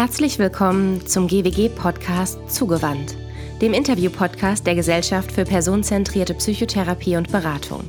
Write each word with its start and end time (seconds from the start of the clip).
Herzlich 0.00 0.38
willkommen 0.38 1.06
zum 1.06 1.26
GWG-Podcast 1.26 2.50
Zugewandt, 2.50 3.18
dem 3.60 3.74
Interview-Podcast 3.74 4.66
der 4.66 4.74
Gesellschaft 4.74 5.30
für 5.30 5.44
personenzentrierte 5.44 6.32
Psychotherapie 6.32 7.16
und 7.16 7.30
Beratung. 7.30 7.84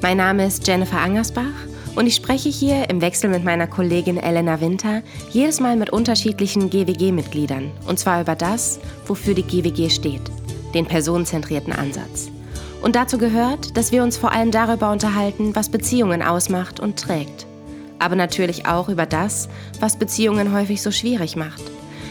Mein 0.00 0.16
Name 0.16 0.46
ist 0.46 0.66
Jennifer 0.66 0.96
Angersbach 0.96 1.52
und 1.96 2.06
ich 2.06 2.14
spreche 2.14 2.48
hier 2.48 2.88
im 2.88 3.02
Wechsel 3.02 3.28
mit 3.28 3.44
meiner 3.44 3.66
Kollegin 3.66 4.16
Elena 4.16 4.62
Winter 4.62 5.02
jedes 5.30 5.60
Mal 5.60 5.76
mit 5.76 5.90
unterschiedlichen 5.90 6.70
GWG-Mitgliedern 6.70 7.72
und 7.86 7.98
zwar 7.98 8.22
über 8.22 8.34
das, 8.34 8.80
wofür 9.06 9.34
die 9.34 9.42
GWG 9.42 9.90
steht, 9.90 10.22
den 10.72 10.86
personenzentrierten 10.86 11.74
Ansatz. 11.74 12.30
Und 12.80 12.96
dazu 12.96 13.18
gehört, 13.18 13.76
dass 13.76 13.92
wir 13.92 14.02
uns 14.02 14.16
vor 14.16 14.32
allem 14.32 14.50
darüber 14.50 14.90
unterhalten, 14.90 15.54
was 15.54 15.68
Beziehungen 15.68 16.22
ausmacht 16.22 16.80
und 16.80 16.98
trägt 16.98 17.46
aber 17.98 18.16
natürlich 18.16 18.66
auch 18.66 18.88
über 18.88 19.06
das, 19.06 19.48
was 19.80 19.96
Beziehungen 19.96 20.52
häufig 20.52 20.82
so 20.82 20.90
schwierig 20.90 21.36
macht. 21.36 21.62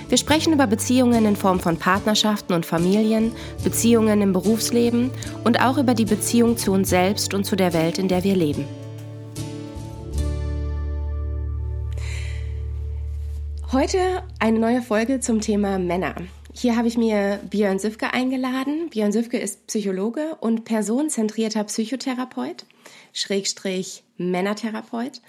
Wir 0.09 0.17
sprechen 0.17 0.53
über 0.53 0.67
Beziehungen 0.67 1.25
in 1.25 1.35
Form 1.35 1.59
von 1.59 1.77
Partnerschaften 1.77 2.53
und 2.53 2.66
Familien, 2.66 3.34
Beziehungen 3.63 4.21
im 4.21 4.31
Berufsleben 4.31 5.12
und 5.43 5.62
auch 5.62 5.77
über 5.77 5.93
die 5.93 6.05
Beziehung 6.05 6.55
zu 6.55 6.71
uns 6.71 6.89
selbst 6.89 7.34
und 7.34 7.43
zu 7.43 7.57
der 7.57 7.73
Welt, 7.73 7.98
in 7.98 8.07
der 8.07 8.23
wir 8.23 8.35
leben. 8.35 8.65
Heute 13.73 14.23
eine 14.40 14.59
neue 14.59 14.81
Folge 14.81 15.20
zum 15.20 15.41
Thema 15.41 15.77
Männer. 15.77 16.15
Hier 16.54 16.77
habe 16.77 16.88
ich 16.88 16.98
mir 16.98 17.41
Björn 17.49 17.77
Süfke 17.77 18.13
eingeladen. 18.13 18.90
Björn 18.90 19.12
Süfke 19.12 19.38
ist 19.38 19.67
Psychologe 19.67 20.38
und 20.40 20.63
personenzentrierter 20.63 21.65
Psychotherapeut, 21.65 22.65
Schrägstrich 23.12 24.04
Männertherapeut. 24.17 25.21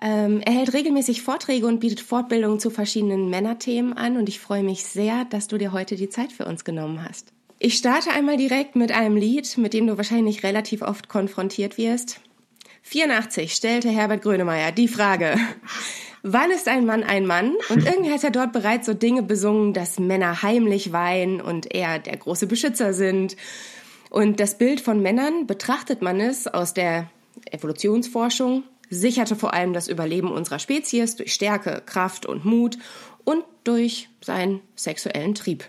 Ähm, 0.00 0.40
er 0.44 0.52
hält 0.52 0.72
regelmäßig 0.72 1.22
Vorträge 1.22 1.66
und 1.66 1.80
bietet 1.80 2.00
Fortbildungen 2.00 2.58
zu 2.58 2.70
verschiedenen 2.70 3.30
Männerthemen 3.30 3.92
an 3.92 4.16
und 4.16 4.28
ich 4.28 4.40
freue 4.40 4.62
mich 4.62 4.84
sehr, 4.84 5.24
dass 5.26 5.46
du 5.46 5.58
dir 5.58 5.72
heute 5.72 5.96
die 5.96 6.08
Zeit 6.08 6.32
für 6.32 6.46
uns 6.46 6.64
genommen 6.64 7.04
hast. 7.06 7.32
Ich 7.58 7.76
starte 7.76 8.10
einmal 8.10 8.36
direkt 8.36 8.76
mit 8.76 8.92
einem 8.92 9.16
Lied, 9.16 9.56
mit 9.56 9.72
dem 9.72 9.86
du 9.86 9.96
wahrscheinlich 9.96 10.42
relativ 10.42 10.82
oft 10.82 11.08
konfrontiert 11.08 11.78
wirst. 11.78 12.20
84 12.82 13.54
stellte 13.54 13.88
Herbert 13.88 14.22
Grönemeyer 14.22 14.72
die 14.72 14.88
Frage, 14.88 15.36
wann 16.22 16.50
ist 16.50 16.68
ein 16.68 16.84
Mann 16.84 17.02
ein 17.04 17.26
Mann? 17.26 17.54
Und 17.70 17.86
irgendwie 17.86 18.10
hat 18.10 18.24
er 18.24 18.30
dort 18.30 18.52
bereits 18.52 18.86
so 18.86 18.94
Dinge 18.94 19.22
besungen, 19.22 19.72
dass 19.72 19.98
Männer 19.98 20.42
heimlich 20.42 20.92
weinen 20.92 21.40
und 21.40 21.72
eher 21.72 21.98
der 22.00 22.16
große 22.16 22.46
Beschützer 22.46 22.92
sind. 22.92 23.36
Und 24.10 24.40
das 24.40 24.58
Bild 24.58 24.80
von 24.80 25.00
Männern 25.00 25.46
betrachtet 25.46 26.02
man 26.02 26.20
es 26.20 26.46
aus 26.46 26.74
der 26.74 27.08
Evolutionsforschung 27.50 28.64
sicherte 28.94 29.36
vor 29.36 29.54
allem 29.54 29.72
das 29.72 29.88
Überleben 29.88 30.30
unserer 30.30 30.58
Spezies 30.58 31.16
durch 31.16 31.34
Stärke, 31.34 31.82
Kraft 31.84 32.26
und 32.26 32.44
Mut 32.44 32.78
und 33.24 33.44
durch 33.64 34.08
seinen 34.20 34.60
sexuellen 34.76 35.34
Trieb. 35.34 35.64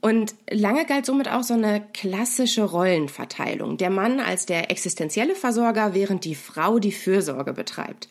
Und 0.00 0.34
lange 0.50 0.84
galt 0.84 1.06
somit 1.06 1.30
auch 1.30 1.44
so 1.44 1.54
eine 1.54 1.82
klassische 1.94 2.64
Rollenverteilung. 2.64 3.78
Der 3.78 3.88
Mann 3.88 4.20
als 4.20 4.44
der 4.44 4.70
existenzielle 4.70 5.34
Versorger, 5.34 5.94
während 5.94 6.26
die 6.26 6.34
Frau 6.34 6.78
die 6.78 6.92
Fürsorge 6.92 7.54
betreibt. 7.54 8.08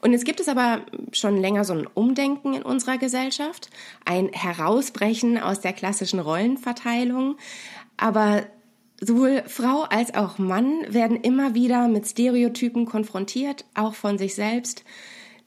Und 0.00 0.12
jetzt 0.12 0.24
gibt 0.24 0.40
es 0.40 0.48
aber 0.48 0.82
schon 1.12 1.36
länger 1.36 1.64
so 1.64 1.74
ein 1.74 1.86
Umdenken 1.86 2.54
in 2.54 2.62
unserer 2.62 2.98
Gesellschaft, 2.98 3.70
ein 4.04 4.30
Herausbrechen 4.32 5.38
aus 5.38 5.60
der 5.60 5.72
klassischen 5.72 6.18
Rollenverteilung. 6.18 7.36
Aber 7.96 8.42
Sowohl 9.00 9.44
Frau 9.46 9.82
als 9.82 10.14
auch 10.14 10.38
Mann 10.38 10.84
werden 10.88 11.20
immer 11.20 11.54
wieder 11.54 11.86
mit 11.86 12.06
Stereotypen 12.06 12.84
konfrontiert, 12.84 13.64
auch 13.74 13.94
von 13.94 14.18
sich 14.18 14.34
selbst. 14.34 14.84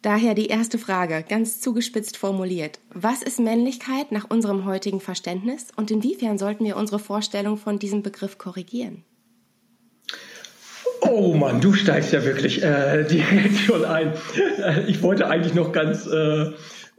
Daher 0.02 0.34
die 0.34 0.48
erste 0.48 0.80
Frage, 0.80 1.24
ganz 1.28 1.60
zugespitzt 1.62 2.18
formuliert. 2.18 2.80
Was 2.94 3.22
ist 3.22 3.40
Männlichkeit 3.40 4.12
nach 4.12 4.30
unserem 4.30 4.66
heutigen 4.66 5.00
Verständnis 5.00 5.68
und 5.76 5.92
inwiefern 5.92 6.38
sollten 6.38 6.66
wir 6.66 6.78
unsere 6.78 6.98
Vorstellung 6.98 7.58
von 7.58 7.78
diesem 7.78 8.02
Begriff 8.02 8.38
korrigieren? 8.38 9.04
Oh 11.02 11.34
Mann, 11.34 11.62
du 11.62 11.74
steigst 11.74 12.14
ja 12.14 12.24
wirklich 12.24 12.64
äh, 12.64 13.04
direkt 13.04 13.58
schon 13.66 13.86
ein. 13.86 14.14
Äh, 14.60 14.86
ich 14.88 15.04
wollte 15.04 15.28
eigentlich 15.28 15.54
noch 15.54 15.72
ganz 15.72 16.08
äh, 16.08 16.52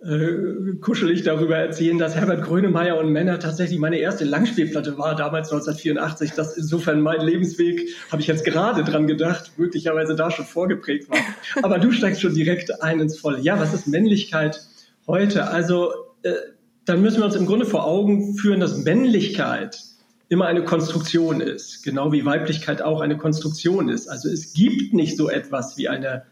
äh, 0.04 0.74
kuschelig 0.80 1.22
darüber 1.22 1.56
erzählen, 1.56 1.96
dass 1.96 2.16
Herbert 2.16 2.42
Grönemeyer 2.42 2.98
und 2.98 3.12
Männer 3.12 3.38
tatsächlich 3.38 3.78
meine 3.78 3.98
erste 3.98 4.24
Langspielplatte 4.24 4.98
war, 4.98 5.14
damals 5.14 5.52
1984. 5.52 6.32
Das 6.32 6.56
insofern 6.56 7.00
mein 7.00 7.20
Lebensweg, 7.20 7.88
habe 8.10 8.20
ich 8.20 8.26
jetzt 8.26 8.44
gerade 8.44 8.82
dran 8.82 9.06
gedacht, 9.06 9.52
möglicherweise 9.58 10.16
da 10.16 10.30
schon 10.30 10.44
vorgeprägt 10.44 11.08
war. 11.08 11.18
Aber 11.62 11.78
du 11.78 11.92
steigst 11.92 12.20
schon 12.20 12.34
direkt 12.34 12.82
ein 12.82 12.98
ins 12.98 13.18
Volle. 13.18 13.40
Ja, 13.40 13.60
was 13.60 13.72
ist 13.74 13.86
Männlichkeit 13.86 14.60
heute? 15.06 15.48
Also, 15.48 15.92
äh, 16.22 16.32
dann 16.84 17.00
müssen 17.00 17.18
wir 17.18 17.26
uns 17.26 17.36
im 17.36 17.46
Grunde 17.46 17.64
vor 17.64 17.84
Augen 17.86 18.34
führen, 18.34 18.58
dass 18.58 18.78
Männlichkeit 18.78 19.78
immer 20.28 20.46
eine 20.46 20.64
Konstruktion 20.64 21.40
ist, 21.40 21.84
genau 21.84 22.10
wie 22.10 22.24
Weiblichkeit 22.24 22.82
auch 22.82 23.02
eine 23.02 23.18
Konstruktion 23.18 23.88
ist. 23.88 24.08
Also 24.08 24.30
es 24.30 24.52
gibt 24.52 24.94
nicht 24.94 25.16
so 25.16 25.28
etwas 25.28 25.76
wie 25.76 25.88
eine 25.88 26.24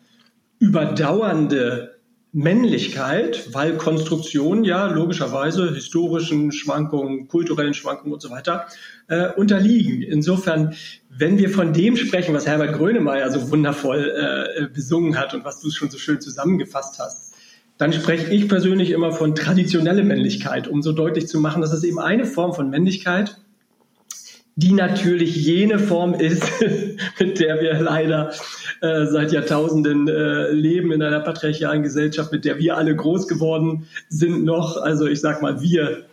überdauernde 0.59 1.99
Männlichkeit, 2.32 3.52
weil 3.52 3.76
Konstruktionen 3.76 4.62
ja 4.62 4.86
logischerweise 4.86 5.74
historischen 5.74 6.52
Schwankungen, 6.52 7.26
kulturellen 7.26 7.74
Schwankungen 7.74 8.12
und 8.12 8.22
so 8.22 8.30
weiter 8.30 8.66
äh, 9.08 9.32
unterliegen. 9.32 10.02
Insofern, 10.02 10.74
wenn 11.08 11.38
wir 11.38 11.50
von 11.50 11.72
dem 11.72 11.96
sprechen, 11.96 12.32
was 12.32 12.46
Herbert 12.46 12.74
Grönemeyer 12.74 13.30
so 13.30 13.50
wundervoll 13.50 14.54
äh, 14.56 14.66
besungen 14.72 15.18
hat 15.18 15.34
und 15.34 15.44
was 15.44 15.60
du 15.60 15.70
schon 15.70 15.91
so 15.91 15.98
schön 15.98 16.20
zusammengefasst 16.20 17.00
hast, 17.00 17.34
dann 17.78 17.92
spreche 17.92 18.32
ich 18.32 18.48
persönlich 18.48 18.91
immer 18.91 19.10
von 19.10 19.34
traditionelle 19.34 20.04
Männlichkeit, 20.04 20.68
um 20.68 20.82
so 20.82 20.92
deutlich 20.92 21.26
zu 21.26 21.41
machen, 21.41 21.62
dass 21.62 21.72
es 21.72 21.82
eben 21.82 21.98
eine 21.98 22.26
Form 22.26 22.52
von 22.52 22.70
Männlichkeit 22.70 23.38
die 24.56 24.72
natürlich 24.72 25.36
jene 25.36 25.78
Form 25.78 26.14
ist, 26.14 26.42
mit 27.18 27.40
der 27.40 27.60
wir 27.60 27.80
leider 27.80 28.32
äh, 28.80 29.06
seit 29.06 29.32
Jahrtausenden 29.32 30.08
äh, 30.08 30.50
leben 30.50 30.92
in 30.92 31.02
einer 31.02 31.20
patriarchalen 31.20 31.82
Gesellschaft, 31.82 32.32
mit 32.32 32.44
der 32.44 32.58
wir 32.58 32.76
alle 32.76 32.94
groß 32.94 33.28
geworden 33.28 33.86
sind 34.08 34.44
noch. 34.44 34.76
Also 34.76 35.06
ich 35.06 35.20
sag 35.20 35.42
mal 35.42 35.60
wir 35.60 36.04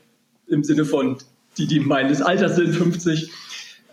im 0.47 0.63
Sinne 0.63 0.85
von 0.85 1.17
die, 1.57 1.67
die 1.67 1.79
meines 1.79 2.21
Alters 2.21 2.55
sind, 2.55 2.73
50. 2.73 3.31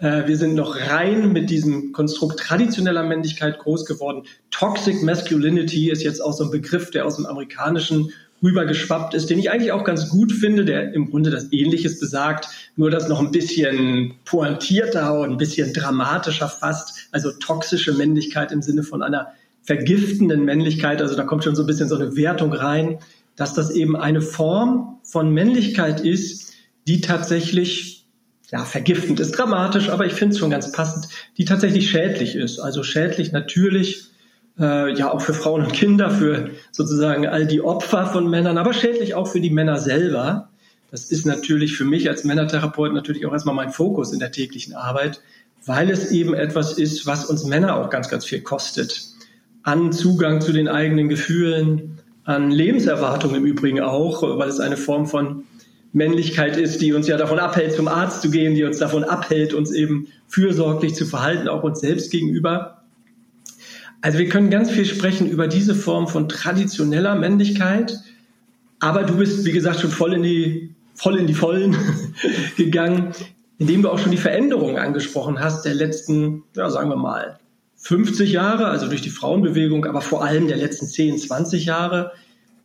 Äh, 0.01 0.27
wir 0.27 0.37
sind 0.37 0.55
noch 0.55 0.77
rein 0.77 1.33
mit 1.33 1.51
diesem 1.51 1.93
Konstrukt 1.93 2.39
traditioneller 2.41 3.03
Männlichkeit 3.03 3.59
groß 3.59 3.87
geworden. 3.87 4.25
Toxic 4.51 5.03
Masculinity 5.03 5.91
ist 5.91 6.03
jetzt 6.03 6.21
auch 6.21 6.33
so 6.33 6.45
ein 6.45 6.51
Begriff, 6.51 6.91
der 6.91 7.07
aus 7.07 7.17
dem 7.17 7.27
amerikanischen 7.27 8.13
rübergeschwappt 8.45 9.15
ist, 9.15 9.31
den 9.31 9.39
ich 9.39 9.51
eigentlich 9.51 9.73
auch 9.73 9.85
ganz 9.85 10.11
gut 10.11 10.31
finde, 10.31 10.65
der 10.65 10.93
im 10.93 11.11
Grunde 11.11 11.31
das 11.31 11.53
Ähnliches 11.53 11.99
besagt, 11.99 12.49
nur 12.77 12.91
das 12.91 13.09
noch 13.09 13.21
ein 13.21 13.31
bisschen 13.31 14.15
pointierter 14.25 15.19
und 15.19 15.31
ein 15.31 15.37
bisschen 15.39 15.73
dramatischer 15.73 16.49
fast, 16.49 17.09
also 17.11 17.33
toxische 17.33 17.95
Männlichkeit 17.95 18.53
im 18.53 18.63
Sinne 18.63 18.83
von 18.83 19.03
einer 19.03 19.29
vergiftenden 19.63 20.45
Männlichkeit, 20.45 21.01
also 21.01 21.17
da 21.17 21.25
kommt 21.25 21.43
schon 21.45 21.57
so 21.57 21.63
ein 21.63 21.67
bisschen 21.67 21.89
so 21.89 21.97
eine 21.97 22.17
Wertung 22.17 22.53
rein, 22.53 22.99
dass 23.35 23.55
das 23.55 23.71
eben 23.71 23.97
eine 23.97 24.21
Form 24.21 24.99
von 25.03 25.33
Männlichkeit 25.33 26.01
ist, 26.01 26.53
die 26.87 27.01
tatsächlich, 27.01 28.07
ja, 28.51 28.65
vergiftend 28.65 29.21
ist 29.21 29.33
dramatisch, 29.33 29.89
aber 29.89 30.05
ich 30.07 30.13
finde 30.13 30.35
es 30.35 30.39
schon 30.39 30.51
ganz 30.51 30.71
passend, 30.71 31.09
die 31.39 31.47
tatsächlich 31.47 31.91
schädlich 31.91 32.37
ist. 32.37 32.59
Also 32.59 32.83
schädlich 32.83 33.33
natürlich 33.33 34.11
äh, 34.59 34.93
ja 34.95 35.11
auch 35.13 35.21
für 35.21 35.35
Frauen 35.35 35.63
und 35.63 35.73
Kinder, 35.73 36.11
für 36.11 36.51
sozusagen 36.71 37.27
all 37.27 37.47
die 37.47 37.61
Opfer 37.61 38.07
von 38.07 38.29
Männern, 38.29 38.59
aber 38.59 38.73
schädlich 38.73 39.15
auch 39.15 39.27
für 39.27 39.41
die 39.41 39.51
Männer 39.51 39.79
selber. 39.79 40.49
Das 40.91 41.11
ist 41.11 41.27
natürlich 41.27 41.77
für 41.77 41.85
mich 41.85 42.09
als 42.09 42.25
Männertherapeut 42.25 42.93
natürlich 42.93 43.27
auch 43.27 43.33
erstmal 43.33 43.55
mein 43.55 43.71
Fokus 43.71 44.13
in 44.13 44.21
der 44.21 44.31
täglichen 44.31 44.75
Arbeit, 44.75 45.21
weil 45.67 45.91
es 45.91 46.11
eben 46.11 46.35
etwas 46.35 46.79
ist, 46.79 47.07
was 47.07 47.25
uns 47.25 47.45
Männer 47.45 47.77
auch 47.77 47.91
ganz, 47.91 48.09
ganz 48.09 48.25
viel 48.25 48.43
kostet. 48.43 49.03
An 49.63 49.93
Zugang 49.93 50.41
zu 50.41 50.53
den 50.53 50.69
eigenen 50.69 51.09
Gefühlen, 51.09 51.99
an 52.25 52.51
Lebenserwartung 52.51 53.35
im 53.35 53.45
Übrigen 53.45 53.81
auch, 53.81 54.23
weil 54.39 54.49
es 54.49 54.61
eine 54.61 54.77
Form 54.77 55.07
von 55.07 55.45
Männlichkeit 55.93 56.57
ist, 56.57 56.81
die 56.81 56.93
uns 56.93 57.07
ja 57.07 57.17
davon 57.17 57.39
abhält, 57.39 57.73
zum 57.73 57.89
Arzt 57.89 58.21
zu 58.23 58.31
gehen, 58.31 58.55
die 58.55 58.65
uns 58.65 58.79
davon 58.79 59.05
abhält, 59.05 59.55
uns 59.55 59.73
eben 59.73 60.09
fürsorglich 60.27 60.95
zu 60.95 61.07
verhalten, 61.07 61.49
auch 61.49 61.63
uns 61.63 61.81
selbst 61.81 62.11
gegenüber. 62.11 62.74
Also 64.05 64.19
wir 64.19 64.29
können 64.29 64.51
ganz 64.51 64.71
viel 64.71 64.85
sprechen 64.85 65.31
über 65.31 65.49
diese 65.49 65.75
Form 65.75 66.09
von 66.09 66.29
traditioneller 66.29 67.15
Männlichkeit, 67.15 68.01
aber 68.79 69.05
du 69.05 69.17
bist, 69.17 69.47
wie 69.47 69.53
gesagt, 69.53 69.81
schon 69.81 69.91
voll 69.91 70.13
in 70.13 70.23
die, 70.23 70.75
voll 70.95 71.17
in 71.17 71.27
die 71.27 71.33
Vollen 71.33 71.75
gegangen, 72.59 73.15
indem 73.57 73.81
du 73.81 73.89
auch 73.89 73.99
schon 73.99 74.11
die 74.11 74.19
Veränderungen 74.19 74.77
angesprochen 74.77 75.41
hast 75.41 75.65
der 75.65 75.73
letzten, 75.73 76.43
ja, 76.55 76.69
sagen 76.69 76.91
wir 76.91 76.97
mal, 76.97 77.39
50 77.77 78.31
Jahre, 78.31 78.67
also 78.67 78.89
durch 78.89 79.01
die 79.01 79.09
Frauenbewegung, 79.09 79.87
aber 79.87 80.03
vor 80.03 80.23
allem 80.23 80.49
der 80.49 80.59
letzten 80.59 80.87
10, 80.87 81.17
20 81.17 81.65
Jahre, 81.65 82.13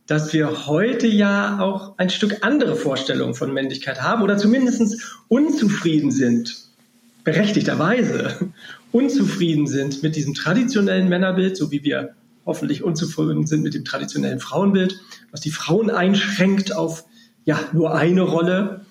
dass 0.06 0.34
wir 0.34 0.66
heute 0.66 1.06
ja 1.06 1.58
auch 1.58 1.94
ein 1.96 2.10
Stück 2.10 2.44
andere 2.44 2.76
Vorstellungen 2.76 3.32
von 3.32 3.54
Männlichkeit 3.54 4.02
haben 4.02 4.20
oder 4.20 4.36
zumindest 4.36 5.02
unzufrieden 5.28 6.10
sind, 6.10 6.54
berechtigterweise 7.24 8.50
unzufrieden 8.92 9.66
sind 9.66 10.02
mit 10.02 10.16
diesem 10.16 10.34
traditionellen 10.34 11.08
Männerbild, 11.08 11.56
so 11.56 11.70
wie 11.70 11.82
wir 11.84 12.14
hoffentlich 12.46 12.82
unzufrieden 12.82 13.46
sind 13.46 13.62
mit 13.62 13.74
dem 13.74 13.84
traditionellen 13.84 14.40
Frauenbild, 14.40 15.00
was 15.30 15.40
die 15.40 15.50
Frauen 15.50 15.90
einschränkt 15.90 16.74
auf 16.74 17.04
ja 17.44 17.58
nur 17.72 17.94
eine 17.94 18.22
Rolle. 18.22 18.82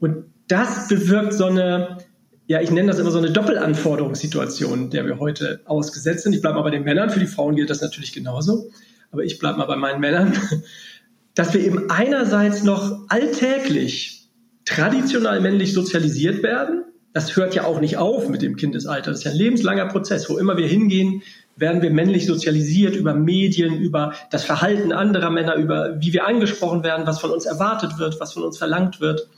Und 0.00 0.26
das 0.48 0.88
bewirkt 0.88 1.32
so 1.32 1.46
eine, 1.46 1.98
ja, 2.46 2.60
ich 2.60 2.70
nenne 2.70 2.88
das 2.88 2.98
immer 2.98 3.10
so 3.10 3.18
eine 3.18 3.30
Doppelanforderungssituation, 3.30 4.90
der 4.90 5.06
wir 5.06 5.18
heute 5.18 5.60
ausgesetzt 5.64 6.24
sind. 6.24 6.32
Ich 6.34 6.40
bleibe 6.40 6.56
mal 6.56 6.62
bei 6.62 6.70
den 6.70 6.84
Männern, 6.84 7.10
für 7.10 7.20
die 7.20 7.26
Frauen 7.26 7.56
gilt 7.56 7.70
das 7.70 7.80
natürlich 7.80 8.12
genauso, 8.12 8.70
aber 9.10 9.24
ich 9.24 9.38
bleibe 9.38 9.58
mal 9.58 9.66
bei 9.66 9.76
meinen 9.76 10.00
Männern, 10.00 10.32
dass 11.34 11.54
wir 11.54 11.60
eben 11.60 11.90
einerseits 11.90 12.64
noch 12.64 13.08
alltäglich 13.08 14.28
traditionell 14.64 15.40
männlich 15.40 15.72
sozialisiert 15.72 16.42
werden. 16.42 16.84
Das 17.12 17.36
hört 17.36 17.54
ja 17.54 17.64
auch 17.64 17.80
nicht 17.80 17.96
auf 17.96 18.28
mit 18.28 18.42
dem 18.42 18.56
Kindesalter. 18.56 19.10
Das 19.10 19.20
ist 19.20 19.24
ja 19.24 19.30
ein 19.30 19.36
lebenslanger 19.36 19.86
Prozess. 19.86 20.28
Wo 20.28 20.38
immer 20.38 20.56
wir 20.56 20.66
hingehen, 20.66 21.22
werden 21.56 21.82
wir 21.82 21.90
männlich 21.90 22.26
sozialisiert 22.26 22.94
über 22.94 23.14
Medien, 23.14 23.76
über 23.78 24.14
das 24.30 24.44
Verhalten 24.44 24.92
anderer 24.92 25.30
Männer, 25.30 25.56
über 25.56 26.00
wie 26.00 26.12
wir 26.12 26.26
angesprochen 26.26 26.84
werden, 26.84 27.06
was 27.06 27.18
von 27.18 27.30
uns 27.30 27.46
erwartet 27.46 27.98
wird, 27.98 28.20
was 28.20 28.32
von 28.32 28.44
uns 28.44 28.58
verlangt 28.58 29.00
wird. 29.00 29.28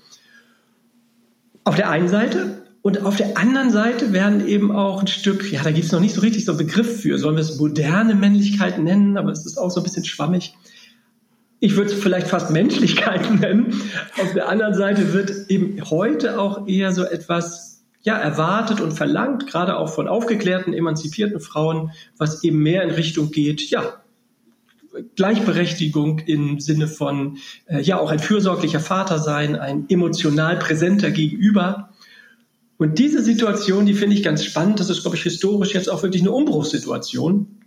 Auf 1.65 1.77
der 1.77 1.91
einen 1.91 2.09
Seite. 2.09 2.61
Und 2.83 3.05
auf 3.05 3.17
der 3.17 3.37
anderen 3.37 3.71
Seite 3.71 4.15
werden 4.15 4.47
eben 4.47 4.75
auch 4.75 5.01
ein 5.01 5.07
Stück, 5.07 5.53
ja, 5.53 5.63
da 5.63 5.71
gibt 5.71 5.85
es 5.85 5.93
noch 5.93 6.01
nicht 6.01 6.15
so 6.15 6.23
richtig 6.23 6.47
so 6.47 6.53
einen 6.53 6.59
Begriff 6.59 7.03
für, 7.03 7.19
sollen 7.19 7.37
wir 7.37 7.43
es 7.43 7.59
moderne 7.59 8.15
Männlichkeit 8.15 8.79
nennen, 8.79 9.19
aber 9.19 9.33
es 9.33 9.45
ist 9.45 9.59
auch 9.59 9.71
so 9.71 9.81
ein 9.81 9.83
bisschen 9.83 10.07
schwammig. 10.07 10.55
Ich 11.61 11.77
würde 11.77 11.93
es 11.93 12.01
vielleicht 12.03 12.29
fast 12.29 12.51
Menschlichkeit 12.51 13.31
nennen. 13.41 13.83
Auf 14.21 14.33
der 14.33 14.49
anderen 14.49 14.75
Seite 14.75 15.13
wird 15.13 15.51
eben 15.51 15.79
heute 15.91 16.41
auch 16.41 16.67
eher 16.67 16.93
so 16.93 17.05
etwas 17.05 17.85
ja, 18.03 18.17
erwartet 18.17 18.81
und 18.81 18.93
verlangt, 18.93 19.47
gerade 19.47 19.77
auch 19.77 19.91
von 19.93 20.09
aufgeklärten, 20.09 20.73
emanzipierten 20.73 21.39
Frauen, 21.39 21.93
was 22.17 22.43
eben 22.43 22.59
mehr 22.59 22.83
in 22.83 22.91
Richtung 22.91 23.31
geht, 23.31 23.69
ja, 23.69 24.01
Gleichberechtigung 25.17 26.21
im 26.21 26.61
Sinne 26.61 26.89
von, 26.89 27.39
äh, 27.67 27.81
ja, 27.81 28.01
auch 28.01 28.11
ein 28.11 28.19
fürsorglicher 28.19 28.81
Vater 28.81 29.19
sein, 29.19 29.55
ein 29.55 29.85
emotional 29.89 30.59
präsenter 30.59 31.11
Gegenüber. 31.11 31.91
Und 32.77 32.99
diese 32.99 33.23
Situation, 33.23 33.87
die 33.87 33.95
finde 33.95 34.17
ich 34.17 34.23
ganz 34.23 34.45
spannend. 34.45 34.81
Das 34.81 34.91
ist, 34.91 35.03
glaube 35.03 35.17
ich, 35.17 35.23
historisch 35.23 35.75
jetzt 35.75 35.91
auch 35.91 36.03
wirklich 36.03 36.23
eine 36.23 36.33
Umbruchssituation. 36.33 37.60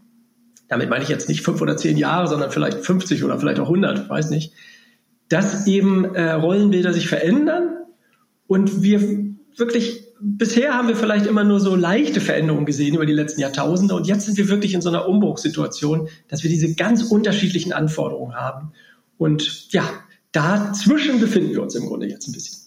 Damit 0.73 0.89
meine 0.89 1.03
ich 1.03 1.09
jetzt 1.09 1.29
nicht 1.29 1.43
fünf 1.43 1.61
oder 1.61 1.77
zehn 1.77 1.97
Jahre, 1.97 2.27
sondern 2.27 2.49
vielleicht 2.49 2.79
50 2.79 3.23
oder 3.23 3.37
vielleicht 3.37 3.59
auch 3.59 3.67
100, 3.67 4.09
weiß 4.09 4.31
nicht. 4.31 4.53
Dass 5.29 5.67
eben 5.67 6.15
äh, 6.15 6.31
Rollenbilder 6.31 6.93
sich 6.93 7.07
verändern 7.07 7.77
und 8.47 8.81
wir 8.81 8.99
wirklich 9.55 10.03
bisher 10.19 10.73
haben 10.73 10.87
wir 10.87 10.95
vielleicht 10.95 11.27
immer 11.27 11.43
nur 11.43 11.59
so 11.59 11.75
leichte 11.75 12.21
Veränderungen 12.21 12.65
gesehen 12.65 12.95
über 12.95 13.05
die 13.05 13.13
letzten 13.13 13.39
Jahrtausende 13.39 13.93
und 13.93 14.07
jetzt 14.07 14.25
sind 14.25 14.35
wir 14.35 14.49
wirklich 14.49 14.73
in 14.73 14.81
so 14.81 14.89
einer 14.89 15.07
Umbruchssituation, 15.07 16.07
dass 16.27 16.41
wir 16.41 16.49
diese 16.49 16.73
ganz 16.73 17.03
unterschiedlichen 17.03 17.71
Anforderungen 17.71 18.33
haben. 18.33 18.71
Und 19.19 19.71
ja, 19.71 19.87
dazwischen 20.31 21.19
befinden 21.19 21.51
wir 21.51 21.61
uns 21.61 21.75
im 21.75 21.85
Grunde 21.85 22.07
jetzt 22.07 22.27
ein 22.27 22.31
bisschen. 22.31 22.57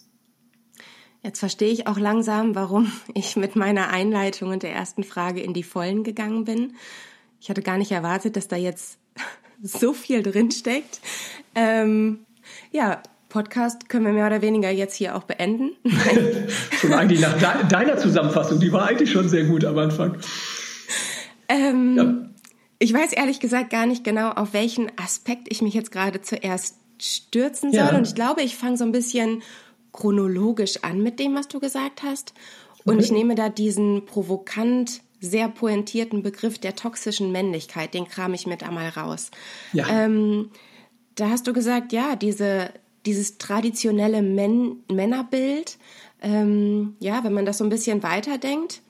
Jetzt 1.23 1.39
verstehe 1.39 1.73
ich 1.73 1.87
auch 1.87 1.99
langsam, 1.99 2.55
warum 2.55 2.89
ich 3.13 3.35
mit 3.35 3.57
meiner 3.57 3.89
Einleitung 3.89 4.51
und 4.51 4.63
der 4.63 4.71
ersten 4.71 5.03
Frage 5.03 5.41
in 5.41 5.53
die 5.53 5.63
Vollen 5.63 6.05
gegangen 6.05 6.45
bin. 6.45 6.71
Ich 7.39 7.49
hatte 7.49 7.61
gar 7.61 7.77
nicht 7.77 7.91
erwartet, 7.91 8.35
dass 8.35 8.47
da 8.47 8.55
jetzt 8.55 8.97
so 9.63 9.93
viel 9.93 10.23
drinsteckt. 10.23 10.99
Ähm, 11.55 12.19
ja, 12.71 13.01
Podcast 13.29 13.89
können 13.89 14.05
wir 14.05 14.13
mehr 14.13 14.27
oder 14.27 14.41
weniger 14.41 14.69
jetzt 14.69 14.95
hier 14.95 15.15
auch 15.15 15.23
beenden. 15.23 15.71
schon 16.79 16.93
eigentlich 16.93 17.19
nach 17.19 17.37
de 17.37 17.67
deiner 17.67 17.97
Zusammenfassung, 17.97 18.59
die 18.59 18.71
war 18.71 18.87
eigentlich 18.87 19.11
schon 19.11 19.27
sehr 19.27 19.43
gut 19.43 19.65
am 19.65 19.77
Anfang. 19.77 20.17
Ähm, 21.49 21.97
ja. 21.97 22.29
Ich 22.79 22.93
weiß 22.93 23.13
ehrlich 23.13 23.39
gesagt 23.39 23.69
gar 23.69 23.85
nicht 23.85 24.03
genau, 24.03 24.29
auf 24.29 24.53
welchen 24.53 24.91
Aspekt 24.97 25.47
ich 25.49 25.61
mich 25.61 25.73
jetzt 25.73 25.91
gerade 25.91 26.21
zuerst 26.21 26.77
stürzen 26.99 27.71
soll. 27.71 27.79
Ja. 27.79 27.95
Und 27.97 28.07
ich 28.07 28.15
glaube, 28.15 28.41
ich 28.41 28.55
fange 28.55 28.77
so 28.77 28.83
ein 28.83 28.91
bisschen 28.91 29.41
chronologisch 29.91 30.83
an 30.83 31.01
mit 31.01 31.19
dem, 31.19 31.35
was 31.35 31.47
du 31.47 31.59
gesagt 31.59 32.03
hast. 32.03 32.33
Und 32.85 32.95
okay. 32.95 33.03
ich 33.03 33.11
nehme 33.11 33.35
da 33.35 33.49
diesen 33.49 34.05
provokant 34.05 35.01
sehr 35.19 35.49
pointierten 35.49 36.23
Begriff 36.23 36.59
der 36.59 36.75
toxischen 36.75 37.31
Männlichkeit, 37.31 37.93
den 37.93 38.07
kram 38.07 38.33
ich 38.33 38.45
mit 38.45 38.63
einmal 38.63 38.89
raus. 38.89 39.31
Ja. 39.73 39.87
Ähm, 39.89 40.51
da 41.15 41.29
hast 41.29 41.47
du 41.47 41.53
gesagt, 41.53 41.91
ja, 41.91 42.15
diese, 42.15 42.71
dieses 43.05 43.37
traditionelle 43.37 44.21
Män 44.21 44.83
Männerbild, 44.91 45.77
ähm, 46.21 46.95
ja, 46.99 47.23
wenn 47.23 47.33
man 47.33 47.45
das 47.45 47.57
so 47.57 47.63
ein 47.63 47.69
bisschen 47.69 48.03
weiterdenkt, 48.03 48.81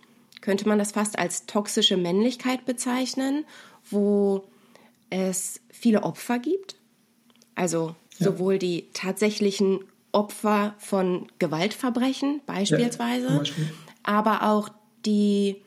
könnte 0.41 0.67
man 0.67 0.79
das 0.79 0.91
fast 0.91 1.17
als 1.17 1.45
toxische 1.45 1.97
Männlichkeit 1.97 2.65
bezeichnen, 2.65 3.45
wo 3.89 4.43
es 5.09 5.61
viele 5.69 6.03
Opfer 6.03 6.39
gibt. 6.39 6.75
Also 7.55 7.95
ja. 8.17 8.25
sowohl 8.25 8.59
die 8.59 8.87
tatsächlichen 8.93 9.79
Opfer 10.11 10.75
von 10.77 11.27
Gewaltverbrechen 11.39 12.41
beispielsweise, 12.45 13.27
ja, 13.27 13.37
Beispiel. 13.37 13.71
aber 14.03 14.43
auch 14.43 14.69
die 15.05 15.57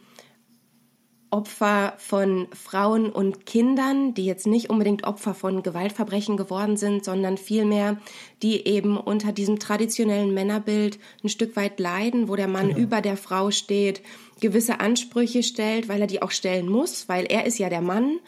Opfer 1.31 1.94
von 1.99 2.49
Frauen 2.53 3.11
und 3.11 3.47
Kindern, 3.47 4.15
die 4.15 4.25
jetzt 4.25 4.47
nicht 4.47 4.69
unbedingt 4.69 5.05
Opfer 5.05 5.32
von 5.32 5.62
Gewaltverbrechen 5.62 6.37
geworden 6.37 6.77
sind, 6.77 7.05
sondern 7.05 7.38
vielmehr 7.38 7.99
die 8.43 8.67
eben 8.67 8.97
unter 8.97 9.32
diesem 9.32 9.59
traditionellen 9.61 10.35
Männerbild 10.35 10.99
ein 11.23 11.29
Stück 11.29 11.55
weit 11.55 11.79
leiden, 11.79 12.29
wo 12.29 12.35
der 12.35 12.49
Mann 12.49 12.69
genau. 12.69 12.81
über 12.81 13.00
der 13.00 13.17
Frau 13.17 13.50
steht, 13.53 14.03
gewisse 14.41 14.81
Ansprüche 14.81 15.43
stellt, 15.43 15.88
weil 15.88 16.00
er 16.00 16.06
die 16.09 16.23
auch 16.23 16.32
stellen 16.32 16.69
muss, 16.69 17.09
weil 17.09 17.27
er 17.27 17.47
ist 17.47 17.59
ja 17.59 17.69
der 17.69 17.83
Mann, 17.83 18.19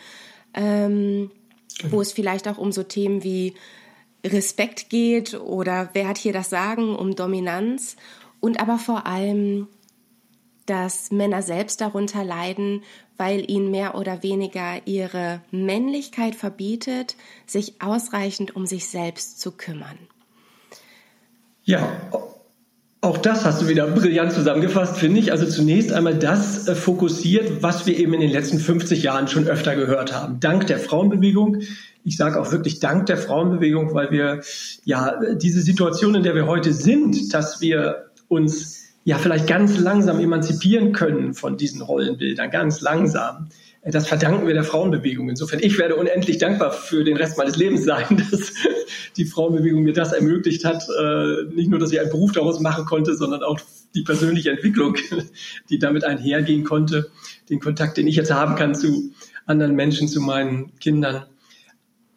ähm, 0.54 1.30
genau. 1.78 1.92
wo 1.92 2.00
es 2.00 2.12
vielleicht 2.12 2.46
auch 2.46 2.58
um 2.58 2.70
so 2.70 2.84
Themen 2.84 3.24
wie 3.24 3.54
Respekt 4.24 4.90
geht 4.90 5.34
oder 5.34 5.90
wer 5.92 6.06
hat 6.06 6.18
hier 6.18 6.32
das 6.32 6.50
Sagen, 6.50 6.94
um 6.94 7.16
Dominanz 7.16 7.96
und 8.38 8.60
aber 8.60 8.78
vor 8.78 9.06
allem 9.06 9.66
dass 10.66 11.10
Männer 11.10 11.42
selbst 11.42 11.80
darunter 11.80 12.24
leiden, 12.24 12.82
weil 13.16 13.50
ihnen 13.50 13.70
mehr 13.70 13.94
oder 13.94 14.22
weniger 14.22 14.86
ihre 14.86 15.40
Männlichkeit 15.50 16.34
verbietet, 16.34 17.16
sich 17.46 17.80
ausreichend 17.80 18.56
um 18.56 18.66
sich 18.66 18.88
selbst 18.88 19.40
zu 19.40 19.52
kümmern. 19.52 19.98
Ja, 21.64 21.88
auch 23.00 23.18
das 23.18 23.44
hast 23.44 23.60
du 23.60 23.68
wieder 23.68 23.88
brillant 23.88 24.32
zusammengefasst, 24.32 24.96
finde 24.96 25.18
ich. 25.18 25.32
Also 25.32 25.44
zunächst 25.46 25.92
einmal 25.92 26.14
das 26.14 26.68
äh, 26.68 26.76
fokussiert, 26.76 27.60
was 27.60 27.84
wir 27.86 27.96
eben 27.98 28.14
in 28.14 28.20
den 28.20 28.30
letzten 28.30 28.60
50 28.60 29.02
Jahren 29.02 29.26
schon 29.26 29.48
öfter 29.48 29.74
gehört 29.74 30.12
haben. 30.14 30.38
Dank 30.38 30.68
der 30.68 30.78
Frauenbewegung. 30.78 31.62
Ich 32.04 32.16
sage 32.16 32.40
auch 32.40 32.52
wirklich 32.52 32.78
dank 32.78 33.06
der 33.06 33.16
Frauenbewegung, 33.16 33.92
weil 33.94 34.12
wir 34.12 34.42
ja 34.84 35.18
diese 35.34 35.62
Situation, 35.62 36.14
in 36.14 36.22
der 36.22 36.36
wir 36.36 36.46
heute 36.46 36.72
sind, 36.72 37.34
dass 37.34 37.60
wir 37.60 38.10
uns 38.28 38.81
ja 39.04 39.18
vielleicht 39.18 39.46
ganz 39.46 39.78
langsam 39.78 40.20
emanzipieren 40.20 40.92
können 40.92 41.34
von 41.34 41.56
diesen 41.56 41.82
Rollenbildern, 41.82 42.50
ganz 42.50 42.80
langsam. 42.80 43.48
Das 43.84 44.06
verdanken 44.06 44.46
wir 44.46 44.54
der 44.54 44.62
Frauenbewegung. 44.62 45.28
Insofern, 45.28 45.58
ich 45.60 45.76
werde 45.76 45.96
unendlich 45.96 46.38
dankbar 46.38 46.70
für 46.72 47.02
den 47.02 47.16
Rest 47.16 47.36
meines 47.36 47.56
Lebens 47.56 47.84
sein, 47.84 48.24
dass 48.30 48.52
die 49.16 49.24
Frauenbewegung 49.24 49.82
mir 49.82 49.92
das 49.92 50.12
ermöglicht 50.12 50.64
hat. 50.64 50.84
Äh, 51.00 51.52
nicht 51.52 51.68
nur, 51.68 51.80
dass 51.80 51.90
ich 51.90 51.98
einen 51.98 52.10
Beruf 52.10 52.30
daraus 52.30 52.60
machen 52.60 52.84
konnte, 52.84 53.16
sondern 53.16 53.42
auch 53.42 53.58
die 53.94 54.02
persönliche 54.02 54.50
Entwicklung, 54.50 54.96
die 55.70 55.80
damit 55.80 56.04
einhergehen 56.04 56.62
konnte, 56.62 57.10
den 57.50 57.58
Kontakt, 57.58 57.96
den 57.96 58.06
ich 58.06 58.16
jetzt 58.16 58.32
haben 58.32 58.54
kann 58.54 58.76
zu 58.76 59.12
anderen 59.46 59.74
Menschen, 59.74 60.06
zu 60.06 60.20
meinen 60.20 60.78
Kindern. 60.78 61.24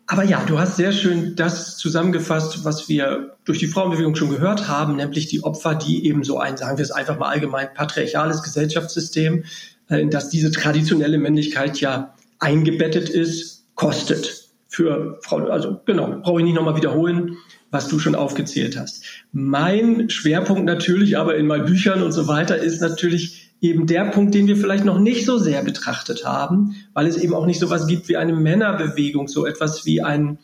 Aber 0.07 0.23
ja, 0.23 0.43
du 0.45 0.59
hast 0.59 0.77
sehr 0.77 0.91
schön 0.91 1.35
das 1.35 1.77
zusammengefasst, 1.77 2.63
was 2.63 2.87
wir 2.89 3.37
durch 3.43 3.59
die 3.59 3.67
Frauenbewegung 3.67 4.15
schon 4.15 4.29
gehört 4.29 4.67
haben, 4.67 4.97
nämlich 4.97 5.27
die 5.27 5.43
Opfer, 5.43 5.73
die 5.73 6.05
eben 6.05 6.23
so 6.23 6.37
ein, 6.37 6.57
sagen 6.57 6.77
wir 6.77 6.83
es 6.83 6.91
einfach 6.91 7.17
mal 7.17 7.29
allgemein, 7.29 7.73
patriarchales 7.73 8.43
Gesellschaftssystem, 8.43 9.45
äh, 9.89 9.99
in 9.99 10.11
das 10.11 10.29
diese 10.29 10.51
traditionelle 10.51 11.17
Männlichkeit 11.17 11.79
ja 11.81 12.13
eingebettet 12.39 13.09
ist, 13.09 13.65
kostet 13.73 14.49
für 14.67 15.19
Frauen. 15.21 15.49
Also 15.49 15.81
genau, 15.85 16.19
brauche 16.21 16.39
ich 16.39 16.45
nicht 16.45 16.55
nochmal 16.55 16.75
wiederholen, 16.75 17.37
was 17.71 17.87
du 17.87 17.97
schon 17.97 18.13
aufgezählt 18.13 18.77
hast. 18.77 19.03
Mein 19.31 20.09
Schwerpunkt 20.09 20.65
natürlich 20.65 21.17
aber 21.17 21.35
in 21.35 21.47
meinen 21.47 21.65
Büchern 21.65 22.03
und 22.03 22.11
so 22.11 22.27
weiter 22.27 22.57
ist 22.57 22.81
natürlich 22.81 23.44
eben 23.69 23.87
der 23.87 24.05
Punkt, 24.05 24.33
den 24.33 24.47
wir 24.47 24.57
vielleicht 24.57 24.85
noch 24.85 24.99
nicht 24.99 25.25
so 25.25 25.37
sehr 25.37 25.63
betrachtet 25.63 26.25
haben, 26.25 26.75
weil 26.93 27.07
es 27.07 27.17
eben 27.17 27.33
auch 27.33 27.45
nicht 27.45 27.59
so 27.59 27.69
was 27.69 27.87
gibt 27.87 28.07
wie 28.09 28.17
eine 28.17 28.33
Männerbewegung, 28.33 29.27
so 29.27 29.45
etwas 29.45 29.85
wie 29.85 30.01
ein, 30.01 30.39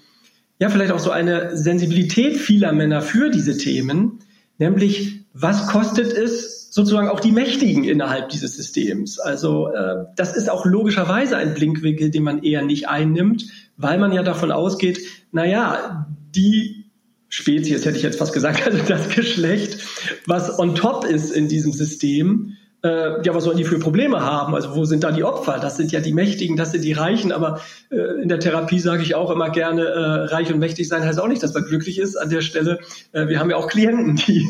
ja, 0.60 0.70
vielleicht 0.70 0.92
auch 0.92 1.00
so 1.00 1.12
eine 1.12 1.56
Sensibilität 1.58 2.38
vieler 2.38 2.72
Männer 2.72 3.02
für 3.02 3.30
diese 3.30 3.58
Themen, 3.58 4.20
nämlich 4.58 5.26
was 5.34 5.68
kostet 5.68 6.12
es 6.14 6.62
sozusagen 6.72 7.10
auch 7.10 7.20
die 7.20 7.34
Mächtigen 7.34 7.84
innerhalb 7.84 8.30
dieses 8.30 8.56
Systems. 8.56 9.20
Also 9.20 9.68
äh, 9.74 10.06
das 10.16 10.36
ist 10.36 10.50
auch 10.50 10.66
logischerweise 10.66 11.36
ein 11.36 11.54
Blinkwinkel, 11.54 12.12
den 12.12 12.24
man 12.24 12.44
eher 12.44 12.62
nicht 12.62 12.88
einnimmt, 12.88 13.46
weil 13.76 13.98
man 13.98 14.14
ja 14.14 14.24
davon 14.24 14.52
ausgeht, 14.52 15.00
naja, 15.32 16.08
die 16.34 16.82
Spezies, 17.28 17.86
hätte 17.86 17.98
ich 17.98 18.04
jetzt 18.04 18.20
fast 18.20 18.34
gesagt, 18.34 18.62
also 18.66 18.80
das 18.88 19.10
Geschlecht, 19.10 19.80
was 20.28 20.60
on 20.60 20.76
top 20.76 21.06
ist 21.06 21.32
in 21.32 21.48
diesem 21.48 21.74
System, 21.74 22.58
äh, 22.84 23.24
ja, 23.24 23.36
was 23.36 23.44
sollen 23.44 23.58
die 23.58 23.64
für 23.64 23.80
Probleme 23.80 24.22
haben? 24.22 24.56
Also 24.56 24.76
wo 24.76 24.86
sind 24.86 25.04
da 25.04 25.12
die 25.12 25.24
Opfer? 25.24 25.60
Das 25.60 25.78
sind 25.78 25.92
ja 25.92 26.00
die 26.00 26.14
Mächtigen, 26.14 26.58
das 26.58 26.72
sind 26.72 26.84
die 26.84 26.94
Reichen. 26.94 27.32
Aber 27.32 27.62
äh, 27.92 28.22
in 28.22 28.30
der 28.30 28.40
Therapie 28.40 28.80
sage 28.80 29.04
ich 29.04 29.14
auch 29.14 29.30
immer 29.30 29.50
gerne, 29.52 29.84
äh, 29.84 30.34
reich 30.34 30.52
und 30.52 30.60
mächtig 30.60 30.88
sein 30.88 31.04
heißt 31.04 31.20
auch 31.20 31.28
nicht, 31.28 31.44
dass 31.44 31.54
man 31.54 31.64
glücklich 31.64 32.00
ist 32.00 32.16
an 32.16 32.30
der 32.30 32.42
Stelle. 32.42 32.80
Äh, 33.12 33.28
wir 33.28 33.40
haben 33.40 33.50
ja 33.52 33.58
auch 33.58 33.68
Klienten, 33.68 34.16
die 34.16 34.48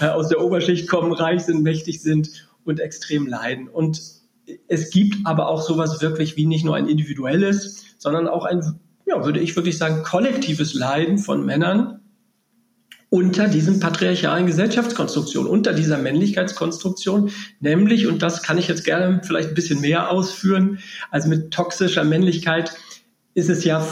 äh, 0.00 0.06
aus 0.06 0.28
der 0.28 0.40
Oberschicht 0.40 0.88
kommen, 0.88 1.12
reich 1.12 1.42
sind, 1.42 1.62
mächtig 1.62 2.00
sind 2.00 2.46
und 2.64 2.78
extrem 2.78 3.26
leiden. 3.26 3.68
Und 3.68 4.00
es 4.68 4.90
gibt 4.90 5.26
aber 5.26 5.48
auch 5.48 5.62
sowas 5.62 6.00
wirklich 6.00 6.36
wie 6.36 6.46
nicht 6.46 6.64
nur 6.64 6.76
ein 6.76 6.88
individuelles, 6.88 7.84
sondern 7.98 8.28
auch 8.28 8.44
ein, 8.44 8.78
ja, 9.06 9.24
würde 9.24 9.40
ich 9.40 9.56
wirklich 9.56 9.78
sagen, 9.78 10.02
kollektives 10.04 10.74
Leiden 10.74 11.18
von 11.18 11.44
Männern, 11.44 12.00
unter 13.14 13.46
diesem 13.46 13.78
patriarchalen 13.78 14.44
Gesellschaftskonstruktion, 14.44 15.46
unter 15.46 15.72
dieser 15.72 15.98
Männlichkeitskonstruktion, 15.98 17.30
nämlich, 17.60 18.08
und 18.08 18.22
das 18.22 18.42
kann 18.42 18.58
ich 18.58 18.66
jetzt 18.66 18.82
gerne 18.82 19.20
vielleicht 19.22 19.50
ein 19.50 19.54
bisschen 19.54 19.80
mehr 19.80 20.10
ausführen, 20.10 20.80
also 21.12 21.28
mit 21.28 21.52
toxischer 21.52 22.02
Männlichkeit 22.02 22.72
ist 23.34 23.50
es 23.50 23.62
ja 23.62 23.86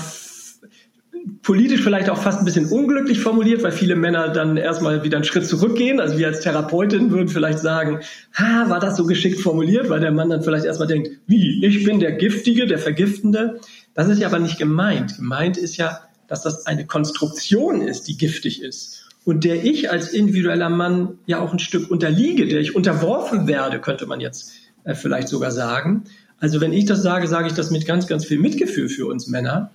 politisch 1.42 1.82
vielleicht 1.82 2.10
auch 2.10 2.18
fast 2.20 2.40
ein 2.40 2.44
bisschen 2.44 2.66
unglücklich 2.66 3.20
formuliert, 3.20 3.62
weil 3.62 3.70
viele 3.70 3.94
Männer 3.94 4.30
dann 4.30 4.56
erstmal 4.56 5.04
wieder 5.04 5.18
einen 5.18 5.24
Schritt 5.24 5.46
zurückgehen. 5.46 6.00
Also 6.00 6.18
wir 6.18 6.26
als 6.26 6.40
Therapeutin 6.40 7.12
würden 7.12 7.28
vielleicht 7.28 7.60
sagen, 7.60 8.00
ha, 8.34 8.68
war 8.70 8.80
das 8.80 8.96
so 8.96 9.06
geschickt 9.06 9.40
formuliert, 9.40 9.88
weil 9.88 10.00
der 10.00 10.10
Mann 10.10 10.30
dann 10.30 10.42
vielleicht 10.42 10.64
erstmal 10.64 10.88
denkt, 10.88 11.10
wie, 11.28 11.64
ich 11.64 11.84
bin 11.84 12.00
der 12.00 12.10
Giftige, 12.10 12.66
der 12.66 12.80
Vergiftende. 12.80 13.60
Das 13.94 14.08
ist 14.08 14.18
ja 14.18 14.26
aber 14.26 14.40
nicht 14.40 14.58
gemeint. 14.58 15.14
Gemeint 15.16 15.56
ist 15.56 15.76
ja, 15.76 16.00
dass 16.26 16.42
das 16.42 16.66
eine 16.66 16.86
Konstruktion 16.86 17.82
ist, 17.82 18.08
die 18.08 18.16
giftig 18.16 18.62
ist 18.62 19.01
und 19.24 19.44
der 19.44 19.64
ich 19.64 19.90
als 19.90 20.08
individueller 20.08 20.68
Mann 20.68 21.18
ja 21.26 21.40
auch 21.40 21.52
ein 21.52 21.58
Stück 21.58 21.90
unterliege, 21.90 22.46
der 22.46 22.60
ich 22.60 22.74
unterworfen 22.74 23.46
werde, 23.46 23.80
könnte 23.80 24.06
man 24.06 24.20
jetzt 24.20 24.52
äh, 24.84 24.94
vielleicht 24.94 25.28
sogar 25.28 25.50
sagen. 25.50 26.04
Also 26.38 26.60
wenn 26.60 26.72
ich 26.72 26.86
das 26.86 27.02
sage, 27.02 27.28
sage 27.28 27.46
ich 27.46 27.54
das 27.54 27.70
mit 27.70 27.86
ganz, 27.86 28.06
ganz 28.06 28.24
viel 28.24 28.38
Mitgefühl 28.38 28.88
für 28.88 29.06
uns 29.06 29.28
Männer. 29.28 29.70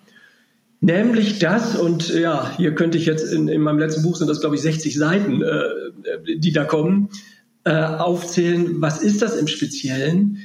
Nämlich 0.79 1.39
das, 1.39 1.75
und 1.75 2.13
ja, 2.13 2.51
hier 2.57 2.75
könnte 2.75 2.97
ich 2.97 3.05
jetzt 3.05 3.31
in, 3.31 3.47
in 3.47 3.61
meinem 3.61 3.79
letzten 3.79 4.03
Buch 4.03 4.17
sind 4.17 4.29
das, 4.29 4.41
glaube 4.41 4.55
ich, 4.55 4.61
60 4.61 4.95
Seiten, 4.95 5.41
äh, 5.41 6.37
die 6.37 6.51
da 6.51 6.65
kommen, 6.65 7.09
äh, 7.63 7.71
aufzählen, 7.71 8.81
was 8.81 9.01
ist 9.01 9.21
das 9.21 9.37
im 9.37 9.47
Speziellen? 9.47 10.39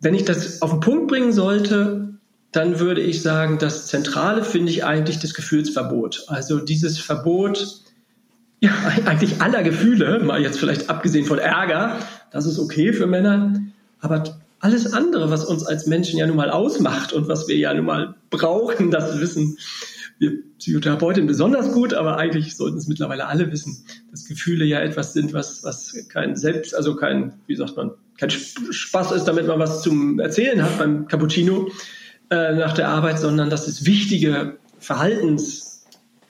Wenn 0.00 0.14
ich 0.14 0.24
das 0.24 0.62
auf 0.62 0.70
den 0.70 0.80
Punkt 0.80 1.08
bringen 1.08 1.32
sollte, 1.32 2.14
dann 2.52 2.80
würde 2.80 3.00
ich 3.00 3.22
sagen, 3.22 3.58
das 3.58 3.86
Zentrale 3.86 4.44
finde 4.44 4.72
ich 4.72 4.84
eigentlich 4.84 5.18
das 5.18 5.34
Gefühlsverbot. 5.34 6.24
Also 6.28 6.58
dieses 6.58 6.98
Verbot, 6.98 7.82
ja, 8.60 8.72
eigentlich 9.06 9.40
aller 9.40 9.62
Gefühle, 9.62 10.20
mal 10.20 10.40
jetzt 10.40 10.58
vielleicht 10.58 10.90
abgesehen 10.90 11.24
von 11.24 11.38
Ärger, 11.38 11.98
das 12.30 12.46
ist 12.46 12.58
okay 12.58 12.92
für 12.92 13.06
Männer, 13.06 13.54
aber 14.00 14.40
alles 14.60 14.92
andere, 14.92 15.30
was 15.30 15.44
uns 15.44 15.64
als 15.64 15.86
Menschen 15.86 16.18
ja 16.18 16.26
nun 16.26 16.36
mal 16.36 16.50
ausmacht 16.50 17.12
und 17.14 17.28
was 17.28 17.48
wir 17.48 17.56
ja 17.56 17.72
nun 17.72 17.86
mal 17.86 18.14
brauchen, 18.28 18.90
das 18.90 19.18
wissen 19.20 19.56
wir 20.18 20.32
Psychotherapeutinnen 20.58 21.26
besonders 21.26 21.72
gut, 21.72 21.94
aber 21.94 22.18
eigentlich 22.18 22.54
sollten 22.54 22.76
es 22.76 22.86
mittlerweile 22.86 23.26
alle 23.26 23.50
wissen, 23.50 23.82
dass 24.10 24.26
Gefühle 24.26 24.66
ja 24.66 24.80
etwas 24.80 25.14
sind, 25.14 25.32
was, 25.32 25.64
was 25.64 25.94
kein 26.10 26.36
Selbst, 26.36 26.74
also 26.74 26.94
kein, 26.94 27.32
wie 27.46 27.56
sagt 27.56 27.78
man, 27.78 27.92
kein 28.18 28.28
Spaß 28.28 29.12
ist, 29.12 29.24
damit 29.24 29.46
man 29.46 29.58
was 29.58 29.80
zum 29.80 30.20
Erzählen 30.20 30.62
hat 30.62 30.78
beim 30.78 31.08
Cappuccino 31.08 31.70
äh, 32.28 32.54
nach 32.54 32.74
der 32.74 32.88
Arbeit, 32.88 33.18
sondern 33.18 33.48
dass 33.48 33.66
es 33.66 33.86
wichtige 33.86 34.58
Verhaltens 34.78 35.69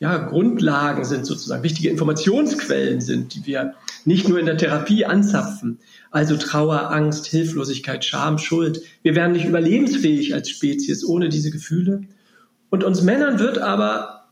ja, 0.01 0.17
Grundlagen 0.17 1.05
sind 1.05 1.27
sozusagen, 1.27 1.63
wichtige 1.63 1.91
Informationsquellen 1.91 3.03
sind, 3.03 3.35
die 3.35 3.45
wir 3.45 3.75
nicht 4.07 4.29
nur 4.29 4.41
in 4.41 4.47
der 4.47 4.57
Therapie 4.57 5.05
anzapfen. 5.05 5.79
Also 6.11 6.39
Trauer, 6.39 6.91
Angst, 6.91 7.27
Hilflosigkeit, 7.27 8.03
Scham, 8.03 8.39
Schuld. 8.39 8.83
Wir 9.03 9.15
wären 9.15 9.33
nicht 9.33 9.45
überlebensfähig 9.45 10.33
als 10.33 10.49
Spezies 10.49 11.05
ohne 11.05 11.29
diese 11.29 11.51
Gefühle. 11.51 12.05
Und 12.71 12.83
uns 12.83 13.03
Männern 13.03 13.39
wird 13.39 13.59
aber, 13.59 14.31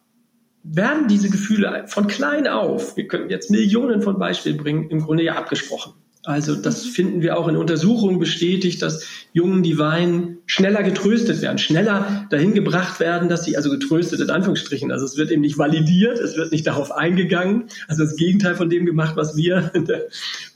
werden 0.63 1.07
diese 1.07 1.29
Gefühle 1.29 1.85
von 1.87 2.07
klein 2.07 2.49
auf, 2.49 2.97
wir 2.97 3.07
könnten 3.07 3.29
jetzt 3.29 3.51
Millionen 3.51 4.01
von 4.01 4.19
Beispielen 4.19 4.57
bringen, 4.57 4.89
im 4.89 5.03
Grunde 5.03 5.25
ja 5.25 5.35
abgesprochen. 5.35 5.93
Also 6.25 6.57
das 6.57 6.85
finden 6.85 7.23
wir 7.23 7.39
auch 7.39 7.49
in 7.49 7.57
Untersuchungen 7.57 8.19
bestätigt, 8.19 8.83
dass 8.83 9.07
Jungen, 9.33 9.63
die 9.63 9.79
weinen, 9.79 10.39
schneller 10.47 10.83
getröstet 10.83 11.41
werden, 11.43 11.59
schneller 11.59 12.27
dahin 12.31 12.55
gebracht 12.55 13.01
werden, 13.01 13.29
dass 13.29 13.45
sie, 13.45 13.57
also 13.57 13.71
getröstet 13.71 14.21
in 14.21 14.31
Anführungsstrichen, 14.31 14.91
also 14.91 15.05
es 15.05 15.17
wird 15.17 15.31
eben 15.31 15.43
nicht 15.43 15.59
validiert, 15.59 16.19
es 16.19 16.37
wird 16.37 16.51
nicht 16.53 16.67
darauf 16.67 16.91
eingegangen, 16.93 17.69
also 17.87 18.03
das 18.03 18.17
Gegenteil 18.17 18.57
von 18.57 18.69
dem 18.69 18.85
gemacht, 18.85 19.17
was 19.17 19.37
wir 19.37 19.71
in 19.75 19.85
der 19.85 20.07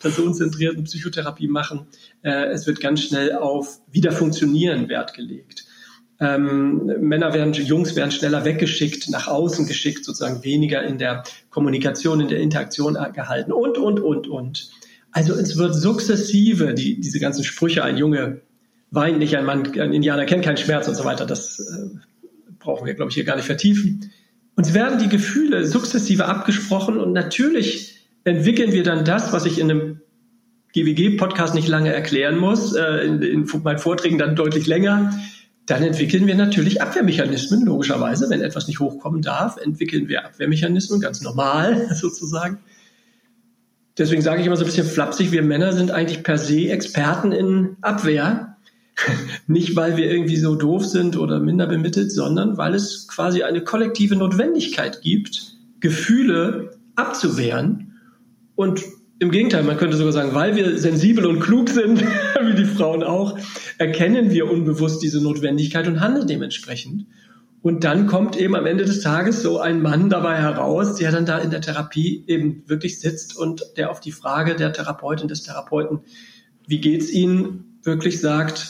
personenzentrierten 0.00 0.84
Psychotherapie 0.84 1.48
machen. 1.48 1.86
Äh, 2.22 2.46
es 2.46 2.66
wird 2.66 2.80
ganz 2.80 3.02
schnell 3.02 3.32
auf 3.32 3.80
Wiederfunktionieren 3.90 4.88
Wert 4.88 5.14
gelegt. 5.14 5.64
Ähm, 6.20 6.86
Männer 7.00 7.34
werden, 7.34 7.52
Jungs 7.52 7.96
werden 7.96 8.10
schneller 8.10 8.44
weggeschickt, 8.44 9.10
nach 9.10 9.26
außen 9.26 9.66
geschickt, 9.66 10.04
sozusagen 10.04 10.44
weniger 10.44 10.82
in 10.82 10.98
der 10.98 11.24
Kommunikation, 11.50 12.20
in 12.20 12.28
der 12.28 12.40
Interaktion 12.40 12.96
gehalten 13.12 13.52
und, 13.52 13.78
und, 13.78 14.00
und, 14.00 14.26
und. 14.28 14.70
Also 15.12 15.34
es 15.34 15.58
wird 15.58 15.74
sukzessive, 15.74 16.74
die, 16.74 17.00
diese 17.00 17.20
ganzen 17.20 17.44
Sprüche, 17.44 17.84
ein 17.84 17.98
Junge 17.98 18.40
weint 18.90 19.18
nicht, 19.18 19.36
ein 19.36 19.44
Mann, 19.44 19.78
ein 19.78 19.92
Indianer 19.92 20.24
kennt 20.24 20.44
keinen 20.44 20.56
Schmerz 20.56 20.88
und 20.88 20.94
so 20.94 21.04
weiter, 21.04 21.26
das 21.26 21.60
äh, 21.60 21.98
brauchen 22.58 22.86
wir, 22.86 22.94
glaube 22.94 23.10
ich, 23.10 23.14
hier 23.14 23.24
gar 23.24 23.36
nicht 23.36 23.46
vertiefen. 23.46 24.10
Uns 24.54 24.74
werden 24.74 24.98
die 24.98 25.08
Gefühle 25.08 25.66
sukzessive 25.66 26.26
abgesprochen 26.26 26.98
und 26.98 27.12
natürlich 27.12 28.06
entwickeln 28.24 28.72
wir 28.72 28.82
dann 28.82 29.04
das, 29.04 29.32
was 29.32 29.46
ich 29.46 29.58
in 29.58 29.70
einem 29.70 30.00
GWG-Podcast 30.74 31.54
nicht 31.54 31.68
lange 31.68 31.92
erklären 31.92 32.38
muss, 32.38 32.74
äh, 32.74 33.06
in, 33.06 33.22
in 33.22 33.48
meinen 33.62 33.78
Vorträgen 33.78 34.18
dann 34.18 34.36
deutlich 34.36 34.66
länger. 34.66 35.12
Dann 35.66 35.82
entwickeln 35.82 36.26
wir 36.26 36.34
natürlich 36.34 36.82
Abwehrmechanismen, 36.82 37.64
logischerweise. 37.66 38.30
Wenn 38.30 38.40
etwas 38.40 38.66
nicht 38.68 38.80
hochkommen 38.80 39.22
darf, 39.22 39.58
entwickeln 39.58 40.08
wir 40.08 40.24
Abwehrmechanismen, 40.24 41.00
ganz 41.00 41.20
normal 41.20 41.88
sozusagen. 41.94 42.58
Deswegen 43.98 44.22
sage 44.22 44.40
ich 44.40 44.46
immer 44.46 44.56
so 44.56 44.64
ein 44.64 44.66
bisschen 44.66 44.86
flapsig, 44.86 45.32
wir 45.32 45.42
Männer 45.42 45.72
sind 45.72 45.90
eigentlich 45.90 46.22
per 46.22 46.38
se 46.38 46.70
Experten 46.70 47.32
in 47.32 47.76
Abwehr. 47.82 48.56
Nicht, 49.46 49.76
weil 49.76 49.96
wir 49.96 50.10
irgendwie 50.10 50.36
so 50.36 50.54
doof 50.54 50.86
sind 50.86 51.16
oder 51.16 51.40
minder 51.40 51.66
bemittelt, 51.66 52.12
sondern 52.12 52.56
weil 52.56 52.74
es 52.74 53.08
quasi 53.08 53.42
eine 53.42 53.62
kollektive 53.62 54.16
Notwendigkeit 54.16 55.00
gibt, 55.02 55.56
Gefühle 55.80 56.78
abzuwehren. 56.94 57.98
Und 58.54 58.82
im 59.18 59.30
Gegenteil, 59.30 59.62
man 59.62 59.76
könnte 59.76 59.96
sogar 59.96 60.12
sagen, 60.12 60.34
weil 60.34 60.56
wir 60.56 60.78
sensibel 60.78 61.26
und 61.26 61.40
klug 61.40 61.68
sind, 61.68 62.02
wie 62.42 62.54
die 62.54 62.64
Frauen 62.64 63.02
auch, 63.02 63.38
erkennen 63.78 64.30
wir 64.30 64.50
unbewusst 64.50 65.02
diese 65.02 65.22
Notwendigkeit 65.22 65.86
und 65.86 66.00
handeln 66.00 66.26
dementsprechend. 66.26 67.06
Und 67.62 67.84
dann 67.84 68.08
kommt 68.08 68.36
eben 68.36 68.56
am 68.56 68.66
Ende 68.66 68.84
des 68.84 69.00
Tages 69.00 69.42
so 69.42 69.60
ein 69.60 69.82
Mann 69.82 70.10
dabei 70.10 70.36
heraus, 70.36 70.96
der 70.96 71.12
dann 71.12 71.26
da 71.26 71.38
in 71.38 71.50
der 71.50 71.60
Therapie 71.60 72.24
eben 72.26 72.64
wirklich 72.66 72.98
sitzt 72.98 73.36
und 73.36 73.62
der 73.76 73.90
auf 73.90 74.00
die 74.00 74.10
Frage 74.10 74.56
der 74.56 74.72
Therapeutin, 74.72 75.28
des 75.28 75.44
Therapeuten, 75.44 76.00
wie 76.66 76.80
geht's 76.80 77.10
Ihnen, 77.10 77.78
wirklich 77.84 78.20
sagt, 78.20 78.68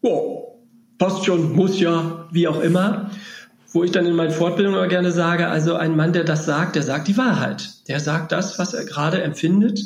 oh, 0.00 0.60
passt 0.96 1.26
schon, 1.26 1.52
muss 1.52 1.78
ja, 1.78 2.26
wie 2.32 2.48
auch 2.48 2.60
immer. 2.60 3.10
Wo 3.72 3.84
ich 3.84 3.92
dann 3.92 4.06
in 4.06 4.16
meinen 4.16 4.32
Fortbildungen 4.32 4.78
immer 4.78 4.88
gerne 4.88 5.12
sage, 5.12 5.48
also 5.48 5.74
ein 5.74 5.94
Mann, 5.94 6.12
der 6.12 6.24
das 6.24 6.44
sagt, 6.44 6.76
der 6.76 6.82
sagt 6.82 7.06
die 7.06 7.16
Wahrheit. 7.16 7.86
Der 7.86 8.00
sagt 8.00 8.32
das, 8.32 8.58
was 8.58 8.74
er 8.74 8.84
gerade 8.84 9.22
empfindet, 9.22 9.80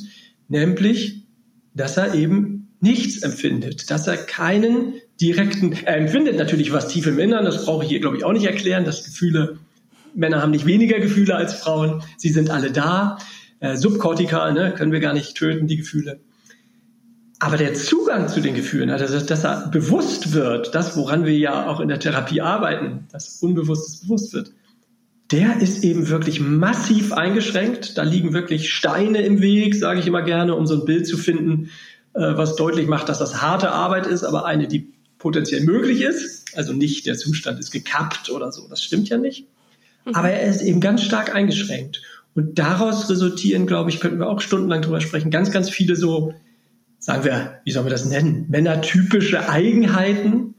nämlich, 0.49 1.27
dass 1.75 1.97
er 1.97 2.15
eben 2.15 2.77
nichts 2.81 3.23
empfindet, 3.23 3.91
dass 3.91 4.07
er 4.07 4.17
keinen 4.17 4.95
direkten, 5.21 5.73
er 5.85 5.97
empfindet 5.97 6.37
natürlich 6.37 6.73
was 6.73 6.89
tief 6.89 7.07
im 7.07 7.19
Innern, 7.19 7.45
das 7.45 7.65
brauche 7.65 7.85
ich 7.85 7.91
hier, 7.91 8.01
glaube 8.01 8.17
ich, 8.17 8.25
auch 8.25 8.33
nicht 8.33 8.47
erklären, 8.47 8.85
dass 8.85 9.05
Gefühle, 9.05 9.59
Männer 10.15 10.43
haben 10.43 10.51
nicht 10.51 10.67
weniger 10.67 10.99
Gefühle 10.99 11.37
als 11.37 11.55
Frauen, 11.55 12.03
sie 12.17 12.31
sind 12.31 12.51
alle 12.51 12.71
da, 12.71 13.19
äh, 13.61 13.77
Subkortika, 13.77 14.51
ne, 14.53 14.73
können 14.77 14.93
wir 14.93 15.01
gar 15.01 15.15
nicht 15.15 15.37
töten, 15.37 15.67
die 15.67 15.77
Gefühle. 15.77 16.21
Aber 17.39 17.57
der 17.57 17.75
Zugang 17.75 18.29
zu 18.29 18.41
den 18.41 18.55
Gefühlen, 18.55 18.91
also 18.91 19.21
dass 19.21 19.45
er 19.45 19.69
bewusst 19.69 20.33
wird, 20.33 20.75
das, 20.75 20.97
woran 20.97 21.27
wir 21.27 21.37
ja 21.37 21.67
auch 21.67 21.81
in 21.81 21.89
der 21.89 21.99
Therapie 21.99 22.41
arbeiten, 22.41 23.07
dass 23.13 23.43
Unbewusstes 23.43 24.03
bewusst 24.03 24.33
wird, 24.33 24.53
der 25.31 25.61
ist 25.61 25.83
eben 25.85 26.09
wirklich 26.09 26.41
massiv 26.41 27.13
eingeschränkt. 27.13 27.99
Da 27.99 28.03
liegen 28.03 28.33
wirklich 28.33 28.73
Steine 28.73 29.23
im 29.23 29.41
Weg, 29.41 29.75
sage 29.75 30.01
ich 30.01 30.07
immer 30.07 30.23
gerne, 30.23 30.55
um 30.55 30.67
so 30.67 30.75
ein 30.75 30.85
Bild 30.85 31.07
zu 31.07 31.17
finden, 31.17 31.71
äh, 32.15 32.37
was 32.37 32.57
deutlich 32.57 32.87
macht, 32.87 33.09
dass 33.09 33.19
das 33.19 33.43
harte 33.43 33.73
Arbeit 33.73 34.07
ist, 34.07 34.23
aber 34.25 34.47
eine, 34.47 34.69
die 34.69 34.93
potenziell 35.25 35.65
möglich 35.65 36.03
ist. 36.03 36.55
Also 36.55 36.75
nicht 36.75 37.07
der 37.07 37.17
Zustand 37.17 37.59
ist 37.59 37.71
gekappt 37.71 38.31
oder 38.31 38.53
so, 38.53 38.69
das 38.69 38.83
stimmt 38.83 39.09
ja 39.09 39.17
nicht. 39.17 39.49
Mhm. 40.05 40.15
Aber 40.15 40.29
er 40.29 40.49
ist 40.49 40.61
eben 40.61 40.81
ganz 40.81 41.03
stark 41.03 41.35
eingeschränkt. 41.35 42.03
Und 42.35 42.59
daraus 42.59 43.09
resultieren, 43.09 43.67
glaube 43.67 43.89
ich, 43.89 44.01
könnten 44.01 44.19
wir 44.19 44.29
auch 44.29 44.43
stundenlang 44.43 44.83
drüber 44.83 45.01
sprechen, 45.01 45.31
ganz, 45.31 45.51
ganz 45.51 45.71
viele 45.71 45.97
so, 45.97 46.35
sagen 46.99 47.25
wir, 47.25 47.61
wie 47.65 47.71
sollen 47.73 47.87
wir 47.87 47.91
das 47.91 48.05
nennen, 48.05 48.45
männertypische 48.51 49.49
Eigenheiten, 49.49 50.55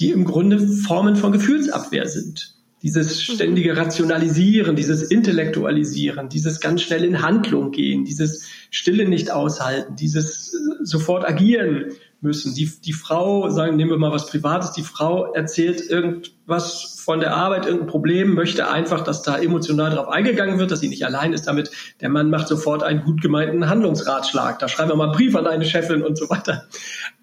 die 0.00 0.10
im 0.10 0.24
Grunde 0.24 0.58
Formen 0.58 1.14
von 1.14 1.30
Gefühlsabwehr 1.30 2.08
sind. 2.08 2.56
Dieses 2.82 3.28
mhm. 3.28 3.34
ständige 3.34 3.76
Rationalisieren, 3.76 4.74
dieses 4.74 5.02
Intellektualisieren, 5.02 6.28
dieses 6.28 6.58
ganz 6.58 6.82
schnell 6.82 7.04
in 7.04 7.22
Handlung 7.22 7.70
gehen, 7.70 8.04
dieses 8.04 8.46
Stille 8.70 9.08
nicht 9.08 9.30
aushalten, 9.30 9.94
dieses 9.94 10.52
äh, 10.54 10.84
sofort 10.84 11.24
agieren 11.24 11.92
müssen. 12.20 12.54
Die, 12.54 12.70
die 12.84 12.92
Frau, 12.92 13.48
sagen, 13.50 13.76
nehmen 13.76 13.90
wir 13.90 13.98
mal 13.98 14.12
was 14.12 14.26
Privates, 14.26 14.72
die 14.72 14.82
Frau 14.82 15.32
erzählt 15.32 15.80
irgendwas 15.88 17.00
von 17.02 17.20
der 17.20 17.34
Arbeit, 17.34 17.64
irgendein 17.64 17.88
Problem, 17.88 18.34
möchte 18.34 18.70
einfach, 18.70 19.02
dass 19.02 19.22
da 19.22 19.38
emotional 19.38 19.90
drauf 19.90 20.08
eingegangen 20.08 20.58
wird, 20.58 20.70
dass 20.70 20.80
sie 20.80 20.88
nicht 20.88 21.04
allein 21.04 21.32
ist 21.32 21.46
damit. 21.46 21.70
Der 22.00 22.08
Mann 22.08 22.30
macht 22.30 22.48
sofort 22.48 22.82
einen 22.82 23.02
gut 23.02 23.22
gemeinten 23.22 23.68
Handlungsratschlag. 23.68 24.58
Da 24.58 24.68
schreiben 24.68 24.90
wir 24.90 24.96
mal 24.96 25.04
einen 25.04 25.14
Brief 25.14 25.34
an 25.34 25.46
eine 25.46 25.64
Chefin 25.64 26.02
und 26.02 26.18
so 26.18 26.28
weiter. 26.28 26.66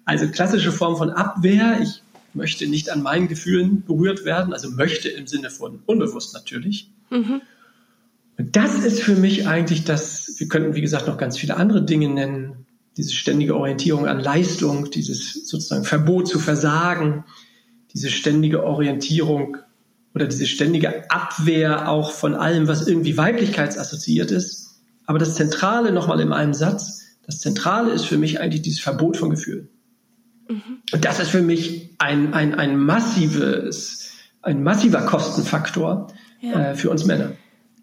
Also 0.04 0.28
klassische 0.28 0.72
Form 0.72 0.96
von 0.96 1.10
Abwehr. 1.10 1.78
Ich 1.82 2.02
möchte 2.34 2.66
nicht 2.66 2.90
an 2.90 3.02
meinen 3.02 3.28
Gefühlen 3.28 3.84
berührt 3.86 4.24
werden, 4.24 4.52
also 4.52 4.70
möchte 4.70 5.08
im 5.08 5.26
Sinne 5.26 5.50
von 5.50 5.80
unbewusst 5.86 6.34
natürlich. 6.34 6.90
Mhm. 7.10 7.42
Und 8.38 8.54
das 8.54 8.78
ist 8.78 9.02
für 9.02 9.16
mich 9.16 9.48
eigentlich 9.48 9.84
das, 9.84 10.36
wir 10.38 10.48
könnten 10.48 10.74
wie 10.74 10.80
gesagt 10.80 11.08
noch 11.08 11.18
ganz 11.18 11.36
viele 11.36 11.56
andere 11.56 11.82
Dinge 11.82 12.08
nennen, 12.08 12.66
diese 12.98 13.14
ständige 13.14 13.56
Orientierung 13.56 14.06
an 14.06 14.18
Leistung, 14.18 14.90
dieses 14.90 15.46
sozusagen 15.46 15.84
Verbot 15.84 16.26
zu 16.26 16.40
versagen, 16.40 17.24
diese 17.94 18.10
ständige 18.10 18.64
Orientierung 18.64 19.56
oder 20.14 20.26
diese 20.26 20.46
ständige 20.46 21.08
Abwehr 21.10 21.88
auch 21.88 22.10
von 22.10 22.34
allem, 22.34 22.66
was 22.66 22.88
irgendwie 22.88 23.16
weiblichkeitsassoziiert 23.16 24.32
ist. 24.32 24.80
Aber 25.06 25.20
das 25.20 25.36
Zentrale 25.36 25.92
nochmal 25.92 26.20
in 26.20 26.32
einem 26.32 26.54
Satz, 26.54 27.02
das 27.24 27.40
Zentrale 27.40 27.92
ist 27.92 28.04
für 28.04 28.18
mich 28.18 28.40
eigentlich 28.40 28.62
dieses 28.62 28.80
Verbot 28.80 29.16
von 29.16 29.30
Gefühlen. 29.30 29.68
Mhm. 30.48 30.82
Und 30.92 31.04
das 31.04 31.20
ist 31.20 31.28
für 31.28 31.42
mich 31.42 31.90
ein, 31.98 32.34
ein, 32.34 32.54
ein 32.54 32.76
massives, 32.76 34.10
ein 34.42 34.62
massiver 34.62 35.02
Kostenfaktor 35.02 36.08
ja. 36.40 36.70
äh, 36.70 36.74
für 36.74 36.90
uns 36.90 37.04
Männer. 37.04 37.32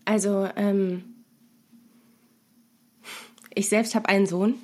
Also 0.03 0.50
ähm, 0.57 1.03
ich 3.53 3.69
selbst 3.69 3.95
habe 3.95 4.10
einen 4.10 4.25
Sohn 4.25 4.55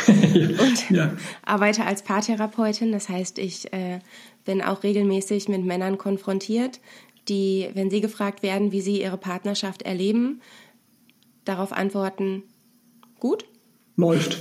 und 0.06 0.90
ja. 0.90 1.16
arbeite 1.44 1.84
als 1.84 2.02
Paartherapeutin. 2.02 2.92
Das 2.92 3.08
heißt, 3.08 3.38
ich 3.38 3.72
äh, 3.72 4.00
bin 4.44 4.62
auch 4.62 4.82
regelmäßig 4.82 5.48
mit 5.48 5.64
Männern 5.64 5.98
konfrontiert, 5.98 6.80
die, 7.28 7.70
wenn 7.74 7.90
sie 7.90 8.00
gefragt 8.00 8.42
werden, 8.42 8.72
wie 8.72 8.80
sie 8.80 9.00
ihre 9.00 9.18
Partnerschaft 9.18 9.82
erleben, 9.82 10.40
darauf 11.44 11.72
antworten, 11.72 12.42
gut. 13.18 13.44
Läuft. 13.96 14.38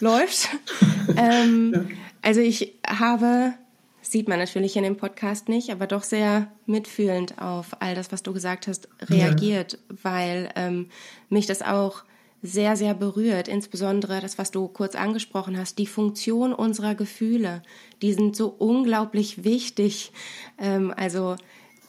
Läuft. 0.00 0.48
ähm, 1.16 1.72
ja. 1.74 1.96
Also 2.22 2.40
ich 2.40 2.74
habe, 2.86 3.54
sieht 4.02 4.28
man 4.28 4.38
natürlich 4.38 4.76
in 4.76 4.82
dem 4.82 4.96
Podcast 4.96 5.48
nicht, 5.48 5.70
aber 5.70 5.86
doch 5.86 6.02
sehr 6.02 6.50
mitfühlend 6.66 7.38
auf 7.38 7.80
all 7.80 7.94
das, 7.94 8.12
was 8.12 8.22
du 8.22 8.32
gesagt 8.32 8.66
hast, 8.66 8.88
reagiert, 9.00 9.72
ja. 9.72 9.96
weil 10.02 10.50
ähm, 10.56 10.88
mich 11.28 11.46
das 11.46 11.62
auch 11.62 12.02
sehr, 12.44 12.76
sehr 12.76 12.92
berührt. 12.92 13.48
Insbesondere 13.48 14.20
das, 14.20 14.36
was 14.36 14.50
du 14.50 14.68
kurz 14.68 14.94
angesprochen 14.94 15.58
hast, 15.58 15.78
die 15.78 15.86
Funktion 15.86 16.52
unserer 16.52 16.94
Gefühle, 16.94 17.62
die 18.02 18.12
sind 18.12 18.36
so 18.36 18.48
unglaublich 18.48 19.44
wichtig. 19.44 20.12
Ähm, 20.58 20.92
also 20.94 21.36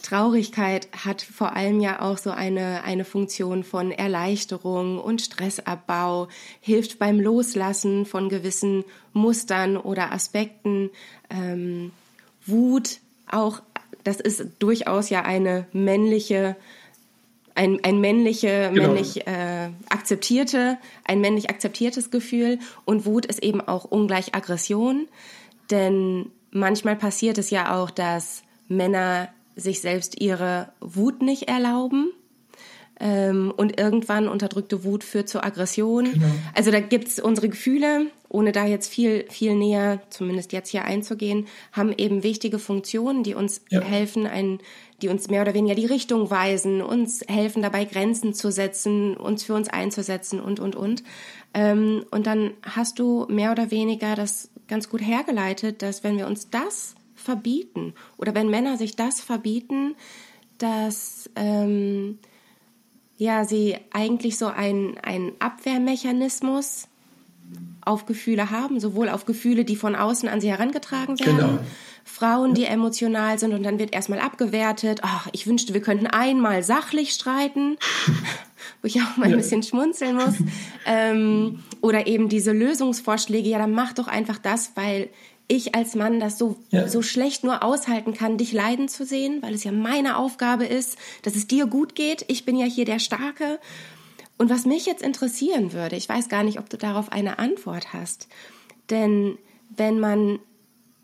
Traurigkeit 0.01 0.88
hat 1.05 1.21
vor 1.21 1.57
allem 1.57 1.81
ja 1.81 2.01
auch 2.01 2.17
so 2.17 2.29
eine, 2.29 2.83
eine 2.83 3.03
Funktion 3.03 3.65
von 3.65 3.91
Erleichterung 3.91 4.97
und 4.97 5.21
Stressabbau, 5.21 6.29
hilft 6.62 7.00
beim 7.00 7.19
Loslassen 7.19 8.05
von 8.05 8.29
gewissen 8.29 8.85
Mustern 9.12 9.75
oder 9.75 10.13
Aspekten. 10.13 10.89
Ähm, 11.29 11.91
Wut 12.45 13.00
auch, 13.29 13.62
das 14.05 14.21
ist 14.21 14.45
durchaus 14.59 15.09
ja 15.09 15.24
eine 15.24 15.67
männliche 15.74 16.55
ein, 17.55 17.79
ein 17.83 18.00
männliche, 18.00 18.69
genau. 18.74 18.88
männlich 18.88 19.25
äh, 19.25 19.69
akzeptierte, 19.89 20.77
ein 21.05 21.21
männlich 21.21 21.50
akzeptiertes 21.50 22.12
Gefühl 22.12 22.59
und 22.83 23.05
Wut 23.05 23.25
ist 23.25 23.41
eben 23.41 23.62
auch 23.62 23.85
ungleich 23.85 24.35
Aggression, 24.35 25.07
denn 25.71 26.31
manchmal 26.51 26.95
passiert 26.95 27.38
es 27.38 27.50
ja 27.50 27.75
auch, 27.75 27.89
dass 27.89 28.43
Männer 28.67 29.29
sich 29.55 29.79
selbst 29.79 30.21
ihre 30.21 30.69
Wut 30.81 31.21
nicht 31.21 31.43
erlauben 31.47 32.12
ähm, 33.00 33.53
und 33.55 33.79
irgendwann 33.79 34.27
unterdrückte 34.27 34.83
Wut 34.83 35.03
führt 35.03 35.29
zur 35.29 35.46
Aggression. 35.46 36.13
Genau. 36.13 36.25
Also 36.53 36.72
da 36.72 36.79
gibt's 36.79 37.20
unsere 37.20 37.50
Gefühle, 37.50 38.07
ohne 38.29 38.51
da 38.51 38.65
jetzt 38.65 38.89
viel, 38.89 39.25
viel 39.29 39.55
näher, 39.55 40.01
zumindest 40.09 40.53
jetzt 40.53 40.70
hier 40.70 40.85
einzugehen, 40.85 41.48
haben 41.72 41.94
eben 41.98 42.24
wichtige 42.24 42.59
Funktionen, 42.59 43.24
die 43.24 43.33
uns 43.33 43.61
ja. 43.70 43.81
helfen, 43.81 44.27
ein, 44.27 44.59
die 45.01 45.10
uns 45.10 45.29
mehr 45.29 45.42
oder 45.42 45.53
weniger 45.53 45.75
die 45.75 45.86
Richtung 45.86 46.29
weisen, 46.29 46.81
uns 46.81 47.22
helfen 47.27 47.62
dabei 47.62 47.86
Grenzen 47.86 48.34
zu 48.34 48.51
setzen, 48.51 49.18
uns 49.18 49.44
für 49.44 49.53
uns 49.53 49.68
einzusetzen 49.68 50.40
und, 50.40 50.60
und, 50.60 50.75
und. 50.75 51.03
Ähm, 51.53 52.05
und 52.12 52.27
dann 52.27 52.51
hast 52.64 53.00
du 53.00 53.25
mehr 53.29 53.51
oder 53.51 53.72
weniger 53.72 54.16
das 54.16 54.50
ganz 54.68 54.90
gut 54.90 55.01
hergeleitet, 55.01 55.81
dass 55.81 56.03
wenn 56.03 56.18
wir 56.18 56.27
uns 56.27 56.50
das 56.50 56.96
verbieten 57.16 57.94
oder 58.18 58.36
wenn 58.36 58.50
Männer 58.50 58.77
sich 58.77 58.96
das 58.96 59.22
verbieten, 59.22 59.96
dass 60.58 61.29
ähm, 61.36 62.20
ja, 63.18 63.46
sie 63.46 63.77
eigentlich 63.92 64.38
so 64.38 64.48
einen, 64.48 64.98
Abwehrmechanismus 65.40 66.88
auf 67.81 68.05
Gefühle 68.05 68.50
haben, 68.50 68.79
sowohl 68.79 69.10
auf 69.10 69.25
Gefühle, 69.25 69.64
die 69.64 69.75
von 69.75 69.96
außen 69.96 70.27
an 70.27 70.42
sie 70.42 70.50
herangetragen 70.50 71.20
werden, 71.20 71.38
genau. 71.38 71.60
Frauen, 72.03 72.53
die 72.53 72.66
emotional 72.66 73.40
sind 73.40 73.53
und 73.53 73.64
dann 73.64 73.79
wird 73.79 73.94
erstmal 73.94 74.20
abgewertet, 74.20 75.00
ach, 75.03 75.27
ich 75.31 75.48
wünschte, 75.48 75.74
wir 75.74 75.81
könnten 75.81 76.08
einmal 76.08 76.64
sachlich 76.64 77.12
streiten, 77.12 77.77
wo 78.81 78.88
ich 78.88 79.01
auch 79.01 79.18
mal 79.18 79.29
ein 79.29 79.38
bisschen 79.38 79.64
schmunzeln 79.64 80.16
muss, 80.16 80.36
ähm, 80.86 81.64
oder 81.81 82.08
eben 82.08 82.29
diese 82.29 82.51
Lösungsvorschläge, 82.51 83.50
ja, 83.50 83.58
dann 83.58 83.72
mach 83.72 83.94
doch 83.94 84.08
einfach 84.08 84.38
das, 84.38 84.72
weil 84.75 85.10
ich 85.48 85.75
als 85.75 85.96
Mann 85.96 86.20
das 86.20 86.38
so, 86.38 86.58
ja. 86.70 86.88
so 86.88 87.01
schlecht 87.01 87.44
nur 87.44 87.64
aushalten 87.64 88.14
kann, 88.14 88.38
dich 88.38 88.51
leiden 88.51 88.88
zu 88.88 89.05
sehen, 89.05 89.42
weil 89.42 89.53
es 89.53 89.64
ja 89.64 89.72
meine 89.72 90.18
Aufgabe 90.18 90.66
ist, 90.66 90.98
dass 91.22 91.36
es 91.36 91.48
dir 91.48 91.68
gut 91.68 91.96
geht. 91.96 92.25
Ich 92.27 92.46
bin 92.46 92.58
ja 92.58 92.66
hier 92.66 92.86
der 92.86 93.00
Starke. 93.00 93.60
Und 94.37 94.50
was 94.50 94.65
mich 94.65 94.85
jetzt 94.85 95.01
interessieren 95.01 95.74
würde, 95.74 95.95
ich 95.95 96.09
weiß 96.09 96.29
gar 96.29 96.43
nicht, 96.43 96.59
ob 96.59 96.69
du 96.69 96.77
darauf 96.77 97.11
eine 97.11 97.39
Antwort 97.39 97.93
hast, 97.93 98.27
denn 98.89 99.37
wenn 99.69 100.00
man 100.00 100.39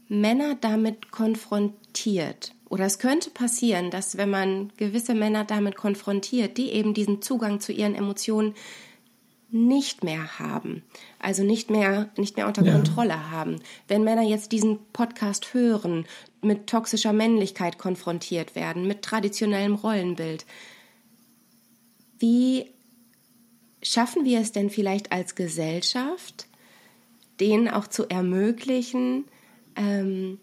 Männer 0.08 0.56
damit 0.60 1.12
konfrontiert, 1.12 2.54
oder 2.70 2.86
es 2.86 3.00
könnte 3.00 3.30
passieren, 3.30 3.92
dass 3.92 4.18
wenn 4.18 4.30
man 4.30 4.72
gewisse 4.78 5.14
Männer 5.14 5.46
damit 5.46 5.76
konfrontiert, 5.76 6.58
die 6.58 6.70
eben 6.72 6.94
diesen 6.94 7.22
Zugang 7.22 7.60
zu 7.60 7.72
ihren 7.72 7.96
Emotionen 7.96 8.56
nicht 9.50 10.04
mehr 10.04 10.40
haben, 10.40 10.84
also 11.20 11.44
nicht 11.44 11.70
mehr, 11.70 12.10
nicht 12.16 12.38
mehr 12.38 12.48
unter 12.48 12.64
ja. 12.64 12.72
Kontrolle 12.72 13.32
haben. 13.32 13.58
Wenn 13.90 14.06
Männer 14.06 14.22
jetzt 14.22 14.54
diesen 14.54 14.80
Podcast 14.94 15.54
hören, 15.54 16.06
mit 16.42 16.68
toxischer 16.68 17.12
Männlichkeit 17.12 17.78
konfrontiert 17.78 18.56
werden, 18.56 18.88
mit 18.88 19.02
traditionellem 19.02 19.76
Rollenbild, 19.76 20.46
wie 22.20 22.71
schaffen 23.82 24.26
wir 24.26 24.40
es 24.40 24.52
denn 24.52 24.70
vielleicht 24.70 25.12
als 25.12 25.36
Gesellschaft, 25.36 26.48
denen 27.40 27.68
auch 27.68 27.88
zu 27.88 28.08
ermöglichen, 28.10 29.26
ähm, 29.76 30.40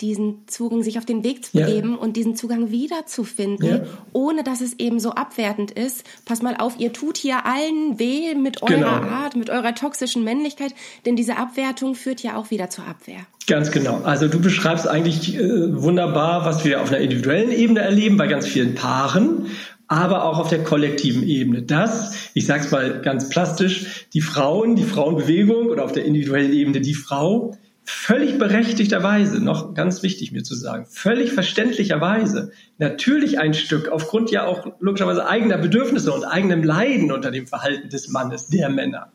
diesen 0.00 0.46
Zugang, 0.46 0.82
sich 0.82 0.98
auf 0.98 1.04
den 1.04 1.24
Weg 1.24 1.44
zu 1.44 1.52
begeben 1.58 1.92
ja. 1.92 1.96
und 1.96 2.16
diesen 2.16 2.36
Zugang 2.36 2.70
wiederzufinden, 2.70 3.68
ja. 3.68 3.80
ohne 4.12 4.44
dass 4.44 4.60
es 4.60 4.78
eben 4.78 5.00
so 5.00 5.10
abwertend 5.10 5.72
ist. 5.72 6.04
Pass 6.24 6.40
mal 6.42 6.56
auf, 6.56 6.78
ihr 6.78 6.92
tut 6.92 7.16
hier 7.16 7.44
allen 7.46 7.98
weh 7.98 8.34
mit 8.34 8.62
eurer 8.62 8.74
genau. 8.74 8.88
Art, 8.88 9.34
mit 9.34 9.50
eurer 9.50 9.74
toxischen 9.74 10.22
Männlichkeit, 10.22 10.74
denn 11.04 11.16
diese 11.16 11.36
Abwertung 11.36 11.94
führt 11.94 12.22
ja 12.22 12.36
auch 12.36 12.50
wieder 12.50 12.70
zur 12.70 12.86
Abwehr. 12.86 13.20
Ganz 13.46 13.70
genau. 13.70 14.02
Also 14.02 14.28
du 14.28 14.40
beschreibst 14.40 14.86
eigentlich 14.86 15.34
äh, 15.34 15.82
wunderbar, 15.82 16.44
was 16.44 16.64
wir 16.64 16.80
auf 16.82 16.90
einer 16.90 17.00
individuellen 17.00 17.50
Ebene 17.50 17.80
erleben 17.80 18.16
bei 18.16 18.28
ganz 18.28 18.46
vielen 18.46 18.74
Paaren, 18.74 19.46
aber 19.88 20.24
auch 20.24 20.38
auf 20.38 20.48
der 20.50 20.62
kollektiven 20.62 21.26
Ebene. 21.26 21.62
Das, 21.62 22.30
ich 22.34 22.46
sage 22.46 22.64
es 22.64 22.70
mal 22.70 23.00
ganz 23.00 23.28
plastisch, 23.30 24.06
die 24.12 24.20
Frauen, 24.20 24.76
die 24.76 24.84
Frauenbewegung 24.84 25.68
oder 25.68 25.84
auf 25.84 25.92
der 25.92 26.04
individuellen 26.04 26.52
Ebene 26.52 26.80
die 26.80 26.94
Frau 26.94 27.56
völlig 27.84 28.36
berechtigterweise, 28.36 29.42
noch 29.42 29.72
ganz 29.72 30.02
wichtig 30.02 30.30
mir 30.30 30.42
zu 30.42 30.54
sagen, 30.54 30.84
völlig 30.90 31.32
verständlicherweise 31.32 32.52
natürlich 32.76 33.38
ein 33.38 33.54
Stück 33.54 33.88
aufgrund 33.88 34.30
ja 34.30 34.44
auch 34.44 34.74
logischerweise 34.78 35.26
eigener 35.26 35.56
Bedürfnisse 35.56 36.12
und 36.12 36.24
eigenem 36.24 36.62
Leiden 36.62 37.10
unter 37.10 37.30
dem 37.30 37.46
Verhalten 37.46 37.88
des 37.88 38.08
Mannes, 38.08 38.48
der 38.48 38.68
Männer, 38.68 39.10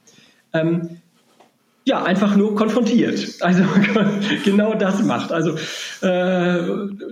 ähm, 0.53 1.01
ja, 1.85 2.01
einfach 2.01 2.37
nur 2.37 2.55
konfrontiert. 2.55 3.41
Also 3.41 3.63
genau 4.45 4.73
das 4.73 5.03
macht. 5.03 5.33
Also 5.33 5.57
äh, 6.01 6.61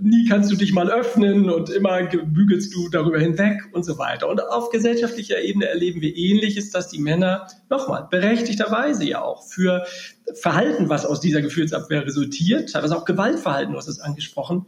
nie 0.01 0.27
kannst 0.29 0.49
du 0.49 0.55
dich 0.55 0.71
mal 0.73 0.89
öffnen 0.89 1.49
und 1.49 1.69
immer 1.69 2.03
bügelst 2.03 2.73
du 2.73 2.87
darüber 2.87 3.19
hinweg 3.19 3.61
und 3.73 3.83
so 3.83 3.97
weiter. 3.97 4.29
Und 4.29 4.41
auf 4.41 4.69
gesellschaftlicher 4.69 5.41
Ebene 5.41 5.67
erleben 5.67 5.99
wir 6.01 6.15
ähnliches, 6.15 6.71
dass 6.71 6.87
die 6.87 6.99
Männer 6.99 7.47
nochmal 7.69 8.07
berechtigterweise 8.09 9.03
ja 9.03 9.21
auch 9.21 9.43
für 9.43 9.85
Verhalten, 10.33 10.87
was 10.87 11.05
aus 11.05 11.19
dieser 11.19 11.41
Gefühlsabwehr 11.41 12.05
resultiert, 12.05 12.71
teilweise 12.71 12.95
auch 12.95 13.03
Gewaltverhalten, 13.03 13.75
hast 13.75 13.89
es 13.89 13.99
angesprochen, 13.99 14.67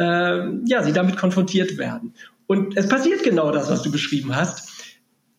äh, 0.00 0.48
ja, 0.66 0.82
sie 0.82 0.92
damit 0.92 1.16
konfrontiert 1.16 1.78
werden. 1.78 2.14
Und 2.46 2.76
es 2.76 2.88
passiert 2.88 3.22
genau 3.22 3.52
das, 3.52 3.70
was 3.70 3.82
du 3.82 3.92
beschrieben 3.92 4.34
hast 4.34 4.73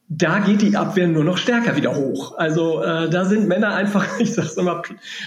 da 0.08 0.40
geht 0.40 0.62
die 0.62 0.78
Abwehr 0.78 1.08
nur 1.08 1.24
noch 1.24 1.38
stärker 1.38 1.76
wieder 1.76 1.96
hoch. 1.96 2.38
Also 2.38 2.82
äh, 2.82 3.10
da 3.10 3.26
sind 3.26 3.48
Männer 3.48 3.74
einfach, 3.74 4.06
ich 4.20 4.34
sag's 4.34 4.54
immer 4.54 4.84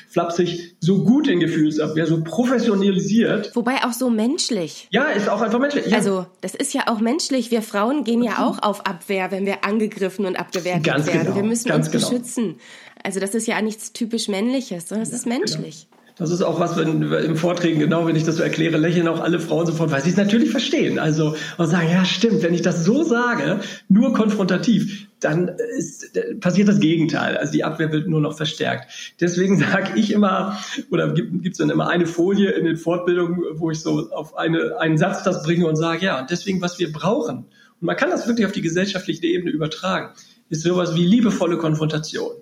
flapsig, 0.08 0.76
so 0.78 1.02
gut 1.02 1.26
in 1.26 1.40
Gefühlsabwehr, 1.40 2.06
so 2.06 2.22
professionalisiert. 2.22 3.54
Wobei 3.56 3.84
auch 3.84 3.92
so 3.92 4.08
menschlich. 4.08 4.86
Ja, 4.90 5.04
ist 5.04 5.28
auch 5.28 5.40
einfach 5.40 5.58
menschlich. 5.58 5.86
Ja. 5.86 5.96
Also 5.96 6.26
das 6.40 6.54
ist 6.54 6.74
ja 6.74 6.82
auch 6.86 7.00
menschlich. 7.00 7.50
Wir 7.50 7.62
Frauen 7.62 8.04
gehen 8.04 8.22
ja 8.22 8.46
auch 8.46 8.62
auf 8.62 8.86
Abwehr, 8.86 9.32
wenn 9.32 9.46
wir 9.46 9.64
angegriffen 9.64 10.26
und 10.26 10.38
abgewehrt 10.38 10.84
ganz 10.84 11.06
werden. 11.06 11.22
Genau, 11.22 11.36
wir 11.36 11.42
müssen 11.42 11.72
uns 11.72 11.90
genau. 11.90 12.08
beschützen. 12.08 12.56
Also 13.02 13.18
das 13.18 13.34
ist 13.34 13.48
ja 13.48 13.60
nichts 13.60 13.92
typisch 13.92 14.28
Männliches, 14.28 14.88
sondern 14.88 15.06
es 15.06 15.12
ist 15.12 15.26
menschlich. 15.26 15.88
Genau. 15.90 15.97
Das 16.18 16.32
ist 16.32 16.42
auch 16.42 16.58
was, 16.58 16.76
wenn 16.76 17.02
im 17.02 17.36
Vorträgen, 17.36 17.78
genau, 17.78 18.06
wenn 18.06 18.16
ich 18.16 18.24
das 18.24 18.36
so 18.36 18.42
erkläre, 18.42 18.76
lächeln 18.76 19.06
auch 19.06 19.20
alle 19.20 19.38
Frauen 19.38 19.66
sofort, 19.66 19.92
weil 19.92 20.02
sie 20.02 20.10
es 20.10 20.16
natürlich 20.16 20.50
verstehen. 20.50 20.98
Also, 20.98 21.36
und 21.56 21.66
sagen, 21.68 21.88
ja, 21.88 22.04
stimmt, 22.04 22.42
wenn 22.42 22.54
ich 22.54 22.62
das 22.62 22.84
so 22.84 23.04
sage, 23.04 23.60
nur 23.88 24.12
konfrontativ, 24.14 25.06
dann 25.20 25.52
ist, 25.78 26.18
passiert 26.40 26.66
das 26.66 26.80
Gegenteil. 26.80 27.36
Also 27.36 27.52
die 27.52 27.62
Abwehr 27.62 27.92
wird 27.92 28.08
nur 28.08 28.20
noch 28.20 28.36
verstärkt. 28.36 29.14
Deswegen 29.20 29.58
sage 29.60 29.92
ich 29.94 30.12
immer, 30.12 30.58
oder 30.90 31.14
gibt 31.14 31.52
es 31.52 31.58
dann 31.58 31.70
immer 31.70 31.88
eine 31.88 32.06
Folie 32.06 32.50
in 32.50 32.64
den 32.64 32.76
Fortbildungen, 32.76 33.40
wo 33.54 33.70
ich 33.70 33.80
so 33.80 34.10
auf 34.10 34.36
eine, 34.36 34.76
einen 34.80 34.98
Satz 34.98 35.22
das 35.22 35.44
bringe 35.44 35.68
und 35.68 35.76
sage, 35.76 36.04
ja, 36.04 36.20
und 36.20 36.30
deswegen, 36.30 36.60
was 36.60 36.80
wir 36.80 36.92
brauchen, 36.92 37.46
und 37.80 37.86
man 37.86 37.96
kann 37.96 38.10
das 38.10 38.26
wirklich 38.26 38.44
auf 38.44 38.52
die 38.52 38.62
gesellschaftliche 38.62 39.24
Ebene 39.24 39.52
übertragen, 39.52 40.14
ist 40.48 40.62
sowas 40.62 40.96
wie 40.96 41.06
liebevolle 41.06 41.58
Konfrontation. 41.58 42.32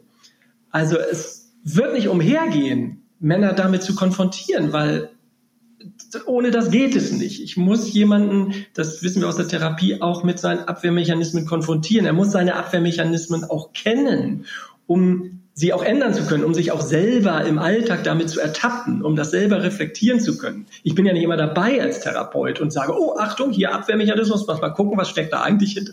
Also 0.71 0.97
es 0.97 1.53
wird 1.63 1.93
nicht 1.93 2.09
umhergehen, 2.09 2.96
Männer 3.19 3.53
damit 3.53 3.83
zu 3.83 3.95
konfrontieren, 3.95 4.73
weil 4.73 5.11
ohne 6.27 6.51
das 6.51 6.71
geht 6.71 6.97
es 6.97 7.13
nicht. 7.13 7.43
Ich 7.43 7.57
muss 7.57 7.93
jemanden, 7.93 8.67
das 8.75 9.03
wissen 9.03 9.21
wir 9.21 9.29
aus 9.29 9.37
der 9.37 9.49
Therapie, 9.49 10.01
auch 10.01 10.25
mit 10.25 10.39
seinen 10.39 10.61
Abwehrmechanismen 10.61 11.47
konfrontieren. 11.47 12.07
Er 12.07 12.13
muss 12.13 12.33
seine 12.33 12.55
Abwehrmechanismen 12.55 13.45
auch 13.45 13.73
kennen, 13.73 14.47
um 14.87 15.43
sie 15.55 15.73
auch 15.73 15.83
ändern 15.83 16.13
zu 16.13 16.27
können, 16.27 16.45
um 16.45 16.53
sich 16.53 16.71
auch 16.71 16.83
selber 16.83 17.45
im 17.45 17.59
Alltag 17.59 18.05
damit 18.05 18.29
zu 18.29 18.41
ertappen, 18.41 19.03
um 19.03 19.17
das 19.17 19.31
selber 19.31 19.63
reflektieren 19.63 20.21
zu 20.21 20.37
können. 20.37 20.67
Ich 20.83 20.95
bin 20.95 21.07
ja 21.07 21.15
nicht 21.15 21.23
immer 21.23 21.39
dabei 21.39 21.81
als 21.81 22.01
Therapeut 22.01 22.61
und 22.61 22.73
sage, 22.73 22.93
oh, 22.95 23.17
Achtung, 23.17 23.53
hier 23.53 23.75
Abwehrmechanismus, 23.75 24.47
mal 24.47 24.71
gucken, 24.71 24.99
was 24.99 25.09
steckt 25.09 25.33
da 25.33 25.41
eigentlich 25.41 25.73
hinter. 25.73 25.93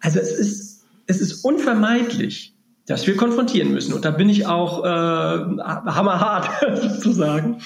Also 0.00 0.20
es 0.20 0.30
ist, 0.30 0.84
es 1.06 1.20
ist 1.20 1.44
unvermeidlich, 1.44 2.54
dass 2.88 3.06
wir 3.06 3.16
konfrontieren 3.16 3.70
müssen. 3.72 3.92
Und 3.92 4.04
da 4.04 4.10
bin 4.10 4.28
ich 4.28 4.46
auch 4.46 4.82
äh, 4.84 4.88
hammerhart 4.88 6.50
sozusagen. 6.82 7.60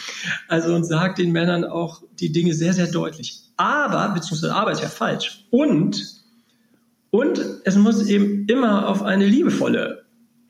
Also 0.49 0.75
und 0.75 0.85
sage 0.85 1.15
den 1.15 1.33
Männern 1.33 1.65
auch 1.65 2.03
die 2.19 2.33
Dinge 2.33 2.53
sehr, 2.55 2.75
sehr 2.75 2.89
deutlich. 2.89 3.41
Aber, 3.57 4.13
beziehungsweise 4.15 4.55
aber 4.55 4.73
ist 4.73 4.83
ja 4.83 4.89
falsch. 4.89 5.47
Und, 5.51 6.03
und 7.11 7.41
es 7.65 7.77
muss 7.77 8.05
eben 8.07 8.47
immer 8.49 8.89
auf 8.89 9.03
eine 9.03 9.25
liebevolle 9.25 10.03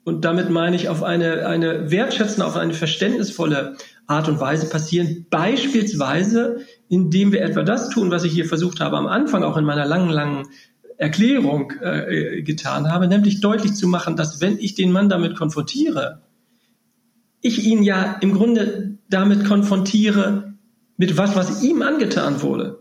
und 0.05 0.25
damit 0.25 0.51
meine 0.51 0.75
ich 0.75 0.89
auf 0.89 1.03
eine, 1.03 1.47
eine 1.47 1.91
wertschätzende, 1.91 2.45
auf 2.45 2.57
eine 2.57 2.75
verständnisvolle 2.75 3.77
Art 4.09 4.29
und 4.29 4.41
Weise 4.41 4.69
passieren. 4.69 5.27
Beispielsweise, 5.31 6.61
indem 6.89 7.31
wir 7.31 7.43
etwa 7.43 7.63
das 7.63 7.89
tun, 7.89 8.11
was 8.11 8.25
ich 8.25 8.33
hier 8.33 8.47
versucht 8.47 8.81
habe 8.81 8.97
am 8.97 9.07
Anfang, 9.07 9.45
auch 9.45 9.57
in 9.57 9.65
meiner 9.65 9.87
langen, 9.87 10.11
langen 10.11 10.49
Erklärung 11.03 11.73
äh, 11.81 12.43
getan 12.43 12.89
habe, 12.89 13.09
nämlich 13.09 13.41
deutlich 13.41 13.75
zu 13.75 13.89
machen, 13.89 14.15
dass 14.15 14.41
wenn 14.41 14.57
ich 14.59 14.75
den 14.75 14.93
Mann 14.93 15.09
damit 15.09 15.37
konfrontiere, 15.37 16.21
ich 17.41 17.67
ihn 17.67 17.83
ja 17.83 18.19
im 18.21 18.35
Grunde 18.35 18.99
damit 19.11 19.45
konfrontiere 19.45 20.55
mit 20.97 21.17
was, 21.19 21.35
was 21.35 21.65
ihm 21.65 21.83
angetan 21.83 22.41
wurde. 22.41 22.79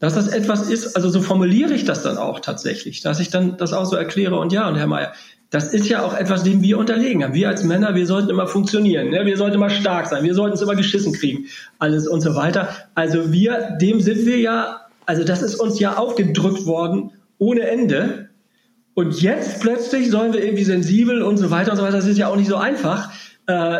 Dass 0.00 0.14
das 0.14 0.26
etwas 0.26 0.68
ist, 0.68 0.96
also 0.96 1.08
so 1.08 1.20
formuliere 1.20 1.72
ich 1.72 1.84
das 1.84 2.02
dann 2.02 2.18
auch 2.18 2.40
tatsächlich, 2.40 3.00
dass 3.00 3.20
ich 3.20 3.30
dann 3.30 3.56
das 3.56 3.72
auch 3.72 3.84
so 3.86 3.94
erkläre 3.94 4.40
und 4.40 4.52
ja, 4.52 4.68
und 4.68 4.74
Herr 4.74 4.88
Mayer, 4.88 5.12
das 5.50 5.72
ist 5.72 5.88
ja 5.88 6.04
auch 6.04 6.14
etwas, 6.14 6.42
dem 6.42 6.62
wir 6.62 6.76
unterlegen 6.78 7.22
haben. 7.22 7.32
Wir 7.32 7.48
als 7.48 7.62
Männer, 7.62 7.94
wir 7.94 8.08
sollten 8.08 8.28
immer 8.28 8.48
funktionieren, 8.48 9.10
ne? 9.10 9.24
wir 9.24 9.36
sollten 9.36 9.54
immer 9.54 9.70
stark 9.70 10.08
sein, 10.08 10.24
wir 10.24 10.34
sollten 10.34 10.56
es 10.56 10.62
immer 10.62 10.74
geschissen 10.74 11.12
kriegen, 11.12 11.46
alles 11.78 12.08
und 12.08 12.22
so 12.22 12.34
weiter. 12.34 12.70
Also 12.96 13.32
wir, 13.32 13.78
dem 13.80 14.00
sind 14.00 14.26
wir 14.26 14.40
ja, 14.40 14.80
also 15.06 15.22
das 15.22 15.42
ist 15.42 15.54
uns 15.54 15.78
ja 15.78 15.96
aufgedrückt 15.96 16.66
worden 16.66 17.12
ohne 17.38 17.62
Ende. 17.62 18.30
Und 18.94 19.20
jetzt 19.20 19.60
plötzlich 19.60 20.10
sollen 20.10 20.32
wir 20.32 20.42
irgendwie 20.42 20.64
sensibel 20.64 21.22
und 21.22 21.36
so 21.36 21.50
weiter 21.50 21.72
und 21.72 21.76
so 21.76 21.82
weiter. 21.82 21.96
Das 21.96 22.06
ist 22.06 22.18
ja 22.18 22.28
auch 22.28 22.36
nicht 22.36 22.48
so 22.48 22.56
einfach, 22.56 23.12
äh, 23.46 23.78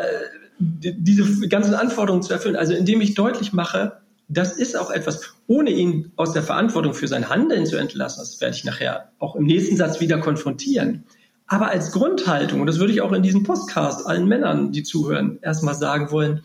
diese 0.59 1.49
ganzen 1.49 1.75
Anforderungen 1.75 2.23
zu 2.23 2.33
erfüllen. 2.33 2.57
Also 2.57 2.75
indem 2.75 3.01
ich 3.01 3.15
deutlich 3.15 3.53
mache, 3.53 4.01
das 4.29 4.53
ist 4.53 4.77
auch 4.77 4.91
etwas, 4.91 5.35
ohne 5.47 5.71
ihn 5.71 6.13
aus 6.17 6.33
der 6.33 6.43
Verantwortung 6.43 6.95
für 6.95 7.09
sein 7.09 7.29
Handeln 7.29 7.67
zu 7.67 7.77
entlassen. 7.77 8.21
Das 8.21 8.41
werde 8.41 8.57
ich 8.57 8.65
nachher 8.65 9.11
auch 9.19 9.37
im 9.37 9.45
nächsten 9.45 9.77
Satz 9.77 10.01
wieder 10.01 10.19
konfrontieren. 10.19 11.05
Aber 11.47 11.71
als 11.71 11.93
Grundhaltung, 11.93 12.61
und 12.61 12.67
das 12.67 12.81
würde 12.81 12.93
ich 12.93 13.01
auch 13.03 13.13
in 13.13 13.23
diesem 13.23 13.45
Podcast 13.45 14.05
allen 14.07 14.27
Männern, 14.27 14.73
die 14.73 14.83
zuhören, 14.83 15.39
erstmal 15.43 15.75
sagen 15.75 16.11
wollen, 16.11 16.43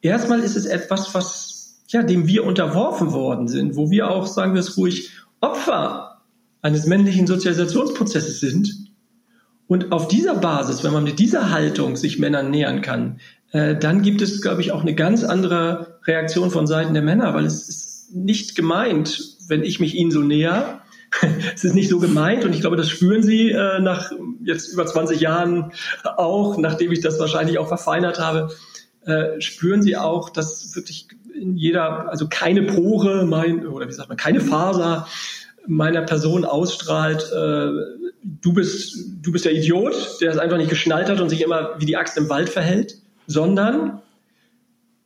erstmal 0.00 0.40
ist 0.40 0.56
es 0.56 0.64
etwas, 0.64 1.14
was, 1.14 1.82
ja, 1.88 2.02
dem 2.02 2.26
wir 2.26 2.44
unterworfen 2.44 3.12
worden 3.12 3.48
sind, 3.48 3.76
wo 3.76 3.90
wir 3.90 4.10
auch, 4.10 4.26
sagen 4.26 4.54
wir 4.54 4.60
es 4.60 4.78
ruhig, 4.78 5.10
Opfer 5.40 6.07
eines 6.62 6.86
männlichen 6.86 7.26
Sozialisationsprozesses 7.26 8.40
sind. 8.40 8.74
Und 9.66 9.92
auf 9.92 10.08
dieser 10.08 10.34
Basis, 10.34 10.82
wenn 10.82 10.92
man 10.92 11.04
mit 11.04 11.18
dieser 11.18 11.50
Haltung 11.50 11.96
sich 11.96 12.18
Männern 12.18 12.50
nähern 12.50 12.80
kann, 12.80 13.20
äh, 13.52 13.76
dann 13.76 14.02
gibt 14.02 14.22
es, 14.22 14.42
glaube 14.42 14.62
ich, 14.62 14.72
auch 14.72 14.80
eine 14.80 14.94
ganz 14.94 15.24
andere 15.24 15.98
Reaktion 16.04 16.50
von 16.50 16.66
Seiten 16.66 16.94
der 16.94 17.02
Männer, 17.02 17.34
weil 17.34 17.44
es 17.44 17.68
ist 17.68 18.14
nicht 18.14 18.56
gemeint, 18.56 19.36
wenn 19.48 19.62
ich 19.62 19.80
mich 19.80 19.94
ihnen 19.94 20.10
so 20.10 20.20
näher. 20.20 20.80
es 21.54 21.64
ist 21.64 21.74
nicht 21.74 21.88
so 21.88 21.98
gemeint 21.98 22.44
und 22.44 22.54
ich 22.54 22.60
glaube, 22.60 22.76
das 22.76 22.90
spüren 22.90 23.22
sie 23.22 23.50
äh, 23.50 23.80
nach 23.80 24.12
jetzt 24.44 24.72
über 24.72 24.84
20 24.84 25.20
Jahren 25.20 25.72
auch, 26.04 26.58
nachdem 26.58 26.92
ich 26.92 27.00
das 27.00 27.18
wahrscheinlich 27.18 27.58
auch 27.58 27.68
verfeinert 27.68 28.18
habe, 28.18 28.50
äh, 29.06 29.40
spüren 29.40 29.80
sie 29.80 29.96
auch, 29.96 30.28
dass 30.28 30.74
wirklich 30.76 31.08
in 31.34 31.56
jeder, 31.56 32.10
also 32.10 32.26
keine 32.28 32.62
Pore, 32.62 33.24
mein, 33.24 33.66
oder 33.66 33.88
wie 33.88 33.92
sagt 33.92 34.08
man, 34.08 34.18
keine 34.18 34.40
Faser 34.40 35.06
meiner 35.68 36.02
Person 36.02 36.44
ausstrahlt, 36.44 37.30
äh, 37.32 37.70
du 38.22 38.52
bist, 38.52 38.96
du 39.22 39.32
bist 39.32 39.44
der 39.44 39.52
Idiot, 39.52 39.94
der 40.20 40.30
es 40.30 40.38
einfach 40.38 40.56
nicht 40.56 40.70
geschnallt 40.70 41.08
hat 41.08 41.20
und 41.20 41.28
sich 41.28 41.42
immer 41.42 41.74
wie 41.78 41.86
die 41.86 41.96
Axt 41.96 42.16
im 42.16 42.28
Wald 42.28 42.48
verhält, 42.48 42.96
sondern 43.26 44.00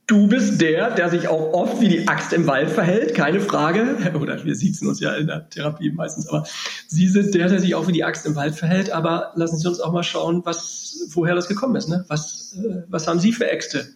du 0.07 0.29
bist 0.29 0.61
der, 0.61 0.91
der 0.91 1.11
sich 1.11 1.29
auch 1.29 1.53
oft 1.53 1.81
wie 1.81 1.89
die 1.89 2.07
Axt 2.09 2.33
im 2.33 2.47
Wald 2.47 2.71
verhält, 2.71 3.15
keine 3.15 3.41
Frage. 3.41 3.97
Oder 4.21 4.45
wir 4.45 4.55
sitzen 4.55 4.87
uns 4.87 5.01
ja 5.01 5.15
in 5.15 5.27
der 5.27 5.49
Therapie 5.49 5.91
meistens, 5.91 6.29
aber 6.29 6.45
Sie 6.87 7.09
sind 7.09 7.35
der, 7.35 7.49
der 7.49 7.61
sich 7.61 7.75
auch 7.75 7.89
wie 7.89 7.93
die 7.93 8.05
Axt 8.05 8.27
im 8.27 8.37
Wald 8.37 8.55
verhält. 8.55 8.91
Aber 8.91 9.33
lassen 9.35 9.59
Sie 9.59 9.67
uns 9.67 9.81
auch 9.81 9.93
mal 9.93 10.03
schauen, 10.03 10.43
was, 10.45 11.09
woher 11.13 11.35
das 11.35 11.49
gekommen 11.49 11.77
ist. 11.77 11.89
Ne? 11.89 12.05
Was, 12.09 12.57
äh, 12.63 12.83
was 12.89 13.07
haben 13.09 13.21
Sie 13.21 13.33
für 13.33 13.51
Äxte? 13.51 13.87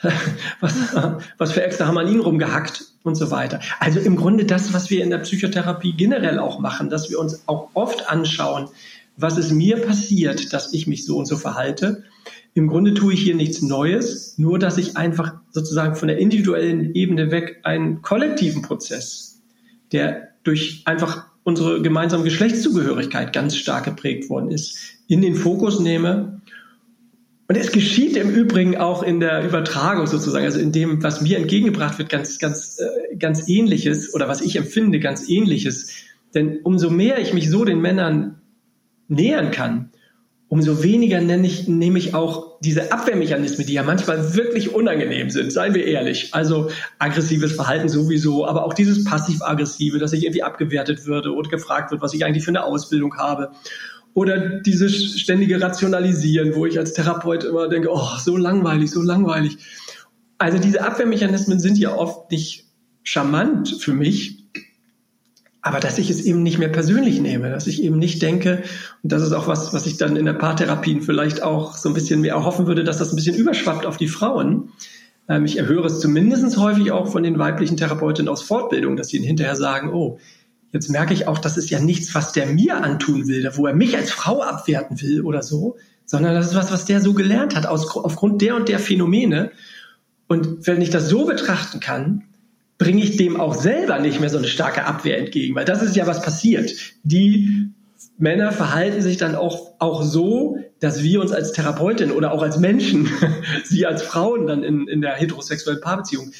was, 0.60 0.74
was 1.38 1.52
für 1.52 1.62
Äxte 1.62 1.86
haben 1.86 1.98
an 1.98 2.08
Ihnen 2.08 2.20
rumgehackt 2.20 2.84
und 3.08 3.16
so 3.16 3.30
weiter. 3.30 3.60
Also 3.80 3.98
im 3.98 4.16
Grunde 4.16 4.44
das, 4.44 4.72
was 4.72 4.90
wir 4.90 5.02
in 5.02 5.10
der 5.10 5.18
Psychotherapie 5.18 5.94
generell 5.94 6.38
auch 6.38 6.60
machen, 6.60 6.90
dass 6.90 7.10
wir 7.10 7.18
uns 7.18 7.42
auch 7.46 7.70
oft 7.74 8.08
anschauen, 8.08 8.68
was 9.16 9.36
ist 9.36 9.50
mir 9.50 9.78
passiert, 9.78 10.52
dass 10.52 10.72
ich 10.72 10.86
mich 10.86 11.04
so 11.04 11.16
und 11.16 11.26
so 11.26 11.36
verhalte. 11.36 12.04
Im 12.54 12.68
Grunde 12.68 12.94
tue 12.94 13.14
ich 13.14 13.22
hier 13.22 13.34
nichts 13.34 13.62
Neues, 13.62 14.38
nur 14.38 14.58
dass 14.58 14.78
ich 14.78 14.96
einfach 14.96 15.34
sozusagen 15.50 15.96
von 15.96 16.08
der 16.08 16.18
individuellen 16.18 16.94
Ebene 16.94 17.30
weg 17.30 17.60
einen 17.64 18.00
kollektiven 18.02 18.62
Prozess, 18.62 19.40
der 19.90 20.28
durch 20.44 20.82
einfach 20.84 21.26
unsere 21.42 21.82
gemeinsame 21.82 22.24
Geschlechtszugehörigkeit 22.24 23.32
ganz 23.32 23.56
stark 23.56 23.84
geprägt 23.84 24.28
worden 24.30 24.50
ist, 24.50 24.78
in 25.08 25.22
den 25.22 25.34
Fokus 25.34 25.80
nehme 25.80 26.40
und 27.48 27.56
es 27.56 27.72
geschieht 27.72 28.16
im 28.18 28.28
Übrigen 28.28 28.76
auch 28.76 29.02
in 29.02 29.20
der 29.20 29.42
Übertragung 29.42 30.06
sozusagen, 30.06 30.44
also 30.44 30.60
in 30.60 30.70
dem, 30.70 31.02
was 31.02 31.22
mir 31.22 31.38
entgegengebracht 31.38 31.98
wird, 31.98 32.10
ganz, 32.10 32.38
ganz, 32.38 32.78
äh, 32.78 33.16
ganz 33.16 33.48
ähnliches 33.48 34.14
oder 34.14 34.28
was 34.28 34.42
ich 34.42 34.56
empfinde, 34.56 35.00
ganz 35.00 35.30
ähnliches. 35.30 35.90
Denn 36.34 36.60
umso 36.62 36.90
mehr 36.90 37.18
ich 37.18 37.32
mich 37.32 37.48
so 37.48 37.64
den 37.64 37.80
Männern 37.80 38.42
nähern 39.08 39.50
kann, 39.50 39.90
umso 40.48 40.82
weniger 40.82 41.22
nenne 41.22 41.46
ich, 41.46 41.68
nehme 41.68 41.98
ich 41.98 42.14
auch 42.14 42.58
diese 42.60 42.92
Abwehrmechanismen, 42.92 43.66
die 43.66 43.74
ja 43.74 43.82
manchmal 43.82 44.34
wirklich 44.34 44.74
unangenehm 44.74 45.30
sind, 45.30 45.50
seien 45.50 45.72
wir 45.72 45.86
ehrlich. 45.86 46.34
Also 46.34 46.70
aggressives 46.98 47.52
Verhalten 47.52 47.88
sowieso, 47.88 48.46
aber 48.46 48.64
auch 48.66 48.74
dieses 48.74 49.04
passiv-aggressive, 49.04 49.98
dass 49.98 50.12
ich 50.12 50.24
irgendwie 50.24 50.42
abgewertet 50.42 51.06
würde 51.06 51.34
oder 51.34 51.48
gefragt 51.48 51.92
wird, 51.92 52.02
was 52.02 52.12
ich 52.12 52.26
eigentlich 52.26 52.44
für 52.44 52.50
eine 52.50 52.64
Ausbildung 52.64 53.16
habe. 53.16 53.52
Oder 54.18 54.36
dieses 54.62 55.20
ständige 55.20 55.60
Rationalisieren, 55.60 56.56
wo 56.56 56.66
ich 56.66 56.76
als 56.76 56.92
Therapeut 56.92 57.44
immer 57.44 57.68
denke, 57.68 57.88
oh, 57.92 58.18
so 58.18 58.36
langweilig, 58.36 58.90
so 58.90 59.00
langweilig. 59.00 59.58
Also 60.38 60.58
diese 60.58 60.82
Abwehrmechanismen 60.82 61.60
sind 61.60 61.78
ja 61.78 61.94
oft 61.94 62.32
nicht 62.32 62.66
charmant 63.04 63.76
für 63.80 63.92
mich, 63.92 64.44
aber 65.62 65.78
dass 65.78 65.98
ich 65.98 66.10
es 66.10 66.20
eben 66.20 66.42
nicht 66.42 66.58
mehr 66.58 66.68
persönlich 66.68 67.20
nehme, 67.20 67.48
dass 67.50 67.68
ich 67.68 67.80
eben 67.80 67.98
nicht 67.98 68.20
denke, 68.20 68.64
und 69.04 69.12
das 69.12 69.22
ist 69.22 69.32
auch 69.32 69.46
was, 69.46 69.72
was 69.72 69.86
ich 69.86 69.98
dann 69.98 70.16
in 70.16 70.24
der 70.24 70.32
Paartherapien 70.32 71.02
vielleicht 71.02 71.44
auch 71.44 71.76
so 71.76 71.88
ein 71.88 71.94
bisschen 71.94 72.20
mehr 72.20 72.34
erhoffen 72.34 72.66
würde, 72.66 72.82
dass 72.82 72.98
das 72.98 73.12
ein 73.12 73.16
bisschen 73.16 73.36
überschwappt 73.36 73.86
auf 73.86 73.98
die 73.98 74.08
Frauen, 74.08 74.70
Ähm, 75.28 75.44
ich 75.44 75.58
erhöre 75.58 75.86
es 75.86 76.00
zumindest 76.00 76.56
häufig 76.56 76.90
auch 76.90 77.06
von 77.06 77.22
den 77.22 77.38
weiblichen 77.38 77.76
Therapeutinnen 77.76 78.30
aus 78.30 78.42
Fortbildung, 78.42 78.96
dass 78.96 79.08
sie 79.08 79.18
hinterher 79.18 79.56
sagen, 79.56 79.92
oh, 79.92 80.18
jetzt 80.72 80.90
merke 80.90 81.14
ich 81.14 81.26
auch, 81.26 81.38
das 81.38 81.56
ist 81.56 81.70
ja 81.70 81.80
nichts, 81.80 82.14
was 82.14 82.32
der 82.32 82.46
mir 82.46 82.82
antun 82.82 83.26
will, 83.26 83.50
wo 83.54 83.66
er 83.66 83.74
mich 83.74 83.96
als 83.96 84.10
Frau 84.10 84.42
abwerten 84.42 85.00
will 85.00 85.22
oder 85.22 85.42
so, 85.42 85.76
sondern 86.04 86.34
das 86.34 86.48
ist 86.48 86.54
was, 86.54 86.72
was 86.72 86.84
der 86.84 87.00
so 87.00 87.14
gelernt 87.14 87.54
hat, 87.54 87.66
aus, 87.66 87.96
aufgrund 87.96 88.42
der 88.42 88.56
und 88.56 88.68
der 88.68 88.78
Phänomene. 88.78 89.50
Und 90.26 90.66
wenn 90.66 90.80
ich 90.80 90.90
das 90.90 91.08
so 91.08 91.26
betrachten 91.26 91.80
kann, 91.80 92.24
bringe 92.78 93.02
ich 93.02 93.16
dem 93.16 93.40
auch 93.40 93.54
selber 93.54 93.98
nicht 93.98 94.20
mehr 94.20 94.30
so 94.30 94.38
eine 94.38 94.46
starke 94.46 94.84
Abwehr 94.84 95.18
entgegen, 95.18 95.54
weil 95.54 95.64
das 95.64 95.82
ist 95.82 95.96
ja 95.96 96.06
was 96.06 96.22
passiert. 96.22 96.72
Die 97.02 97.70
Männer 98.16 98.52
verhalten 98.52 99.02
sich 99.02 99.16
dann 99.16 99.34
auch, 99.34 99.74
auch 99.80 100.02
so, 100.02 100.58
dass 100.80 101.02
wir 101.02 101.20
uns 101.20 101.32
als 101.32 101.52
Therapeutin 101.52 102.12
oder 102.12 102.32
auch 102.32 102.42
als 102.42 102.58
Menschen, 102.58 103.10
sie 103.64 103.84
als 103.84 104.02
Frauen 104.02 104.46
dann 104.46 104.62
in, 104.62 104.86
in 104.86 105.00
der 105.00 105.14
heterosexuellen 105.14 105.80
Paarbeziehung, 105.80 106.30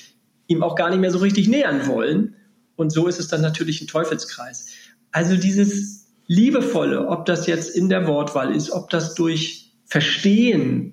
ihm 0.47 0.62
auch 0.62 0.77
gar 0.77 0.91
nicht 0.91 1.01
mehr 1.01 1.11
so 1.11 1.19
richtig 1.19 1.49
nähern 1.49 1.87
wollen. 1.87 2.37
Und 2.79 2.91
so 2.91 3.09
ist 3.09 3.19
es 3.19 3.27
dann 3.27 3.41
natürlich 3.41 3.81
ein 3.81 3.88
Teufelskreis. 3.88 4.67
Also 5.11 5.37
dieses 5.37 6.07
Liebevolle, 6.29 7.09
ob 7.09 7.27
das 7.27 7.49
jetzt 7.49 7.75
in 7.75 7.88
der 7.88 8.07
Wortwahl 8.07 8.55
ist, 8.55 8.71
ob 8.71 8.88
das 8.91 9.14
durch 9.14 9.73
Verstehen 9.85 10.93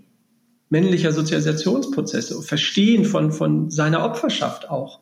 männlicher 0.70 1.12
Sozialisationsprozesse, 1.12 2.42
Verstehen 2.42 3.06
von, 3.06 3.32
von 3.32 3.70
seiner 3.70 4.04
Opferschaft 4.04 4.70
auch, 4.70 5.02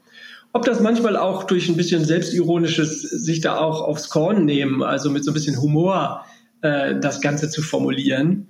ob 0.51 0.65
das 0.65 0.81
manchmal 0.81 1.15
auch 1.15 1.45
durch 1.45 1.69
ein 1.69 1.77
bisschen 1.77 2.03
selbstironisches 2.03 3.01
sich 3.01 3.39
da 3.39 3.59
auch 3.59 3.81
aufs 3.81 4.09
Korn 4.09 4.43
nehmen, 4.43 4.83
also 4.83 5.09
mit 5.09 5.23
so 5.23 5.31
ein 5.31 5.35
bisschen 5.35 5.61
Humor 5.61 6.25
äh, 6.61 6.99
das 6.99 7.21
Ganze 7.21 7.49
zu 7.49 7.61
formulieren, 7.61 8.47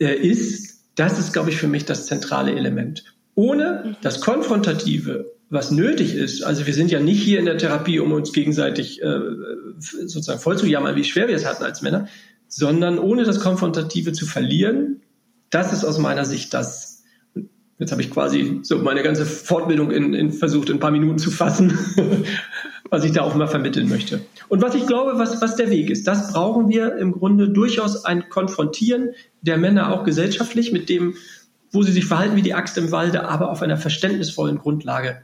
äh, 0.00 0.14
ist, 0.14 0.90
das 0.96 1.20
ist, 1.20 1.32
glaube 1.32 1.50
ich, 1.50 1.56
für 1.56 1.68
mich 1.68 1.84
das 1.84 2.06
zentrale 2.06 2.52
Element. 2.56 3.04
Ohne 3.36 3.82
mhm. 3.84 3.96
das 4.02 4.20
Konfrontative, 4.20 5.33
was 5.50 5.70
nötig 5.70 6.14
ist, 6.14 6.42
also 6.42 6.66
wir 6.66 6.74
sind 6.74 6.90
ja 6.90 7.00
nicht 7.00 7.22
hier 7.22 7.38
in 7.38 7.44
der 7.44 7.58
Therapie, 7.58 8.00
um 8.00 8.12
uns 8.12 8.32
gegenseitig 8.32 9.02
äh, 9.02 9.20
sozusagen 9.78 10.40
voll 10.40 10.58
zu 10.58 10.66
jammern, 10.66 10.96
wie 10.96 11.04
schwer 11.04 11.28
wir 11.28 11.36
es 11.36 11.44
hatten 11.44 11.64
als 11.64 11.82
Männer, 11.82 12.08
sondern 12.48 12.98
ohne 12.98 13.24
das 13.24 13.40
Konfrontative 13.40 14.12
zu 14.12 14.26
verlieren, 14.26 15.02
das 15.50 15.72
ist 15.72 15.84
aus 15.84 15.98
meiner 15.98 16.24
Sicht 16.24 16.54
das, 16.54 16.94
Jetzt 17.78 17.90
habe 17.90 18.02
ich 18.02 18.10
quasi 18.10 18.60
so 18.62 18.78
meine 18.78 19.02
ganze 19.02 19.26
Fortbildung 19.26 19.90
in, 19.90 20.14
in 20.14 20.30
versucht, 20.30 20.70
in 20.70 20.76
ein 20.76 20.80
paar 20.80 20.92
Minuten 20.92 21.18
zu 21.18 21.32
fassen, 21.32 21.76
was 22.90 23.04
ich 23.04 23.10
da 23.10 23.22
auch 23.22 23.34
immer 23.34 23.48
vermitteln 23.48 23.88
möchte. 23.88 24.20
Und 24.48 24.62
was 24.62 24.76
ich 24.76 24.86
glaube, 24.86 25.18
was, 25.18 25.42
was 25.42 25.56
der 25.56 25.70
Weg 25.70 25.90
ist, 25.90 26.06
das 26.06 26.32
brauchen 26.32 26.68
wir 26.68 26.96
im 26.96 27.10
Grunde 27.10 27.48
durchaus 27.48 28.04
ein 28.04 28.28
Konfrontieren 28.28 29.10
der 29.42 29.58
Männer 29.58 29.92
auch 29.92 30.04
gesellschaftlich 30.04 30.70
mit 30.70 30.88
dem, 30.88 31.14
wo 31.72 31.82
sie 31.82 31.90
sich 31.90 32.04
verhalten 32.04 32.36
wie 32.36 32.42
die 32.42 32.54
Axt 32.54 32.78
im 32.78 32.92
Walde, 32.92 33.28
aber 33.28 33.50
auf 33.50 33.60
einer 33.60 33.76
verständnisvollen 33.76 34.58
Grundlage. 34.58 35.22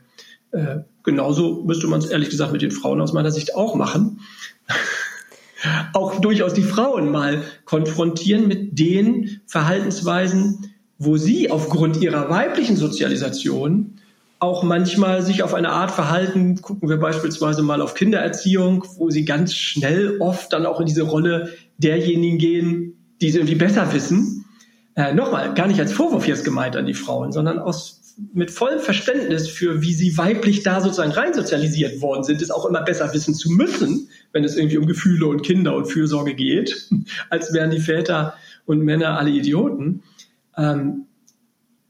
Äh, 0.52 0.78
genauso 1.02 1.62
müsste 1.64 1.86
man 1.86 2.00
es 2.00 2.06
ehrlich 2.06 2.30
gesagt 2.30 2.52
mit 2.52 2.62
den 2.62 2.70
Frauen 2.70 3.00
aus 3.00 3.12
meiner 3.12 3.30
Sicht 3.30 3.54
auch 3.54 3.74
machen. 3.74 4.20
auch 5.92 6.20
durchaus 6.20 6.54
die 6.54 6.62
Frauen 6.62 7.10
mal 7.10 7.42
konfrontieren 7.64 8.48
mit 8.48 8.78
den 8.78 9.40
Verhaltensweisen, 9.46 10.72
wo 10.98 11.16
sie 11.16 11.50
aufgrund 11.50 12.00
ihrer 12.00 12.28
weiblichen 12.30 12.76
Sozialisation 12.76 13.94
auch 14.38 14.62
manchmal 14.62 15.22
sich 15.22 15.42
auf 15.42 15.52
eine 15.52 15.70
Art 15.70 15.90
verhalten, 15.90 16.60
gucken 16.62 16.88
wir 16.88 16.96
beispielsweise 16.96 17.62
mal 17.62 17.82
auf 17.82 17.94
Kindererziehung, 17.94 18.84
wo 18.96 19.10
sie 19.10 19.26
ganz 19.26 19.54
schnell 19.54 20.16
oft 20.18 20.52
dann 20.52 20.64
auch 20.64 20.80
in 20.80 20.86
diese 20.86 21.02
Rolle 21.02 21.52
derjenigen 21.76 22.38
gehen, 22.38 23.16
die 23.20 23.28
es 23.28 23.34
irgendwie 23.34 23.54
besser 23.54 23.92
wissen. 23.92 24.46
Äh, 24.94 25.12
Nochmal, 25.12 25.52
gar 25.54 25.66
nicht 25.66 25.78
als 25.78 25.92
Vorwurf 25.92 26.26
jetzt 26.26 26.44
gemeint 26.44 26.74
an 26.74 26.86
die 26.86 26.94
Frauen, 26.94 27.32
sondern 27.32 27.58
aus 27.58 27.99
mit 28.32 28.50
vollem 28.50 28.80
Verständnis 28.80 29.48
für, 29.48 29.82
wie 29.82 29.94
sie 29.94 30.16
weiblich 30.16 30.62
da 30.62 30.80
sozusagen 30.80 31.12
reinsozialisiert 31.12 32.00
worden 32.00 32.24
sind, 32.24 32.42
es 32.42 32.50
auch 32.50 32.66
immer 32.66 32.82
besser 32.82 33.12
wissen 33.12 33.34
zu 33.34 33.50
müssen, 33.50 34.08
wenn 34.32 34.44
es 34.44 34.56
irgendwie 34.56 34.78
um 34.78 34.86
Gefühle 34.86 35.26
und 35.26 35.42
Kinder 35.42 35.74
und 35.74 35.86
Fürsorge 35.86 36.34
geht, 36.34 36.88
als 37.30 37.52
wären 37.52 37.70
die 37.70 37.80
Väter 37.80 38.34
und 38.66 38.80
Männer 38.80 39.18
alle 39.18 39.30
Idioten. 39.30 40.02
Ähm, 40.56 41.06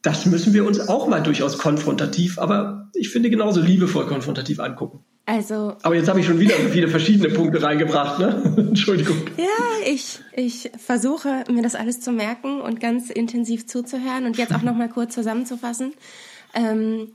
das 0.03 0.25
müssen 0.27 0.55
wir 0.55 0.65
uns 0.65 0.81
auch 0.81 1.09
mal 1.09 1.23
durchaus 1.23 1.59
konfrontativ, 1.59 2.39
aber 2.39 2.89
ich 2.95 3.11
finde 3.11 3.29
genauso 3.29 3.61
liebevoll 3.61 4.07
konfrontativ 4.07 4.61
angucken. 4.61 5.05
Also. 5.31 5.77
Aber 5.83 5.95
jetzt 5.95 6.09
habe 6.09 6.19
ich 6.19 6.27
schon 6.27 6.41
wieder 6.41 6.57
viele 6.57 6.89
verschiedene 6.89 7.33
Punkte 7.33 7.63
reingebracht, 7.63 8.19
ne? 8.19 8.43
Entschuldigung. 8.57 9.17
Ja, 9.37 9.47
ich, 9.87 10.19
ich 10.35 10.73
versuche 10.77 11.45
mir 11.49 11.63
das 11.63 11.77
alles 11.77 12.01
zu 12.01 12.11
merken 12.11 12.61
und 12.61 12.81
ganz 12.81 13.11
intensiv 13.11 13.69
zuzuhören 13.69 14.27
und 14.27 14.39
jetzt 14.39 14.53
auch 14.53 14.63
noch 14.63 14.75
mal 14.75 14.89
kurz 14.89 15.15
zusammenzufassen. 15.15 15.95
Ähm, 16.53 17.13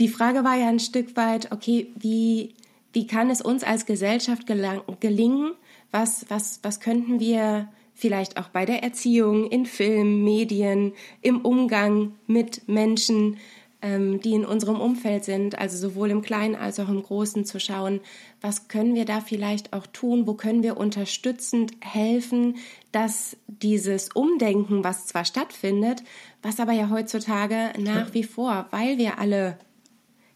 die 0.00 0.08
Frage 0.08 0.44
war 0.44 0.54
ja 0.56 0.68
ein 0.68 0.80
Stück 0.80 1.16
weit, 1.16 1.50
okay, 1.50 1.86
wie, 1.98 2.52
wie 2.92 3.06
kann 3.06 3.30
es 3.30 3.40
uns 3.40 3.64
als 3.64 3.86
Gesellschaft 3.86 4.46
gelang, 4.46 4.82
gelingen? 5.00 5.52
Was, 5.92 6.26
was, 6.28 6.60
was 6.62 6.78
könnten 6.78 7.20
wir 7.20 7.68
vielleicht 7.94 8.36
auch 8.36 8.48
bei 8.48 8.66
der 8.66 8.82
Erziehung, 8.82 9.46
in 9.50 9.64
Film, 9.64 10.24
Medien, 10.24 10.92
im 11.22 11.40
Umgang 11.40 12.16
mit 12.26 12.68
Menschen, 12.68 13.38
ähm, 13.84 14.18
die 14.22 14.32
in 14.32 14.46
unserem 14.46 14.80
Umfeld 14.80 15.24
sind, 15.24 15.58
also 15.58 15.76
sowohl 15.76 16.10
im 16.10 16.22
Kleinen 16.22 16.54
als 16.54 16.80
auch 16.80 16.88
im 16.88 17.02
Großen 17.02 17.44
zu 17.44 17.60
schauen, 17.60 18.00
was 18.40 18.66
können 18.68 18.94
wir 18.94 19.04
da 19.04 19.20
vielleicht 19.20 19.74
auch 19.74 19.86
tun, 19.86 20.26
wo 20.26 20.32
können 20.32 20.62
wir 20.62 20.78
unterstützend 20.78 21.72
helfen, 21.80 22.56
dass 22.92 23.36
dieses 23.46 24.08
Umdenken, 24.08 24.84
was 24.84 25.06
zwar 25.06 25.26
stattfindet, 25.26 26.02
was 26.40 26.60
aber 26.60 26.72
ja 26.72 26.88
heutzutage 26.88 27.74
nach 27.78 28.14
wie 28.14 28.24
vor, 28.24 28.66
weil 28.70 28.96
wir 28.96 29.18
alle 29.18 29.58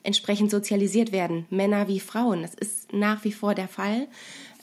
entsprechend 0.02 0.50
sozialisiert 0.50 1.10
werden, 1.10 1.46
Männer 1.48 1.88
wie 1.88 2.00
Frauen, 2.00 2.42
das 2.42 2.52
ist 2.52 2.92
nach 2.92 3.24
wie 3.24 3.32
vor 3.32 3.54
der 3.54 3.68
Fall, 3.68 4.08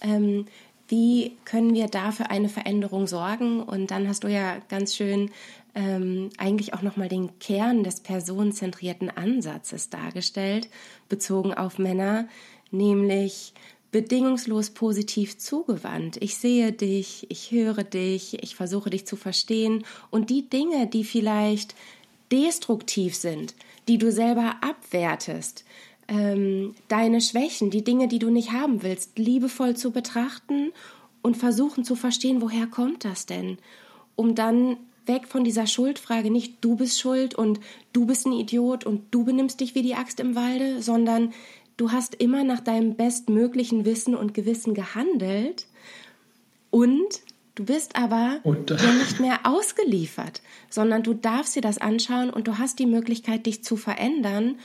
ähm, 0.01 0.45
wie 0.87 1.37
können 1.45 1.73
wir 1.73 1.87
da 1.87 2.11
für 2.11 2.29
eine 2.29 2.49
Veränderung 2.49 3.07
sorgen? 3.07 3.63
Und 3.63 3.89
dann 3.89 4.07
hast 4.07 4.23
du 4.23 4.27
ja 4.27 4.57
ganz 4.69 4.95
schön 4.95 5.31
ähm, 5.75 6.29
eigentlich 6.37 6.73
auch 6.73 6.81
nochmal 6.81 7.09
den 7.09 7.37
Kern 7.39 7.83
des 7.83 7.99
personenzentrierten 7.99 9.09
Ansatzes 9.09 9.89
dargestellt, 9.89 10.69
bezogen 11.09 11.53
auf 11.53 11.77
Männer, 11.77 12.27
nämlich 12.71 13.53
bedingungslos 13.91 14.71
positiv 14.71 15.37
zugewandt. 15.37 16.17
Ich 16.21 16.35
sehe 16.37 16.71
dich, 16.71 17.27
ich 17.29 17.51
höre 17.51 17.83
dich, 17.83 18.41
ich 18.43 18.55
versuche 18.55 18.89
dich 18.89 19.05
zu 19.05 19.15
verstehen 19.15 19.85
und 20.09 20.29
die 20.29 20.49
Dinge, 20.49 20.87
die 20.87 21.03
vielleicht 21.03 21.75
destruktiv 22.31 23.15
sind, 23.15 23.55
die 23.87 23.97
du 23.97 24.11
selber 24.11 24.55
abwertest, 24.61 25.63
ähm, 26.07 26.75
deine 26.87 27.21
Schwächen, 27.21 27.69
die 27.69 27.83
Dinge, 27.83 28.07
die 28.07 28.19
du 28.19 28.29
nicht 28.29 28.51
haben 28.51 28.83
willst, 28.83 29.17
liebevoll 29.17 29.75
zu 29.75 29.91
betrachten 29.91 30.71
und 31.21 31.37
versuchen 31.37 31.83
zu 31.83 31.95
verstehen, 31.95 32.41
woher 32.41 32.67
kommt 32.67 33.05
das 33.05 33.25
denn? 33.25 33.57
Um 34.15 34.35
dann 34.35 34.77
weg 35.07 35.27
von 35.27 35.43
dieser 35.43 35.67
Schuldfrage, 35.67 36.31
nicht 36.31 36.63
du 36.63 36.75
bist 36.75 36.99
schuld 36.99 37.35
und 37.35 37.59
du 37.93 38.05
bist 38.05 38.25
ein 38.25 38.33
Idiot 38.33 38.85
und 38.85 39.03
du 39.11 39.23
benimmst 39.23 39.59
dich 39.59 39.75
wie 39.75 39.81
die 39.81 39.95
Axt 39.95 40.19
im 40.19 40.35
Walde, 40.35 40.81
sondern 40.81 41.33
du 41.77 41.91
hast 41.91 42.15
immer 42.15 42.43
nach 42.43 42.59
deinem 42.59 42.95
bestmöglichen 42.95 43.85
Wissen 43.85 44.15
und 44.15 44.33
Gewissen 44.33 44.73
gehandelt 44.73 45.67
und 46.69 47.21
Du 47.55 47.63
bist 47.63 47.95
aber 47.95 48.41
ja 48.43 48.93
nicht 48.99 49.21
mehr 49.21 49.39
ausgeliefert, 49.45 50.41
sondern 50.69 51.03
du 51.03 51.13
darfst 51.13 51.55
dir 51.55 51.61
das 51.61 51.77
anschauen 51.77 52.29
und 52.29 52.49
du 52.49 52.57
hast 52.57 52.79
die 52.79 52.85
Möglichkeit, 52.85 53.45
dich 53.45 53.63
zu 53.63 53.77
verändern 53.77 54.57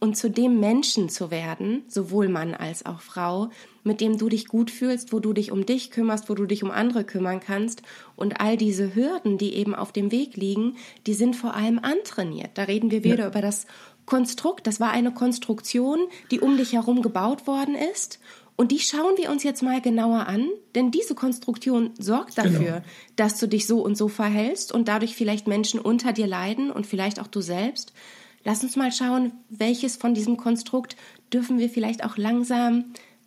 und 0.00 0.16
zu 0.16 0.30
dem 0.30 0.60
Menschen 0.60 1.08
zu 1.08 1.30
werden, 1.30 1.82
sowohl 1.88 2.28
Mann 2.28 2.54
als 2.54 2.86
auch 2.86 3.00
Frau, 3.00 3.50
mit 3.82 4.00
dem 4.00 4.18
du 4.18 4.28
dich 4.28 4.46
gut 4.46 4.70
fühlst, 4.70 5.12
wo 5.12 5.18
du 5.18 5.32
dich 5.32 5.50
um 5.50 5.66
dich 5.66 5.90
kümmerst, 5.90 6.28
wo 6.28 6.34
du 6.34 6.46
dich 6.46 6.62
um 6.62 6.70
andere 6.70 7.04
kümmern 7.04 7.40
kannst. 7.40 7.82
Und 8.14 8.40
all 8.40 8.56
diese 8.56 8.94
Hürden, 8.94 9.38
die 9.38 9.54
eben 9.54 9.74
auf 9.74 9.92
dem 9.92 10.12
Weg 10.12 10.36
liegen, 10.36 10.76
die 11.06 11.14
sind 11.14 11.34
vor 11.34 11.54
allem 11.54 11.78
antrainiert. 11.80 12.50
Da 12.54 12.64
reden 12.64 12.90
wir 12.90 13.02
wieder 13.02 13.24
ja. 13.24 13.28
über 13.28 13.40
das 13.40 13.66
Konstrukt. 14.06 14.66
Das 14.66 14.78
war 14.78 14.90
eine 14.90 15.12
Konstruktion, 15.12 16.00
die 16.30 16.40
um 16.40 16.56
dich 16.56 16.72
herum 16.72 17.02
gebaut 17.02 17.46
worden 17.46 17.74
ist. 17.74 18.20
Und 18.56 18.72
die 18.72 18.80
schauen 18.80 19.16
wir 19.16 19.30
uns 19.30 19.44
jetzt 19.44 19.62
mal 19.62 19.80
genauer 19.80 20.26
an, 20.26 20.48
denn 20.74 20.90
diese 20.90 21.14
Konstruktion 21.14 21.90
sorgt 21.98 22.34
genau. 22.34 22.48
dafür, 22.48 22.72
genau. 22.72 22.84
dass 23.14 23.38
du 23.38 23.46
dich 23.46 23.68
so 23.68 23.80
und 23.82 23.96
so 23.96 24.08
verhältst 24.08 24.72
und 24.72 24.88
dadurch 24.88 25.14
vielleicht 25.14 25.46
Menschen 25.46 25.78
unter 25.78 26.12
dir 26.12 26.26
leiden 26.26 26.72
und 26.72 26.84
vielleicht 26.84 27.20
auch 27.20 27.28
du 27.28 27.40
selbst. 27.40 27.92
Lass 28.44 28.62
uns 28.62 28.76
mal 28.76 28.92
schauen, 28.92 29.32
welches 29.48 29.96
von 29.96 30.14
diesem 30.14 30.36
Konstrukt 30.36 30.96
dürfen 31.32 31.58
wir 31.58 31.68
vielleicht 31.68 32.04
auch 32.04 32.16
langsam 32.16 32.84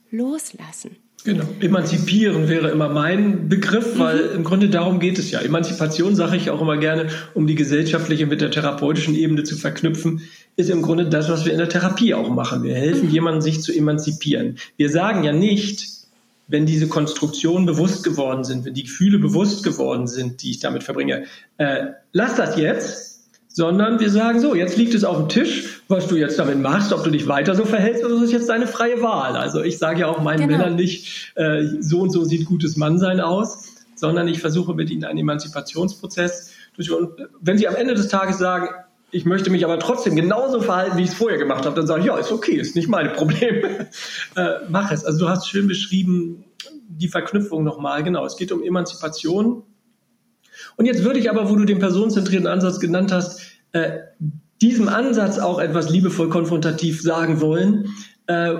loslassen. 0.10 0.96
Genau. 1.24 1.44
Emanzipieren 1.60 2.50
wäre 2.50 2.72
immer 2.72 2.90
mein 2.90 3.48
Begriff, 3.48 4.00
weil 4.00 4.30
mhm. 4.30 4.36
im 4.38 4.44
Grunde 4.44 4.70
darum 4.70 5.00
geht 5.00 5.20
es 5.20 5.30
ja. 5.30 5.40
Emanzipation 5.40 6.16
sage 6.16 6.36
ich 6.36 6.50
auch 6.50 6.62
immer 6.62 6.78
gerne, 6.78 7.10
um 7.36 7.46
die 7.46 7.54
gesellschaftliche 7.54 8.26
mit 8.26 8.42
der 8.42 8.50
therapeutischen 8.50 9.14
Ebene 9.14 9.44
zu 9.44 9.56
verknüpfen, 9.56 10.22
ist 10.56 10.72
im 10.72 10.82
Grunde 10.82 11.08
das, 11.08 11.30
was 11.30 11.46
wir 11.46 11.52
in 11.52 11.60
der 11.60 11.70
Therapie 11.70 12.16
auch 12.16 12.30
machen. 12.30 12.64
Wir 12.64 12.74
helfen 12.74 13.08
mhm. 13.08 13.14
jemandem, 13.14 13.42
sich 13.42 13.62
zu 13.62 13.72
emanzipieren. 13.72 14.58
Wir 14.78 14.90
sagen 14.90 15.24
ja 15.24 15.32
nicht, 15.32 15.88
wenn 16.48 16.66
diese 16.66 16.88
Konstruktionen 16.88 17.68
bewusst 17.68 18.04
geworden 18.04 18.44
sind, 18.44 18.66
wenn 18.66 18.74
die 18.74 18.84
Gefühle 18.84 19.20
bewusst 19.20 19.64
geworden 19.64 20.08
sind, 20.08 20.42
die 20.42 20.52
ich 20.52 20.60
damit 20.60 20.84
verbringe, 20.84 21.26
äh, 21.58 21.88
lass 22.14 22.36
das 22.36 22.58
jetzt, 22.58 23.11
sondern 23.54 24.00
wir 24.00 24.10
sagen 24.10 24.40
so, 24.40 24.56
jetzt 24.56 24.78
liegt 24.78 24.94
es 24.94 25.04
auf 25.04 25.18
dem 25.18 25.30
Tisch, 25.30 25.82
was 25.88 26.08
du 26.08 26.16
jetzt 26.16 26.40
damit 26.40 26.60
machst, 26.60 26.94
ob 26.94 27.04
du 27.04 27.10
dich 27.10 27.28
weiter 27.28 27.54
so 27.56 27.66
verhältst, 27.66 28.04
oder 28.04 28.16
das 28.16 28.24
ist 28.24 28.32
jetzt 28.32 28.50
deine 28.50 28.68
freie 28.68 29.02
Wahl. 29.02 29.36
Also 29.36 29.62
ich 29.62 29.78
sage 29.78 30.02
ja 30.02 30.08
auch 30.08 30.22
meinen 30.22 30.48
genau. 30.48 30.58
Männern 30.58 30.76
nicht, 30.76 31.34
äh, 31.36 31.64
so 31.80 32.00
und 32.00 32.12
so 32.12 32.24
sieht 32.24 32.46
gutes 32.46 32.78
Mannsein 32.78 33.20
aus, 33.20 33.66
sondern 33.96 34.28
ich 34.28 34.40
versuche 34.40 34.74
mit 34.74 34.90
ihnen 34.90 35.04
einen 35.04 35.20
Emanzipationsprozess 35.20 36.52
durch. 36.76 36.92
Und 36.92 37.12
wenn 37.42 37.58
sie 37.58 37.68
am 37.68 37.76
Ende 37.76 37.94
des 37.94 38.08
Tages 38.08 38.38
sagen, 38.38 38.70
ich 39.12 39.26
möchte 39.26 39.50
mich 39.50 39.66
aber 39.66 39.78
trotzdem 39.80 40.16
genauso 40.16 40.62
verhalten, 40.62 40.98
wie 40.98 41.04
ich 41.04 41.10
es 41.10 41.16
vorher 41.16 41.38
gemacht 41.38 41.66
habe, 41.66 41.76
dann 41.76 41.86
sage 41.86 42.00
ich, 42.00 42.06
ja, 42.06 42.18
ist 42.18 42.32
okay, 42.32 42.54
ist 42.54 42.78
nicht 42.78 42.88
mein 42.88 43.12
Problem. 43.12 43.64
äh, 44.36 44.50
mach 44.70 44.92
es. 44.92 45.04
Also 45.04 45.20
du 45.20 45.30
hast 45.30 45.50
schön 45.50 45.68
beschrieben, 45.68 46.46
die 46.88 47.10
Verknüpfung 47.10 47.66
nochmal. 47.66 48.04
Genau, 48.04 48.26
es 48.26 48.38
geht 48.38 48.54
um 48.54 48.64
Emanzipation 48.64 49.64
und 50.78 50.86
jetzt 50.86 51.04
würde 51.04 51.20
ich 51.20 51.30
aber, 51.30 51.50
wo 51.50 51.56
du 51.56 51.66
den 51.66 51.80
personenzentrierten 51.80 52.48
Ansatz 52.48 52.80
genannt 52.80 53.12
hast, 53.12 53.42
äh, 53.74 54.00
diesem 54.62 54.88
Ansatz 54.88 55.40
auch 55.40 55.60
etwas 55.60 55.90
liebevoll 55.90 56.30
konfrontativ 56.30 57.02
sagen 57.02 57.42
wollen. 57.42 57.90
Äh, 58.28 58.54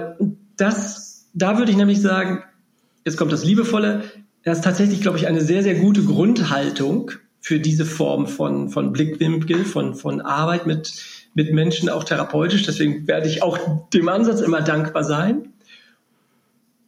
das, 0.58 1.30
da 1.34 1.58
würde 1.58 1.72
ich 1.72 1.78
nämlich 1.78 2.02
sagen, 2.02 2.44
jetzt 3.06 3.18
kommt 3.18 3.32
das 3.32 3.46
Liebevolle, 3.46 4.04
das 4.44 4.60
ist 4.60 4.64
tatsächlich, 4.64 5.02
glaube 5.02 5.18
ich, 5.18 5.28
eine 5.28 5.42
sehr, 5.42 5.62
sehr 5.62 5.76
gute 5.76 6.04
Grundhaltung 6.04 7.12
für 7.42 7.60
diese 7.60 7.86
Form 7.86 8.28
von, 8.28 8.70
von 8.70 8.92
Blickwinkel, 8.92 9.66
von, 9.66 9.96
von 9.96 10.22
Arbeit 10.22 10.66
mit, 10.66 10.94
mit 11.34 11.54
Menschen, 11.54 11.90
auch 11.90 12.04
therapeutisch. 12.04 12.64
Deswegen 12.64 13.08
werde 13.08 13.28
ich 13.28 13.44
auch 13.44 13.90
dem 13.90 14.10
Ansatz 14.10 14.42
immer 14.42 14.62
dankbar 14.62 15.04
sein. 15.04 15.54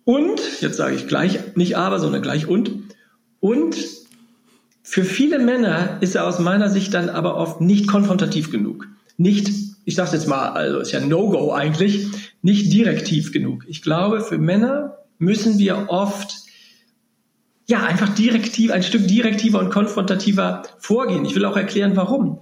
Und, 0.06 0.42
jetzt 0.62 0.78
sage 0.78 0.96
ich 0.96 1.08
gleich, 1.08 1.56
nicht 1.56 1.78
aber, 1.78 2.00
sondern 2.00 2.22
gleich 2.22 2.48
und. 2.48 2.72
Und 3.40 3.76
für 4.84 5.06
viele 5.06 5.40
Männer 5.40 5.98
ist 6.02 6.16
er 6.16 6.28
aus 6.28 6.40
meiner 6.40 6.70
Sicht 6.70 6.94
dann 6.94 7.10
aber 7.10 7.38
oft 7.38 7.62
nicht 7.62 7.88
konfrontativ 7.88 8.52
genug. 8.52 8.88
Nicht, 9.18 9.50
ich 9.86 9.96
sage 9.96 10.12
jetzt 10.12 10.28
mal, 10.28 10.50
also 10.50 10.80
ist 10.80 10.92
ja 10.92 11.00
No-Go 11.00 11.54
eigentlich, 11.54 12.08
nicht 12.42 12.72
direktiv 12.72 13.32
genug. 13.32 13.64
Ich 13.68 13.82
glaube, 13.82 14.22
für 14.22 14.38
Männer 14.38 14.98
müssen 15.18 15.58
wir 15.58 15.86
oft 15.88 16.36
ja 17.66 17.84
einfach 17.84 18.10
direktiv, 18.10 18.72
ein 18.72 18.84
Stück 18.84 19.08
direktiver 19.08 19.60
und 19.60 19.70
konfrontativer 19.70 20.64
vorgehen. 20.80 21.24
Ich 21.26 21.34
will 21.34 21.46
auch 21.46 21.56
erklären, 21.56 21.96
warum. 21.96 22.42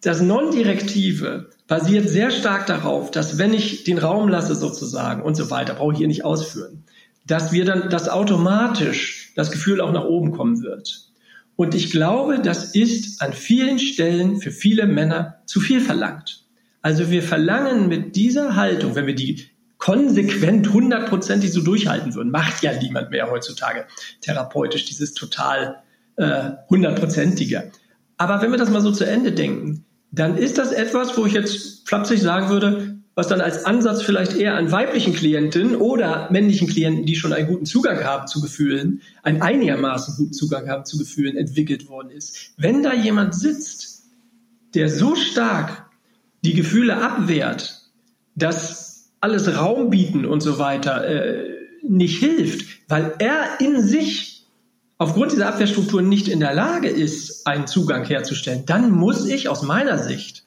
Das 0.00 0.20
Non-Direktive 0.20 1.50
basiert 1.68 2.08
sehr 2.08 2.32
stark 2.32 2.66
darauf, 2.66 3.12
dass 3.12 3.38
wenn 3.38 3.54
ich 3.54 3.84
den 3.84 3.98
Raum 3.98 4.28
lasse 4.28 4.56
sozusagen 4.56 5.22
und 5.22 5.36
so 5.36 5.48
weiter, 5.48 5.74
brauche 5.74 5.92
ich 5.92 5.98
hier 5.98 6.08
nicht 6.08 6.24
ausführen, 6.24 6.82
dass 7.24 7.52
wir 7.52 7.64
dann, 7.64 7.88
dass 7.88 8.08
automatisch 8.08 9.21
das 9.34 9.50
Gefühl 9.50 9.80
auch 9.80 9.92
nach 9.92 10.04
oben 10.04 10.32
kommen 10.32 10.62
wird. 10.62 11.08
Und 11.56 11.74
ich 11.74 11.90
glaube, 11.90 12.40
das 12.40 12.74
ist 12.74 13.20
an 13.20 13.32
vielen 13.32 13.78
Stellen 13.78 14.40
für 14.40 14.50
viele 14.50 14.86
Männer 14.86 15.42
zu 15.46 15.60
viel 15.60 15.80
verlangt. 15.80 16.44
Also 16.80 17.10
wir 17.10 17.22
verlangen 17.22 17.88
mit 17.88 18.16
dieser 18.16 18.56
Haltung, 18.56 18.94
wenn 18.94 19.06
wir 19.06 19.14
die 19.14 19.46
konsequent 19.78 20.72
hundertprozentig 20.72 21.52
so 21.52 21.60
durchhalten 21.60 22.14
würden, 22.14 22.30
macht 22.30 22.62
ja 22.62 22.72
niemand 22.80 23.10
mehr 23.10 23.30
heutzutage 23.30 23.86
therapeutisch 24.20 24.84
dieses 24.84 25.12
total 25.14 25.82
äh, 26.16 26.50
hundertprozentige. 26.70 27.70
Aber 28.16 28.40
wenn 28.42 28.50
wir 28.50 28.58
das 28.58 28.70
mal 28.70 28.80
so 28.80 28.92
zu 28.92 29.04
Ende 29.04 29.32
denken, 29.32 29.84
dann 30.12 30.36
ist 30.36 30.58
das 30.58 30.72
etwas, 30.72 31.16
wo 31.16 31.26
ich 31.26 31.32
jetzt 31.32 31.88
flapsig 31.88 32.20
sagen 32.20 32.48
würde, 32.48 32.91
was 33.14 33.28
dann 33.28 33.40
als 33.40 33.64
Ansatz 33.64 34.02
vielleicht 34.02 34.34
eher 34.34 34.54
an 34.54 34.72
weiblichen 34.72 35.12
Klienten 35.12 35.76
oder 35.76 36.28
männlichen 36.30 36.66
Klienten, 36.66 37.04
die 37.04 37.14
schon 37.14 37.32
einen 37.32 37.46
guten 37.46 37.66
Zugang 37.66 38.04
haben 38.04 38.26
zu 38.26 38.40
Gefühlen, 38.40 39.02
einen 39.22 39.42
einigermaßen 39.42 40.14
guten 40.16 40.32
Zugang 40.32 40.68
haben 40.68 40.84
zu 40.84 40.96
Gefühlen, 40.96 41.36
entwickelt 41.36 41.88
worden 41.88 42.10
ist. 42.10 42.52
Wenn 42.56 42.82
da 42.82 42.94
jemand 42.94 43.34
sitzt, 43.34 44.04
der 44.74 44.88
so 44.88 45.14
stark 45.14 45.90
die 46.42 46.54
Gefühle 46.54 46.96
abwehrt, 46.96 47.82
dass 48.34 49.10
alles 49.20 49.56
Raum 49.56 49.90
bieten 49.90 50.24
und 50.24 50.40
so 50.40 50.58
weiter 50.58 51.06
äh, 51.06 51.50
nicht 51.82 52.18
hilft, 52.18 52.66
weil 52.88 53.14
er 53.18 53.60
in 53.60 53.82
sich 53.82 54.46
aufgrund 54.98 55.32
dieser 55.32 55.48
Abwehrstrukturen 55.48 56.08
nicht 56.08 56.28
in 56.28 56.40
der 56.40 56.54
Lage 56.54 56.88
ist, 56.88 57.46
einen 57.46 57.66
Zugang 57.66 58.04
herzustellen, 58.04 58.64
dann 58.66 58.90
muss 58.90 59.26
ich 59.26 59.48
aus 59.48 59.62
meiner 59.62 59.98
Sicht 59.98 60.41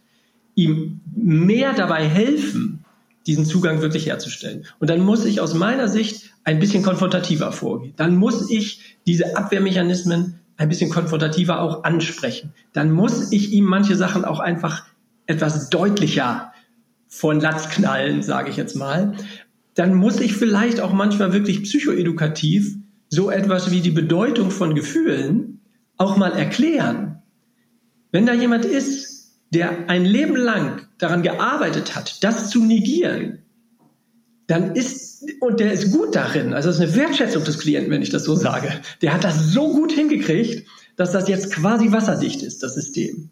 ihm 0.55 1.01
mehr 1.15 1.73
dabei 1.73 2.07
helfen, 2.07 2.83
diesen 3.27 3.45
Zugang 3.45 3.81
wirklich 3.81 4.07
herzustellen. 4.07 4.65
Und 4.79 4.89
dann 4.89 5.01
muss 5.01 5.25
ich 5.25 5.41
aus 5.41 5.53
meiner 5.53 5.87
Sicht 5.87 6.33
ein 6.43 6.59
bisschen 6.59 6.83
konfrontativer 6.83 7.51
vorgehen. 7.51 7.93
Dann 7.95 8.15
muss 8.15 8.49
ich 8.49 8.97
diese 9.05 9.35
Abwehrmechanismen 9.35 10.39
ein 10.57 10.69
bisschen 10.69 10.89
konfrontativer 10.89 11.61
auch 11.61 11.83
ansprechen. 11.83 12.53
Dann 12.73 12.91
muss 12.91 13.31
ich 13.31 13.51
ihm 13.51 13.65
manche 13.65 13.95
Sachen 13.95 14.25
auch 14.25 14.39
einfach 14.39 14.85
etwas 15.25 15.69
deutlicher 15.69 16.53
von 17.07 17.39
Latz 17.39 17.69
knallen, 17.69 18.23
sage 18.23 18.49
ich 18.49 18.57
jetzt 18.57 18.75
mal. 18.75 19.13
Dann 19.73 19.95
muss 19.95 20.19
ich 20.19 20.33
vielleicht 20.33 20.79
auch 20.79 20.93
manchmal 20.93 21.33
wirklich 21.33 21.63
psychoedukativ 21.63 22.75
so 23.09 23.29
etwas 23.29 23.71
wie 23.71 23.81
die 23.81 23.91
Bedeutung 23.91 24.51
von 24.51 24.75
Gefühlen 24.75 25.59
auch 25.97 26.17
mal 26.17 26.31
erklären. 26.31 27.21
Wenn 28.11 28.25
da 28.25 28.33
jemand 28.33 28.65
ist, 28.65 29.14
der 29.51 29.89
ein 29.89 30.05
Leben 30.05 30.35
lang 30.35 30.87
daran 30.97 31.23
gearbeitet 31.23 31.95
hat, 31.95 32.23
das 32.23 32.49
zu 32.49 32.63
negieren, 32.63 33.39
dann 34.47 34.75
ist, 34.75 35.23
und 35.39 35.59
der 35.59 35.71
ist 35.71 35.91
gut 35.91 36.15
darin, 36.15 36.53
also 36.53 36.69
das 36.69 36.77
ist 36.77 36.81
eine 36.81 36.95
Wertschätzung 36.95 37.43
des 37.43 37.57
Klienten, 37.57 37.91
wenn 37.91 38.01
ich 38.01 38.09
das 38.09 38.25
so 38.25 38.35
sage, 38.35 38.71
der 39.01 39.13
hat 39.13 39.23
das 39.23 39.51
so 39.51 39.73
gut 39.73 39.91
hingekriegt, 39.91 40.67
dass 40.95 41.11
das 41.11 41.27
jetzt 41.27 41.51
quasi 41.51 41.91
wasserdicht 41.91 42.43
ist, 42.43 42.63
das 42.63 42.75
System. 42.75 43.29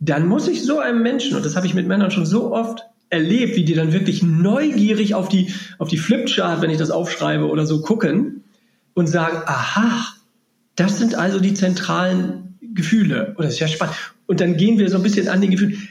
Dann 0.00 0.26
muss 0.26 0.48
ich 0.48 0.62
so 0.62 0.78
einem 0.78 1.02
Menschen, 1.02 1.36
und 1.36 1.44
das 1.44 1.56
habe 1.56 1.66
ich 1.66 1.74
mit 1.74 1.86
Männern 1.86 2.10
schon 2.10 2.26
so 2.26 2.52
oft 2.52 2.84
erlebt, 3.10 3.56
wie 3.56 3.64
die 3.64 3.74
dann 3.74 3.92
wirklich 3.92 4.22
neugierig 4.22 5.14
auf 5.14 5.28
die, 5.28 5.52
auf 5.78 5.88
die 5.88 5.96
Flipchart, 5.96 6.60
wenn 6.60 6.70
ich 6.70 6.78
das 6.78 6.90
aufschreibe 6.90 7.48
oder 7.48 7.66
so, 7.66 7.80
gucken 7.80 8.44
und 8.94 9.06
sagen, 9.06 9.38
aha, 9.46 10.06
das 10.76 10.98
sind 10.98 11.14
also 11.14 11.40
die 11.40 11.54
zentralen 11.54 12.47
Gefühle. 12.78 13.34
Und 13.36 13.44
das 13.44 13.54
ist 13.54 13.60
ja 13.60 13.68
spannend 13.68 13.94
und 14.28 14.40
dann 14.40 14.56
gehen 14.56 14.78
wir 14.78 14.88
so 14.88 14.98
ein 14.98 15.02
bisschen 15.02 15.26
an 15.28 15.40
den 15.40 15.50
Gefühlen, 15.50 15.88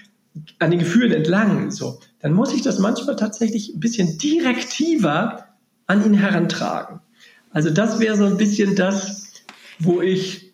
an 0.60 0.70
den 0.72 0.80
Gefühlen 0.80 1.12
entlang, 1.12 1.72
so, 1.72 2.00
dann 2.20 2.34
muss 2.34 2.54
ich 2.54 2.62
das 2.62 2.80
manchmal 2.80 3.16
tatsächlich 3.16 3.74
ein 3.74 3.80
bisschen 3.80 4.18
direktiver 4.20 5.46
an 5.88 6.06
ihn 6.06 6.14
herantragen. 6.14 7.02
Also 7.52 7.72
das 7.72 8.00
wäre 8.00 8.16
so 8.16 8.26
ein 8.26 8.38
bisschen 8.38 8.76
das, 8.76 9.32
wo 9.80 10.02
ich, 10.02 10.54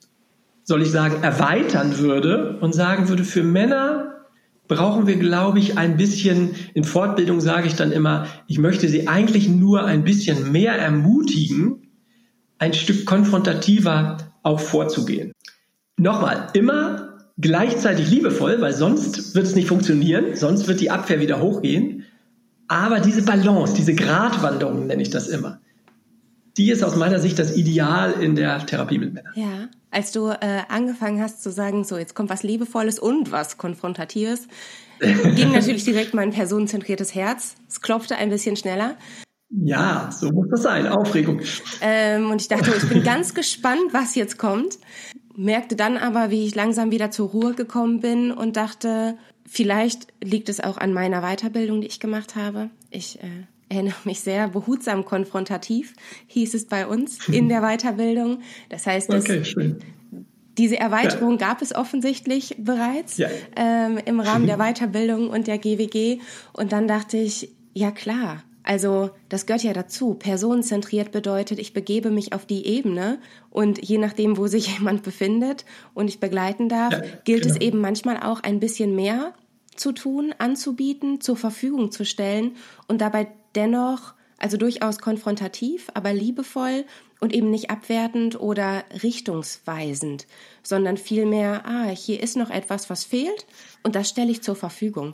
soll 0.64 0.82
ich 0.82 0.92
sagen, 0.92 1.22
erweitern 1.22 1.98
würde 1.98 2.58
und 2.62 2.74
sagen 2.74 3.10
würde, 3.10 3.26
für 3.26 3.44
Männer 3.44 4.26
brauchen 4.70 5.06
wir, 5.06 5.18
glaube 5.18 5.60
ich, 5.60 5.78
ein 5.78 5.98
bisschen, 5.98 6.56
in 6.74 6.86
Fortbildung 6.86 7.42
sage 7.42 7.68
ich 7.68 7.76
dann 7.76 7.92
immer, 7.92 8.28
ich 8.48 8.60
möchte 8.60 8.88
sie 8.88 9.10
eigentlich 9.10 9.50
nur 9.50 9.84
ein 9.84 10.06
bisschen 10.06 10.54
mehr 10.54 10.74
ermutigen, 10.76 11.90
ein 12.60 12.74
Stück 12.74 13.06
konfrontativer 13.06 14.32
auch 14.42 14.62
vorzugehen. 14.62 15.34
Nochmal, 15.98 16.48
immer 16.54 17.14
gleichzeitig 17.38 18.10
liebevoll, 18.10 18.62
weil 18.62 18.74
sonst 18.74 19.36
wird 19.36 19.46
es 19.46 19.56
nicht 19.56 19.68
funktionieren, 19.68 20.36
sonst 20.36 20.68
wird 20.68 20.82
die 20.82 20.92
Abwehr 20.92 21.20
wieder 21.20 21.42
hochgehen. 21.42 22.06
Aber 22.68 23.00
diese 23.00 23.24
Balance, 23.24 23.74
diese 23.74 23.94
Gratwanderung 23.94 24.88
nenne 24.88 25.02
ich 25.02 25.10
das 25.10 25.28
immer, 25.28 25.60
die 26.58 26.72
ist 26.72 26.84
aus 26.84 26.96
meiner 26.96 27.20
Sicht 27.20 27.40
das 27.40 27.56
Ideal 27.56 28.14
in 28.14 28.36
der 28.36 28.66
Therapie 28.66 29.00
mit 29.00 29.14
Männern. 29.14 29.34
Ja, 29.36 29.70
als 29.92 30.12
du 30.12 30.30
äh, 30.30 30.62
angefangen 30.70 31.22
hast 31.22 31.42
zu 31.42 31.52
sagen, 31.52 31.84
so 31.84 31.98
jetzt 31.98 32.16
kommt 32.16 32.30
was 32.30 32.44
Liebevolles 32.44 33.00
und 33.00 33.32
was 33.32 33.58
Konfrontatives, 33.58 34.48
ging 35.00 35.52
natürlich 35.52 35.84
direkt 35.84 36.14
mein 36.14 36.32
personenzentriertes 36.32 37.16
Herz. 37.16 37.56
Es 37.68 37.82
klopfte 37.82 38.16
ein 38.16 38.30
bisschen 38.30 38.56
schneller. 38.56 38.96
Ja, 39.50 40.10
so 40.12 40.32
muss 40.32 40.48
das 40.50 40.64
sein. 40.64 40.88
Aufregung. 40.88 41.42
Ähm, 41.82 42.32
und 42.32 42.42
ich 42.42 42.48
dachte, 42.48 42.72
ich 42.76 42.88
bin 42.90 43.04
ganz 43.04 43.34
gespannt, 43.34 43.92
was 43.92 44.16
jetzt 44.16 44.38
kommt 44.38 44.78
merkte 45.36 45.76
dann 45.76 45.98
aber, 45.98 46.30
wie 46.30 46.46
ich 46.46 46.56
langsam 46.56 46.92
wieder 46.92 47.12
zur 47.12 47.30
Ruhe 47.30 47.54
gekommen 47.54 48.00
bin 48.00 48.32
und 48.32 48.56
dachte, 48.56 49.18
vielleicht 49.46 50.08
liegt 50.24 50.50
es 50.50 50.60
auch 50.60 50.78
an 50.78 50.94
meiner 50.94 51.22
Weiterbildung, 51.22 51.82
die 51.82 51.88
ich 51.88 52.00
gemacht 52.00 52.36
habe. 52.36 52.70
Ich 52.90 53.20
äh, 53.22 53.28
erinnere 53.70 53.96
mich 54.04 54.20
sehr 54.20 54.48
behutsam 54.50 55.06
konfrontativ, 55.06 55.94
hieß 56.28 56.54
es 56.54 56.66
bei 56.66 56.88
uns 56.88 57.28
in 57.32 57.50
der 57.50 57.62
Weiterbildung. 57.62 58.42
Das 58.70 58.86
heißt, 58.86 59.10
okay, 59.14 59.44
diese 60.58 60.80
Erweiterung 60.80 61.40
ja. 61.40 61.48
gab 61.48 61.62
es 61.64 61.74
offensichtlich 61.74 62.56
bereits 62.60 63.18
ja. 63.18 63.28
ähm, 63.56 64.00
im 64.06 64.20
Rahmen 64.20 64.46
der 64.46 64.58
Weiterbildung 64.60 65.30
und 65.30 65.48
der 65.48 65.58
GWG. 65.58 66.20
Und 66.54 66.72
dann 66.72 66.88
dachte 66.88 67.18
ich, 67.18 67.50
ja 67.74 67.90
klar, 67.90 68.44
also 68.64 69.12
das 69.30 69.46
gehört 69.46 69.64
ja 69.64 69.74
dazu. 69.74 70.14
Personenzentriert 70.14 71.12
bedeutet, 71.12 71.60
ich 71.60 71.74
begebe 71.74 72.10
mich 72.10 72.34
auf 72.34 72.46
die 72.46 72.66
Ebene 72.66 73.20
und 73.50 73.86
je 73.86 73.98
nachdem, 73.98 74.38
wo 74.38 74.48
sich 74.48 74.68
jemand 74.78 75.04
befindet 75.04 75.66
und 75.94 76.08
ich 76.08 76.20
begleiten 76.20 76.70
darf, 76.70 76.94
ja, 76.94 77.02
gilt 77.26 77.44
genau. 77.44 77.56
es 77.56 77.62
eben 77.62 77.80
manchmal 77.80 78.24
auch 78.24 78.42
ein 78.42 78.60
bisschen 78.60 78.96
mehr 78.96 79.34
zu 79.76 79.92
tun, 79.92 80.34
anzubieten, 80.38 81.20
zur 81.20 81.36
Verfügung 81.36 81.92
zu 81.92 82.06
stellen 82.06 82.56
und 82.88 83.02
dabei 83.02 83.28
dennoch 83.56 84.14
Also 84.38 84.58
durchaus 84.58 85.00
konfrontativ, 85.00 85.90
aber 85.94 86.14
liebevoll 86.14 86.86
und 87.22 87.34
eben 87.34 87.50
nicht 87.50 87.70
abwertend 87.70 88.38
oder 88.38 88.84
richtungsweisend, 89.02 90.28
sondern 90.64 90.98
vielmehr, 90.98 91.66
ah, 91.66 91.88
hier 91.88 92.22
ist 92.22 92.36
noch 92.36 92.50
etwas, 92.50 92.90
was 92.90 93.06
fehlt 93.06 93.46
und 93.84 93.96
das 93.96 94.10
stelle 94.10 94.32
ich 94.32 94.42
zur 94.44 94.58
Verfügung. 94.58 95.14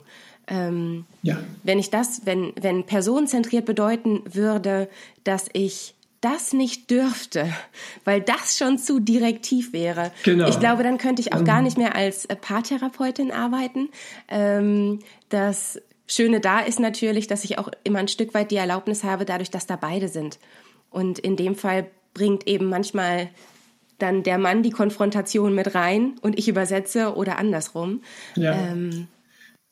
Ähm, 0.50 1.06
ja. 1.22 1.38
Wenn 1.62 1.78
ich 1.78 1.90
das, 1.90 2.26
wenn, 2.26 2.52
wenn 2.60 2.84
personenzentriert 2.84 3.64
bedeuten 3.64 4.22
würde, 4.24 4.88
dass 5.24 5.46
ich 5.52 5.94
das 6.20 6.52
nicht 6.52 6.90
dürfte, 6.90 7.48
weil 8.04 8.20
das 8.20 8.58
schon 8.58 8.76
zu 8.76 9.00
direktiv 9.00 9.72
wäre. 9.72 10.12
Genau. 10.24 10.48
Ich 10.48 10.58
glaube, 10.58 10.82
dann 10.82 10.98
könnte 10.98 11.22
ich 11.22 11.32
auch 11.32 11.44
gar 11.44 11.58
mhm. 11.58 11.64
nicht 11.64 11.78
mehr 11.78 11.94
als 11.94 12.26
Paartherapeutin 12.26 13.30
arbeiten. 13.30 13.88
Ähm, 14.28 14.98
das 15.28 15.80
Schöne 16.06 16.40
da 16.40 16.58
ist 16.58 16.80
natürlich, 16.80 17.28
dass 17.28 17.44
ich 17.44 17.58
auch 17.58 17.70
immer 17.84 18.00
ein 18.00 18.08
Stück 18.08 18.34
weit 18.34 18.50
die 18.50 18.56
Erlaubnis 18.56 19.04
habe, 19.04 19.24
dadurch, 19.24 19.50
dass 19.50 19.66
da 19.66 19.76
beide 19.76 20.08
sind. 20.08 20.40
Und 20.90 21.20
in 21.20 21.36
dem 21.36 21.54
Fall 21.54 21.86
bringt 22.14 22.48
eben 22.48 22.66
manchmal 22.66 23.30
dann 23.98 24.22
der 24.24 24.38
Mann 24.38 24.62
die 24.62 24.70
Konfrontation 24.70 25.54
mit 25.54 25.74
rein 25.74 26.14
und 26.20 26.38
ich 26.38 26.48
übersetze 26.48 27.14
oder 27.14 27.38
andersrum. 27.38 28.02
Ja. 28.34 28.52
Ähm, 28.52 29.06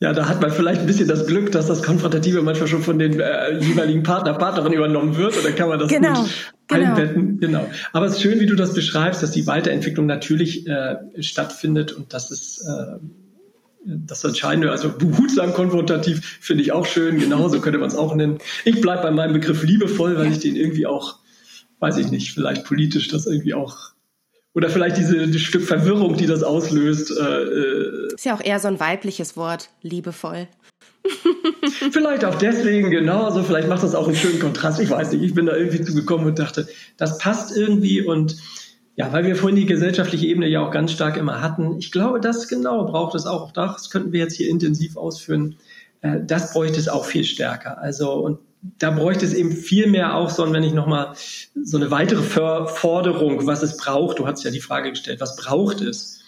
ja, 0.01 0.12
da 0.12 0.28
hat 0.28 0.40
man 0.40 0.53
vielleicht 0.53 0.80
ein 0.80 0.86
bisschen 0.86 1.09
das 1.09 1.26
Glück, 1.26 1.51
dass 1.51 1.66
das 1.66 1.82
Konfrontative 1.82 2.40
manchmal 2.42 2.68
schon 2.68 2.82
von 2.82 3.01
den 3.01 3.18
äh, 3.18 3.59
jeweiligen 3.59 4.05
Partner, 4.05 4.34
Partnerin 4.34 4.72
übernommen 4.72 5.16
wird 5.16 5.36
und 5.36 5.44
dann 5.44 5.57
kann 5.57 5.68
man 5.68 5.80
das 5.80 5.88
genau, 5.88 6.22
gut 6.22 6.30
genau. 6.68 6.86
einbetten. 6.90 7.40
Genau. 7.40 7.68
Aber 7.92 8.07
es 8.07 8.12
ist 8.12 8.22
schön, 8.22 8.38
wie 8.38 8.46
du 8.46 8.55
das 8.55 8.74
beschreibst, 8.74 9.24
dass 9.24 9.32
die 9.32 9.49
Weiterentwicklung 9.49 10.07
natürlich 10.07 10.68
äh, 10.68 10.96
stattfindet 11.18 11.90
und 11.90 12.14
dass 12.14 12.30
es 12.30 12.64
äh, 12.64 12.99
das 13.84 14.22
Entscheidende, 14.22 14.70
also 14.70 14.90
behutsam 14.96 15.53
konfrontativ, 15.53 16.38
finde 16.40 16.62
ich 16.62 16.70
auch 16.70 16.86
schön. 16.86 17.18
Genauso 17.18 17.61
könnte 17.61 17.78
man 17.78 17.88
es 17.88 17.96
auch 17.96 18.14
nennen. 18.14 18.38
Ich 18.64 18.80
bleibe 18.80 19.03
bei 19.03 19.11
meinem 19.11 19.32
Begriff 19.32 19.64
liebevoll, 19.64 20.16
weil 20.16 20.30
ich 20.30 20.38
den 20.38 20.55
irgendwie 20.55 20.86
auch, 20.86 21.16
weiß 21.80 21.96
ich 21.96 22.12
nicht, 22.12 22.34
vielleicht 22.34 22.64
politisch 22.64 23.09
das 23.09 23.26
irgendwie 23.26 23.55
auch 23.55 23.92
oder 24.59 24.70
vielleicht 24.70 24.96
diese 24.96 25.28
die 25.28 25.38
Stück 25.38 25.62
Verwirrung, 25.62 26.16
die 26.16 26.26
das 26.26 26.42
auslöst. 26.42 27.16
Äh, 27.16 27.22
äh 27.22 28.14
ist 28.14 28.24
ja 28.24 28.34
auch 28.34 28.40
eher 28.40 28.59
so 28.59 28.66
ein 28.66 28.80
weibliches 28.80 29.36
Wort, 29.36 29.70
liebevoll. 29.82 30.48
vielleicht 31.92 32.24
auch 32.24 32.34
deswegen, 32.34 32.90
genau. 32.90 33.22
Also 33.22 33.44
vielleicht 33.44 33.68
macht 33.68 33.84
das 33.84 33.94
auch 33.94 34.09
einen 34.09 34.16
schönen 34.16 34.40
Kontrast. 34.40 34.80
Ich 34.80 34.90
weiß 34.90 35.12
nicht, 35.12 35.22
ich 35.22 35.32
bin 35.32 35.46
da 35.46 35.54
irgendwie 35.54 35.80
zugekommen 35.82 36.26
und 36.26 36.40
dachte, 36.40 36.66
das 36.96 37.18
passt 37.18 37.56
irgendwie 37.56 38.02
und 38.02 38.36
ja, 38.96 39.12
weil 39.12 39.24
wir 39.24 39.36
vorhin 39.36 39.54
die 39.54 39.66
gesellschaftliche 39.66 40.26
Ebene 40.26 40.48
ja 40.48 40.66
auch 40.66 40.72
ganz 40.72 40.90
stark 40.90 41.16
immer 41.16 41.40
hatten. 41.40 41.78
Ich 41.78 41.92
glaube, 41.92 42.18
das 42.18 42.48
genau 42.48 42.84
braucht 42.84 43.14
es 43.14 43.26
auch. 43.26 43.52
Das 43.52 43.90
könnten 43.90 44.11
wir 44.11 44.18
jetzt 44.18 44.34
hier 44.34 44.50
intensiv 44.50 44.96
ausführen. 44.96 45.54
Äh, 46.00 46.18
das 46.26 46.52
bräuchte 46.52 46.80
es 46.80 46.88
auch 46.88 47.04
viel 47.04 47.22
stärker. 47.22 47.78
Also, 47.78 48.14
und 48.14 48.40
da 48.62 48.90
bräuchte 48.90 49.24
es 49.24 49.34
eben 49.34 49.52
viel 49.52 49.86
mehr 49.86 50.14
auch 50.14 50.30
so, 50.30 50.50
wenn 50.52 50.62
ich 50.62 50.72
nochmal 50.72 51.14
so 51.62 51.76
eine 51.76 51.90
weitere 51.90 52.22
Forderung, 52.22 53.46
was 53.46 53.62
es 53.62 53.76
braucht, 53.76 54.18
du 54.18 54.26
hast 54.26 54.44
ja 54.44 54.50
die 54.50 54.61
Frage 54.61 54.90
gestellt, 54.90 55.20
was 55.20 55.36
braucht 55.36 55.80
es 55.80 56.24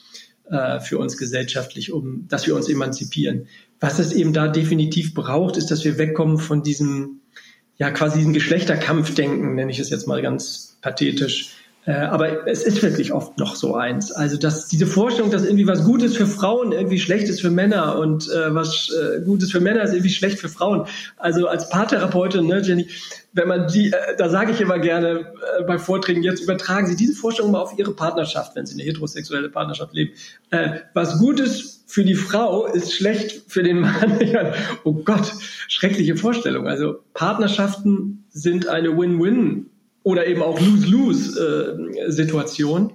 äh, 0.48 0.80
für 0.80 0.98
uns 0.98 1.16
gesellschaftlich, 1.16 1.92
um, 1.92 2.26
dass 2.28 2.46
wir 2.46 2.54
uns 2.54 2.68
emanzipieren? 2.68 3.46
Was 3.80 3.98
es 3.98 4.12
eben 4.12 4.32
da 4.32 4.48
definitiv 4.48 5.14
braucht, 5.14 5.56
ist, 5.56 5.70
dass 5.70 5.84
wir 5.84 5.98
wegkommen 5.98 6.38
von 6.38 6.62
diesem, 6.62 7.20
ja, 7.78 7.90
quasi 7.90 8.18
diesem 8.18 8.32
Geschlechterkampfdenken, 8.32 9.54
nenne 9.54 9.70
ich 9.70 9.78
es 9.78 9.90
jetzt 9.90 10.06
mal 10.06 10.22
ganz 10.22 10.78
pathetisch, 10.82 11.50
aber 11.86 12.46
es 12.46 12.62
ist 12.62 12.82
wirklich 12.82 13.12
oft 13.12 13.38
noch 13.38 13.56
so 13.56 13.74
eins. 13.74 14.12
Also 14.12 14.36
dass 14.36 14.68
diese 14.68 14.86
Vorstellung, 14.86 15.30
dass 15.30 15.44
irgendwie 15.44 15.66
was 15.66 15.84
Gutes 15.84 16.16
für 16.16 16.26
Frauen 16.26 16.72
irgendwie 16.72 16.98
schlecht 16.98 17.28
ist 17.28 17.40
für 17.40 17.50
Männer 17.50 17.98
und 17.98 18.28
äh, 18.30 18.54
was 18.54 18.90
äh, 18.90 19.22
Gutes 19.22 19.50
für 19.50 19.60
Männer 19.60 19.82
ist 19.82 19.92
irgendwie 19.92 20.10
schlecht 20.10 20.38
für 20.38 20.50
Frauen. 20.50 20.86
Also 21.16 21.48
als 21.48 21.70
Paartherapeutin, 21.70 22.46
ne, 22.46 22.60
Jenny, 22.60 22.86
wenn 23.32 23.48
man 23.48 23.68
die, 23.68 23.92
äh, 23.92 24.16
da 24.18 24.28
sage 24.28 24.52
ich 24.52 24.60
immer 24.60 24.78
gerne 24.78 25.32
äh, 25.58 25.62
bei 25.62 25.78
Vorträgen, 25.78 26.22
jetzt 26.22 26.40
übertragen 26.40 26.86
Sie 26.86 26.96
diese 26.96 27.14
Vorstellung 27.14 27.52
mal 27.52 27.60
auf 27.60 27.78
Ihre 27.78 27.92
Partnerschaft, 27.92 28.56
wenn 28.56 28.66
Sie 28.66 28.74
eine 28.74 28.82
heterosexuelle 28.82 29.48
Partnerschaft 29.48 29.94
leben. 29.94 30.12
Äh, 30.50 30.80
was 30.94 31.18
Gutes 31.18 31.84
für 31.86 32.04
die 32.04 32.14
Frau 32.14 32.66
ist 32.66 32.92
schlecht 32.92 33.42
für 33.48 33.62
den 33.62 33.80
Mann. 33.80 34.18
oh 34.84 34.92
Gott, 34.92 35.32
schreckliche 35.68 36.16
Vorstellung. 36.16 36.68
Also 36.68 36.96
Partnerschaften 37.14 38.24
sind 38.30 38.68
eine 38.68 38.96
Win-Win 38.96 39.69
oder 40.02 40.26
eben 40.26 40.42
auch 40.42 40.60
Lose-Lose-Situation. 40.60 42.92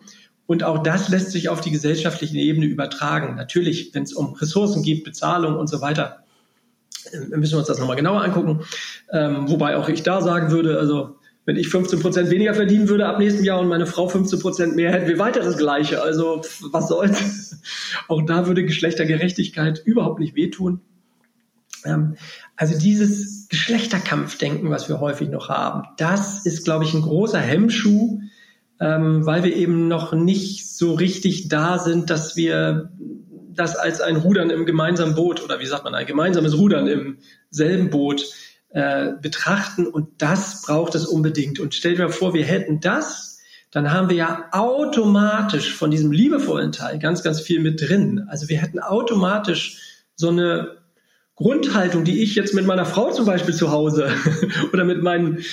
Und 0.48 0.64
auch 0.64 0.84
das 0.84 1.10
lässt 1.10 1.32
sich 1.32 1.50
auf 1.50 1.62
die 1.62 1.72
gesellschaftliche 1.72 2.38
Ebene 2.38 2.66
übertragen. 2.66 3.36
Natürlich, 3.36 3.92
wenn 3.94 4.04
es 4.04 4.14
um 4.14 4.34
Ressourcen 4.34 4.84
geht, 4.84 5.04
Bezahlung 5.04 5.58
und 5.58 5.68
so 5.68 5.82
weiter, 5.82 6.24
äh, 7.12 7.18
müssen 7.36 7.54
wir 7.54 7.60
uns 7.60 7.68
das 7.68 7.80
nochmal 7.80 7.96
genauer 7.96 8.24
angucken. 8.24 8.62
Ähm, 9.12 9.50
wobei 9.50 9.78
auch 9.78 9.90
ich 9.90 10.04
da 10.04 10.22
sagen 10.22 10.52
würde, 10.52 10.80
also 10.80 11.16
wenn 11.46 11.58
ich 11.58 11.70
15 11.70 12.00
Prozent 12.00 12.32
weniger 12.32 12.56
verdienen 12.56 12.90
würde 12.90 13.06
ab 13.06 13.20
nächstem 13.20 13.46
Jahr 13.46 13.60
und 13.60 13.68
meine 13.68 13.86
Frau 13.86 14.08
15 14.08 14.40
Prozent 14.40 14.76
mehr, 14.76 14.92
hätten 14.92 15.08
wir 15.08 15.20
weiter 15.20 15.42
das 15.42 15.58
Gleiche. 15.58 16.02
Also 16.02 16.42
was 16.72 16.88
soll's? 16.88 17.62
Auch 18.08 18.24
da 18.24 18.48
würde 18.48 18.66
Geschlechtergerechtigkeit 18.66 19.82
überhaupt 19.86 20.20
nicht 20.20 20.36
wehtun. 20.36 20.82
Ähm, 21.86 22.16
also 22.56 22.78
dieses 22.78 23.48
Geschlechterkampfdenken, 23.50 24.70
was 24.70 24.90
wir 24.90 25.00
häufig 25.00 25.30
noch 25.30 25.50
haben, 25.50 25.84
das 25.98 26.46
ist, 26.46 26.64
glaube 26.66 26.86
ich, 26.86 26.94
ein 26.94 27.02
großer 27.02 27.40
Hemmschuh, 27.40 28.20
ähm, 28.80 29.26
weil 29.26 29.44
wir 29.44 29.56
eben 29.56 29.88
noch 29.88 30.14
nicht 30.14 30.70
so 30.70 30.94
richtig 30.94 31.48
da 31.48 31.80
sind, 31.80 32.10
dass 32.10 32.36
wir 32.36 32.92
das 33.54 33.76
als 33.76 34.02
ein 34.02 34.18
Rudern 34.18 34.50
im 34.50 34.66
gemeinsamen 34.66 35.16
Boot 35.16 35.44
oder 35.44 35.60
wie 35.60 35.66
sagt 35.66 35.86
man, 35.86 35.96
ein 35.96 36.06
gemeinsames 36.06 36.58
Rudern 36.58 36.88
im 36.88 37.18
selben 37.50 37.90
Boot 37.90 38.26
äh, 38.70 39.14
betrachten. 39.22 39.88
Und 39.88 40.22
das 40.22 40.64
braucht 40.64 40.96
es 40.96 41.06
unbedingt. 41.06 41.60
Und 41.60 41.74
stell 41.74 41.96
dir 41.96 42.10
vor, 42.10 42.34
wir 42.34 42.44
hätten 42.44 42.82
das, 42.82 43.40
dann 43.72 43.92
haben 43.92 44.10
wir 44.10 44.18
ja 44.18 44.50
automatisch 44.52 45.74
von 45.74 45.92
diesem 45.92 46.12
liebevollen 46.12 46.72
Teil 46.72 47.00
ganz, 47.00 47.24
ganz 47.24 47.40
viel 47.40 47.62
mit 47.62 47.82
drin. 47.82 48.26
Also 48.30 48.50
wir 48.50 48.62
hätten 48.62 48.80
automatisch 48.80 49.82
so 50.16 50.30
eine 50.30 50.78
Grundhaltung, 51.36 52.06
die 52.06 52.24
ich 52.24 52.36
jetzt 52.36 52.54
mit 52.54 52.66
meiner 52.66 52.86
Frau 52.86 53.12
zum 53.12 53.26
Beispiel 53.26 53.54
zu 53.54 53.72
Hause 53.72 54.10
oder 54.74 54.86
mit 54.86 55.04
meinen 55.04 55.44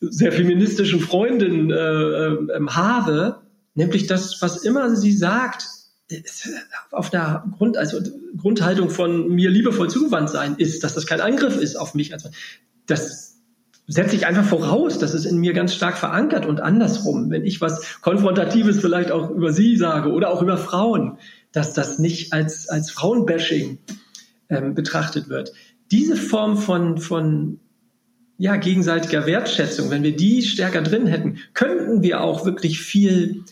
sehr 0.00 0.32
feministischen 0.32 1.00
Freundinnen 1.00 1.70
äh, 1.70 2.54
äh, 2.54 2.66
habe, 2.68 3.40
nämlich 3.74 4.06
das, 4.06 4.42
was 4.42 4.64
immer 4.64 4.96
sie 4.96 5.12
sagt, 5.12 5.66
auf 6.90 7.10
der 7.10 7.44
Grund, 7.56 7.76
also 7.76 7.98
Grundhaltung 8.36 8.90
von 8.90 9.28
mir 9.28 9.50
liebevoll 9.50 9.90
zugewandt 9.90 10.30
sein 10.30 10.56
ist, 10.56 10.82
dass 10.82 10.94
das 10.94 11.06
kein 11.06 11.20
Angriff 11.20 11.56
ist 11.56 11.76
auf 11.76 11.94
mich. 11.94 12.14
Also 12.14 12.30
das 12.86 13.36
setze 13.86 14.16
ich 14.16 14.26
einfach 14.26 14.44
voraus, 14.44 14.98
das 14.98 15.14
ist 15.14 15.24
in 15.24 15.38
mir 15.38 15.52
ganz 15.52 15.74
stark 15.74 15.98
verankert 15.98 16.46
und 16.46 16.60
andersrum, 16.60 17.30
wenn 17.30 17.44
ich 17.44 17.60
was 17.60 18.00
Konfrontatives 18.00 18.80
vielleicht 18.80 19.10
auch 19.10 19.30
über 19.30 19.52
sie 19.52 19.76
sage 19.76 20.10
oder 20.12 20.30
auch 20.30 20.42
über 20.42 20.58
Frauen, 20.58 21.18
dass 21.52 21.74
das 21.74 21.98
nicht 21.98 22.32
als, 22.32 22.68
als 22.68 22.90
Frauenbashing 22.90 23.78
ähm, 24.48 24.74
betrachtet 24.74 25.28
wird. 25.28 25.52
Diese 25.90 26.16
Form 26.16 26.56
von, 26.58 26.98
von 26.98 27.60
ja, 28.38 28.56
gegenseitiger 28.56 29.26
Wertschätzung, 29.26 29.90
wenn 29.90 30.02
wir 30.02 30.14
die 30.14 30.42
stärker 30.42 30.82
drin 30.82 31.06
hätten, 31.06 31.38
könnten 31.54 32.02
wir 32.02 32.22
auch 32.22 32.44
wirklich 32.44 32.80
viel 32.80 33.42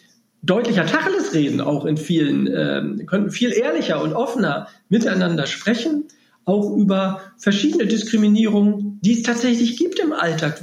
deutlicher 0.42 0.86
Tacheles 0.86 1.34
reden, 1.34 1.61
auch 1.61 1.84
in 1.86 1.97
vielen, 1.97 2.47
ähm, 2.47 3.07
könnten 3.07 3.30
viel 3.30 3.53
ehrlicher 3.53 4.01
und 4.01 4.12
offener 4.12 4.68
miteinander 4.88 5.47
sprechen, 5.47 6.05
auch 6.44 6.76
über 6.76 7.20
verschiedene 7.36 7.86
Diskriminierungen, 7.86 9.01
die 9.03 9.14
es 9.14 9.22
tatsächlich 9.24 9.76
gibt 9.76 9.99
im 9.99 10.12
Alltag, 10.12 10.62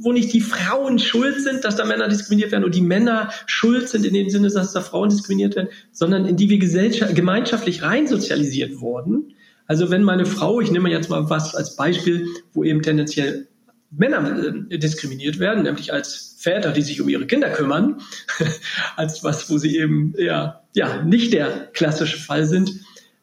wo 0.00 0.12
nicht 0.12 0.32
die 0.32 0.40
Frauen 0.40 0.98
schuld 0.98 1.42
sind, 1.42 1.64
dass 1.66 1.76
da 1.76 1.84
Männer 1.84 2.08
diskriminiert 2.08 2.50
werden 2.50 2.64
und 2.64 2.74
die 2.74 2.80
Männer 2.80 3.28
schuld 3.44 3.90
sind 3.90 4.06
in 4.06 4.14
dem 4.14 4.30
Sinne, 4.30 4.48
dass 4.48 4.72
da 4.72 4.80
Frauen 4.80 5.10
diskriminiert 5.10 5.54
werden, 5.56 5.68
sondern 5.92 6.24
in 6.24 6.36
die 6.36 6.48
wir 6.48 6.58
gemeinschaftlich 6.58 7.82
rein 7.82 8.06
sozialisiert 8.06 8.80
wurden 8.80 9.33
also 9.66 9.90
wenn 9.90 10.02
meine 10.02 10.26
Frau, 10.26 10.60
ich 10.60 10.70
nehme 10.70 10.90
jetzt 10.90 11.10
mal 11.10 11.30
was 11.30 11.54
als 11.54 11.76
Beispiel, 11.76 12.28
wo 12.52 12.64
eben 12.64 12.82
tendenziell 12.82 13.48
Männer 13.90 14.66
äh, 14.70 14.78
diskriminiert 14.78 15.38
werden, 15.38 15.62
nämlich 15.62 15.92
als 15.92 16.36
Väter, 16.38 16.72
die 16.72 16.82
sich 16.82 17.00
um 17.00 17.08
ihre 17.08 17.26
Kinder 17.26 17.48
kümmern, 17.50 18.00
als 18.96 19.24
was, 19.24 19.48
wo 19.50 19.58
sie 19.58 19.76
eben 19.78 20.14
ja, 20.18 20.62
ja 20.74 21.02
nicht 21.02 21.32
der 21.32 21.68
klassische 21.72 22.18
Fall 22.18 22.46
sind. 22.46 22.72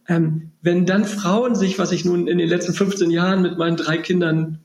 Ähm, 0.07 0.51
wenn 0.61 0.85
dann 0.85 1.05
Frauen 1.05 1.55
sich, 1.55 1.77
was 1.77 1.91
ich 1.91 2.05
nun 2.05 2.27
in 2.27 2.37
den 2.37 2.49
letzten 2.49 2.73
15 2.73 3.11
Jahren 3.11 3.41
mit 3.41 3.57
meinen 3.57 3.77
drei 3.77 3.97
Kindern 3.97 4.59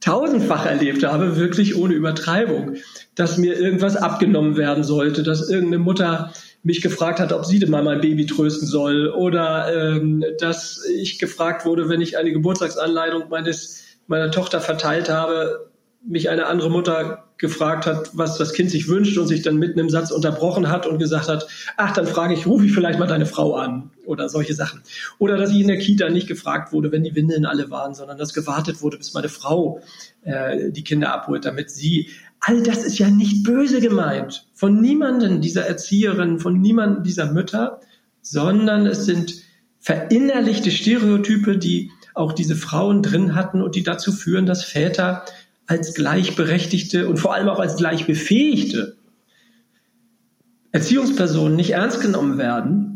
tausendfach 0.00 0.66
erlebt 0.66 1.04
habe, 1.04 1.36
wirklich 1.36 1.76
ohne 1.76 1.94
Übertreibung, 1.94 2.76
dass 3.14 3.38
mir 3.38 3.58
irgendwas 3.58 3.96
abgenommen 3.96 4.56
werden 4.56 4.84
sollte, 4.84 5.22
dass 5.22 5.48
irgendeine 5.48 5.82
Mutter 5.82 6.32
mich 6.64 6.80
gefragt 6.80 7.20
hat, 7.20 7.32
ob 7.32 7.44
sie 7.44 7.58
denn 7.58 7.70
mal 7.70 7.84
mein 7.84 8.00
Baby 8.00 8.26
trösten 8.26 8.66
soll 8.66 9.08
oder 9.08 9.94
ähm, 9.94 10.24
dass 10.40 10.82
ich 10.84 11.18
gefragt 11.18 11.64
wurde, 11.64 11.88
wenn 11.88 12.00
ich 12.00 12.18
eine 12.18 12.32
Geburtstagsanleitung 12.32 13.28
meines 13.28 13.84
meiner 14.06 14.30
Tochter 14.30 14.60
verteilt 14.60 15.08
habe, 15.08 15.70
mich 16.06 16.28
eine 16.28 16.46
andere 16.46 16.70
Mutter 16.70 17.24
gefragt 17.38 17.86
hat, 17.86 18.10
was 18.12 18.38
das 18.38 18.52
Kind 18.52 18.70
sich 18.70 18.88
wünscht 18.88 19.18
und 19.18 19.26
sich 19.26 19.42
dann 19.42 19.56
mitten 19.56 19.78
im 19.78 19.90
Satz 19.90 20.10
unterbrochen 20.10 20.70
hat 20.70 20.86
und 20.86 20.98
gesagt 20.98 21.28
hat, 21.28 21.46
ach, 21.76 21.92
dann 21.92 22.06
frage 22.06 22.34
ich, 22.34 22.46
rufe 22.46 22.66
ich 22.66 22.72
vielleicht 22.72 22.98
mal 22.98 23.06
deine 23.06 23.26
Frau 23.26 23.54
an 23.54 23.90
oder 24.06 24.28
solche 24.28 24.54
Sachen. 24.54 24.82
Oder 25.18 25.36
dass 25.36 25.50
ich 25.50 25.60
in 25.60 25.66
der 25.66 25.78
Kita 25.78 26.10
nicht 26.10 26.28
gefragt 26.28 26.72
wurde, 26.72 26.92
wenn 26.92 27.02
die 27.02 27.14
Windeln 27.14 27.44
alle 27.44 27.70
waren, 27.70 27.94
sondern 27.94 28.18
dass 28.18 28.34
gewartet 28.34 28.82
wurde, 28.82 28.98
bis 28.98 29.14
meine 29.14 29.28
Frau 29.28 29.80
äh, 30.22 30.70
die 30.70 30.84
Kinder 30.84 31.12
abholt, 31.12 31.44
damit 31.44 31.70
sie. 31.70 32.08
All 32.46 32.62
das 32.62 32.84
ist 32.84 32.98
ja 32.98 33.08
nicht 33.08 33.42
böse 33.42 33.80
gemeint 33.80 34.46
von 34.52 34.80
niemanden 34.80 35.40
dieser 35.40 35.66
Erzieherin, 35.66 36.38
von 36.38 36.60
niemanden 36.60 37.02
dieser 37.02 37.32
Mütter, 37.32 37.80
sondern 38.20 38.86
es 38.86 39.06
sind 39.06 39.36
verinnerlichte 39.80 40.70
Stereotype, 40.70 41.56
die 41.56 41.90
auch 42.12 42.32
diese 42.32 42.54
Frauen 42.54 43.02
drin 43.02 43.34
hatten 43.34 43.62
und 43.62 43.76
die 43.76 43.82
dazu 43.82 44.12
führen, 44.12 44.44
dass 44.44 44.62
Väter 44.62 45.24
als 45.66 45.94
gleichberechtigte 45.94 47.08
und 47.08 47.16
vor 47.16 47.34
allem 47.34 47.48
auch 47.48 47.60
als 47.60 47.76
gleichbefähigte 47.76 48.96
Erziehungspersonen 50.70 51.56
nicht 51.56 51.70
ernst 51.70 52.02
genommen 52.02 52.36
werden. 52.36 52.93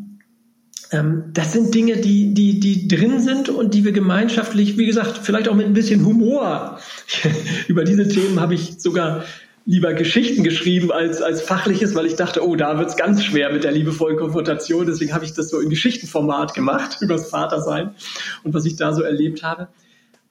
Ähm, 0.90 1.24
das 1.32 1.52
sind 1.52 1.74
Dinge, 1.74 1.98
die, 1.98 2.32
die, 2.34 2.60
die 2.60 2.88
drin 2.88 3.20
sind 3.20 3.48
und 3.48 3.74
die 3.74 3.84
wir 3.84 3.92
gemeinschaftlich, 3.92 4.78
wie 4.78 4.86
gesagt, 4.86 5.18
vielleicht 5.22 5.48
auch 5.48 5.54
mit 5.54 5.66
ein 5.66 5.74
bisschen 5.74 6.04
Humor. 6.06 6.78
Über 7.68 7.84
diese 7.84 8.08
Themen 8.08 8.40
habe 8.40 8.54
ich 8.54 8.80
sogar 8.80 9.24
lieber 9.68 9.92
Geschichten 9.92 10.44
geschrieben 10.44 10.90
als, 10.90 11.20
als 11.20 11.42
fachliches, 11.42 11.94
weil 11.94 12.06
ich 12.06 12.16
dachte, 12.16 12.46
oh, 12.46 12.56
da 12.56 12.78
wird 12.78 12.88
es 12.88 12.96
ganz 12.96 13.22
schwer 13.22 13.52
mit 13.52 13.64
der 13.64 13.72
liebevollen 13.72 14.16
Konfrontation. 14.16 14.86
Deswegen 14.86 15.12
habe 15.12 15.26
ich 15.26 15.34
das 15.34 15.50
so 15.50 15.60
in 15.60 15.68
Geschichtenformat 15.68 16.54
gemacht, 16.54 16.96
übers 17.02 17.28
Vatersein 17.28 17.90
und 18.44 18.54
was 18.54 18.64
ich 18.64 18.76
da 18.76 18.94
so 18.94 19.02
erlebt 19.02 19.42
habe. 19.42 19.68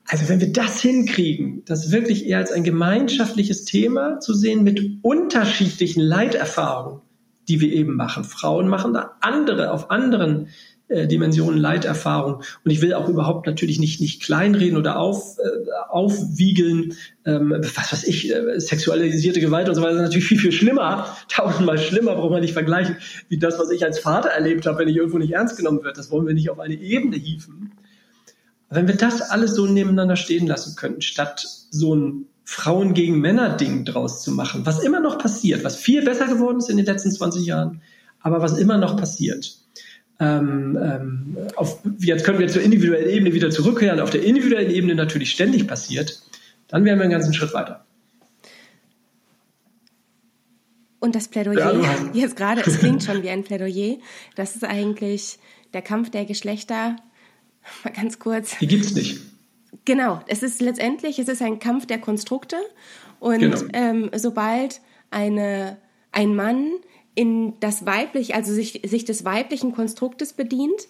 Also 0.08 0.28
wenn 0.28 0.40
wir 0.40 0.52
das 0.52 0.82
hinkriegen, 0.82 1.64
das 1.66 1.92
wirklich 1.92 2.26
eher 2.26 2.40
als 2.40 2.52
ein 2.52 2.64
gemeinschaftliches 2.64 3.66
Thema 3.66 4.20
zu 4.22 4.34
sehen 4.34 4.64
mit 4.64 4.82
unterschiedlichen 5.04 6.02
Leiterfahrungen, 6.02 7.02
die 7.48 7.60
wir 7.62 7.72
eben 7.72 7.96
machen. 7.96 8.24
Frauen 8.24 8.68
machen 8.68 8.94
da 8.94 9.18
andere, 9.22 9.72
auf 9.72 9.90
anderen 9.92 10.50
äh, 10.90 11.06
Dimensionen 11.06 11.60
Leiterfahrung. 11.60 12.44
Und 12.64 12.72
ich 12.72 12.82
will 12.82 12.94
auch 12.94 13.10
überhaupt 13.10 13.46
natürlich 13.46 13.78
nicht, 13.78 14.00
nicht 14.00 14.22
kleinreden 14.22 14.78
oder 14.78 14.98
auf, 14.98 15.38
äh, 15.38 15.70
aufwiegeln, 15.90 16.94
ähm, 17.26 17.54
was 17.76 17.92
weiß 17.92 18.04
ich, 18.06 18.34
äh, 18.34 18.60
sexualisierte 18.60 19.42
Gewalt 19.42 19.68
und 19.68 19.76
so 19.76 19.82
weiter 19.82 19.96
ist 19.96 20.02
natürlich 20.02 20.28
viel, 20.28 20.40
viel 20.40 20.52
schlimmer, 20.54 21.18
tausendmal 21.28 21.78
schlimmer, 21.78 22.16
braucht 22.16 22.32
man 22.32 22.42
nicht 22.42 22.54
vergleichen, 22.54 22.98
wie 23.28 23.38
das, 23.38 23.60
was 23.60 23.70
ich 23.70 23.84
als 23.84 24.00
Vater 24.00 24.30
erlebt 24.30 24.66
habe, 24.66 24.80
wenn 24.80 24.88
ich 24.88 24.96
irgendwo 24.96 25.18
nicht 25.18 25.34
ernst 25.34 25.58
genommen 25.58 25.84
wird. 25.84 25.98
Das 25.98 26.10
wollen 26.10 26.26
wir 26.26 26.34
nicht 26.34 26.50
auf 26.50 26.60
eine 26.60 26.76
Ebene 26.76 27.18
hieven. 27.18 27.74
Wenn 28.70 28.88
wir 28.88 28.96
das 28.96 29.22
alles 29.22 29.56
so 29.56 29.66
nebeneinander 29.66 30.16
stehen 30.16 30.48
lassen 30.48 30.76
könnten, 30.78 31.02
statt 31.02 31.46
so 31.70 31.96
ein 31.96 32.26
Frauen 32.50 32.94
gegen 32.94 33.20
Männer 33.20 33.58
Ding 33.58 33.84
draus 33.84 34.24
zu 34.24 34.32
machen, 34.32 34.66
was 34.66 34.80
immer 34.80 35.02
noch 35.02 35.18
passiert, 35.18 35.66
was 35.66 35.76
viel 35.76 36.02
besser 36.02 36.28
geworden 36.28 36.60
ist 36.60 36.70
in 36.70 36.78
den 36.78 36.86
letzten 36.86 37.12
20 37.12 37.46
Jahren, 37.46 37.82
aber 38.22 38.42
was 38.42 38.58
immer 38.58 38.78
noch 38.78 38.96
passiert. 38.96 39.58
Ähm, 40.22 40.80
ähm, 40.82 41.38
auf, 41.58 41.82
jetzt 42.00 42.24
können 42.24 42.40
wir 42.40 42.48
zur 42.48 42.62
individuellen 42.62 43.10
Ebene 43.10 43.34
wieder 43.34 43.50
zurückkehren, 43.50 44.00
auf 44.00 44.12
der 44.12 44.24
individuellen 44.24 44.72
Ebene 44.72 44.96
natürlich 44.96 45.32
ständig 45.32 45.68
passiert, 45.68 46.22
dann 46.70 46.86
wären 46.86 46.98
wir 46.98 47.04
einen 47.04 47.12
ganzen 47.12 47.34
Schritt 47.34 47.54
weiter. 47.54 47.86
Und 51.00 51.16
das 51.16 51.28
Plädoyer, 51.28 51.82
ja, 51.82 51.96
jetzt 52.14 52.38
gerade, 52.38 52.62
es 52.66 52.80
klingt 52.80 53.04
schon 53.04 53.24
wie 53.24 53.30
ein 53.30 53.44
Plädoyer, 53.44 53.98
das 54.38 54.56
ist 54.56 54.64
eigentlich 54.64 55.38
der 55.74 55.82
Kampf 55.82 56.12
der 56.12 56.24
Geschlechter 56.24 56.96
mal 57.84 57.92
ganz 57.92 58.20
kurz. 58.20 58.58
Die 58.60 58.68
gibt 58.68 58.86
es 58.86 58.96
nicht. 58.96 59.20
Genau, 59.86 60.22
es 60.28 60.44
ist 60.44 60.62
letztendlich, 60.62 61.20
es 61.20 61.28
ist 61.28 61.42
ein 61.42 61.60
Kampf 61.60 61.86
der 61.86 62.00
Konstrukte 62.00 62.58
und 63.20 63.40
genau. 63.40 63.62
ähm, 63.74 64.10
sobald 64.16 64.82
eine, 65.12 65.78
ein 66.12 66.36
Mann 66.36 66.72
in 67.16 67.60
das 67.60 67.86
weibliche, 67.86 68.36
also 68.36 68.54
sich, 68.54 68.82
sich 68.86 69.06
des 69.06 69.26
weiblichen 69.26 69.74
Konstruktes 69.74 70.34
bedient, 70.34 70.88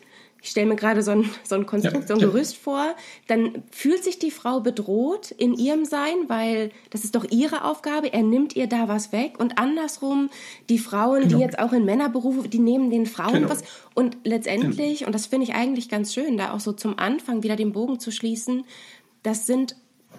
ich 0.48 0.52
stelle 0.52 0.68
mir 0.68 0.78
gerade 0.78 1.04
so 1.04 1.12
ein, 1.12 1.30
so 1.44 1.56
ein 1.56 1.66
Konstrukt, 1.66 2.04
ja, 2.04 2.08
so 2.08 2.14
ein 2.14 2.22
ja. 2.22 2.28
Gerüst 2.28 2.56
vor, 2.56 2.96
dann 3.28 3.64
fühlt 3.70 4.02
sich 4.02 4.18
die 4.18 4.32
Frau 4.32 4.62
bedroht 4.62 5.32
in 5.32 5.54
ihrem 5.54 5.84
Sein, 5.84 6.16
weil 6.28 6.72
das 6.90 7.04
ist 7.04 7.16
doch 7.16 7.26
ihre 7.30 7.66
Aufgabe, 7.66 8.14
er 8.14 8.24
nimmt 8.24 8.56
ihr 8.56 8.68
da 8.68 8.88
was 8.88 9.12
weg 9.12 9.40
und 9.40 9.60
andersrum, 9.60 10.30
die 10.70 10.80
Frauen, 10.80 11.24
genau. 11.24 11.36
die 11.36 11.44
jetzt 11.44 11.60
auch 11.60 11.74
in 11.74 11.84
Männerberufe, 11.84 12.48
die 12.48 12.60
nehmen 12.60 12.90
den 12.90 13.06
Frauen 13.06 13.34
genau. 13.34 13.50
was 13.50 13.64
und 13.94 14.16
letztendlich, 14.24 15.00
genau. 15.00 15.10
und 15.10 15.16
das 15.16 15.26
finde 15.26 15.48
ich 15.48 15.54
eigentlich 15.54 15.90
ganz 15.90 16.14
schön, 16.14 16.38
da 16.38 16.54
auch 16.54 16.62
so 16.62 16.72
zum 16.72 16.98
Anfang 16.98 17.44
wieder 17.44 17.58
den 17.58 17.74
Bogen 17.74 18.00
zu 18.00 18.12
schließen, 18.12 18.64
das 19.24 19.48
sind 19.48 19.76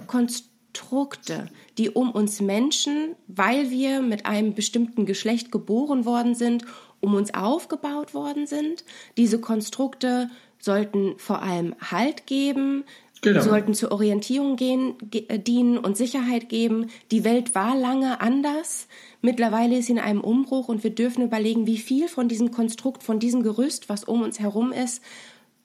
Konstrukte, 0.09 1.49
die 1.79 1.89
um 1.89 2.11
uns 2.11 2.43
Menschen, 2.43 3.15
weil 3.29 3.71
wir 3.71 4.03
mit 4.03 4.27
einem 4.27 4.53
bestimmten 4.53 5.07
Geschlecht 5.07 5.51
geboren 5.51 6.05
worden 6.05 6.35
sind, 6.35 6.67
um 7.01 7.15
uns 7.15 7.35
aufgebaut 7.35 8.15
worden 8.15 8.47
sind. 8.47 8.85
Diese 9.17 9.41
Konstrukte 9.41 10.31
sollten 10.59 11.15
vor 11.19 11.43
allem 11.43 11.75
Halt 11.81 12.27
geben, 12.27 12.85
genau. 13.21 13.43
sollten 13.43 13.75
zur 13.75 13.93
Orientierung 13.93 14.57
gehen, 14.57 14.95
äh, 15.13 15.39
dienen 15.39 15.79
und 15.79 15.97
Sicherheit 15.97 16.49
geben. 16.49 16.89
Die 17.11 17.25
Welt 17.25 17.55
war 17.55 17.77
lange 17.77 18.21
anders. 18.21 18.89
Mittlerweile 19.23 19.79
ist 19.79 19.87
sie 19.87 19.93
in 19.93 19.99
einem 19.99 20.21
Umbruch 20.21 20.69
und 20.69 20.83
wir 20.85 20.91
dürfen 20.91 21.25
überlegen, 21.25 21.67
wie 21.67 21.79
viel 21.79 22.09
von 22.09 22.29
diesem 22.29 22.51
Konstrukt, 22.51 23.03
von 23.03 23.19
diesem 23.19 23.43
Gerüst, 23.43 23.89
was 23.89 24.05
um 24.05 24.23
uns 24.23 24.41
herum 24.41 24.73
ist, 24.73 25.03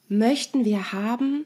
möchten 0.09 0.65
wir 0.65 0.91
haben, 0.91 1.45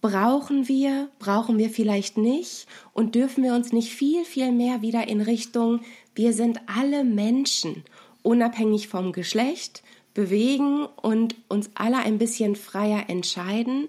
brauchen 0.00 0.68
wir, 0.68 1.08
brauchen 1.18 1.58
wir 1.58 1.70
vielleicht 1.70 2.18
nicht 2.18 2.66
und 2.92 3.14
dürfen 3.14 3.42
wir 3.42 3.54
uns 3.54 3.72
nicht 3.72 3.90
viel, 3.90 4.24
viel 4.24 4.52
mehr 4.52 4.82
wieder 4.82 5.08
in 5.08 5.20
Richtung, 5.20 5.80
wir 6.14 6.32
sind 6.32 6.60
alle 6.66 7.04
Menschen 7.04 7.84
unabhängig 8.24 8.88
vom 8.88 9.12
Geschlecht 9.12 9.84
bewegen 10.14 10.86
und 10.86 11.36
uns 11.48 11.70
alle 11.74 11.98
ein 11.98 12.18
bisschen 12.18 12.56
freier 12.56 13.08
entscheiden. 13.08 13.88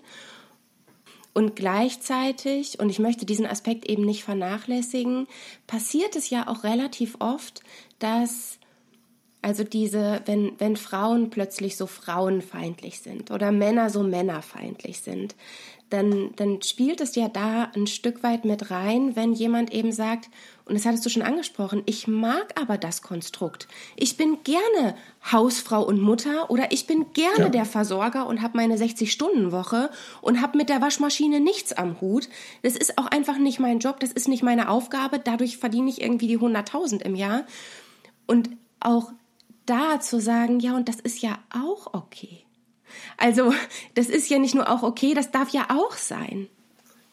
Und 1.34 1.56
gleichzeitig, 1.56 2.80
und 2.80 2.90
ich 2.90 3.00
möchte 3.00 3.26
diesen 3.26 3.46
Aspekt 3.46 3.90
eben 3.90 4.06
nicht 4.06 4.24
vernachlässigen, 4.24 5.28
passiert 5.68 6.16
es 6.16 6.30
ja 6.30 6.48
auch 6.48 6.64
relativ 6.64 7.18
oft, 7.20 7.62
dass 8.00 8.60
also 9.46 9.64
diese, 9.64 10.24
wenn, 10.26 10.54
wenn 10.58 10.76
Frauen 10.76 11.30
plötzlich 11.30 11.78
so 11.78 11.86
frauenfeindlich 11.86 13.02
sind 13.02 13.30
oder 13.30 13.52
Männer 13.52 13.92
so 13.92 14.02
männerfeindlich 14.02 15.02
sind, 15.02 15.36
dann, 15.92 16.32
dann 16.36 16.64
spielt 16.64 17.00
es 17.00 17.14
ja 17.14 17.28
da 17.28 17.70
ein 17.76 17.86
Stück 17.86 18.24
weit 18.24 18.44
mit 18.44 18.72
rein, 18.72 19.16
wenn 19.16 19.34
jemand 19.34 19.72
eben 19.72 19.92
sagt, 19.92 20.32
und 20.66 20.74
das 20.74 20.88
hattest 20.88 21.06
du 21.06 21.12
schon 21.12 21.22
angesprochen, 21.22 21.84
ich 21.86 22.08
mag 22.08 22.60
aber 22.60 22.80
das 22.80 23.04
Konstrukt. 23.04 23.68
Ich 23.96 24.18
bin 24.18 24.40
gerne 24.44 24.96
Hausfrau 25.32 25.84
und 25.84 26.02
Mutter 26.02 26.50
oder 26.50 26.72
ich 26.72 26.88
bin 26.88 27.14
gerne 27.14 27.44
ja. 27.44 27.50
der 27.50 27.66
Versorger 27.66 28.26
und 28.26 28.42
habe 28.42 28.58
meine 28.58 28.78
60-Stunden-Woche 28.78 29.92
und 30.22 30.42
habe 30.42 30.58
mit 30.58 30.70
der 30.70 30.82
Waschmaschine 30.82 31.40
nichts 31.40 31.72
am 31.72 32.02
Hut. 32.02 32.30
Das 32.64 32.76
ist 32.76 32.98
auch 32.98 33.06
einfach 33.06 33.38
nicht 33.38 33.60
mein 33.60 33.78
Job, 33.78 34.00
das 34.00 34.12
ist 34.12 34.28
nicht 34.28 34.42
meine 34.42 34.70
Aufgabe, 34.70 35.20
dadurch 35.20 35.58
verdiene 35.58 35.92
ich 35.92 36.02
irgendwie 36.02 36.28
die 36.28 36.40
100.000 36.40 37.04
im 37.04 37.14
Jahr. 37.14 37.44
Und 38.26 38.50
auch 38.80 39.12
da 39.66 40.00
zu 40.00 40.20
sagen, 40.20 40.60
ja, 40.60 40.76
und 40.76 40.90
das 40.90 41.00
ist 41.00 41.22
ja 41.22 41.38
auch 41.50 41.94
okay. 41.94 42.40
Also, 43.18 43.54
das 43.96 44.08
ist 44.08 44.30
ja 44.30 44.40
nicht 44.40 44.56
nur 44.56 44.70
auch 44.70 44.84
okay, 44.84 45.14
das 45.14 45.32
darf 45.32 45.50
ja 45.50 45.68
auch 45.70 45.94
sein. 45.94 46.48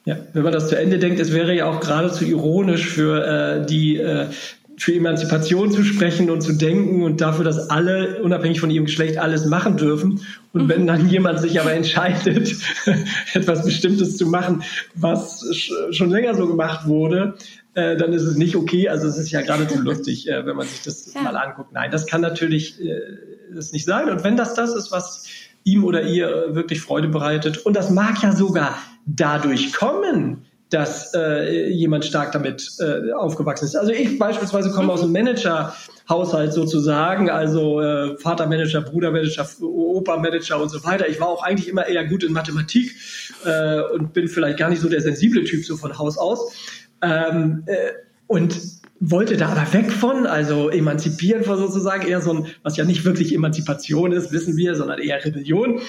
Ja, 0.05 0.17
wenn 0.33 0.43
man 0.43 0.53
das 0.53 0.69
zu 0.69 0.77
Ende 0.77 0.99
denkt, 0.99 1.21
es 1.21 1.33
wäre 1.33 1.55
ja 1.55 1.67
auch 1.67 1.81
geradezu 1.81 2.25
ironisch 2.25 2.89
für 2.89 3.25
äh, 3.25 3.67
die 3.67 3.99
äh, 3.99 4.27
für 4.77 4.95
Emanzipation 4.95 5.71
zu 5.71 5.85
sprechen 5.85 6.31
und 6.31 6.41
zu 6.41 6.55
denken 6.55 7.05
und 7.05 7.21
dafür, 7.21 7.45
dass 7.45 7.71
alle, 7.71 8.21
unabhängig 8.23 8.59
von 8.59 8.71
ihrem 8.71 8.87
Geschlecht, 8.87 9.19
alles 9.19 9.47
machen 9.47 9.77
dürfen. 9.77 10.23
Und 10.53 10.69
wenn 10.69 10.87
dann 10.89 11.09
jemand 11.09 11.41
sich 11.41 11.61
aber 11.61 11.73
entscheidet, 11.73 12.57
etwas 13.35 13.65
Bestimmtes 13.65 14.17
zu 14.17 14.27
machen, 14.27 14.65
was 14.95 15.45
schon 15.93 16.11
länger 16.11 16.35
so 16.35 16.49
gemacht 16.49 16.87
wurde, 16.89 17.35
äh, 17.75 17.97
dann 17.97 18.13
ist 18.13 18.23
es 18.23 18.37
nicht 18.37 18.57
okay. 18.57 18.89
Also 18.89 19.07
es 19.09 19.19
ist 19.19 19.31
ja 19.31 19.43
geradezu 19.43 19.79
lustig, 19.83 20.29
äh, 20.29 20.45
wenn 20.47 20.57
man 20.57 20.67
sich 20.67 20.83
das 20.83 21.13
ja. 21.15 21.23
mal 21.23 21.37
anguckt. 21.37 21.73
Nein, 21.73 21.91
das 21.91 22.07
kann 22.07 22.21
natürlich 22.21 22.81
äh, 22.81 23.01
das 23.55 23.73
nicht 23.73 23.85
sein. 23.85 24.11
Und 24.11 24.25
wenn 24.25 24.37
das 24.37 24.55
das 24.55 24.75
ist, 24.75 24.93
was 24.93 25.27
ihm 25.65 25.85
oder 25.85 26.03
ihr 26.03 26.55
wirklich 26.55 26.81
Freude 26.81 27.09
bereitet, 27.09 27.59
und 27.59 27.75
das 27.75 27.91
mag 27.91 28.23
ja 28.23 28.33
sogar 28.33 28.79
dadurch 29.07 29.73
kommen, 29.73 30.45
dass 30.73 31.13
äh, 31.15 31.69
jemand 31.69 32.05
stark 32.05 32.33
damit 32.33 32.67
äh, 32.81 33.13
aufgewachsen 33.13 33.67
ist. 33.67 33.77
Also 33.77 33.93
ich 33.93 34.19
beispielsweise 34.19 34.71
komme 34.71 34.91
aus 34.91 35.03
einem 35.03 35.13
Manager-Haushalt 35.13 36.55
sozusagen, 36.55 37.29
also 37.29 37.81
äh, 37.83 38.17
Vatermanager, 38.17 38.81
Brudermanager, 38.81 39.47
Opa-Manager 39.61 40.63
und 40.63 40.71
so 40.71 40.83
weiter. 40.83 41.09
Ich 41.09 41.21
war 41.21 41.29
auch 41.29 41.43
eigentlich 41.43 41.69
immer 41.69 41.87
eher 41.87 42.07
gut 42.07 42.25
in 42.25 42.33
Mathematik 42.33 42.95
äh, 43.45 43.81
und 43.95 44.15
bin 44.15 44.29
vielleicht 44.29 44.59
gar 44.59 44.71
nicht 44.71 44.81
so 44.81 44.89
der 44.89 45.03
sensible 45.03 45.45
Typ 45.45 45.63
so 45.65 45.77
von 45.77 45.99
Haus 45.99 46.17
aus. 46.17 46.55
Ähm, 47.03 47.65
äh, 47.67 47.93
und 48.27 48.57
wollte 49.05 49.37
da 49.37 49.49
aber 49.49 49.73
weg 49.73 49.91
von, 49.91 50.27
also 50.27 50.71
emanzipieren 50.71 51.43
von 51.43 51.59
sozusagen 51.59 52.07
eher 52.07 52.21
so 52.21 52.33
ein, 52.33 52.47
was 52.63 52.77
ja 52.77 52.85
nicht 52.85 53.05
wirklich 53.05 53.35
Emanzipation 53.35 54.13
ist, 54.13 54.31
wissen 54.31 54.57
wir, 54.57 54.77
sondern 54.77 55.01
eher 55.01 55.25
Rebellion. 55.25 55.81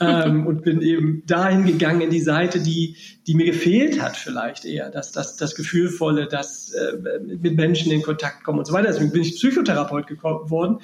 ähm, 0.00 0.46
und 0.46 0.62
bin 0.62 0.80
eben 0.80 1.22
dahin 1.26 1.66
gegangen 1.66 2.00
in 2.00 2.10
die 2.10 2.22
Seite, 2.22 2.60
die, 2.60 2.96
die 3.26 3.34
mir 3.34 3.44
gefehlt 3.44 4.00
hat 4.00 4.16
vielleicht 4.16 4.64
eher, 4.64 4.90
dass 4.90 5.12
das, 5.12 5.36
das 5.36 5.54
Gefühlvolle, 5.54 6.26
das 6.26 6.72
äh, 6.72 7.20
mit 7.20 7.54
Menschen 7.56 7.92
in 7.92 8.00
Kontakt 8.00 8.44
kommen 8.44 8.60
und 8.60 8.66
so 8.66 8.72
weiter. 8.72 8.88
Deswegen 8.88 9.12
bin 9.12 9.22
ich 9.22 9.36
Psychotherapeut 9.36 10.06
geworden. 10.06 10.78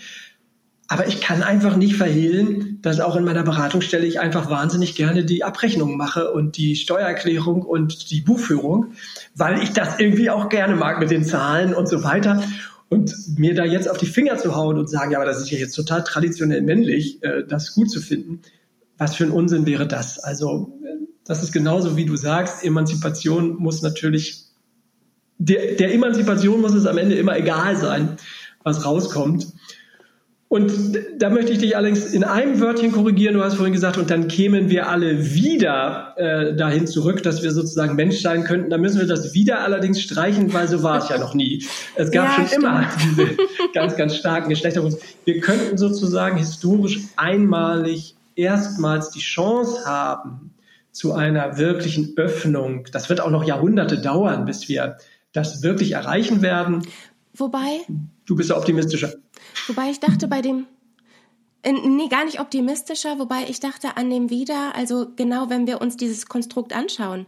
Aber 0.86 1.06
ich 1.06 1.20
kann 1.20 1.44
einfach 1.44 1.76
nicht 1.76 1.94
verhehlen, 1.94 2.80
dass 2.82 2.98
auch 2.98 3.14
in 3.14 3.24
meiner 3.24 3.44
Beratungsstelle 3.44 4.04
ich 4.04 4.18
einfach 4.18 4.50
wahnsinnig 4.50 4.96
gerne 4.96 5.24
die 5.24 5.44
Abrechnung 5.44 5.96
mache 5.96 6.32
und 6.32 6.56
die 6.56 6.74
Steuererklärung 6.74 7.62
und 7.62 8.10
die 8.10 8.20
Buchführung, 8.20 8.92
weil 9.34 9.62
ich 9.62 9.72
das 9.72 9.98
irgendwie 9.98 10.30
auch 10.30 10.48
gerne 10.48 10.76
mag 10.76 10.98
mit 11.00 11.10
den 11.10 11.24
Zahlen 11.24 11.74
und 11.74 11.88
so 11.88 12.02
weiter. 12.04 12.42
Und 12.88 13.14
mir 13.38 13.54
da 13.54 13.64
jetzt 13.64 13.88
auf 13.88 13.98
die 13.98 14.06
Finger 14.06 14.36
zu 14.36 14.56
hauen 14.56 14.76
und 14.76 14.90
sagen, 14.90 15.12
ja, 15.12 15.18
aber 15.18 15.26
das 15.26 15.40
ist 15.40 15.50
ja 15.50 15.58
jetzt 15.58 15.74
total 15.74 16.02
traditionell 16.02 16.62
männlich, 16.62 17.22
äh, 17.22 17.44
das 17.46 17.74
gut 17.74 17.90
zu 17.90 18.00
finden, 18.00 18.40
was 18.98 19.14
für 19.14 19.24
ein 19.24 19.30
Unsinn 19.30 19.64
wäre 19.64 19.86
das? 19.86 20.18
Also 20.18 20.76
das 21.24 21.42
ist 21.44 21.52
genauso 21.52 21.96
wie 21.96 22.04
du 22.04 22.16
sagst, 22.16 22.64
Emanzipation 22.64 23.56
muss 23.56 23.82
natürlich, 23.82 24.46
der, 25.38 25.76
der 25.76 25.94
Emanzipation 25.94 26.60
muss 26.60 26.74
es 26.74 26.86
am 26.86 26.98
Ende 26.98 27.14
immer 27.14 27.36
egal 27.36 27.76
sein, 27.76 28.16
was 28.64 28.84
rauskommt. 28.84 29.46
Und 30.50 30.72
da 31.16 31.30
möchte 31.30 31.52
ich 31.52 31.58
dich 31.58 31.76
allerdings 31.76 32.12
in 32.12 32.24
einem 32.24 32.58
Wörtchen 32.58 32.90
korrigieren. 32.90 33.34
Du 33.34 33.44
hast 33.44 33.54
vorhin 33.54 33.72
gesagt, 33.72 33.98
und 33.98 34.10
dann 34.10 34.26
kämen 34.26 34.68
wir 34.68 34.88
alle 34.88 35.32
wieder 35.32 36.14
äh, 36.16 36.56
dahin 36.56 36.88
zurück, 36.88 37.22
dass 37.22 37.44
wir 37.44 37.52
sozusagen 37.52 37.94
Mensch 37.94 38.20
sein 38.20 38.42
könnten. 38.42 38.68
Da 38.68 38.76
müssen 38.76 38.98
wir 38.98 39.06
das 39.06 39.32
wieder 39.32 39.60
allerdings 39.60 40.02
streichen, 40.02 40.52
weil 40.52 40.66
so 40.66 40.82
war 40.82 40.98
es 40.98 41.08
ja 41.08 41.18
noch 41.18 41.34
nie. 41.34 41.64
Es 41.94 42.10
gab 42.10 42.26
ja, 42.26 42.34
schon 42.34 42.46
stimmt. 42.48 42.64
immer 42.64 42.84
diese 43.00 43.36
ganz, 43.74 43.94
ganz 43.94 44.16
starken 44.16 44.48
Geschlechterunterschiede. 44.48 45.14
Wir 45.24 45.40
könnten 45.40 45.78
sozusagen 45.78 46.36
historisch 46.36 46.98
einmalig 47.14 48.16
erstmals 48.34 49.10
die 49.10 49.20
Chance 49.20 49.84
haben 49.86 50.50
zu 50.90 51.12
einer 51.12 51.58
wirklichen 51.58 52.14
Öffnung. 52.16 52.86
Das 52.90 53.08
wird 53.08 53.20
auch 53.20 53.30
noch 53.30 53.44
Jahrhunderte 53.44 54.00
dauern, 54.00 54.46
bis 54.46 54.68
wir 54.68 54.96
das 55.32 55.62
wirklich 55.62 55.92
erreichen 55.92 56.42
werden. 56.42 56.82
Wobei. 57.34 57.82
Du 58.26 58.34
bist 58.34 58.50
ja 58.50 58.56
optimistischer. 58.56 59.12
Wobei 59.66 59.90
ich 59.90 60.00
dachte 60.00 60.28
bei 60.28 60.42
dem, 60.42 60.66
nee, 61.64 62.08
gar 62.08 62.24
nicht 62.24 62.40
optimistischer, 62.40 63.18
wobei 63.18 63.44
ich 63.48 63.60
dachte 63.60 63.96
an 63.96 64.10
dem 64.10 64.30
wieder, 64.30 64.74
also 64.74 65.08
genau 65.16 65.50
wenn 65.50 65.66
wir 65.66 65.80
uns 65.80 65.96
dieses 65.96 66.26
Konstrukt 66.26 66.72
anschauen, 66.74 67.26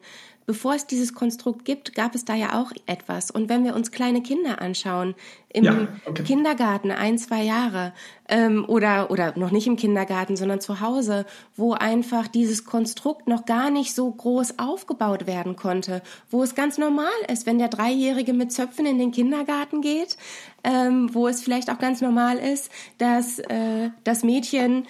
bevor 0.52 0.74
es 0.74 0.86
dieses 0.86 1.14
Konstrukt 1.14 1.64
gibt, 1.64 1.94
gab 1.94 2.14
es 2.14 2.26
da 2.26 2.34
ja 2.34 2.60
auch 2.60 2.72
etwas. 2.84 3.30
Und 3.30 3.48
wenn 3.48 3.64
wir 3.64 3.74
uns 3.74 3.90
kleine 3.90 4.22
Kinder 4.22 4.60
anschauen, 4.60 5.14
im 5.48 5.64
ja, 5.64 5.88
okay. 6.04 6.24
Kindergarten, 6.24 6.90
ein, 6.90 7.16
zwei 7.16 7.42
Jahre, 7.42 7.94
ähm, 8.28 8.66
oder, 8.68 9.10
oder 9.10 9.32
noch 9.38 9.50
nicht 9.50 9.66
im 9.66 9.76
Kindergarten, 9.76 10.36
sondern 10.36 10.60
zu 10.60 10.80
Hause, 10.80 11.24
wo 11.56 11.72
einfach 11.72 12.28
dieses 12.28 12.66
Konstrukt 12.66 13.28
noch 13.28 13.46
gar 13.46 13.70
nicht 13.70 13.94
so 13.94 14.10
groß 14.10 14.58
aufgebaut 14.58 15.26
werden 15.26 15.56
konnte, 15.56 16.02
wo 16.30 16.42
es 16.42 16.54
ganz 16.54 16.76
normal 16.76 17.08
ist, 17.32 17.46
wenn 17.46 17.58
der 17.58 17.68
Dreijährige 17.68 18.34
mit 18.34 18.52
Zöpfen 18.52 18.84
in 18.84 18.98
den 18.98 19.10
Kindergarten 19.10 19.80
geht, 19.80 20.18
ähm, 20.64 21.14
wo 21.14 21.28
es 21.28 21.40
vielleicht 21.42 21.70
auch 21.70 21.78
ganz 21.78 22.02
normal 22.02 22.36
ist, 22.36 22.70
dass 22.98 23.38
äh, 23.38 23.88
das 24.04 24.22
Mädchen 24.22 24.84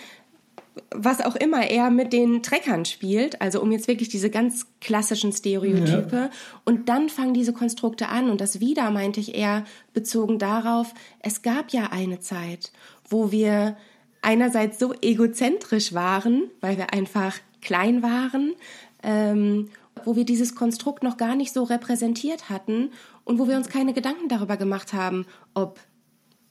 was 0.91 1.20
auch 1.20 1.37
immer 1.37 1.68
er 1.68 1.91
mit 1.91 2.12
den 2.12 2.43
Treckern 2.43 2.85
spielt, 2.85 3.41
also 3.43 3.61
um 3.61 3.73
jetzt 3.73 3.89
wirklich 3.89 4.09
diese 4.09 4.31
ganz 4.31 4.66
klassischen 4.81 5.33
Stereotype. 5.33 6.16
Ja. 6.16 6.31
Und 6.64 6.89
dann 6.89 7.09
fangen 7.09 7.35
diese 7.35 7.53
Konstrukte 7.53 8.09
an. 8.09 8.31
Und 8.31 8.41
das 8.41 8.61
wieder 8.61 8.91
meinte 8.91 9.20
ich 9.20 9.35
eher 9.35 9.64
bezogen 9.93 10.39
darauf, 10.39 10.95
es 11.20 11.43
gab 11.43 11.73
ja 11.73 11.89
eine 11.93 12.20
Zeit, 12.20 12.73
wo 13.09 13.31
wir 13.31 13.77
einerseits 14.23 14.79
so 14.79 14.95
egozentrisch 15.03 15.93
waren, 15.93 16.45
weil 16.61 16.79
wir 16.79 16.93
einfach 16.93 17.37
klein 17.61 18.03
waren, 18.03 18.55
ähm, 19.03 19.68
wo 20.05 20.16
wir 20.16 20.25
dieses 20.25 20.55
Konstrukt 20.55 21.03
noch 21.03 21.16
gar 21.16 21.37
nicht 21.37 21.53
so 21.53 21.64
repräsentiert 21.64 22.49
hatten 22.49 22.93
und 23.25 23.39
wo 23.39 23.47
wir 23.47 23.57
uns 23.57 23.68
keine 23.68 23.93
Gedanken 23.93 24.29
darüber 24.29 24.57
gemacht 24.57 24.93
haben, 24.93 25.27
ob 25.55 25.79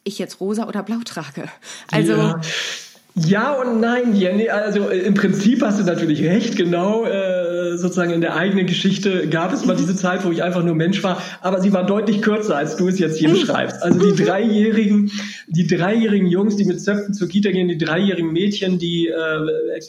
ich 0.03 0.19
jetzt 0.19 0.39
rosa 0.39 0.67
oder 0.67 0.83
blau 0.83 0.99
trage. 1.03 1.49
Also 1.91 2.13
ja. 2.13 2.41
Ja 3.15 3.53
und 3.53 3.81
nein, 3.81 4.15
Jenny. 4.15 4.49
Also 4.49 4.89
äh, 4.89 4.99
im 4.99 5.13
Prinzip 5.13 5.61
hast 5.61 5.79
du 5.79 5.83
natürlich 5.83 6.23
recht, 6.23 6.55
genau. 6.55 7.05
Äh, 7.05 7.77
sozusagen 7.77 8.11
in 8.11 8.21
der 8.21 8.35
eigenen 8.35 8.67
Geschichte 8.67 9.27
gab 9.27 9.53
es 9.53 9.65
mal 9.65 9.75
diese 9.75 9.95
Zeit, 9.95 10.25
wo 10.25 10.31
ich 10.31 10.43
einfach 10.43 10.63
nur 10.63 10.75
Mensch 10.75 11.03
war, 11.03 11.21
aber 11.41 11.61
sie 11.61 11.73
war 11.73 11.85
deutlich 11.85 12.21
kürzer, 12.21 12.55
als 12.55 12.75
du 12.75 12.87
es 12.87 12.99
jetzt 12.99 13.17
hier 13.17 13.29
beschreibst. 13.29 13.81
Also 13.81 13.99
die 13.99 14.23
dreijährigen, 14.23 15.11
die 15.47 15.67
dreijährigen 15.67 16.27
Jungs, 16.27 16.55
die 16.55 16.65
mit 16.65 16.81
Zöpfen 16.81 17.13
zur 17.13 17.27
Kita 17.27 17.51
gehen, 17.51 17.67
die 17.67 17.77
dreijährigen 17.77 18.31
Mädchen, 18.31 18.77
die 18.77 19.07
äh, 19.07 19.79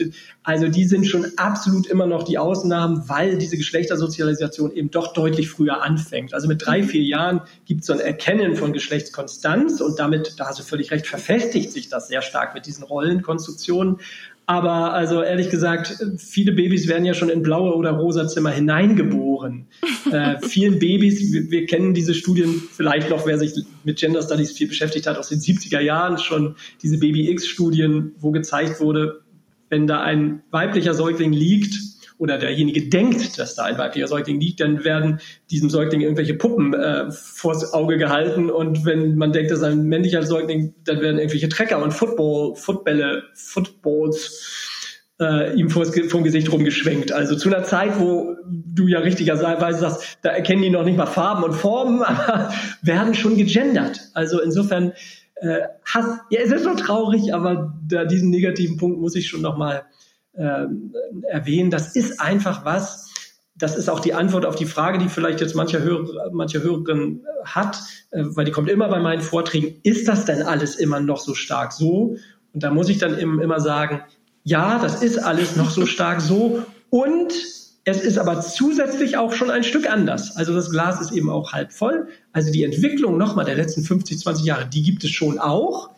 also 0.44 0.66
die 0.66 0.84
sind 0.84 1.06
schon 1.06 1.26
absolut 1.36 1.86
immer 1.86 2.06
noch 2.06 2.24
die 2.24 2.36
Ausnahmen, 2.38 3.04
weil 3.06 3.38
diese 3.38 3.56
Geschlechtersozialisation 3.56 4.72
eben 4.74 4.90
doch 4.90 5.12
deutlich 5.12 5.48
früher 5.48 5.82
anfängt. 5.82 6.34
Also 6.34 6.48
mit 6.48 6.66
drei, 6.66 6.82
vier 6.82 7.02
Jahren 7.02 7.42
gibt 7.64 7.82
es 7.82 7.86
so 7.86 7.92
ein 7.92 8.00
Erkennen 8.00 8.56
von 8.56 8.72
Geschlechtskonstanz 8.72 9.80
und 9.80 10.00
damit, 10.00 10.34
da 10.38 10.46
hast 10.46 10.58
du 10.58 10.64
völlig 10.64 10.90
recht, 10.90 11.06
verfestigt 11.06 11.70
sich 11.70 11.88
das 11.88 12.08
sehr 12.08 12.22
stark 12.22 12.54
mit 12.54 12.66
diesen 12.66 12.82
Rollen. 12.82 13.11
Konstruktionen. 13.20 13.98
Aber 14.46 14.92
also 14.92 15.22
ehrlich 15.22 15.50
gesagt, 15.50 16.04
viele 16.18 16.52
Babys 16.52 16.88
werden 16.88 17.04
ja 17.04 17.14
schon 17.14 17.28
in 17.28 17.42
blaue 17.42 17.74
oder 17.74 17.92
rosa 17.92 18.26
Zimmer 18.26 18.50
hineingeboren. 18.50 19.66
äh, 20.10 20.36
vielen 20.46 20.78
Babys, 20.78 21.32
wir, 21.32 21.50
wir, 21.50 21.66
kennen 21.66 21.94
diese 21.94 22.14
Studien 22.14 22.62
vielleicht 22.72 23.10
noch, 23.10 23.26
wer 23.26 23.38
sich 23.38 23.52
mit 23.84 23.98
Gender 23.98 24.22
Studies 24.22 24.52
viel 24.52 24.68
beschäftigt 24.68 25.06
hat, 25.06 25.16
aus 25.16 25.28
den 25.28 25.38
70er 25.38 25.80
Jahren 25.80 26.18
schon 26.18 26.56
diese 26.82 26.98
Baby 26.98 27.30
X-Studien, 27.30 28.12
wo 28.18 28.32
gezeigt 28.32 28.80
wurde, 28.80 29.20
wenn 29.68 29.86
da 29.86 30.02
ein 30.02 30.42
weiblicher 30.50 30.94
Säugling 30.94 31.32
liegt, 31.32 31.91
oder 32.22 32.38
derjenige 32.38 32.88
denkt, 32.88 33.36
dass 33.36 33.56
da 33.56 33.64
ein 33.64 33.78
weiblicher 33.78 34.06
Säugling 34.06 34.38
liegt, 34.38 34.60
dann 34.60 34.84
werden 34.84 35.18
diesem 35.50 35.70
Säugling 35.70 36.02
irgendwelche 36.02 36.34
Puppen 36.34 36.72
äh, 36.72 37.10
vors 37.10 37.74
Auge 37.74 37.98
gehalten 37.98 38.48
und 38.48 38.84
wenn 38.84 39.16
man 39.16 39.32
denkt, 39.32 39.50
das 39.50 39.58
ist 39.58 39.64
ein 39.64 39.88
männlicher 39.88 40.22
Säugling, 40.22 40.72
dann 40.84 41.00
werden 41.00 41.18
irgendwelche 41.18 41.48
Trecker 41.48 41.82
und 41.82 41.90
Football, 41.90 42.54
Footbälle, 42.54 43.24
Footballs 43.34 44.78
äh, 45.20 45.52
ihm 45.54 45.68
vors, 45.68 45.90
vom 46.08 46.22
Gesicht 46.22 46.52
rumgeschwenkt. 46.52 47.10
Also 47.10 47.34
zu 47.34 47.52
einer 47.52 47.64
Zeit, 47.64 47.98
wo 47.98 48.36
du 48.46 48.86
ja 48.86 49.00
richtigerweise 49.00 49.80
sagst, 49.80 50.18
da 50.22 50.30
erkennen 50.30 50.62
die 50.62 50.70
noch 50.70 50.84
nicht 50.84 50.96
mal 50.96 51.06
Farben 51.06 51.42
und 51.42 51.54
Formen, 51.54 52.02
aber 52.04 52.52
werden 52.82 53.16
schon 53.16 53.36
gegendert. 53.36 54.00
Also 54.14 54.40
insofern 54.40 54.92
äh, 55.40 55.58
hast, 55.84 56.20
ja, 56.30 56.38
es 56.40 56.52
ist 56.52 56.62
so 56.62 56.74
traurig, 56.74 57.34
aber 57.34 57.74
da 57.88 58.04
diesen 58.04 58.30
negativen 58.30 58.76
Punkt 58.76 59.00
muss 59.00 59.16
ich 59.16 59.26
schon 59.26 59.42
noch 59.42 59.56
mal 59.56 59.82
äh, 60.34 60.66
erwähnen. 61.28 61.70
Das 61.70 61.94
ist 61.94 62.20
einfach 62.20 62.64
was, 62.64 63.12
das 63.54 63.76
ist 63.76 63.88
auch 63.88 64.00
die 64.00 64.14
Antwort 64.14 64.46
auf 64.46 64.56
die 64.56 64.66
Frage, 64.66 64.98
die 64.98 65.08
vielleicht 65.08 65.40
jetzt 65.40 65.54
mancher 65.54 65.80
Hörer, 65.80 66.30
manche 66.32 66.62
Hörerin 66.62 67.24
hat, 67.44 67.80
äh, 68.10 68.22
weil 68.24 68.44
die 68.44 68.52
kommt 68.52 68.68
immer 68.68 68.88
bei 68.88 69.00
meinen 69.00 69.22
Vorträgen. 69.22 69.76
Ist 69.82 70.08
das 70.08 70.24
denn 70.24 70.42
alles 70.42 70.76
immer 70.76 71.00
noch 71.00 71.20
so 71.20 71.34
stark 71.34 71.72
so? 71.72 72.16
Und 72.52 72.62
da 72.62 72.70
muss 72.70 72.88
ich 72.88 72.98
dann 72.98 73.18
immer 73.18 73.60
sagen, 73.60 74.02
ja, 74.44 74.78
das 74.78 75.02
ist 75.02 75.18
alles 75.18 75.56
noch 75.56 75.70
so 75.70 75.86
stark 75.86 76.20
so. 76.20 76.62
Und 76.90 77.32
es 77.84 78.00
ist 78.00 78.18
aber 78.18 78.40
zusätzlich 78.40 79.16
auch 79.16 79.32
schon 79.32 79.50
ein 79.50 79.64
Stück 79.64 79.90
anders. 79.90 80.36
Also 80.36 80.54
das 80.54 80.70
Glas 80.70 81.00
ist 81.00 81.12
eben 81.12 81.30
auch 81.30 81.52
halb 81.52 81.72
voll. 81.72 82.08
Also 82.32 82.52
die 82.52 82.64
Entwicklung 82.64 83.16
nochmal 83.16 83.44
der 83.44 83.56
letzten 83.56 83.82
50, 83.82 84.18
20 84.20 84.44
Jahre, 84.44 84.66
die 84.66 84.82
gibt 84.82 85.04
es 85.04 85.10
schon 85.10 85.38
auch. 85.38 85.90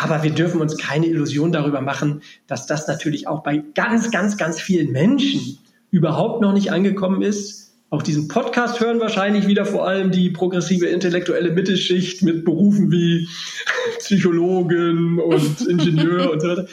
Aber 0.00 0.22
wir 0.22 0.30
dürfen 0.30 0.60
uns 0.60 0.76
keine 0.76 1.06
Illusion 1.06 1.50
darüber 1.50 1.80
machen, 1.80 2.22
dass 2.46 2.66
das 2.66 2.86
natürlich 2.86 3.26
auch 3.26 3.42
bei 3.42 3.62
ganz, 3.74 4.10
ganz, 4.10 4.36
ganz 4.36 4.60
vielen 4.60 4.92
Menschen 4.92 5.58
überhaupt 5.90 6.40
noch 6.40 6.52
nicht 6.52 6.70
angekommen 6.70 7.22
ist. 7.22 7.72
Auch 7.90 8.02
diesen 8.02 8.28
Podcast 8.28 8.80
hören 8.80 9.00
wahrscheinlich 9.00 9.46
wieder 9.48 9.64
vor 9.64 9.88
allem 9.88 10.10
die 10.10 10.30
progressive 10.30 10.86
intellektuelle 10.86 11.50
Mittelschicht 11.50 12.22
mit 12.22 12.44
Berufen 12.44 12.92
wie 12.92 13.26
Psychologen 13.98 15.18
und 15.18 15.60
Ingenieur 15.68 16.30
und 16.30 16.40
so 16.40 16.48
weiter. 16.48 16.66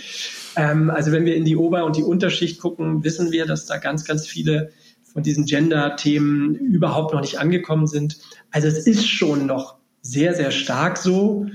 Ähm, 0.57 0.89
also 0.89 1.11
wenn 1.11 1.25
wir 1.25 1.35
in 1.35 1.45
die 1.45 1.55
Ober- 1.55 1.85
und 1.85 1.95
die 1.95 2.03
Unterschicht 2.03 2.59
gucken, 2.59 3.03
wissen 3.03 3.31
wir, 3.31 3.45
dass 3.45 3.65
da 3.65 3.77
ganz, 3.77 4.05
ganz 4.05 4.27
viele 4.27 4.71
von 5.03 5.23
diesen 5.23 5.45
Gender-Themen 5.45 6.55
überhaupt 6.55 7.13
noch 7.13 7.21
nicht 7.21 7.39
angekommen 7.39 7.87
sind. 7.87 8.17
Also 8.51 8.67
es 8.67 8.85
ist 8.85 9.07
schon 9.07 9.45
noch 9.47 9.77
sehr, 10.01 10.35
sehr 10.35 10.51
stark 10.51 10.97
so. 10.97 11.47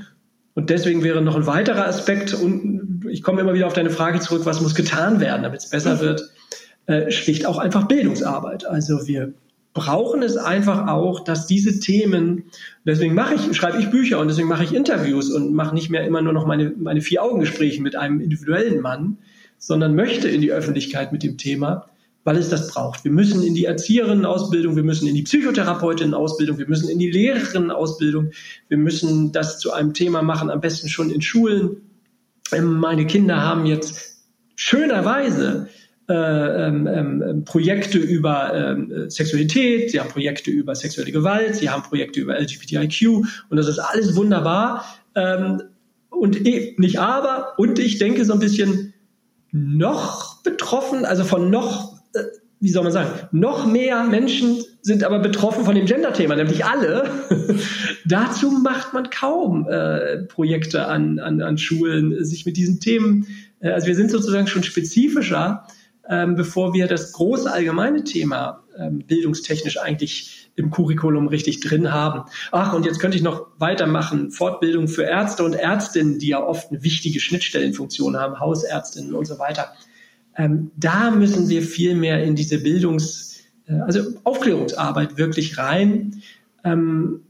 Und 0.60 0.68
deswegen 0.68 1.02
wäre 1.02 1.22
noch 1.22 1.36
ein 1.36 1.46
weiterer 1.46 1.86
Aspekt, 1.86 2.34
und 2.34 3.06
ich 3.08 3.22
komme 3.22 3.40
immer 3.40 3.54
wieder 3.54 3.66
auf 3.66 3.72
deine 3.72 3.88
Frage 3.88 4.20
zurück, 4.20 4.42
was 4.44 4.60
muss 4.60 4.74
getan 4.74 5.18
werden, 5.18 5.42
damit 5.42 5.60
es 5.60 5.70
besser 5.70 6.00
wird, 6.00 6.30
äh, 6.84 7.10
schlicht 7.10 7.46
auch 7.46 7.56
einfach 7.56 7.88
Bildungsarbeit. 7.88 8.66
Also 8.66 9.06
wir 9.08 9.32
brauchen 9.72 10.22
es 10.22 10.36
einfach 10.36 10.86
auch, 10.86 11.24
dass 11.24 11.46
diese 11.46 11.80
Themen, 11.80 12.44
deswegen 12.84 13.14
mache 13.14 13.36
ich, 13.36 13.56
schreibe 13.56 13.78
ich 13.78 13.88
Bücher 13.88 14.18
und 14.18 14.28
deswegen 14.28 14.48
mache 14.48 14.64
ich 14.64 14.74
Interviews 14.74 15.30
und 15.30 15.54
mache 15.54 15.74
nicht 15.74 15.88
mehr 15.88 16.04
immer 16.04 16.20
nur 16.20 16.34
noch 16.34 16.46
meine, 16.46 16.74
meine 16.76 17.00
vier 17.00 17.22
Augengespräche 17.22 17.80
mit 17.80 17.96
einem 17.96 18.20
individuellen 18.20 18.82
Mann, 18.82 19.16
sondern 19.56 19.94
möchte 19.94 20.28
in 20.28 20.42
die 20.42 20.52
Öffentlichkeit 20.52 21.10
mit 21.10 21.22
dem 21.22 21.38
Thema, 21.38 21.86
weil 22.24 22.36
es 22.36 22.48
das 22.50 22.68
braucht. 22.68 23.04
Wir 23.04 23.10
müssen 23.10 23.42
in 23.42 23.54
die 23.54 23.64
Erzieherinnenausbildung, 23.64 24.76
wir 24.76 24.82
müssen 24.82 25.08
in 25.08 25.14
die 25.14 25.22
Psychotherapeutinnenausbildung, 25.22 26.58
wir 26.58 26.68
müssen 26.68 26.88
in 26.88 26.98
die 26.98 27.10
Lehrerinnenausbildung, 27.10 28.30
wir 28.68 28.78
müssen 28.78 29.32
das 29.32 29.58
zu 29.58 29.72
einem 29.72 29.94
Thema 29.94 30.22
machen, 30.22 30.50
am 30.50 30.60
besten 30.60 30.88
schon 30.88 31.10
in 31.10 31.22
Schulen. 31.22 31.76
Ähm, 32.52 32.78
meine 32.78 33.06
Kinder 33.06 33.40
haben 33.42 33.64
jetzt 33.66 34.24
schönerweise 34.54 35.68
äh, 36.10 36.66
ähm, 36.66 36.86
ähm, 36.86 37.44
Projekte 37.44 37.98
über 37.98 38.52
ähm, 38.52 39.08
Sexualität, 39.08 39.90
sie 39.90 40.00
haben 40.00 40.10
Projekte 40.10 40.50
über 40.50 40.74
sexuelle 40.74 41.12
Gewalt, 41.12 41.54
sie 41.54 41.70
haben 41.70 41.84
Projekte 41.84 42.20
über 42.20 42.38
LGBTIQ 42.38 43.24
und 43.48 43.56
das 43.56 43.68
ist 43.68 43.78
alles 43.78 44.16
wunderbar. 44.16 44.84
Ähm, 45.14 45.62
und 46.10 46.46
eh, 46.46 46.74
nicht 46.78 46.98
aber, 46.98 47.54
und 47.58 47.78
ich 47.78 47.98
denke 47.98 48.24
so 48.24 48.32
ein 48.32 48.40
bisschen 48.40 48.92
noch 49.52 50.42
betroffen, 50.42 51.04
also 51.04 51.24
von 51.24 51.48
noch 51.48 51.94
äh, 51.94 51.99
wie 52.60 52.68
soll 52.68 52.82
man 52.82 52.92
sagen, 52.92 53.10
noch 53.32 53.66
mehr 53.66 54.04
Menschen 54.04 54.62
sind 54.82 55.02
aber 55.02 55.18
betroffen 55.18 55.64
von 55.64 55.74
dem 55.74 55.86
Gender-Thema, 55.86 56.36
nämlich 56.36 56.64
alle. 56.64 57.10
Dazu 58.04 58.50
macht 58.50 58.92
man 58.92 59.08
kaum 59.08 59.66
äh, 59.66 60.24
Projekte 60.24 60.86
an, 60.86 61.18
an, 61.18 61.40
an 61.40 61.56
Schulen, 61.56 62.22
sich 62.22 62.44
mit 62.44 62.58
diesen 62.58 62.78
Themen, 62.78 63.26
äh, 63.60 63.70
also 63.70 63.86
wir 63.86 63.96
sind 63.96 64.10
sozusagen 64.10 64.46
schon 64.46 64.62
spezifischer, 64.62 65.66
ähm, 66.06 66.34
bevor 66.34 66.74
wir 66.74 66.86
das 66.86 67.12
große 67.12 67.50
allgemeine 67.50 68.04
Thema 68.04 68.62
ähm, 68.78 69.04
bildungstechnisch 69.06 69.78
eigentlich 69.78 70.50
im 70.56 70.70
Curriculum 70.70 71.28
richtig 71.28 71.60
drin 71.60 71.92
haben. 71.92 72.28
Ach, 72.52 72.74
und 72.74 72.84
jetzt 72.84 72.98
könnte 72.98 73.16
ich 73.16 73.22
noch 73.22 73.46
weitermachen. 73.58 74.30
Fortbildung 74.30 74.88
für 74.88 75.04
Ärzte 75.04 75.44
und 75.44 75.54
Ärztinnen, 75.54 76.18
die 76.18 76.28
ja 76.28 76.42
oft 76.42 76.70
eine 76.70 76.82
wichtige 76.82 77.20
Schnittstellenfunktion 77.20 78.18
haben, 78.18 78.38
Hausärztinnen 78.38 79.14
und 79.14 79.26
so 79.26 79.38
weiter 79.38 79.72
ähm, 80.36 80.70
da 80.76 81.10
müssen 81.10 81.48
wir 81.48 81.62
viel 81.62 81.94
mehr 81.94 82.22
in 82.24 82.34
diese 82.34 82.58
Bildungs-, 82.58 83.40
äh, 83.66 83.74
also 83.80 84.00
Aufklärungsarbeit 84.24 85.18
wirklich 85.18 85.58
rein, 85.58 86.22
ähm, 86.64 87.22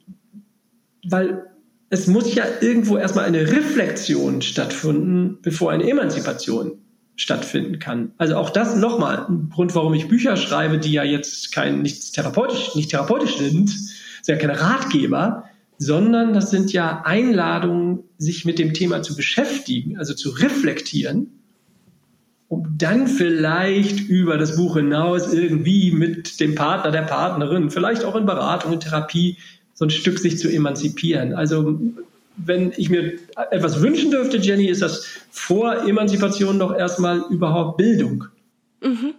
weil 1.08 1.46
es 1.88 2.06
muss 2.06 2.34
ja 2.34 2.44
irgendwo 2.60 2.96
erstmal 2.96 3.24
eine 3.24 3.50
Reflexion 3.50 4.42
stattfinden, 4.42 5.38
bevor 5.42 5.72
eine 5.72 5.88
Emanzipation 5.88 6.78
stattfinden 7.16 7.78
kann. 7.78 8.12
Also 8.16 8.36
auch 8.36 8.50
das 8.50 8.76
nochmal 8.76 9.26
ein 9.28 9.50
Grund, 9.50 9.74
warum 9.74 9.92
ich 9.94 10.08
Bücher 10.08 10.36
schreibe, 10.36 10.78
die 10.78 10.92
ja 10.92 11.04
jetzt 11.04 11.52
kein 11.52 11.82
nichts 11.82 12.12
therapeutisch, 12.12 12.74
nicht 12.76 12.90
therapeutisch 12.90 13.36
sind, 13.36 13.68
sind 13.70 14.34
ja 14.34 14.36
keine 14.36 14.60
Ratgeber, 14.60 15.44
sondern 15.78 16.32
das 16.32 16.50
sind 16.50 16.72
ja 16.72 17.02
Einladungen, 17.04 18.04
sich 18.18 18.44
mit 18.44 18.58
dem 18.58 18.72
Thema 18.72 19.02
zu 19.02 19.16
beschäftigen, 19.16 19.98
also 19.98 20.14
zu 20.14 20.30
reflektieren 20.30 21.39
um 22.50 22.66
dann 22.76 23.06
vielleicht 23.06 24.00
über 24.08 24.36
das 24.36 24.56
Buch 24.56 24.76
hinaus 24.76 25.32
irgendwie 25.32 25.92
mit 25.92 26.40
dem 26.40 26.56
Partner, 26.56 26.90
der 26.90 27.02
Partnerin, 27.02 27.70
vielleicht 27.70 28.04
auch 28.04 28.16
in 28.16 28.26
Beratung, 28.26 28.72
in 28.72 28.80
Therapie, 28.80 29.38
so 29.72 29.84
ein 29.84 29.90
Stück 29.90 30.18
sich 30.18 30.36
zu 30.36 30.48
emanzipieren. 30.48 31.32
Also 31.32 31.78
wenn 32.36 32.72
ich 32.76 32.90
mir 32.90 33.12
etwas 33.52 33.80
wünschen 33.80 34.10
dürfte, 34.10 34.38
Jenny, 34.38 34.66
ist 34.66 34.82
das 34.82 35.06
vor 35.30 35.86
Emanzipation 35.86 36.58
doch 36.58 36.74
erstmal 36.74 37.20
überhaupt 37.30 37.76
Bildung. 37.76 38.24
Mhm. 38.82 39.14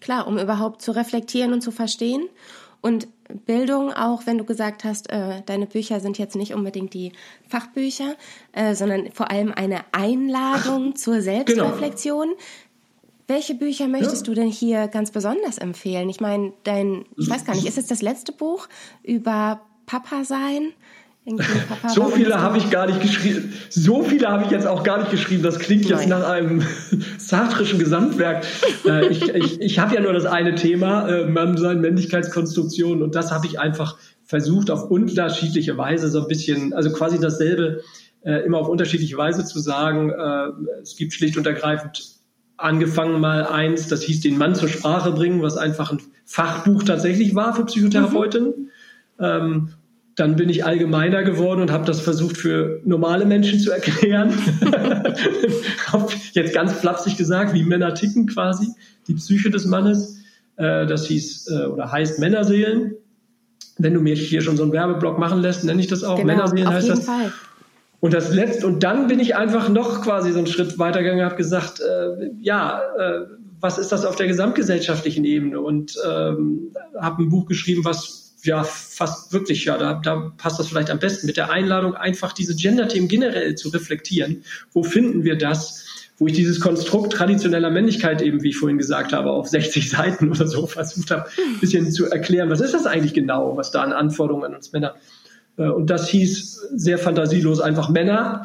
Klar, 0.00 0.26
um 0.26 0.38
überhaupt 0.38 0.80
zu 0.80 0.92
reflektieren 0.92 1.52
und 1.52 1.60
zu 1.60 1.72
verstehen. 1.72 2.22
Und 2.80 3.08
Bildung 3.44 3.92
auch, 3.92 4.22
wenn 4.24 4.38
du 4.38 4.44
gesagt 4.44 4.84
hast, 4.84 5.10
äh, 5.10 5.42
deine 5.44 5.66
Bücher 5.66 6.00
sind 6.00 6.16
jetzt 6.16 6.34
nicht 6.34 6.54
unbedingt 6.54 6.94
die 6.94 7.12
Fachbücher, 7.46 8.14
äh, 8.52 8.74
sondern 8.74 9.12
vor 9.12 9.30
allem 9.30 9.52
eine 9.54 9.80
Einladung 9.92 10.92
Ach, 10.94 10.98
zur 10.98 11.14
genau. 11.16 11.24
Selbstreflexion. 11.24 12.28
Genau. 12.28 12.40
Welche 13.30 13.54
Bücher 13.54 13.86
möchtest 13.86 14.26
ja. 14.26 14.32
du 14.32 14.40
denn 14.40 14.48
hier 14.48 14.88
ganz 14.88 15.12
besonders 15.12 15.58
empfehlen? 15.58 16.08
Ich 16.08 16.20
meine, 16.20 16.52
dein, 16.64 17.04
ich 17.16 17.30
weiß 17.30 17.44
gar 17.44 17.54
nicht, 17.54 17.64
ist 17.64 17.78
es 17.78 17.86
das 17.86 18.02
letzte 18.02 18.32
Buch 18.32 18.66
über 19.04 19.60
Papa 19.86 20.24
sein? 20.24 20.72
Papa 21.68 21.90
so 21.90 22.06
viele 22.06 22.42
habe 22.42 22.58
ich 22.58 22.70
gar 22.70 22.88
nicht 22.88 23.00
geschrieben. 23.00 23.52
So 23.68 24.02
viele 24.02 24.26
habe 24.26 24.46
ich 24.46 24.50
jetzt 24.50 24.66
auch 24.66 24.82
gar 24.82 24.98
nicht 24.98 25.12
geschrieben. 25.12 25.44
Das 25.44 25.60
klingt 25.60 25.84
jetzt 25.84 26.08
Nein. 26.08 26.20
nach 26.20 26.28
einem 26.28 26.62
sartrischen 27.18 27.78
Gesamtwerk. 27.78 28.44
äh, 28.84 29.06
ich 29.06 29.28
ich, 29.28 29.60
ich 29.60 29.78
habe 29.78 29.94
ja 29.94 30.00
nur 30.00 30.12
das 30.12 30.24
eine 30.24 30.56
Thema, 30.56 31.08
äh, 31.08 31.26
Mannsein, 31.26 31.80
Männlichkeitskonstruktion. 31.80 33.00
Und 33.00 33.14
das 33.14 33.30
habe 33.30 33.46
ich 33.46 33.60
einfach 33.60 33.96
versucht, 34.24 34.72
auf 34.72 34.90
unterschiedliche 34.90 35.78
Weise 35.78 36.08
so 36.08 36.22
ein 36.22 36.26
bisschen, 36.26 36.72
also 36.72 36.90
quasi 36.90 37.20
dasselbe, 37.20 37.82
äh, 38.22 38.44
immer 38.44 38.58
auf 38.58 38.68
unterschiedliche 38.68 39.16
Weise 39.16 39.44
zu 39.44 39.60
sagen. 39.60 40.10
Äh, 40.10 40.80
es 40.82 40.96
gibt 40.96 41.12
schlicht 41.12 41.36
und 41.36 41.46
ergreifend 41.46 42.19
angefangen 42.60 43.20
mal 43.20 43.46
eins, 43.46 43.88
das 43.88 44.02
hieß 44.02 44.20
den 44.20 44.38
Mann 44.38 44.54
zur 44.54 44.68
Sprache 44.68 45.12
bringen, 45.12 45.42
was 45.42 45.56
einfach 45.56 45.92
ein 45.92 46.00
Fachbuch 46.24 46.82
tatsächlich 46.82 47.34
war 47.34 47.54
für 47.54 47.64
Psychotherapeutinnen. 47.64 48.50
Mhm. 48.50 49.24
Ähm, 49.24 49.68
dann 50.16 50.36
bin 50.36 50.48
ich 50.48 50.64
allgemeiner 50.64 51.22
geworden 51.22 51.62
und 51.62 51.70
habe 51.70 51.86
das 51.86 52.00
versucht 52.00 52.36
für 52.36 52.80
normale 52.84 53.24
Menschen 53.24 53.58
zu 53.58 53.70
erklären. 53.70 54.34
Jetzt 56.32 56.54
ganz 56.54 56.72
flapsig 56.74 57.16
gesagt, 57.16 57.54
wie 57.54 57.62
Männer 57.62 57.94
ticken 57.94 58.26
quasi, 58.26 58.68
die 59.08 59.14
Psyche 59.14 59.50
des 59.50 59.64
Mannes. 59.64 60.18
Äh, 60.56 60.86
das 60.86 61.06
hieß 61.06 61.48
äh, 61.50 61.66
oder 61.66 61.90
heißt 61.90 62.18
Männerseelen. 62.18 62.94
Wenn 63.78 63.94
du 63.94 64.00
mir 64.00 64.14
hier 64.14 64.42
schon 64.42 64.58
so 64.58 64.64
einen 64.64 64.72
Werbeblock 64.72 65.18
machen 65.18 65.40
lässt, 65.40 65.64
nenne 65.64 65.80
ich 65.80 65.86
das 65.86 66.04
auch. 66.04 66.16
Genau, 66.16 66.26
Männerseelen 66.26 66.68
heißt 66.68 66.88
das. 66.90 67.06
Fall. 67.06 67.32
Und 68.00 68.14
das 68.14 68.32
letzte, 68.32 68.66
und 68.66 68.82
dann 68.82 69.08
bin 69.08 69.20
ich 69.20 69.36
einfach 69.36 69.68
noch 69.68 70.02
quasi 70.02 70.32
so 70.32 70.38
einen 70.38 70.46
Schritt 70.46 70.78
weitergegangen, 70.78 71.24
habe 71.24 71.36
gesagt, 71.36 71.80
äh, 71.80 72.30
ja, 72.40 72.80
äh, 72.98 73.26
was 73.60 73.76
ist 73.78 73.92
das 73.92 74.06
auf 74.06 74.16
der 74.16 74.26
gesamtgesellschaftlichen 74.26 75.24
Ebene? 75.24 75.60
Und 75.60 75.96
ähm, 76.08 76.74
habe 76.98 77.22
ein 77.22 77.28
Buch 77.28 77.46
geschrieben, 77.46 77.84
was 77.84 78.34
ja 78.42 78.64
fast 78.64 79.34
wirklich, 79.34 79.66
ja, 79.66 79.76
da, 79.76 80.00
da 80.02 80.32
passt 80.38 80.58
das 80.58 80.68
vielleicht 80.68 80.90
am 80.90 80.98
besten 80.98 81.26
mit 81.26 81.36
der 81.36 81.50
Einladung, 81.50 81.94
einfach 81.94 82.32
diese 82.32 82.56
Gender-Themen 82.56 83.08
generell 83.08 83.54
zu 83.54 83.68
reflektieren. 83.68 84.44
Wo 84.72 84.82
finden 84.82 85.24
wir 85.24 85.36
das? 85.36 85.86
Wo 86.16 86.26
ich 86.26 86.34
dieses 86.34 86.60
Konstrukt 86.60 87.14
traditioneller 87.14 87.70
Männlichkeit 87.70 88.20
eben, 88.20 88.42
wie 88.42 88.50
ich 88.50 88.56
vorhin 88.56 88.76
gesagt 88.76 89.12
habe, 89.12 89.30
auf 89.30 89.48
60 89.48 89.90
Seiten 89.90 90.30
oder 90.30 90.46
so 90.46 90.66
versucht 90.66 91.10
habe, 91.10 91.26
ein 91.38 91.60
bisschen 91.60 91.90
zu 91.92 92.10
erklären, 92.10 92.50
was 92.50 92.60
ist 92.60 92.72
das 92.72 92.86
eigentlich 92.86 93.14
genau, 93.14 93.56
was 93.58 93.70
da 93.70 93.82
an 93.82 93.92
Anforderungen 93.92 94.44
an 94.44 94.54
uns 94.54 94.72
Männer 94.72 94.94
äh, 94.94 95.19
und 95.56 95.90
das 95.90 96.08
hieß 96.08 96.68
sehr 96.74 96.98
fantasielos 96.98 97.60
einfach 97.60 97.88
Männer. 97.88 98.44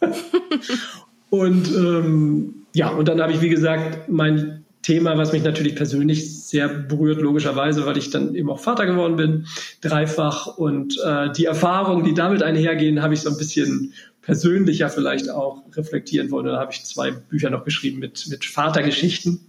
und 1.30 1.68
ähm, 1.74 2.54
ja, 2.74 2.90
und 2.90 3.08
dann 3.08 3.20
habe 3.20 3.32
ich, 3.32 3.40
wie 3.40 3.48
gesagt, 3.48 4.08
mein 4.08 4.64
Thema, 4.86 5.18
was 5.18 5.32
mich 5.32 5.42
natürlich 5.42 5.74
persönlich 5.74 6.46
sehr 6.46 6.68
berührt, 6.68 7.20
logischerweise, 7.20 7.84
weil 7.86 7.96
ich 7.96 8.10
dann 8.10 8.36
eben 8.36 8.48
auch 8.50 8.60
Vater 8.60 8.86
geworden 8.86 9.16
bin, 9.16 9.46
dreifach. 9.80 10.58
Und 10.58 10.96
äh, 11.04 11.32
die 11.32 11.46
Erfahrungen, 11.46 12.04
die 12.04 12.14
damit 12.14 12.44
einhergehen, 12.44 13.02
habe 13.02 13.14
ich 13.14 13.22
so 13.22 13.30
ein 13.30 13.36
bisschen 13.36 13.94
persönlicher 14.22 14.88
vielleicht 14.88 15.28
auch 15.28 15.64
reflektieren 15.74 16.30
wollen. 16.30 16.46
Da 16.46 16.60
habe 16.60 16.70
ich 16.72 16.84
zwei 16.84 17.10
Bücher 17.10 17.50
noch 17.50 17.64
geschrieben 17.64 17.98
mit, 17.98 18.28
mit 18.28 18.44
Vatergeschichten, 18.44 19.40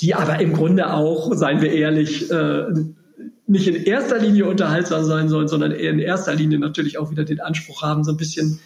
die 0.00 0.14
aber 0.14 0.40
im 0.40 0.52
Grunde 0.52 0.92
auch, 0.92 1.34
seien 1.34 1.60
wir 1.62 1.72
ehrlich, 1.72 2.30
äh, 2.30 2.66
nicht 3.50 3.66
in 3.66 3.74
erster 3.74 4.18
Linie 4.18 4.46
unterhaltsam 4.46 5.04
sein 5.04 5.28
sollen, 5.28 5.48
sondern 5.48 5.72
eher 5.72 5.90
in 5.90 5.98
erster 5.98 6.34
Linie 6.34 6.58
natürlich 6.58 6.98
auch 6.98 7.10
wieder 7.10 7.24
den 7.24 7.40
Anspruch 7.40 7.82
haben, 7.82 8.04
so 8.04 8.12
ein 8.12 8.16
bisschen 8.16 8.60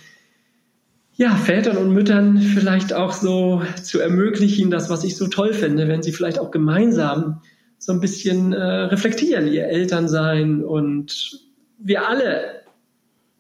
ja, 1.17 1.35
Vätern 1.37 1.77
und 1.77 1.95
Müttern 1.95 2.39
vielleicht 2.39 2.93
auch 2.93 3.13
so 3.13 3.63
zu 3.83 4.01
ermöglichen, 4.01 4.71
das, 4.71 4.91
was 4.91 5.05
ich 5.05 5.17
so 5.17 5.29
toll 5.29 5.55
finde, 5.55 5.89
wenn 5.89 6.03
sie 6.03 6.13
vielleicht 6.13 6.39
auch 6.39 6.51
gemeinsam 6.51 7.41
so 7.79 7.93
ein 7.93 8.01
bisschen 8.01 8.53
äh, 8.53 8.63
reflektieren, 8.63 9.47
ihr 9.47 9.65
Elternsein 9.65 10.63
und 10.63 11.41
wir 11.79 12.09
alle 12.09 12.63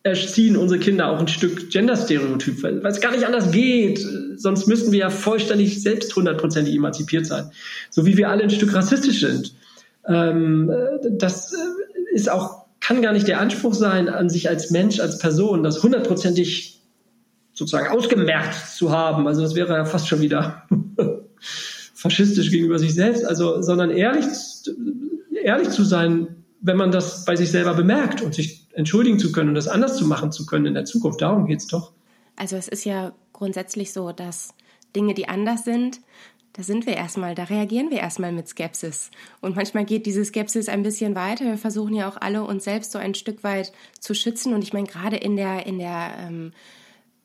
erziehen 0.02 0.56
unsere 0.56 0.78
Kinder 0.80 1.10
auch 1.10 1.18
ein 1.18 1.28
Stück 1.28 1.70
Genderstereotyp, 1.70 2.62
weil 2.62 2.86
es 2.86 3.00
gar 3.00 3.12
nicht 3.12 3.24
anders 3.24 3.50
geht. 3.50 4.06
Sonst 4.36 4.66
müssten 4.66 4.92
wir 4.92 5.00
ja 5.00 5.10
vollständig 5.10 5.82
selbst 5.82 6.14
hundertprozentig 6.14 6.74
emanzipiert 6.74 7.26
sein. 7.26 7.50
So 7.90 8.04
wie 8.06 8.16
wir 8.16 8.28
alle 8.28 8.44
ein 8.44 8.50
Stück 8.50 8.74
rassistisch 8.74 9.20
sind. 9.20 9.54
Ähm, 10.06 10.70
das 11.10 11.52
äh, 11.52 11.56
ist 12.14 12.30
auch, 12.30 12.66
kann 12.80 13.02
gar 13.02 13.12
nicht 13.12 13.28
der 13.28 13.40
Anspruch 13.40 13.74
sein, 13.74 14.08
an 14.08 14.28
sich 14.28 14.48
als 14.48 14.70
Mensch, 14.70 15.00
als 15.00 15.18
Person, 15.18 15.62
das 15.62 15.82
hundertprozentig 15.82 16.82
sozusagen 17.52 17.88
ausgemerkt 17.88 18.54
zu 18.54 18.90
haben. 18.90 19.26
Also 19.26 19.40
das 19.42 19.54
wäre 19.54 19.72
ja 19.72 19.84
fast 19.84 20.08
schon 20.08 20.20
wieder 20.20 20.64
faschistisch 21.94 22.50
gegenüber 22.50 22.78
sich 22.78 22.94
selbst. 22.94 23.24
Also, 23.24 23.62
sondern 23.62 23.90
ehrlich, 23.90 24.26
ehrlich 25.42 25.70
zu 25.70 25.84
sein, 25.84 26.44
wenn 26.60 26.76
man 26.76 26.90
das 26.90 27.24
bei 27.24 27.36
sich 27.36 27.50
selber 27.50 27.74
bemerkt 27.74 28.22
und 28.22 28.34
sich 28.34 28.66
entschuldigen 28.72 29.18
zu 29.18 29.32
können 29.32 29.50
und 29.50 29.54
das 29.54 29.68
anders 29.68 29.96
zu 29.96 30.06
machen 30.06 30.32
zu 30.32 30.46
können 30.46 30.66
in 30.66 30.74
der 30.74 30.84
Zukunft. 30.84 31.22
Darum 31.22 31.46
geht's 31.46 31.66
doch. 31.66 31.92
Also 32.36 32.56
es 32.56 32.68
ist 32.68 32.84
ja 32.84 33.12
grundsätzlich 33.32 33.92
so, 33.92 34.12
dass 34.12 34.54
Dinge, 34.96 35.14
die 35.14 35.28
anders 35.28 35.64
sind, 35.64 36.00
da 36.54 36.62
sind 36.62 36.86
wir 36.86 36.96
erstmal, 36.96 37.34
da 37.34 37.44
reagieren 37.44 37.90
wir 37.90 37.98
erstmal 37.98 38.30
mit 38.30 38.48
Skepsis. 38.48 39.10
Und 39.40 39.56
manchmal 39.56 39.84
geht 39.84 40.06
diese 40.06 40.24
Skepsis 40.24 40.68
ein 40.68 40.84
bisschen 40.84 41.16
weiter. 41.16 41.44
Wir 41.44 41.58
versuchen 41.58 41.94
ja 41.94 42.08
auch 42.08 42.16
alle 42.20 42.44
uns 42.44 42.62
selbst 42.62 42.92
so 42.92 42.98
ein 42.98 43.14
Stück 43.14 43.42
weit 43.42 43.72
zu 43.98 44.14
schützen. 44.14 44.54
Und 44.54 44.62
ich 44.62 44.72
meine, 44.72 44.86
gerade 44.86 45.16
in 45.16 45.34
der, 45.34 45.66
in 45.66 45.80
der 45.80 46.14
ähm, 46.20 46.52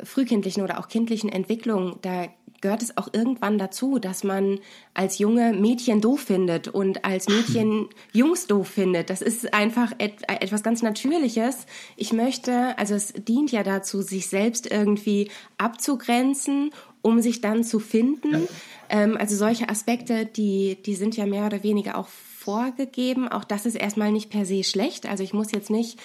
frühkindlichen 0.03 0.63
oder 0.63 0.79
auch 0.79 0.87
kindlichen 0.87 1.29
Entwicklung, 1.29 1.99
da 2.01 2.27
gehört 2.61 2.81
es 2.81 2.97
auch 2.97 3.07
irgendwann 3.13 3.57
dazu, 3.57 3.99
dass 3.99 4.23
man 4.23 4.59
als 4.93 5.17
Junge 5.17 5.53
Mädchen 5.53 6.01
doof 6.01 6.21
findet 6.21 6.67
und 6.67 7.05
als 7.05 7.27
Mädchen 7.27 7.87
Jungs 8.11 8.47
doof 8.47 8.67
findet. 8.67 9.09
Das 9.09 9.21
ist 9.21 9.53
einfach 9.53 9.93
et 9.97 10.27
etwas 10.27 10.63
ganz 10.63 10.81
Natürliches. 10.81 11.65
Ich 11.95 12.13
möchte, 12.13 12.77
also 12.77 12.95
es 12.95 13.13
dient 13.13 13.51
ja 13.51 13.63
dazu, 13.63 14.01
sich 14.01 14.27
selbst 14.27 14.69
irgendwie 14.69 15.29
abzugrenzen, 15.57 16.71
um 17.01 17.21
sich 17.21 17.41
dann 17.41 17.63
zu 17.63 17.79
finden. 17.79 18.33
Ja. 18.33 18.39
Ähm, 18.89 19.17
also 19.17 19.35
solche 19.35 19.69
Aspekte, 19.69 20.25
die, 20.25 20.77
die 20.85 20.95
sind 20.95 21.15
ja 21.17 21.25
mehr 21.25 21.45
oder 21.45 21.63
weniger 21.63 21.97
auch 21.97 22.07
vorgegeben. 22.07 23.27
Auch 23.27 23.43
das 23.43 23.65
ist 23.65 23.75
erstmal 23.75 24.11
nicht 24.11 24.29
per 24.29 24.45
se 24.45 24.63
schlecht. 24.63 25.05
Also 25.05 25.23
ich 25.23 25.33
muss 25.33 25.51
jetzt 25.51 25.69
nicht 25.69 25.99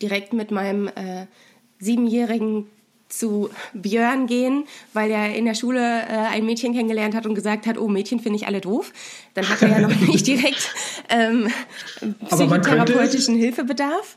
direkt 0.00 0.32
mit 0.32 0.50
meinem 0.50 0.88
äh, 0.88 1.26
siebenjährigen 1.78 2.66
zu 3.10 3.50
Björn 3.74 4.26
gehen, 4.26 4.64
weil 4.92 5.10
er 5.10 5.34
in 5.34 5.44
der 5.44 5.54
Schule 5.54 5.80
äh, 5.80 6.28
ein 6.30 6.46
Mädchen 6.46 6.72
kennengelernt 6.72 7.14
hat 7.14 7.26
und 7.26 7.34
gesagt 7.34 7.66
hat, 7.66 7.76
oh, 7.76 7.88
Mädchen 7.88 8.20
finde 8.20 8.36
ich 8.36 8.46
alle 8.46 8.60
doof. 8.60 8.92
Dann 9.34 9.48
hat 9.48 9.60
er 9.62 9.68
ja 9.68 9.80
noch 9.80 10.00
nicht 10.08 10.26
direkt 10.26 10.72
ähm, 11.08 11.48
psychotherapeutischen 12.28 13.36
Hilfebedarf. 13.36 14.16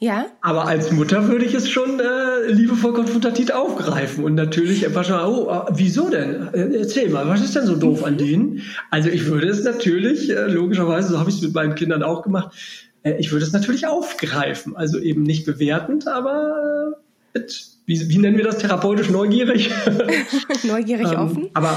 Ja. 0.00 0.26
Aber 0.42 0.66
als 0.66 0.92
Mutter 0.92 1.26
würde 1.28 1.44
ich 1.44 1.54
es 1.54 1.68
schon 1.68 1.98
äh, 1.98 2.50
liebevoll 2.50 2.92
konfrontativ 2.92 3.50
aufgreifen 3.50 4.22
und 4.22 4.34
natürlich 4.34 4.86
einfach 4.86 5.04
schon, 5.04 5.20
oh, 5.20 5.50
äh, 5.50 5.72
wieso 5.74 6.08
denn? 6.08 6.48
Äh, 6.52 6.78
erzähl 6.78 7.08
mal, 7.10 7.26
was 7.26 7.42
ist 7.42 7.56
denn 7.56 7.66
so 7.66 7.74
doof 7.74 8.04
an 8.04 8.16
denen? 8.16 8.62
Also 8.90 9.08
ich 9.08 9.26
würde 9.26 9.48
es 9.48 9.64
natürlich, 9.64 10.30
äh, 10.30 10.46
logischerweise, 10.46 11.08
so 11.08 11.18
habe 11.18 11.30
ich 11.30 11.36
es 11.36 11.42
mit 11.42 11.54
meinen 11.54 11.74
Kindern 11.74 12.04
auch 12.04 12.22
gemacht, 12.22 12.54
äh, 13.02 13.14
ich 13.18 13.32
würde 13.32 13.44
es 13.44 13.52
natürlich 13.52 13.86
aufgreifen. 13.86 14.76
Also 14.76 15.00
eben 15.00 15.24
nicht 15.24 15.46
bewertend, 15.46 16.06
aber 16.06 16.94
äh, 17.34 17.38
mit 17.38 17.78
wie, 17.86 18.08
wie 18.10 18.18
nennen 18.18 18.36
wir 18.36 18.44
das, 18.44 18.58
therapeutisch 18.58 19.08
neugierig? 19.08 19.70
neugierig 20.62 21.10
ähm, 21.10 21.18
offen. 21.18 21.50
Aber 21.54 21.74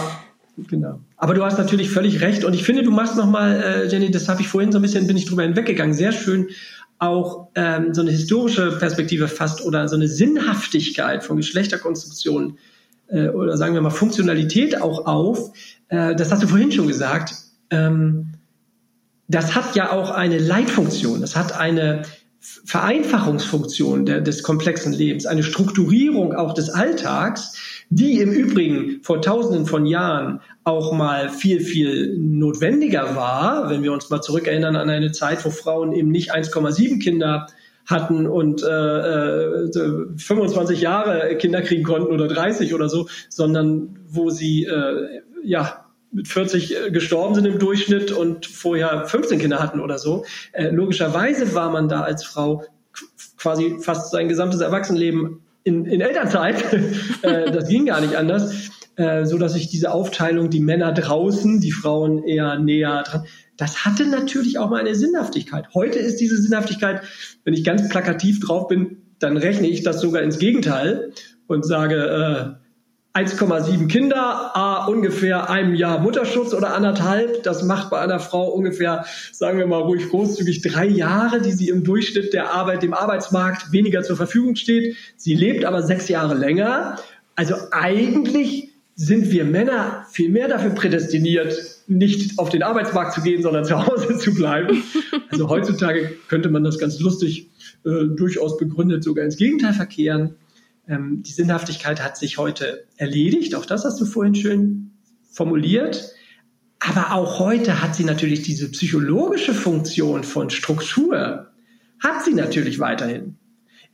genau. 0.58 1.00
Aber 1.16 1.34
du 1.34 1.44
hast 1.44 1.58
natürlich 1.58 1.90
völlig 1.90 2.20
recht 2.20 2.44
und 2.44 2.54
ich 2.54 2.64
finde, 2.64 2.84
du 2.84 2.92
machst 2.92 3.16
nochmal, 3.16 3.64
äh, 3.64 3.88
Jenny, 3.88 4.12
das 4.12 4.28
habe 4.28 4.42
ich 4.42 4.50
vorhin 4.50 4.74
so 4.74 4.80
ein 4.80 4.82
bisschen, 4.82 5.08
bin 5.08 5.16
ich 5.16 5.26
drüber 5.26 5.44
hinweggegangen, 5.44 5.94
sehr 5.94 6.12
schön 6.12 6.50
auch 7.02 7.48
ähm, 7.56 7.96
so 7.96 8.02
eine 8.02 8.12
historische 8.12 8.78
Perspektive 8.78 9.28
fast 9.28 9.66
oder 9.66 9.88
so 9.90 9.96
eine 9.96 10.08
Sinnhaftigkeit 10.08 11.24
von 11.24 11.38
Geschlechterkonstruktion 11.38 12.60
äh, 13.08 13.30
oder 13.30 13.58
sagen 13.58 13.74
wir 13.74 13.82
mal 13.82 13.90
Funktionalität 13.90 14.80
auch 14.80 15.08
auf. 15.08 15.52
Äh, 15.88 16.16
das 16.16 16.32
hast 16.32 16.44
du 16.44 16.48
vorhin 16.48 16.72
schon 16.72 16.88
gesagt. 16.88 17.34
Ähm, 17.72 18.34
das 19.28 19.56
hat 19.56 19.76
ja 19.76 19.92
auch 19.92 20.12
eine 20.12 20.38
Leitfunktion. 20.38 21.22
Das 21.22 21.36
hat 21.36 21.58
eine 21.58 22.04
Vereinfachungsfunktion 22.40 24.06
der, 24.06 24.22
des 24.22 24.44
komplexen 24.44 24.94
Lebens, 24.94 25.26
eine 25.26 25.42
Strukturierung 25.42 26.36
auch 26.36 26.54
des 26.54 26.70
Alltags, 26.70 27.56
die 27.92 28.22
im 28.22 28.32
Übrigen 28.32 29.04
vor 29.04 29.22
tausenden 29.22 29.66
von 29.66 29.86
Jahren 29.86 30.40
auch 30.64 30.94
mal 30.94 31.30
viel, 31.30 31.60
viel 31.60 32.18
notwendiger 32.18 33.18
war, 33.18 33.70
wenn 33.70 33.84
wir 33.84 33.92
uns 33.92 34.10
mal 34.10 34.22
zurückerinnern 34.22 34.78
an 34.78 34.90
eine 34.90 35.12
Zeit, 35.12 35.44
wo 35.44 35.50
Frauen 35.50 35.92
eben 35.92 36.10
nicht 36.10 36.34
1,7 36.34 37.04
Kinder 37.04 37.48
hatten 37.86 38.28
und 38.28 38.64
äh, 38.64 40.18
25 40.18 40.80
äh, 40.80 40.82
Jahre 40.82 41.36
Kinder 41.36 41.62
kriegen 41.62 41.84
konnten 41.84 42.14
oder 42.14 42.30
30 42.30 42.74
oder 42.74 42.88
so, 42.88 43.10
sondern 43.28 44.00
wo 44.08 44.30
sie 44.30 44.64
äh, 44.64 45.22
ja 45.44 45.86
mit 46.14 46.30
40 46.30 46.74
äh, 46.74 46.92
gestorben 46.92 47.36
sind 47.36 47.46
im 47.46 47.60
Durchschnitt 47.60 48.14
und 48.14 48.46
vorher 48.46 49.06
15 49.06 49.40
Kinder 49.40 49.60
hatten 49.60 49.82
oder 49.82 49.98
so. 49.98 50.24
Äh, 50.54 50.70
logischerweise 50.70 51.54
war 51.54 51.70
man 51.70 51.90
da 51.90 52.02
als 52.02 52.24
Frau 52.24 52.64
quasi 53.38 53.80
fast 53.82 54.12
sein 54.12 54.30
gesamtes 54.30 54.62
Erwachsenenleben 54.62 55.42
in, 55.64 55.86
in 55.86 56.02
Elternzeit. 56.02 56.64
äh, 57.22 57.52
das 57.52 57.68
ging 57.68 57.86
gar 57.86 58.02
nicht 58.02 58.16
anders. 58.16 58.72
Äh, 58.98 59.26
so 59.26 59.38
dass 59.38 59.54
sich 59.54 59.70
diese 59.70 59.94
Aufteilung, 59.94 60.50
die 60.50 60.60
Männer 60.60 60.92
draußen, 60.92 61.62
die 61.62 61.72
Frauen 61.72 62.24
eher 62.24 62.60
näher 62.60 63.04
dran, 63.04 63.26
das 63.56 63.86
hatte 63.86 64.06
natürlich 64.06 64.58
auch 64.58 64.70
mal 64.70 64.80
eine 64.80 64.96
Sinnhaftigkeit. 64.96 65.68
Heute 65.74 66.00
ist 66.00 66.18
diese 66.18 66.36
Sinnhaftigkeit, 66.36 67.02
wenn 67.44 67.54
ich 67.54 67.64
ganz 67.64 67.88
plakativ 67.90 68.40
drauf 68.40 68.68
bin, 68.68 68.98
dann 69.20 69.38
rechne 69.38 69.68
ich 69.68 69.84
das 69.84 70.02
sogar 70.02 70.24
ins 70.24 70.40
Gegenteil 70.40 71.14
und 71.48 71.66
sage, 71.66 71.96
äh, 71.96 72.61
1,7 73.14 73.88
Kinder, 73.90 74.56
a 74.56 74.86
ungefähr 74.86 75.50
einem 75.50 75.76
Jahr 75.76 76.00
Mutterschutz 76.00 76.54
oder 76.54 76.74
anderthalb. 76.74 77.44
Das 77.44 77.64
macht 77.64 77.90
bei 77.90 78.00
einer 78.00 78.20
Frau 78.20 78.50
ungefähr, 78.50 79.06
sagen 79.34 79.58
wir 79.58 79.68
mal 79.68 79.82
ruhig 79.82 80.10
großzügig, 80.10 80.62
drei 80.62 80.86
Jahre, 80.86 81.42
die 81.42 81.52
sie 81.52 81.68
im 81.68 81.84
Durchschnitt 81.84 82.34
der 82.34 82.54
Arbeit, 82.54 82.84
dem 82.84 82.94
Arbeitsmarkt 82.94 83.74
weniger 83.74 84.04
zur 84.04 84.16
Verfügung 84.16 84.56
steht. 84.56 84.96
Sie 85.18 85.36
lebt 85.36 85.66
aber 85.66 85.84
sechs 85.84 86.08
Jahre 86.08 86.36
länger. 86.36 87.00
Also 87.36 87.56
eigentlich 87.72 88.70
sind 88.96 89.32
wir 89.32 89.44
Männer 89.44 90.06
viel 90.10 90.30
mehr 90.30 90.48
dafür 90.48 90.72
prädestiniert, 90.72 91.54
nicht 91.88 92.40
auf 92.40 92.50
den 92.50 92.64
Arbeitsmarkt 92.64 93.14
zu 93.14 93.22
gehen, 93.22 93.42
sondern 93.42 93.66
zu 93.66 93.86
Hause 93.86 94.18
zu 94.20 94.34
bleiben. 94.34 94.84
Also 95.30 95.50
heutzutage 95.50 96.14
könnte 96.30 96.50
man 96.50 96.64
das 96.64 96.80
ganz 96.80 97.00
lustig, 97.00 97.50
äh, 97.84 98.06
durchaus 98.16 98.58
begründet 98.58 99.04
sogar 99.04 99.26
ins 99.26 99.36
Gegenteil 99.36 99.74
verkehren. 99.74 100.36
Ähm, 100.88 101.24
die 101.24 101.32
Sinnhaftigkeit 101.32 102.04
hat 102.04 102.18
sich 102.18 102.38
heute 102.38 102.88
erledigt, 102.98 103.56
auch 103.56 103.66
das 103.66 103.86
hast 103.86 104.00
du 104.00 104.06
vorhin 104.06 104.36
schön 104.36 104.92
formuliert. 105.32 106.14
Aber 106.80 107.14
auch 107.14 107.40
heute 107.40 107.82
hat 107.82 107.96
sie 107.96 108.04
natürlich 108.04 108.42
diese 108.42 108.70
psychologische 108.72 109.54
Funktion 109.54 110.24
von 110.24 110.50
Struktur, 110.50 111.52
hat 112.00 112.26
sie 112.26 112.34
natürlich 112.34 112.80
weiterhin. 112.80 113.38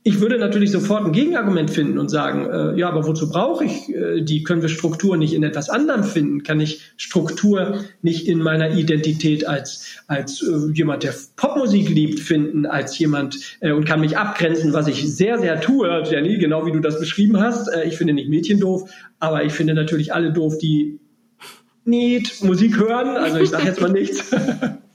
Ich 0.08 0.20
würde 0.20 0.38
natürlich 0.38 0.70
sofort 0.70 1.04
ein 1.04 1.12
Gegenargument 1.12 1.70
finden 1.70 1.98
und 1.98 2.08
sagen, 2.08 2.48
äh, 2.50 2.80
ja, 2.80 2.88
aber 2.88 3.06
wozu 3.06 3.28
brauche 3.28 3.66
ich 3.66 3.94
äh, 3.94 4.22
die? 4.22 4.42
Können 4.42 4.62
wir 4.62 4.70
Struktur 4.70 5.18
nicht 5.18 5.34
in 5.34 5.42
etwas 5.42 5.68
anderem 5.68 6.02
finden? 6.02 6.42
Kann 6.44 6.60
ich 6.60 6.80
Struktur 6.96 7.84
nicht 8.00 8.26
in 8.26 8.38
meiner 8.38 8.74
Identität 8.74 9.46
als, 9.46 9.84
als 10.06 10.40
äh, 10.42 10.72
jemand, 10.72 11.02
der 11.02 11.12
Popmusik 11.36 11.90
liebt, 11.90 12.20
finden, 12.20 12.64
als 12.64 12.98
jemand 12.98 13.36
äh, 13.60 13.72
und 13.72 13.84
kann 13.84 14.00
mich 14.00 14.16
abgrenzen, 14.16 14.72
was 14.72 14.86
ich 14.86 15.14
sehr, 15.14 15.40
sehr 15.40 15.60
tue, 15.60 16.02
Jenny, 16.10 16.38
genau 16.38 16.64
wie 16.64 16.72
du 16.72 16.80
das 16.80 16.98
beschrieben 16.98 17.38
hast. 17.38 17.68
Äh, 17.68 17.86
ich 17.86 17.98
finde 17.98 18.14
nicht 18.14 18.30
Mädchen 18.30 18.60
doof, 18.60 18.90
aber 19.18 19.44
ich 19.44 19.52
finde 19.52 19.74
natürlich 19.74 20.14
alle 20.14 20.32
doof, 20.32 20.56
die 20.56 21.00
nicht 21.84 22.42
Musik 22.42 22.78
hören. 22.78 23.18
Also 23.18 23.40
ich 23.40 23.50
sage 23.50 23.66
jetzt 23.66 23.82
mal 23.82 23.92
nichts. 23.92 24.24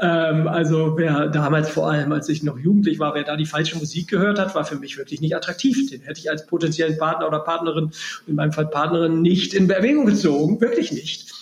Ähm, 0.00 0.48
also 0.48 0.94
wer 0.96 1.28
damals 1.28 1.70
vor 1.70 1.90
allem, 1.90 2.12
als 2.12 2.28
ich 2.28 2.42
noch 2.42 2.58
jugendlich 2.58 2.98
war, 2.98 3.14
wer 3.14 3.24
da 3.24 3.36
die 3.36 3.46
falsche 3.46 3.78
Musik 3.78 4.08
gehört 4.08 4.38
hat, 4.38 4.54
war 4.54 4.64
für 4.64 4.76
mich 4.76 4.98
wirklich 4.98 5.20
nicht 5.20 5.36
attraktiv. 5.36 5.90
Den 5.90 6.02
hätte 6.02 6.20
ich 6.20 6.30
als 6.30 6.46
potenziellen 6.46 6.98
Partner 6.98 7.28
oder 7.28 7.40
Partnerin, 7.40 7.90
in 8.26 8.34
meinem 8.34 8.52
Fall 8.52 8.66
Partnerin, 8.66 9.22
nicht 9.22 9.54
in 9.54 9.70
Erwägung 9.70 10.06
gezogen, 10.06 10.60
wirklich 10.60 10.92
nicht. 10.92 11.32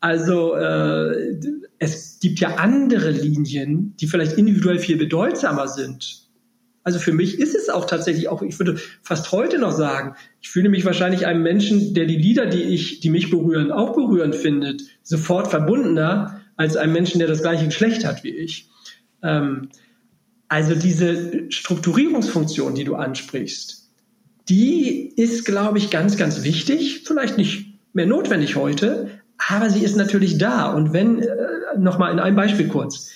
Also 0.00 0.54
äh, 0.54 1.36
es 1.78 2.18
gibt 2.20 2.38
ja 2.38 2.56
andere 2.56 3.10
Linien, 3.10 3.94
die 3.98 4.06
vielleicht 4.06 4.38
individuell 4.38 4.78
viel 4.78 4.96
bedeutsamer 4.96 5.68
sind. 5.68 6.26
Also 6.84 7.00
für 7.00 7.12
mich 7.12 7.40
ist 7.40 7.56
es 7.56 7.68
auch 7.68 7.86
tatsächlich 7.86 8.28
auch, 8.28 8.42
ich 8.42 8.56
würde 8.60 8.78
fast 9.02 9.32
heute 9.32 9.58
noch 9.58 9.72
sagen, 9.72 10.14
ich 10.40 10.50
fühle 10.50 10.68
mich 10.68 10.84
wahrscheinlich 10.84 11.26
einem 11.26 11.42
Menschen, 11.42 11.94
der 11.94 12.04
die 12.04 12.16
Lieder, 12.16 12.46
die 12.46 12.62
ich, 12.62 13.00
die 13.00 13.10
mich 13.10 13.28
berühren, 13.28 13.72
auch 13.72 13.96
berührend 13.96 14.36
findet, 14.36 14.82
sofort 15.02 15.48
verbundener 15.48 16.40
als 16.56 16.76
einem 16.76 16.92
Menschen, 16.92 17.18
der 17.18 17.28
das 17.28 17.42
gleiche 17.42 17.66
Geschlecht 17.66 18.04
hat 18.04 18.24
wie 18.24 18.30
ich. 18.30 18.68
Ähm, 19.22 19.68
also 20.48 20.74
diese 20.74 21.50
Strukturierungsfunktion, 21.50 22.74
die 22.74 22.84
du 22.84 22.94
ansprichst, 22.94 23.90
die 24.48 25.12
ist, 25.16 25.44
glaube 25.44 25.78
ich, 25.78 25.90
ganz, 25.90 26.16
ganz 26.16 26.44
wichtig. 26.44 27.02
Vielleicht 27.04 27.36
nicht 27.36 27.78
mehr 27.92 28.06
notwendig 28.06 28.56
heute, 28.56 29.10
aber 29.48 29.70
sie 29.70 29.84
ist 29.84 29.96
natürlich 29.96 30.38
da. 30.38 30.72
Und 30.72 30.92
wenn, 30.92 31.20
äh, 31.20 31.28
nochmal 31.78 32.12
in 32.12 32.20
einem 32.20 32.36
Beispiel 32.36 32.68
kurz, 32.68 33.10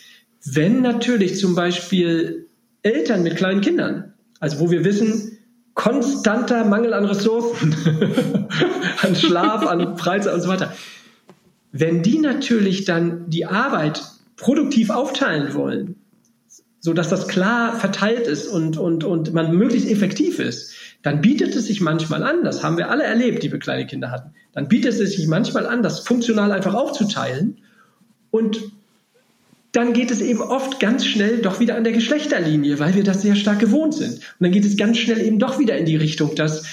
wenn 0.45 0.83
natürlich 0.83 1.39
zum 1.39 1.55
Beispiel 1.55 2.49
Eltern 2.83 3.23
mit 3.23 3.37
kleinen 3.37 3.61
Kindern, 3.61 4.15
also 4.41 4.59
wo 4.59 4.71
wir 4.71 4.85
wissen, 4.85 5.39
konstanter 5.75 6.65
Mangel 6.65 6.95
an 6.95 7.05
Ressourcen, 7.05 7.77
an 9.03 9.15
Schlaf, 9.15 9.67
an 9.67 9.97
Freizeit 9.97 10.35
und 10.35 10.41
so 10.41 10.49
weiter, 10.49 10.73
wenn 11.73 12.03
die 12.03 12.19
natürlich 12.19 12.85
dann 12.85 13.29
die 13.31 13.47
Arbeit 13.47 14.03
produktiv 14.37 14.91
aufteilen 14.91 15.55
wollen, 15.55 15.97
so 16.81 16.95
dass 16.95 17.09
das 17.11 17.29
klar 17.29 17.77
verteilt 17.79 18.27
ist 18.27 18.47
und, 18.47 18.79
und, 18.79 19.05
und 19.05 19.35
man 19.35 19.55
möglichst 19.55 19.89
effektiv 19.89 20.39
ist, 20.39 20.73
dann 21.03 21.21
bietet 21.21 21.55
es 21.55 21.67
sich 21.67 21.81
manchmal 21.81 22.23
an, 22.23 22.43
das 22.45 22.63
haben 22.63 22.79
wir 22.79 22.91
alle 22.91 23.05
erlebt, 23.05 23.43
die 23.43 23.53
wir 23.53 23.59
kleine 23.59 23.87
Kinder 23.87 24.11
hatten, 24.11 24.33
dann 24.53 24.69
bietet 24.69 24.95
es 24.95 25.15
sich 25.15 25.27
manchmal 25.29 25.67
an, 25.67 25.83
das 25.83 26.01
funktional 26.01 26.53
einfach 26.53 26.75
aufzuteilen 26.75 27.59
und 28.31 28.61
dann 29.73 29.93
geht 29.93 30.11
es 30.11 30.21
eben 30.21 30.41
oft 30.41 30.81
ganz 30.81 31.07
schnell 31.07 31.39
doch 31.39 31.61
wieder 31.61 31.77
an 31.77 31.85
der 31.85 31.93
Geschlechterlinie, 31.93 32.81
weil 32.81 32.95
wir 32.95 33.05
das 33.05 33.23
sehr 33.23 33.37
stark 33.37 33.61
gewohnt 33.61 33.95
sind. 33.95 34.15
Und 34.15 34.41
dann 34.41 34.51
geht 34.51 34.65
es 34.65 34.77
ganz 34.77 34.99
schnell 34.99 35.21
eben 35.21 35.39
doch 35.39 35.61
wieder 35.61 35.77
in 35.79 35.87
die 35.87 35.95
Richtung, 35.95 36.35
dass 36.35 36.65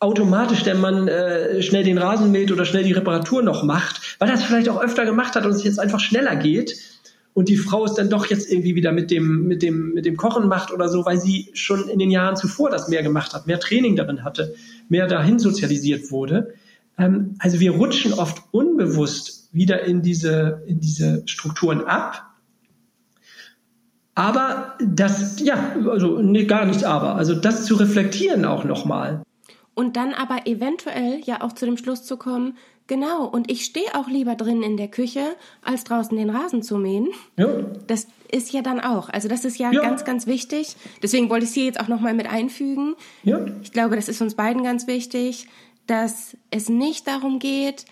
automatisch 0.00 0.62
der 0.62 0.74
Mann 0.74 1.08
äh, 1.08 1.62
schnell 1.62 1.84
den 1.84 1.98
Rasen 1.98 2.32
mäht 2.32 2.50
oder 2.50 2.64
schnell 2.64 2.84
die 2.84 2.92
Reparatur 2.92 3.42
noch 3.42 3.62
macht, 3.62 4.16
weil 4.18 4.28
er 4.28 4.34
es 4.34 4.42
vielleicht 4.42 4.68
auch 4.68 4.82
öfter 4.82 5.04
gemacht 5.04 5.36
hat 5.36 5.44
und 5.44 5.52
es 5.52 5.62
jetzt 5.62 5.78
einfach 5.78 6.00
schneller 6.00 6.36
geht. 6.36 6.76
und 7.32 7.48
die 7.48 7.56
Frau 7.56 7.84
es 7.84 7.94
dann 7.94 8.10
doch 8.10 8.26
jetzt 8.26 8.50
irgendwie 8.50 8.74
wieder 8.74 8.92
mit 8.92 9.10
dem, 9.10 9.46
mit 9.46 9.62
dem, 9.62 9.92
mit 9.92 10.04
dem 10.04 10.16
Kochen 10.16 10.48
macht 10.48 10.72
oder 10.72 10.88
so, 10.88 11.04
weil 11.04 11.20
sie 11.20 11.50
schon 11.52 11.88
in 11.88 11.98
den 11.98 12.10
Jahren 12.10 12.36
zuvor 12.36 12.70
das 12.70 12.88
mehr 12.88 13.02
gemacht 13.02 13.34
hat, 13.34 13.46
mehr 13.46 13.60
Training 13.60 13.94
darin 13.94 14.24
hatte, 14.24 14.54
mehr 14.88 15.06
dahin 15.06 15.38
sozialisiert 15.38 16.10
wurde. 16.10 16.54
Ähm, 16.98 17.36
also 17.38 17.60
wir 17.60 17.72
rutschen 17.72 18.12
oft 18.14 18.42
unbewusst 18.50 19.48
wieder 19.52 19.84
in 19.84 20.02
diese, 20.02 20.62
in 20.66 20.80
diese 20.80 21.22
Strukturen 21.26 21.84
ab. 21.84 22.26
Aber 24.14 24.76
das, 24.84 25.40
ja, 25.40 25.76
also 25.88 26.20
nee, 26.20 26.44
gar 26.44 26.66
nichts 26.66 26.84
aber. 26.84 27.14
Also 27.14 27.34
das 27.34 27.64
zu 27.64 27.76
reflektieren 27.76 28.44
auch 28.44 28.64
nochmal. 28.64 29.22
Und 29.80 29.96
dann 29.96 30.12
aber 30.12 30.46
eventuell 30.46 31.22
ja 31.24 31.40
auch 31.40 31.54
zu 31.54 31.64
dem 31.64 31.78
Schluss 31.78 32.04
zu 32.04 32.18
kommen, 32.18 32.58
Genau, 32.86 33.24
und 33.24 33.48
ich 33.48 33.64
stehe 33.64 33.94
auch 33.94 34.08
lieber 34.08 34.34
drin 34.34 34.64
in 34.64 34.76
der 34.76 34.88
Küche, 34.88 35.36
als 35.62 35.84
draußen 35.84 36.16
den 36.16 36.28
Rasen 36.28 36.60
zu 36.60 36.76
mähen. 36.76 37.06
Ja. 37.36 37.46
Das 37.86 38.08
ist 38.32 38.52
ja 38.52 38.62
dann 38.62 38.80
auch. 38.80 39.08
Also 39.08 39.28
das 39.28 39.44
ist 39.44 39.60
ja, 39.60 39.70
ja. 39.70 39.80
ganz, 39.80 40.04
ganz 40.04 40.26
wichtig. 40.26 40.74
Deswegen 41.00 41.30
wollte 41.30 41.44
ich 41.44 41.50
es 41.50 41.54
hier 41.54 41.66
jetzt 41.66 41.78
auch 41.78 41.86
nochmal 41.86 42.14
mit 42.14 42.28
einfügen. 42.28 42.96
Ja. 43.22 43.46
Ich 43.62 43.70
glaube, 43.70 43.94
das 43.94 44.08
ist 44.08 44.20
uns 44.20 44.34
beiden 44.34 44.64
ganz 44.64 44.88
wichtig, 44.88 45.46
dass 45.86 46.36
es 46.50 46.68
nicht 46.68 47.06
darum 47.06 47.38
geht, 47.38 47.84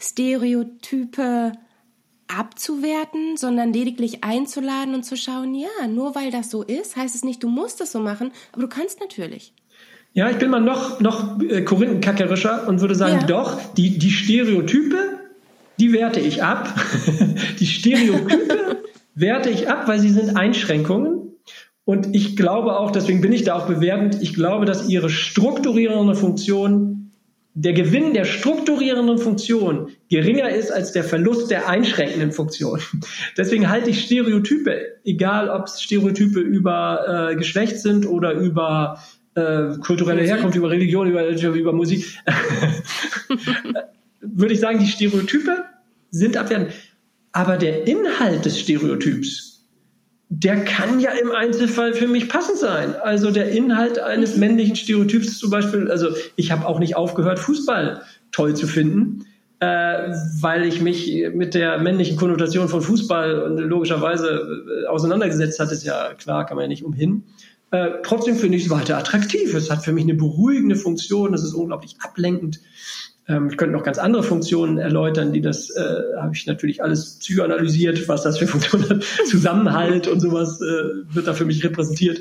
Stereotype 0.00 1.52
abzuwerten, 2.26 3.36
sondern 3.36 3.72
lediglich 3.72 4.24
einzuladen 4.24 4.94
und 4.94 5.04
zu 5.04 5.16
schauen, 5.16 5.54
ja, 5.54 5.86
nur 5.86 6.16
weil 6.16 6.32
das 6.32 6.50
so 6.50 6.64
ist, 6.64 6.96
heißt 6.96 7.14
es 7.14 7.22
nicht, 7.22 7.44
du 7.44 7.48
musst 7.48 7.80
es 7.80 7.92
so 7.92 8.00
machen, 8.00 8.32
aber 8.50 8.62
du 8.62 8.68
kannst 8.68 8.98
natürlich. 8.98 9.54
Ja, 10.14 10.28
ich 10.28 10.36
bin 10.36 10.50
mal 10.50 10.60
noch, 10.60 11.00
noch 11.00 11.40
äh, 11.40 11.62
korinthenkackerischer 11.62 12.68
und 12.68 12.80
würde 12.80 12.94
sagen, 12.94 13.20
ja. 13.20 13.26
doch, 13.26 13.74
die, 13.74 13.98
die 13.98 14.10
Stereotype, 14.10 14.96
die 15.80 15.92
werte 15.92 16.20
ich 16.20 16.42
ab. 16.42 16.68
die 17.60 17.66
Stereotype 17.66 18.82
werte 19.14 19.48
ich 19.48 19.70
ab, 19.70 19.88
weil 19.88 20.00
sie 20.00 20.10
sind 20.10 20.36
Einschränkungen. 20.36 21.22
Und 21.84 22.14
ich 22.14 22.36
glaube 22.36 22.78
auch, 22.78 22.90
deswegen 22.90 23.22
bin 23.22 23.32
ich 23.32 23.44
da 23.44 23.54
auch 23.54 23.66
bewertend, 23.66 24.18
ich 24.20 24.34
glaube, 24.34 24.66
dass 24.66 24.88
ihre 24.88 25.08
strukturierende 25.08 26.14
Funktion, 26.14 27.10
der 27.54 27.72
Gewinn 27.72 28.14
der 28.14 28.24
strukturierenden 28.24 29.18
Funktion 29.18 29.88
geringer 30.08 30.48
ist 30.50 30.70
als 30.70 30.92
der 30.92 31.04
Verlust 31.04 31.50
der 31.50 31.68
einschränkenden 31.68 32.32
Funktion. 32.32 32.80
Deswegen 33.36 33.68
halte 33.68 33.90
ich 33.90 34.04
Stereotype, 34.04 35.00
egal 35.04 35.50
ob 35.50 35.66
es 35.66 35.82
Stereotype 35.82 36.40
über 36.40 37.30
äh, 37.30 37.36
Geschlecht 37.36 37.78
sind 37.78 38.06
oder 38.06 38.32
über 38.32 38.98
äh, 39.34 39.78
kulturelle 39.78 40.22
Herkunft, 40.22 40.56
über 40.56 40.70
Religion, 40.70 41.08
über, 41.08 41.26
über 41.26 41.72
Musik, 41.72 42.18
würde 44.20 44.54
ich 44.54 44.60
sagen, 44.60 44.78
die 44.78 44.86
Stereotype 44.86 45.64
sind 46.10 46.36
abwertend. 46.36 46.72
Aber 47.32 47.56
der 47.56 47.86
Inhalt 47.86 48.44
des 48.44 48.60
Stereotyps, 48.60 49.66
der 50.28 50.64
kann 50.64 51.00
ja 51.00 51.10
im 51.12 51.30
Einzelfall 51.30 51.94
für 51.94 52.06
mich 52.06 52.28
passend 52.28 52.58
sein. 52.58 52.94
Also 53.02 53.30
der 53.30 53.50
Inhalt 53.50 53.98
eines 53.98 54.36
männlichen 54.36 54.76
Stereotyps 54.76 55.38
zum 55.38 55.50
Beispiel, 55.50 55.90
also 55.90 56.08
ich 56.36 56.50
habe 56.50 56.66
auch 56.66 56.78
nicht 56.78 56.96
aufgehört, 56.96 57.38
Fußball 57.38 58.02
toll 58.32 58.54
zu 58.54 58.66
finden, 58.66 59.26
äh, 59.60 60.14
weil 60.40 60.64
ich 60.64 60.80
mich 60.80 61.22
mit 61.34 61.54
der 61.54 61.78
männlichen 61.78 62.16
Konnotation 62.16 62.68
von 62.68 62.82
Fußball 62.82 63.58
logischerweise 63.58 64.84
äh, 64.84 64.86
auseinandergesetzt 64.86 65.60
hatte, 65.60 65.72
ist 65.72 65.84
ja 65.84 66.14
klar, 66.14 66.46
kann 66.46 66.56
man 66.56 66.64
ja 66.64 66.68
nicht 66.68 66.84
umhin. 66.84 67.24
Äh, 67.72 68.02
trotzdem 68.02 68.36
finde 68.36 68.58
ich 68.58 68.66
es 68.66 68.70
weiter 68.70 68.98
attraktiv. 68.98 69.54
Es 69.54 69.70
hat 69.70 69.82
für 69.82 69.92
mich 69.92 70.04
eine 70.04 70.14
beruhigende 70.14 70.76
Funktion, 70.76 71.32
es 71.32 71.42
ist 71.42 71.54
unglaublich 71.54 71.96
ablenkend. 72.00 72.60
Ähm, 73.26 73.48
ich 73.50 73.56
könnte 73.56 73.74
noch 73.74 73.82
ganz 73.82 73.96
andere 73.98 74.22
Funktionen 74.22 74.76
erläutern, 74.76 75.32
die 75.32 75.40
das 75.40 75.70
äh, 75.70 76.02
habe 76.20 76.34
ich 76.34 76.46
natürlich 76.46 76.82
alles 76.82 77.18
psychoanalysiert, 77.20 78.08
was 78.08 78.24
das 78.24 78.36
für 78.36 78.46
Funktionen 78.48 78.88
hat. 78.88 79.04
Zusammenhalt 79.26 80.06
und 80.06 80.20
sowas 80.20 80.60
äh, 80.60 81.14
wird 81.14 81.26
da 81.26 81.32
für 81.32 81.46
mich 81.46 81.64
repräsentiert. 81.64 82.20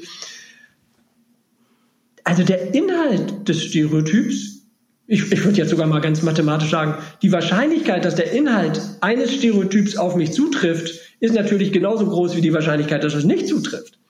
Also 2.23 2.43
der 2.43 2.73
Inhalt 2.73 3.49
des 3.49 3.61
Stereotyps, 3.61 4.61
ich, 5.07 5.29
ich 5.33 5.43
würde 5.43 5.57
jetzt 5.57 5.71
sogar 5.71 5.87
mal 5.87 5.99
ganz 5.99 6.21
mathematisch 6.21 6.69
sagen, 6.69 6.95
die 7.21 7.33
Wahrscheinlichkeit, 7.33 8.05
dass 8.05 8.15
der 8.15 8.31
Inhalt 8.31 8.79
eines 9.01 9.33
Stereotyps 9.33 9.97
auf 9.97 10.15
mich 10.15 10.31
zutrifft, 10.31 10.97
ist 11.19 11.35
natürlich 11.35 11.73
genauso 11.73 12.05
groß 12.05 12.37
wie 12.37 12.41
die 12.41 12.53
Wahrscheinlichkeit, 12.53 13.03
dass 13.03 13.15
es 13.15 13.25
nicht 13.25 13.49
zutrifft. 13.49 14.00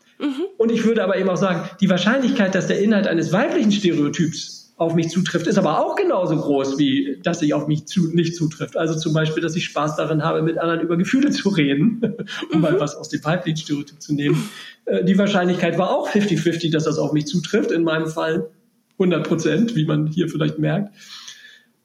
Und 0.62 0.72
ich 0.72 0.86
würde 0.86 1.04
aber 1.04 1.18
eben 1.18 1.28
auch 1.28 1.38
sagen, 1.38 1.68
die 1.80 1.90
Wahrscheinlichkeit, 1.90 2.54
dass 2.54 2.68
der 2.68 2.80
Inhalt 2.80 3.08
eines 3.08 3.34
weiblichen 3.34 3.72
Stereotyps 3.72 4.76
auf 4.78 4.94
mich 4.94 5.10
zutrifft, 5.10 5.48
ist 5.48 5.58
aber 5.58 5.84
auch 5.84 5.96
genauso 5.96 6.38
groß, 6.38 6.78
wie 6.78 7.20
dass 7.24 7.40
sich 7.40 7.56
auf 7.56 7.68
mich 7.68 7.88
zu, 7.88 8.14
nicht 8.14 8.36
zutrifft. 8.36 8.78
Also 8.78 8.94
zum 8.94 9.12
Beispiel, 9.12 9.42
dass 9.42 9.56
ich 9.56 9.66
Spaß 9.66 9.96
darin 9.96 10.24
habe, 10.24 10.44
mit 10.44 10.60
anderen 10.60 10.82
über 10.82 10.98
Gefühle 10.98 11.32
zu 11.32 11.50
reden, 11.50 12.00
um 12.52 12.58
mhm. 12.58 12.62
mal 12.62 12.80
was 12.80 12.96
aus 12.96 13.10
dem 13.10 13.26
weiblichen 13.26 13.58
Stereotyp 13.58 14.00
zu 14.00 14.14
nehmen. 14.14 14.52
Äh, 14.86 15.04
die 15.04 15.18
Wahrscheinlichkeit 15.18 15.80
war 15.80 15.90
auch 15.90 16.08
50-50, 16.08 16.72
dass 16.72 16.84
das 16.84 17.00
auf 17.00 17.12
mich 17.12 17.26
zutrifft. 17.26 17.72
In 17.72 17.84
meinem 17.84 18.06
Fall 18.06 18.52
100 19.00 19.28
Prozent, 19.28 19.76
wie 19.76 19.86
man 19.86 20.06
hier 20.06 20.30
vielleicht 20.30 20.60
merkt. 20.60 20.94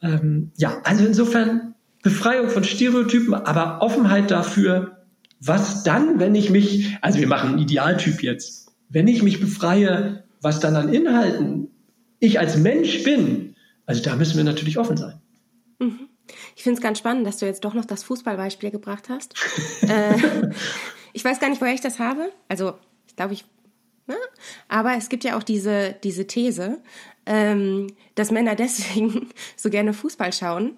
Ähm, 0.03 0.51
ja, 0.59 0.83
also 0.85 1.07
insofern 1.07 1.75
Befreiung 2.03 2.51
von 2.51 2.63
Stereotypen, 2.63 3.33
aber 3.33 3.81
Offenheit 3.81 4.31
dafür, 4.31 4.99
was 5.41 5.83
dann, 5.83 6.19
wenn 6.21 6.35
ich 6.35 6.51
mich, 6.51 6.95
also 7.01 7.19
wir 7.19 7.27
machen 7.27 7.51
einen 7.51 7.59
Idealtyp 7.59 8.23
jetzt, 8.23 8.66
wenn 8.89 9.09
ich 9.09 9.23
mich 9.23 9.41
befreie, 9.41 10.25
was 10.41 10.61
dann 10.61 10.77
an 10.77 10.93
Inhalten 10.93 11.71
ich 12.19 12.39
als 12.39 12.57
Mensch 12.57 13.03
bin, 13.03 13.55
also 13.85 14.03
da 14.03 14.17
müssen 14.17 14.37
wir 14.37 14.45
natürlich 14.45 14.79
offen 14.79 14.97
sein. 14.97 15.21
Mhm. 15.79 16.09
Ich 16.57 16.63
finde 16.63 16.79
es 16.79 16.83
ganz 16.83 16.99
spannend, 16.99 17.27
dass 17.27 17.39
du 17.39 17.47
jetzt 17.47 17.65
doch 17.65 17.75
noch 17.75 17.85
das 17.85 18.03
Fußballbeispiel 18.05 18.71
gebracht 18.71 19.09
hast. 19.09 19.35
äh, 19.83 20.51
ich 21.13 21.25
weiß 21.25 21.39
gar 21.39 21.49
nicht, 21.49 21.61
woher 21.61 21.75
ich 21.75 21.81
das 21.81 21.99
habe. 21.99 22.33
Also, 22.49 22.75
ich 23.07 23.17
glaube, 23.17 23.35
ich. 23.35 23.45
Ne? 24.09 24.17
Aber 24.69 24.95
es 24.97 25.09
gibt 25.09 25.25
ja 25.25 25.37
auch 25.37 25.43
diese, 25.43 25.97
diese 26.05 26.27
These, 26.27 26.79
ähm, 27.27 27.89
dass 28.15 28.31
Männer 28.31 28.55
deswegen 28.55 29.31
so 29.57 29.69
gerne 29.69 29.93
Fußball 29.93 30.33
schauen, 30.33 30.77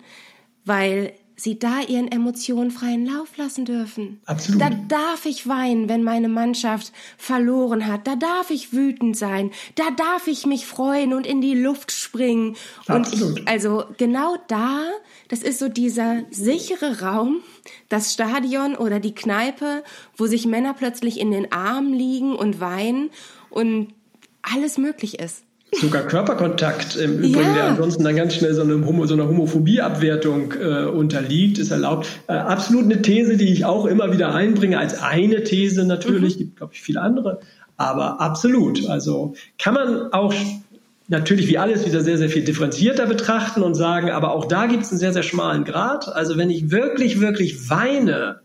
weil 0.64 1.12
sie 1.38 1.58
da 1.58 1.80
ihren 1.80 2.10
Emotionen 2.10 2.70
freien 2.70 3.06
Lauf 3.06 3.36
lassen 3.36 3.64
dürfen. 3.64 4.20
Absolut. 4.26 4.60
Da 4.60 4.70
darf 4.70 5.24
ich 5.24 5.46
weinen, 5.46 5.88
wenn 5.88 6.02
meine 6.02 6.28
Mannschaft 6.28 6.92
verloren 7.16 7.86
hat. 7.86 8.06
Da 8.06 8.16
darf 8.16 8.50
ich 8.50 8.72
wütend 8.72 9.16
sein. 9.16 9.52
Da 9.76 9.90
darf 9.92 10.26
ich 10.26 10.46
mich 10.46 10.66
freuen 10.66 11.14
und 11.14 11.26
in 11.26 11.40
die 11.40 11.54
Luft 11.54 11.92
springen. 11.92 12.56
Absolut. 12.86 13.28
Und 13.30 13.38
ich, 13.38 13.48
also 13.48 13.84
genau 13.96 14.36
da, 14.48 14.82
das 15.28 15.42
ist 15.42 15.60
so 15.60 15.68
dieser 15.68 16.24
sichere 16.30 17.00
Raum, 17.00 17.40
das 17.88 18.12
Stadion 18.12 18.74
oder 18.74 18.98
die 18.98 19.14
Kneipe, 19.14 19.84
wo 20.16 20.26
sich 20.26 20.44
Männer 20.44 20.74
plötzlich 20.74 21.20
in 21.20 21.30
den 21.30 21.52
Armen 21.52 21.94
liegen 21.94 22.34
und 22.34 22.60
weinen 22.60 23.10
und 23.50 23.94
alles 24.42 24.76
möglich 24.76 25.20
ist 25.20 25.44
sogar 25.72 26.02
Körperkontakt 26.02 26.96
im 26.96 27.18
Übrigen, 27.18 27.40
ja. 27.40 27.54
der 27.54 27.64
ansonsten 27.64 28.04
dann 28.04 28.16
ganz 28.16 28.34
schnell 28.34 28.54
so, 28.54 28.62
einem 28.62 28.86
Homo, 28.86 29.06
so 29.06 29.14
einer 29.14 29.28
Homophobieabwertung 29.28 30.54
äh, 30.54 30.84
unterliegt, 30.84 31.58
ist 31.58 31.70
erlaubt. 31.70 32.08
Äh, 32.26 32.32
absolut 32.32 32.84
eine 32.84 33.02
These, 33.02 33.36
die 33.36 33.52
ich 33.52 33.64
auch 33.64 33.86
immer 33.86 34.12
wieder 34.12 34.34
einbringe, 34.34 34.78
als 34.78 35.00
eine 35.02 35.44
These 35.44 35.84
natürlich, 35.84 36.36
mhm. 36.36 36.38
gibt, 36.38 36.56
glaube 36.56 36.72
ich, 36.74 36.80
viele 36.80 37.00
andere, 37.00 37.40
aber 37.76 38.20
absolut. 38.20 38.88
Also 38.88 39.34
kann 39.58 39.74
man 39.74 40.12
auch 40.12 40.34
natürlich 41.08 41.48
wie 41.48 41.58
alles 41.58 41.86
wieder 41.86 42.02
sehr, 42.02 42.18
sehr 42.18 42.28
viel 42.28 42.44
differenzierter 42.44 43.06
betrachten 43.06 43.62
und 43.62 43.74
sagen, 43.74 44.10
aber 44.10 44.32
auch 44.32 44.44
da 44.44 44.66
gibt 44.66 44.84
es 44.84 44.90
einen 44.90 45.00
sehr, 45.00 45.12
sehr 45.12 45.22
schmalen 45.22 45.64
Grad. 45.64 46.08
Also 46.08 46.36
wenn 46.36 46.50
ich 46.50 46.70
wirklich, 46.70 47.20
wirklich 47.20 47.70
weine, 47.70 48.40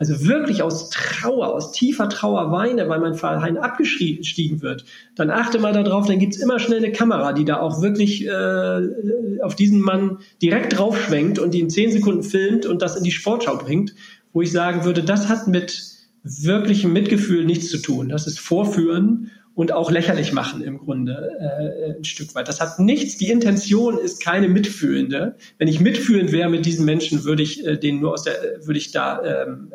also 0.00 0.26
wirklich 0.26 0.62
aus 0.62 0.88
Trauer, 0.88 1.54
aus 1.54 1.72
tiefer 1.72 2.08
Trauer 2.08 2.50
weine, 2.50 2.88
weil 2.88 3.00
mein 3.00 3.14
Verein 3.14 3.58
abgestiegen 3.58 4.62
wird, 4.62 4.86
dann 5.14 5.30
achte 5.30 5.58
mal 5.58 5.74
darauf, 5.74 6.06
dann 6.06 6.18
gibt's 6.18 6.38
immer 6.38 6.58
schnell 6.58 6.78
eine 6.78 6.90
Kamera, 6.90 7.34
die 7.34 7.44
da 7.44 7.60
auch 7.60 7.82
wirklich 7.82 8.26
äh, 8.26 9.42
auf 9.42 9.54
diesen 9.56 9.82
Mann 9.82 10.18
direkt 10.40 10.78
draufschwenkt 10.78 11.38
und 11.38 11.54
ihn 11.54 11.68
zehn 11.68 11.92
Sekunden 11.92 12.22
filmt 12.22 12.64
und 12.64 12.80
das 12.80 12.96
in 12.96 13.04
die 13.04 13.10
Sportschau 13.10 13.58
bringt, 13.58 13.94
wo 14.32 14.40
ich 14.40 14.50
sagen 14.50 14.84
würde, 14.84 15.02
das 15.02 15.28
hat 15.28 15.48
mit 15.48 15.84
wirklichem 16.22 16.94
Mitgefühl 16.94 17.44
nichts 17.44 17.68
zu 17.68 17.76
tun. 17.76 18.08
Das 18.08 18.26
ist 18.26 18.40
Vorführen 18.40 19.30
und 19.60 19.72
auch 19.72 19.90
lächerlich 19.90 20.32
machen 20.32 20.62
im 20.62 20.78
Grunde 20.78 21.32
äh, 21.38 21.98
ein 21.98 22.04
Stück 22.04 22.34
weit. 22.34 22.48
Das 22.48 22.62
hat 22.62 22.78
nichts, 22.78 23.18
die 23.18 23.28
Intention 23.28 23.98
ist 23.98 24.24
keine 24.24 24.48
mitfühlende. 24.48 25.36
Wenn 25.58 25.68
ich 25.68 25.80
mitfühlend 25.80 26.32
wäre 26.32 26.48
mit 26.48 26.64
diesen 26.64 26.86
Menschen, 26.86 27.24
würde 27.24 27.42
ich 27.42 27.66
äh, 27.66 27.76
den 27.76 28.00
nur 28.00 28.14
aus 28.14 28.22
der, 28.22 28.36
würde 28.62 28.78
ich 28.78 28.90
da 28.90 29.22
ähm, 29.22 29.70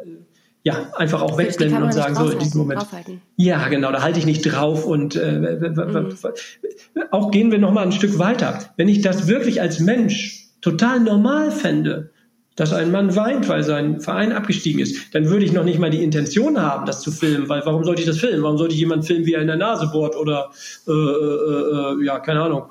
ja 0.64 0.92
einfach 0.96 1.22
auch 1.22 1.38
wegblenden 1.38 1.84
und 1.84 1.94
sagen, 1.94 2.16
so 2.16 2.32
in 2.32 2.40
diesem 2.40 2.62
Moment. 2.62 2.82
Draufhalten. 2.82 3.22
Ja, 3.36 3.68
genau, 3.68 3.92
da 3.92 4.02
halte 4.02 4.18
ich 4.18 4.26
nicht 4.26 4.42
drauf 4.42 4.88
und 4.88 5.18
äh, 5.18 5.60
mhm. 5.60 6.16
auch 7.12 7.30
gehen 7.30 7.52
wir 7.52 7.60
nochmal 7.60 7.86
ein 7.86 7.92
Stück 7.92 8.18
weiter. 8.18 8.58
Wenn 8.78 8.90
ich 8.90 9.02
das 9.02 9.28
wirklich 9.28 9.62
als 9.62 9.80
Mensch 9.80 10.48
total 10.62 11.00
normal 11.00 11.52
fände, 11.52 12.10
dass 12.56 12.72
ein 12.72 12.92
Mann 12.92 13.16
weint, 13.16 13.50
weil 13.50 13.64
sein 13.64 14.00
Verein 14.00 14.32
abgestiegen 14.32 14.80
ist, 14.80 15.14
dann 15.14 15.30
würde 15.30 15.46
ich 15.46 15.52
noch 15.52 15.66
nicht 15.66 15.80
mal 15.80 15.90
die 15.90 16.04
Intention 16.04 16.62
haben, 16.62 16.86
das 16.86 17.02
zu 17.02 17.12
filmen, 17.12 17.50
weil 17.50 17.62
warum 17.66 17.84
sollte 17.84 18.02
ich 18.02 18.08
das 18.08 18.18
filmen? 18.18 18.44
Warum 18.44 18.58
sollte 18.58 18.74
ich 18.74 18.80
jemanden 18.80 19.06
filmen, 19.06 19.26
wie 19.26 19.34
er 19.34 19.42
in 19.42 19.48
der 19.48 19.58
Nase 19.58 19.90
bohrt 19.92 20.16
oder 20.16 20.52
äh, 20.88 20.92
äh, 20.92 20.94
äh, 20.94 22.06
ja, 22.06 22.20
keine 22.20 22.42
Ahnung, 22.42 22.64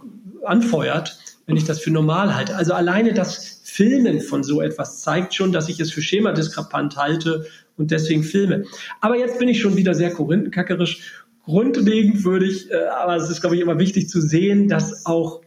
anfeuert, 0.45 1.19
wenn 1.47 1.57
ich 1.57 1.65
das 1.65 1.81
für 1.81 1.91
normal 1.91 2.35
halte? 2.35 2.57
Also 2.57 2.73
alleine 2.73 3.13
das 3.13 3.61
Filmen 3.65 4.21
von 4.21 4.43
so 4.43 4.63
etwas 4.63 5.01
zeigt 5.01 5.35
schon, 5.35 5.53
dass 5.53 5.69
ich 5.69 5.79
es 5.81 5.93
für 5.93 6.01
schemadiskrepant 6.01 6.97
halte 6.97 7.45
und 7.77 7.91
deswegen 7.91 8.23
Filme. 8.23 8.65
Aber 9.01 9.19
jetzt 9.19 9.39
bin 9.39 9.49
ich 9.49 9.61
schon 9.61 9.77
wieder 9.77 9.95
sehr 9.95 10.13
korinthenkackerisch. 10.13 11.25
Grundlegend 11.45 12.25
würde 12.25 12.47
ich, 12.47 12.71
äh, 12.71 12.87
aber 13.03 13.17
es 13.17 13.29
ist, 13.29 13.43
glaube 13.43 13.57
ich, 13.57 13.61
immer 13.61 13.79
wichtig 13.79 14.09
zu 14.09 14.23
sehen, 14.23 14.69
dass 14.69 15.05
auch 15.05 15.44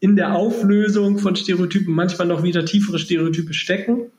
in 0.00 0.16
der 0.16 0.34
Auflösung 0.34 1.18
von 1.18 1.36
Stereotypen 1.36 1.94
manchmal 1.94 2.28
noch 2.28 2.42
wieder 2.42 2.64
tiefere 2.64 2.98
Stereotype 2.98 3.54
stecken. 3.54 4.10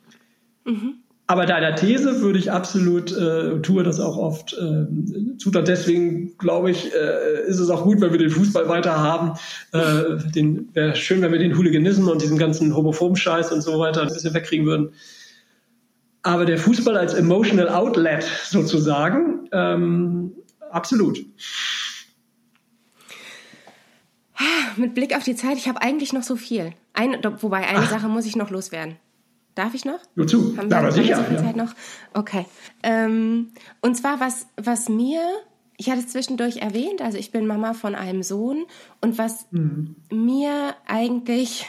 Mhm. 0.66 0.96
Aber 1.30 1.46
deiner 1.46 1.76
These 1.76 2.22
würde 2.22 2.40
ich 2.40 2.54
absolut, 2.54 3.12
äh, 3.12 3.62
tue 3.62 3.84
das 3.84 4.00
auch 4.00 4.16
oft, 4.18 4.54
äh, 4.54 4.86
tut 5.38 5.56
deswegen, 5.68 6.38
glaube 6.38 6.72
ich, 6.72 6.94
äh, 6.94 7.46
ist 7.48 7.60
es 7.60 7.70
auch 7.70 7.84
gut, 7.84 8.00
wenn 8.00 8.14
wir 8.14 8.18
den 8.18 8.30
Fußball 8.30 8.70
weiter 8.70 8.98
haben. 8.98 9.34
Äh, 9.74 10.32
den 10.34 10.70
wäre 10.74 10.96
schön, 10.96 11.22
wenn 11.22 11.34
wir 11.34 11.40
den 11.40 11.58
Hooliganismus 11.58 12.10
und 12.10 12.22
diesen 12.22 12.38
ganzen 12.38 12.74
homophoben 12.74 13.18
Scheiß 13.18 13.52
und 13.52 13.60
so 13.60 13.78
weiter 13.78 14.04
ein 14.04 14.08
bisschen 14.08 14.34
wegkriegen 14.34 14.66
würden. 14.66 14.90
Aber 16.24 16.46
der 16.46 16.58
Fußball 16.58 16.96
als 16.96 17.14
emotional 17.14 17.68
Outlet 17.70 18.24
sozusagen, 18.46 19.50
ähm, 19.52 20.32
absolut. 20.72 21.20
Mit 24.76 24.94
Blick 24.94 25.16
auf 25.16 25.24
die 25.24 25.36
Zeit, 25.36 25.58
ich 25.58 25.68
habe 25.68 25.82
eigentlich 25.82 26.14
noch 26.14 26.24
so 26.24 26.36
viel. 26.36 26.74
Ein, 26.94 27.18
wobei, 27.40 27.68
eine 27.68 27.80
Ach. 27.80 27.90
Sache 27.90 28.08
muss 28.08 28.26
ich 28.26 28.36
noch 28.36 28.52
loswerden. 28.52 28.98
Darf 29.56 29.74
ich 29.74 29.86
noch? 29.86 30.00
Nur 30.14 30.28
zu. 30.28 30.56
Haben 30.56 30.70
wir, 30.70 30.78
aber 30.78 30.92
sicher. 30.92 31.16
So 31.16 31.24
viel 31.24 31.38
ja. 31.38 31.44
Zeit 31.44 31.56
noch? 31.56 31.74
Okay. 32.14 32.46
Ähm, 32.84 33.54
und 33.82 33.96
zwar, 33.96 34.20
was, 34.20 34.46
was 34.56 34.88
mir, 34.88 35.22
ich 35.78 35.90
hatte 35.90 36.02
es 36.02 36.10
zwischendurch 36.10 36.58
erwähnt, 36.58 37.02
also 37.02 37.18
ich 37.18 37.32
bin 37.32 37.48
Mama 37.48 37.74
von 37.74 37.96
einem 37.96 38.22
Sohn 38.22 38.66
und 39.02 39.18
was 39.18 39.48
mhm. 39.50 39.96
mir 40.12 40.76
eigentlich, 40.86 41.66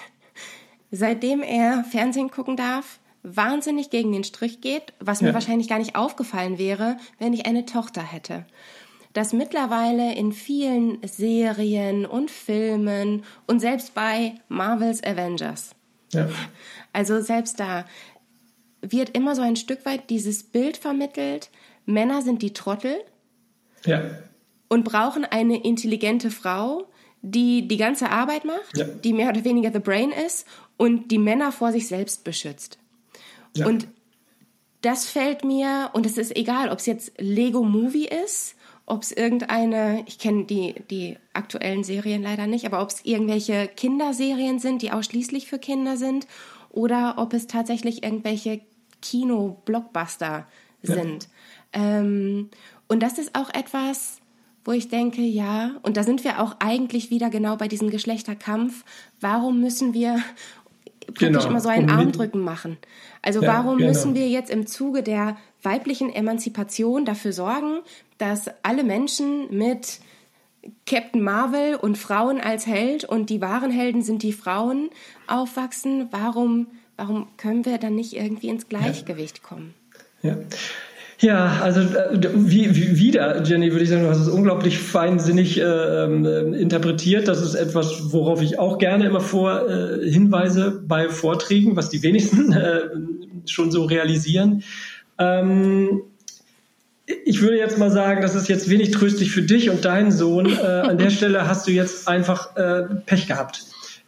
seitdem 0.90 1.40
er 1.40 1.82
Fernsehen 1.84 2.30
gucken 2.30 2.56
darf, 2.56 3.00
wahnsinnig 3.22 3.88
gegen 3.88 4.12
den 4.12 4.24
Strich 4.24 4.60
geht, 4.60 4.92
was 5.00 5.22
mir 5.22 5.28
ja. 5.28 5.34
wahrscheinlich 5.34 5.68
gar 5.68 5.78
nicht 5.78 5.96
aufgefallen 5.96 6.58
wäre, 6.58 6.98
wenn 7.18 7.32
ich 7.32 7.46
eine 7.46 7.64
Tochter 7.64 8.02
hätte. 8.02 8.44
Dass 9.18 9.32
mittlerweile 9.32 10.14
in 10.14 10.32
vielen 10.32 10.98
Serien 11.04 12.06
und 12.06 12.30
Filmen 12.30 13.24
und 13.48 13.58
selbst 13.58 13.92
bei 13.92 14.34
Marvels 14.48 15.02
Avengers 15.02 15.74
ja. 16.12 16.28
Also 16.92 17.20
selbst 17.20 17.58
da 17.60 17.84
wird 18.80 19.10
immer 19.16 19.34
so 19.34 19.42
ein 19.42 19.56
Stück 19.56 19.84
weit 19.84 20.08
dieses 20.08 20.44
Bild 20.44 20.76
vermittelt, 20.76 21.50
Männer 21.84 22.22
sind 22.22 22.42
die 22.42 22.52
Trottel 22.52 22.96
ja. 23.84 24.02
und 24.68 24.84
brauchen 24.84 25.24
eine 25.24 25.64
intelligente 25.64 26.30
Frau, 26.30 26.86
die 27.20 27.66
die 27.66 27.76
ganze 27.76 28.10
Arbeit 28.10 28.44
macht, 28.44 28.76
ja. 28.76 28.84
die 28.84 29.12
mehr 29.12 29.30
oder 29.30 29.44
weniger 29.44 29.72
the 29.72 29.80
brain 29.80 30.12
ist 30.12 30.46
und 30.76 31.10
die 31.10 31.18
Männer 31.18 31.50
vor 31.50 31.72
sich 31.72 31.88
selbst 31.88 32.22
beschützt. 32.22 32.78
Ja. 33.56 33.66
Und 33.66 33.88
das 34.82 35.06
fällt 35.06 35.44
mir, 35.44 35.90
und 35.92 36.06
es 36.06 36.18
ist 36.18 36.36
egal, 36.36 36.68
ob 36.68 36.78
es 36.78 36.86
jetzt 36.86 37.12
Lego 37.18 37.64
Movie 37.64 38.06
ist 38.06 38.54
ob 38.88 39.02
es 39.02 39.12
irgendeine, 39.12 40.02
ich 40.06 40.18
kenne 40.18 40.44
die, 40.44 40.74
die 40.90 41.16
aktuellen 41.34 41.84
Serien 41.84 42.22
leider 42.22 42.46
nicht, 42.46 42.66
aber 42.66 42.82
ob 42.82 42.88
es 42.90 43.04
irgendwelche 43.04 43.68
Kinderserien 43.68 44.58
sind, 44.58 44.82
die 44.82 44.92
ausschließlich 44.92 45.46
für 45.46 45.58
Kinder 45.58 45.96
sind, 45.96 46.26
oder 46.70 47.14
ob 47.16 47.32
es 47.34 47.46
tatsächlich 47.46 48.02
irgendwelche 48.02 48.60
Kino-Blockbuster 49.02 50.46
sind. 50.82 51.28
Ja. 51.74 51.98
Ähm, 52.00 52.50
und 52.88 53.02
das 53.02 53.18
ist 53.18 53.34
auch 53.34 53.52
etwas, 53.52 54.20
wo 54.64 54.72
ich 54.72 54.88
denke, 54.88 55.22
ja, 55.22 55.72
und 55.82 55.96
da 55.96 56.02
sind 56.02 56.24
wir 56.24 56.40
auch 56.40 56.56
eigentlich 56.58 57.10
wieder 57.10 57.30
genau 57.30 57.56
bei 57.56 57.68
diesem 57.68 57.90
Geschlechterkampf. 57.90 58.84
Warum 59.20 59.60
müssen 59.60 59.94
wir 59.94 60.22
praktisch 61.06 61.28
genau. 61.28 61.46
immer 61.46 61.60
so 61.60 61.68
einen 61.68 61.90
Armdrücken 61.90 62.40
machen? 62.40 62.76
Also 63.22 63.42
ja, 63.42 63.48
warum 63.48 63.78
genau. 63.78 63.88
müssen 63.88 64.14
wir 64.14 64.28
jetzt 64.28 64.50
im 64.50 64.66
Zuge 64.66 65.02
der 65.02 65.36
weiblichen 65.62 66.12
Emanzipation 66.12 67.04
dafür 67.04 67.32
sorgen, 67.32 67.80
dass 68.18 68.50
alle 68.62 68.84
Menschen 68.84 69.56
mit 69.56 70.00
Captain 70.86 71.22
Marvel 71.22 71.76
und 71.76 71.96
Frauen 71.96 72.40
als 72.40 72.66
Held 72.66 73.04
und 73.04 73.30
die 73.30 73.40
wahren 73.40 73.70
Helden 73.70 74.02
sind 74.02 74.22
die 74.22 74.32
Frauen 74.32 74.90
aufwachsen. 75.26 76.08
Warum, 76.10 76.66
warum 76.96 77.28
können 77.36 77.64
wir 77.64 77.78
dann 77.78 77.94
nicht 77.94 78.14
irgendwie 78.14 78.48
ins 78.48 78.68
Gleichgewicht 78.68 79.42
kommen? 79.42 79.74
Ja. 80.22 80.36
Ja, 81.20 81.58
also 81.62 81.80
äh, 81.80 82.20
wie, 82.36 82.76
wie, 82.76 82.96
wieder, 82.96 83.42
Jenny, 83.42 83.72
würde 83.72 83.82
ich 83.82 83.90
sagen, 83.90 84.04
du 84.04 84.08
hast 84.08 84.20
es 84.20 84.28
unglaublich 84.28 84.78
feinsinnig 84.78 85.58
äh, 85.58 85.62
äh, 85.64 86.60
interpretiert. 86.60 87.26
Das 87.26 87.42
ist 87.42 87.56
etwas, 87.56 88.12
worauf 88.12 88.40
ich 88.40 88.60
auch 88.60 88.78
gerne 88.78 89.06
immer 89.06 89.20
vor 89.20 89.68
äh, 89.68 90.08
hinweise 90.08 90.80
bei 90.86 91.08
Vorträgen, 91.08 91.74
was 91.74 91.90
die 91.90 92.04
wenigsten 92.04 92.52
äh, 92.52 92.82
schon 93.46 93.72
so 93.72 93.84
realisieren. 93.84 94.62
Ähm, 95.18 96.02
ich 97.24 97.40
würde 97.40 97.56
jetzt 97.56 97.78
mal 97.78 97.90
sagen, 97.90 98.20
das 98.20 98.34
ist 98.34 98.48
jetzt 98.48 98.68
wenig 98.68 98.90
tröstlich 98.90 99.30
für 99.32 99.42
dich 99.42 99.70
und 99.70 99.84
deinen 99.84 100.12
Sohn. 100.12 100.46
Äh, 100.46 100.60
an 100.60 100.98
der 100.98 101.10
Stelle 101.10 101.48
hast 101.48 101.66
du 101.66 101.70
jetzt 101.70 102.06
einfach 102.08 102.56
äh, 102.56 102.84
Pech 103.06 103.26
gehabt 103.26 103.64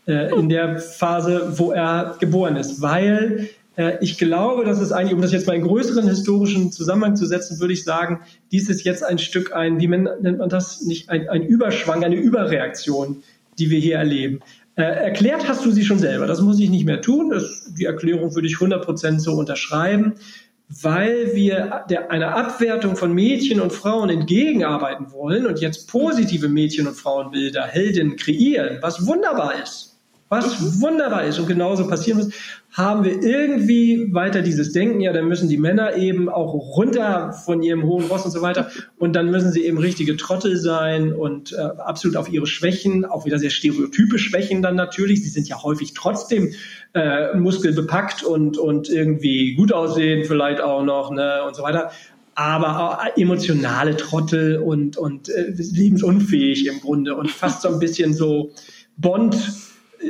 äh, 0.06 0.34
in 0.34 0.48
der 0.48 0.78
Phase, 0.78 1.54
wo 1.56 1.72
er 1.72 2.16
geboren 2.20 2.56
ist, 2.56 2.82
weil 2.82 3.48
äh, 3.76 3.96
ich 4.00 4.18
glaube, 4.18 4.64
dass 4.64 4.80
es 4.80 4.92
eigentlich, 4.92 5.14
um 5.14 5.22
das 5.22 5.32
jetzt 5.32 5.46
mal 5.46 5.56
in 5.56 5.62
größeren 5.62 6.06
historischen 6.06 6.72
Zusammenhang 6.72 7.16
zu 7.16 7.26
setzen, 7.26 7.58
würde 7.60 7.72
ich 7.72 7.84
sagen, 7.84 8.20
dies 8.52 8.68
ist 8.68 8.84
jetzt 8.84 9.02
ein 9.02 9.18
Stück 9.18 9.54
ein, 9.54 9.80
wie 9.80 9.88
man, 9.88 10.08
nennt 10.20 10.38
man 10.38 10.48
das, 10.48 10.82
nicht 10.82 11.08
ein, 11.08 11.28
ein 11.28 11.42
Überschwang, 11.42 12.04
eine 12.04 12.16
Überreaktion, 12.16 13.22
die 13.58 13.70
wir 13.70 13.78
hier 13.78 13.96
erleben. 13.96 14.40
Äh, 14.76 14.82
erklärt 14.82 15.48
hast 15.48 15.64
du 15.64 15.70
sie 15.70 15.84
schon 15.84 15.98
selber. 15.98 16.26
Das 16.26 16.40
muss 16.40 16.60
ich 16.60 16.70
nicht 16.70 16.84
mehr 16.84 17.00
tun. 17.00 17.30
Das, 17.30 17.72
die 17.78 17.84
Erklärung 17.84 18.34
würde 18.34 18.46
ich 18.46 18.54
100% 18.54 19.18
so 19.18 19.32
unterschreiben 19.32 20.14
weil 20.82 21.34
wir 21.34 21.84
der, 21.90 22.10
einer 22.12 22.36
Abwertung 22.36 22.96
von 22.96 23.12
Mädchen 23.12 23.60
und 23.60 23.72
Frauen 23.72 24.08
entgegenarbeiten 24.08 25.12
wollen 25.12 25.46
und 25.46 25.60
jetzt 25.60 25.88
positive 25.88 26.48
Mädchen- 26.48 26.86
und 26.86 26.94
Frauenbilder, 26.94 27.64
Heldinnen 27.66 28.16
kreieren, 28.16 28.78
was 28.80 29.06
wunderbar 29.06 29.60
ist 29.60 29.90
was 30.30 30.60
mhm. 30.60 30.80
wunderbar 30.80 31.24
ist 31.24 31.38
und 31.38 31.48
genauso 31.48 31.88
passieren 31.88 32.18
muss, 32.18 32.32
haben 32.70 33.02
wir 33.02 33.20
irgendwie 33.20 34.14
weiter 34.14 34.42
dieses 34.42 34.72
Denken, 34.72 35.00
ja, 35.00 35.12
dann 35.12 35.26
müssen 35.26 35.48
die 35.48 35.58
Männer 35.58 35.96
eben 35.96 36.28
auch 36.28 36.54
runter 36.54 37.32
von 37.32 37.64
ihrem 37.64 37.82
hohen 37.82 38.06
Ross 38.06 38.24
und 38.24 38.30
so 38.30 38.40
weiter 38.40 38.70
und 38.96 39.16
dann 39.16 39.28
müssen 39.32 39.50
sie 39.50 39.64
eben 39.64 39.76
richtige 39.76 40.16
Trottel 40.16 40.56
sein 40.56 41.12
und 41.12 41.52
äh, 41.52 41.56
absolut 41.56 42.16
auf 42.16 42.32
ihre 42.32 42.46
Schwächen, 42.46 43.04
auch 43.04 43.26
wieder 43.26 43.40
sehr 43.40 43.50
stereotype 43.50 44.20
Schwächen 44.20 44.62
dann 44.62 44.76
natürlich, 44.76 45.24
sie 45.24 45.30
sind 45.30 45.48
ja 45.48 45.60
häufig 45.64 45.94
trotzdem 45.94 46.54
äh, 46.94 47.36
muskelbepackt 47.36 48.22
und, 48.22 48.58
und 48.58 48.88
irgendwie 48.88 49.54
gut 49.54 49.72
aussehen 49.72 50.24
vielleicht 50.24 50.60
auch 50.60 50.82
noch 50.82 51.10
ne, 51.10 51.44
und 51.46 51.54
so 51.54 51.62
weiter, 51.62 51.90
aber 52.34 52.80
auch 52.80 53.16
emotionale 53.16 53.96
Trottel 53.96 54.58
und, 54.58 54.96
und 54.96 55.28
äh, 55.28 55.52
lebensunfähig 55.56 56.66
im 56.66 56.80
Grunde 56.80 57.14
und 57.14 57.30
fast 57.30 57.62
so 57.62 57.68
ein 57.68 57.78
bisschen 57.78 58.14
so 58.14 58.52
Bond 58.96 59.36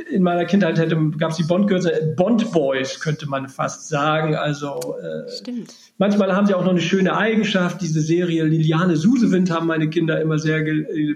in 0.09 0.23
meiner 0.23 0.45
Kindheit 0.45 0.77
gab 1.17 1.31
es 1.31 1.37
die 1.37 1.43
Bond-Girls, 1.43 1.87
Bond-Boys 2.15 2.99
könnte 3.01 3.27
man 3.27 3.49
fast 3.49 3.89
sagen. 3.89 4.35
Also 4.35 4.95
äh, 5.01 5.29
Stimmt. 5.29 5.73
manchmal 5.97 6.33
haben 6.33 6.47
sie 6.47 6.53
auch 6.53 6.63
noch 6.63 6.71
eine 6.71 6.81
schöne 6.81 7.15
Eigenschaft. 7.15 7.81
Diese 7.81 8.01
Serie 8.01 8.45
Liliane 8.45 8.95
Susewind 8.95 9.51
haben 9.51 9.67
meine 9.67 9.89
Kinder 9.89 10.21
immer 10.21 10.39
sehr 10.39 10.63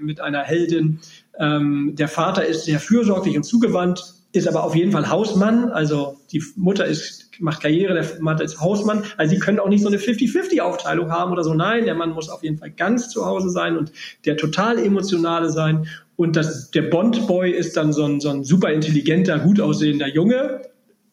mit 0.01 0.19
einer 0.19 0.41
Heldin. 0.41 0.99
Ähm, 1.39 1.93
der 1.95 2.07
Vater 2.07 2.45
ist 2.45 2.65
sehr 2.65 2.79
fürsorglich 2.79 3.37
und 3.37 3.43
zugewandt, 3.43 4.13
ist 4.35 4.47
aber 4.47 4.63
auf 4.63 4.75
jeden 4.75 4.91
Fall 4.91 5.09
Hausmann. 5.09 5.69
Also 5.71 6.17
die 6.31 6.43
Mutter 6.55 6.85
ist 6.85 7.25
macht 7.39 7.61
Karriere, 7.61 7.93
der 7.93 8.21
Mann 8.21 8.39
ist 8.39 8.59
Hausmann. 8.59 9.03
Also 9.17 9.35
sie 9.35 9.39
können 9.39 9.59
auch 9.59 9.69
nicht 9.69 9.81
so 9.81 9.87
eine 9.87 9.97
50-50-Aufteilung 9.97 11.11
haben 11.11 11.31
oder 11.31 11.43
so. 11.43 11.53
Nein, 11.53 11.85
der 11.85 11.95
Mann 11.95 12.11
muss 12.11 12.29
auf 12.29 12.43
jeden 12.43 12.57
Fall 12.57 12.71
ganz 12.71 13.09
zu 13.09 13.25
Hause 13.25 13.49
sein 13.49 13.77
und 13.77 13.91
der 14.25 14.37
total 14.37 14.79
emotionale 14.79 15.49
sein. 15.49 15.87
Und 16.15 16.35
das, 16.35 16.71
der 16.71 16.83
Bond-Boy 16.83 17.51
ist 17.51 17.75
dann 17.75 17.93
so 17.93 18.05
ein, 18.05 18.19
so 18.19 18.29
ein 18.29 18.43
super 18.43 18.71
intelligenter, 18.71 19.39
gut 19.39 19.59
aussehender 19.59 20.07
Junge, 20.07 20.61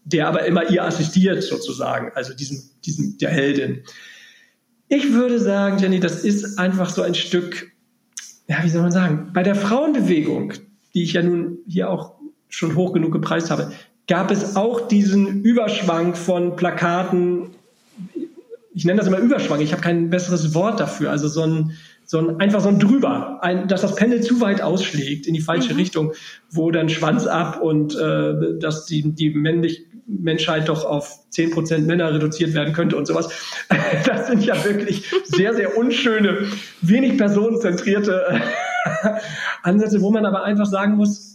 der 0.04 0.28
aber 0.28 0.44
immer 0.44 0.70
ihr 0.70 0.84
assistiert 0.84 1.42
sozusagen, 1.42 2.12
also 2.14 2.34
diesem, 2.34 2.62
diesem, 2.84 3.18
der 3.18 3.30
Heldin. 3.30 3.82
Ich 4.88 5.12
würde 5.12 5.40
sagen, 5.40 5.78
Jenny, 5.78 6.00
das 6.00 6.24
ist 6.24 6.58
einfach 6.58 6.90
so 6.90 7.02
ein 7.02 7.14
Stück, 7.14 7.72
ja, 8.48 8.62
wie 8.62 8.68
soll 8.68 8.82
man 8.82 8.92
sagen, 8.92 9.30
bei 9.32 9.42
der 9.42 9.54
Frauenbewegung, 9.54 10.52
die 10.94 11.04
ich 11.04 11.14
ja 11.14 11.22
nun 11.22 11.58
hier 11.66 11.90
auch 11.90 12.11
schon 12.52 12.76
hoch 12.76 12.92
genug 12.92 13.12
gepreist 13.12 13.50
habe, 13.50 13.72
gab 14.06 14.30
es 14.30 14.56
auch 14.56 14.88
diesen 14.88 15.42
Überschwang 15.42 16.14
von 16.14 16.56
Plakaten. 16.56 17.50
Ich 18.74 18.84
nenne 18.84 18.98
das 18.98 19.08
immer 19.08 19.18
Überschwang, 19.18 19.60
ich 19.60 19.72
habe 19.72 19.82
kein 19.82 20.10
besseres 20.10 20.54
Wort 20.54 20.80
dafür. 20.80 21.10
Also 21.10 21.28
so 21.28 21.42
ein, 21.42 21.72
so 22.04 22.18
ein, 22.18 22.40
einfach 22.40 22.60
so 22.60 22.68
ein 22.68 22.78
drüber, 22.78 23.38
ein, 23.42 23.68
dass 23.68 23.82
das 23.82 23.94
Pendel 23.94 24.20
zu 24.20 24.40
weit 24.40 24.60
ausschlägt 24.60 25.26
in 25.26 25.34
die 25.34 25.40
falsche 25.40 25.72
mhm. 25.72 25.80
Richtung, 25.80 26.12
wo 26.50 26.70
dann 26.70 26.88
Schwanz 26.88 27.26
ab 27.26 27.60
und 27.60 27.96
äh, 27.96 28.58
dass 28.58 28.86
die, 28.86 29.12
die 29.12 29.30
männlich, 29.30 29.86
Menschheit 30.06 30.68
doch 30.68 30.84
auf 30.84 31.20
10% 31.32 31.78
Männer 31.86 32.12
reduziert 32.12 32.54
werden 32.54 32.74
könnte 32.74 32.96
und 32.96 33.06
sowas. 33.06 33.30
Das 34.04 34.26
sind 34.26 34.44
ja 34.44 34.62
wirklich 34.64 35.10
sehr, 35.24 35.54
sehr 35.54 35.76
unschöne, 35.76 36.46
wenig 36.80 37.16
personenzentrierte 37.16 38.24
äh, 38.28 38.40
Ansätze, 39.62 40.00
wo 40.00 40.10
man 40.10 40.26
aber 40.26 40.42
einfach 40.44 40.66
sagen 40.66 40.96
muss, 40.96 41.31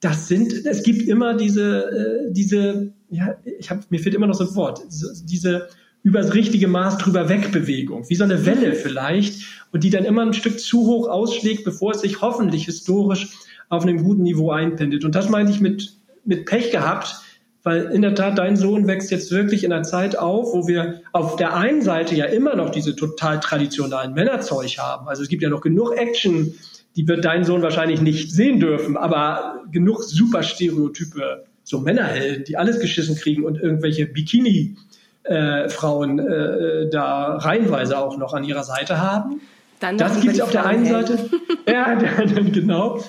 das 0.00 0.28
sind, 0.28 0.52
es 0.66 0.82
gibt 0.82 1.02
immer 1.02 1.34
diese, 1.34 2.26
äh, 2.28 2.32
diese, 2.32 2.92
ja, 3.10 3.36
ich 3.58 3.70
habe, 3.70 3.82
mir 3.90 4.00
fehlt 4.00 4.14
immer 4.14 4.26
noch 4.26 4.34
so 4.34 4.44
ein 4.44 4.54
Wort, 4.56 4.82
diese 5.24 5.68
übers 6.02 6.32
richtige 6.32 6.68
Maß 6.68 6.98
drüber 6.98 7.28
weg 7.28 7.52
Bewegung, 7.52 8.08
wie 8.08 8.14
so 8.14 8.24
eine 8.24 8.46
Welle 8.46 8.72
vielleicht, 8.72 9.42
und 9.72 9.84
die 9.84 9.90
dann 9.90 10.04
immer 10.04 10.22
ein 10.22 10.32
Stück 10.32 10.58
zu 10.58 10.86
hoch 10.86 11.08
ausschlägt, 11.08 11.64
bevor 11.64 11.92
es 11.92 12.00
sich 12.00 12.22
hoffentlich 12.22 12.64
historisch 12.64 13.28
auf 13.68 13.82
einem 13.82 14.02
guten 14.02 14.22
Niveau 14.22 14.50
einpendelt. 14.50 15.04
Und 15.04 15.14
das 15.14 15.28
meinte 15.28 15.52
ich 15.52 15.60
mit, 15.60 15.94
mit 16.24 16.46
Pech 16.46 16.70
gehabt, 16.70 17.20
weil 17.62 17.84
in 17.92 18.00
der 18.00 18.14
Tat 18.14 18.38
dein 18.38 18.56
Sohn 18.56 18.86
wächst 18.86 19.10
jetzt 19.10 19.30
wirklich 19.30 19.64
in 19.64 19.72
einer 19.72 19.82
Zeit 19.82 20.18
auf, 20.18 20.54
wo 20.54 20.66
wir 20.66 21.02
auf 21.12 21.36
der 21.36 21.54
einen 21.54 21.82
Seite 21.82 22.14
ja 22.14 22.24
immer 22.24 22.56
noch 22.56 22.70
diese 22.70 22.96
total 22.96 23.38
traditionalen 23.38 24.14
Männerzeug 24.14 24.78
haben. 24.78 25.08
Also 25.08 25.22
es 25.22 25.28
gibt 25.28 25.42
ja 25.42 25.50
noch 25.50 25.60
genug 25.60 25.94
Action, 25.96 26.54
die 26.96 27.06
wird 27.06 27.24
dein 27.24 27.44
Sohn 27.44 27.62
wahrscheinlich 27.62 28.00
nicht 28.00 28.32
sehen 28.32 28.60
dürfen, 28.60 28.96
aber 28.96 29.62
genug 29.70 30.02
super 30.02 30.42
Stereotype, 30.42 31.44
so 31.62 31.80
Männerhelden, 31.80 32.44
die 32.44 32.56
alles 32.56 32.80
geschissen 32.80 33.16
kriegen 33.16 33.44
und 33.44 33.58
irgendwelche 33.58 34.06
Bikini 34.06 34.76
äh, 35.22 35.68
Frauen 35.68 36.18
äh, 36.18 36.88
da 36.90 37.36
reihenweise 37.36 37.98
auch 37.98 38.18
noch 38.18 38.34
an 38.34 38.44
ihrer 38.44 38.64
Seite 38.64 39.00
haben. 39.00 39.40
Dann 39.78 39.96
das 39.96 40.20
gibt 40.20 40.34
es 40.34 40.40
auf 40.40 40.50
der 40.50 40.66
einen 40.66 40.84
Seite. 40.84 41.30
ja, 41.68 41.94
genau. 41.94 43.02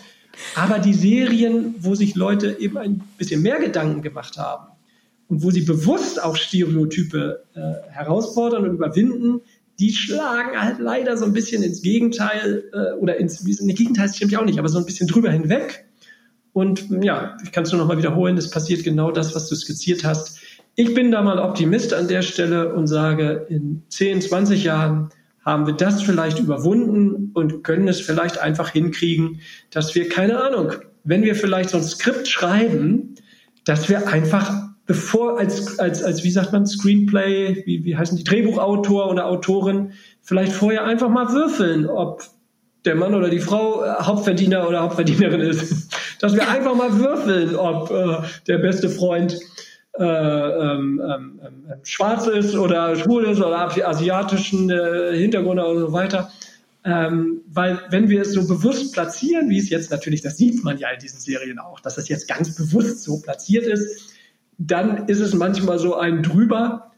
Aber 0.56 0.80
die 0.80 0.94
Serien, 0.94 1.76
wo 1.80 1.96
sich 1.96 2.16
Leute 2.16 2.58
eben 2.60 2.78
ein 2.78 3.02
bisschen 3.18 3.42
mehr 3.42 3.60
Gedanken 3.60 4.02
gemacht 4.02 4.38
haben 4.38 4.68
und 5.28 5.44
wo 5.44 5.52
sie 5.52 5.62
bewusst 5.62 6.24
auch 6.24 6.36
Stereotype 6.36 7.44
äh, 7.54 7.92
herausfordern 7.92 8.64
und 8.64 8.76
überwinden, 8.76 9.42
die 9.82 9.92
schlagen 9.92 10.62
halt 10.62 10.80
leider 10.80 11.18
so 11.18 11.26
ein 11.26 11.34
bisschen 11.34 11.64
ins 11.64 11.82
Gegenteil 11.82 12.64
äh, 12.72 12.94
oder 13.00 13.18
ins 13.18 13.44
ne, 13.44 13.74
Gegenteil 13.74 14.10
stimmt 14.10 14.32
ja 14.32 14.40
auch 14.40 14.46
nicht, 14.46 14.60
aber 14.60 14.70
so 14.70 14.78
ein 14.78 14.86
bisschen 14.86 15.08
drüber 15.08 15.32
hinweg. 15.32 15.86
Und 16.54 16.88
ja, 17.02 17.36
ich 17.44 17.52
kann 17.52 17.64
es 17.64 17.72
nur 17.72 17.82
noch 17.82 17.88
mal 17.88 17.98
wiederholen, 17.98 18.38
es 18.38 18.52
passiert 18.52 18.84
genau 18.84 19.12
das, 19.12 19.34
was 19.36 19.50
du 19.50 19.56
skizziert 19.56 20.04
hast. 20.04 20.40
Ich 20.76 20.94
bin 20.94 21.12
da 21.12 21.24
mal 21.24 21.40
Optimist 21.40 21.94
an 21.94 22.08
der 22.08 22.22
Stelle 22.22 22.74
und 22.76 22.86
sage, 22.88 23.48
in 23.50 23.82
10, 23.90 24.22
20 24.22 24.64
Jahren 24.64 25.10
haben 25.44 25.66
wir 25.66 25.74
das 25.74 26.04
vielleicht 26.04 26.38
überwunden 26.38 27.32
und 27.34 27.64
können 27.64 27.88
es 27.88 28.00
vielleicht 28.00 28.38
einfach 28.38 28.70
hinkriegen, 28.70 29.42
dass 29.72 29.96
wir, 29.96 30.08
keine 30.10 30.40
Ahnung, 30.44 30.74
wenn 31.04 31.24
wir 31.24 31.34
vielleicht 31.34 31.72
so 31.72 31.78
ein 31.78 31.84
Skript 31.84 32.28
schreiben, 32.28 33.16
dass 33.66 33.90
wir 33.90 34.08
einfach 34.08 34.71
bevor 34.86 35.40
als, 35.40 35.80
als, 35.80 36.04
als 36.04 36.24
wie 36.24 36.32
sagt 36.32 36.52
man, 36.52 36.66
Screenplay, 36.66 37.64
wie, 37.66 37.84
wie 37.86 37.96
heißen 37.96 38.18
die, 38.18 38.24
Drehbuchautor 38.24 39.10
oder 39.10 39.26
Autorin, 39.28 39.94
vielleicht 40.22 40.52
vorher 40.52 40.86
einfach 40.86 41.10
mal 41.10 41.32
würfeln, 41.32 41.88
ob 41.88 42.24
der 42.86 42.96
Mann 42.96 43.14
oder 43.14 43.30
die 43.30 43.40
Frau 43.40 43.84
Hauptverdiener 43.86 44.68
oder 44.68 44.82
Hauptverdienerin 44.82 45.42
ist. 45.42 45.94
Dass 46.20 46.34
wir 46.34 46.48
einfach 46.48 46.76
mal 46.76 46.98
würfeln, 46.98 47.56
ob 47.56 47.92
äh, 47.92 48.28
der 48.48 48.58
beste 48.60 48.90
Freund 48.90 49.40
äh, 50.00 50.04
ähm, 50.04 51.02
ähm, 51.04 51.42
ähm, 51.46 51.64
schwarz 51.84 52.28
ist 52.28 52.56
oder 52.56 52.96
schwul 52.96 53.26
ist 53.26 53.40
oder 53.40 53.70
asiatischen 53.86 54.70
äh, 54.70 55.18
Hintergrund 55.18 55.60
oder 55.60 55.80
so 55.80 55.92
weiter. 55.92 56.32
Ähm, 56.84 57.42
weil 57.48 57.80
wenn 57.90 58.10
wir 58.10 58.22
es 58.22 58.34
so 58.34 58.48
bewusst 58.48 58.94
platzieren, 58.94 59.50
wie 59.50 59.60
es 59.60 59.70
jetzt 59.70 59.92
natürlich, 59.92 60.22
das 60.22 60.38
sieht 60.38 60.64
man 60.64 60.78
ja 60.78 60.90
in 60.90 61.00
diesen 61.00 61.20
Serien 61.20 61.60
auch, 61.60 61.80
dass 61.80 61.98
es 61.98 62.08
jetzt 62.10 62.28
ganz 62.28 62.56
bewusst 62.56 63.04
so 63.04 63.22
platziert 63.22 63.68
ist, 63.68 64.11
dann 64.68 65.08
ist 65.08 65.20
es 65.20 65.34
manchmal 65.34 65.80
so 65.80 65.96
ein 65.96 66.24
drüber. 66.24 66.92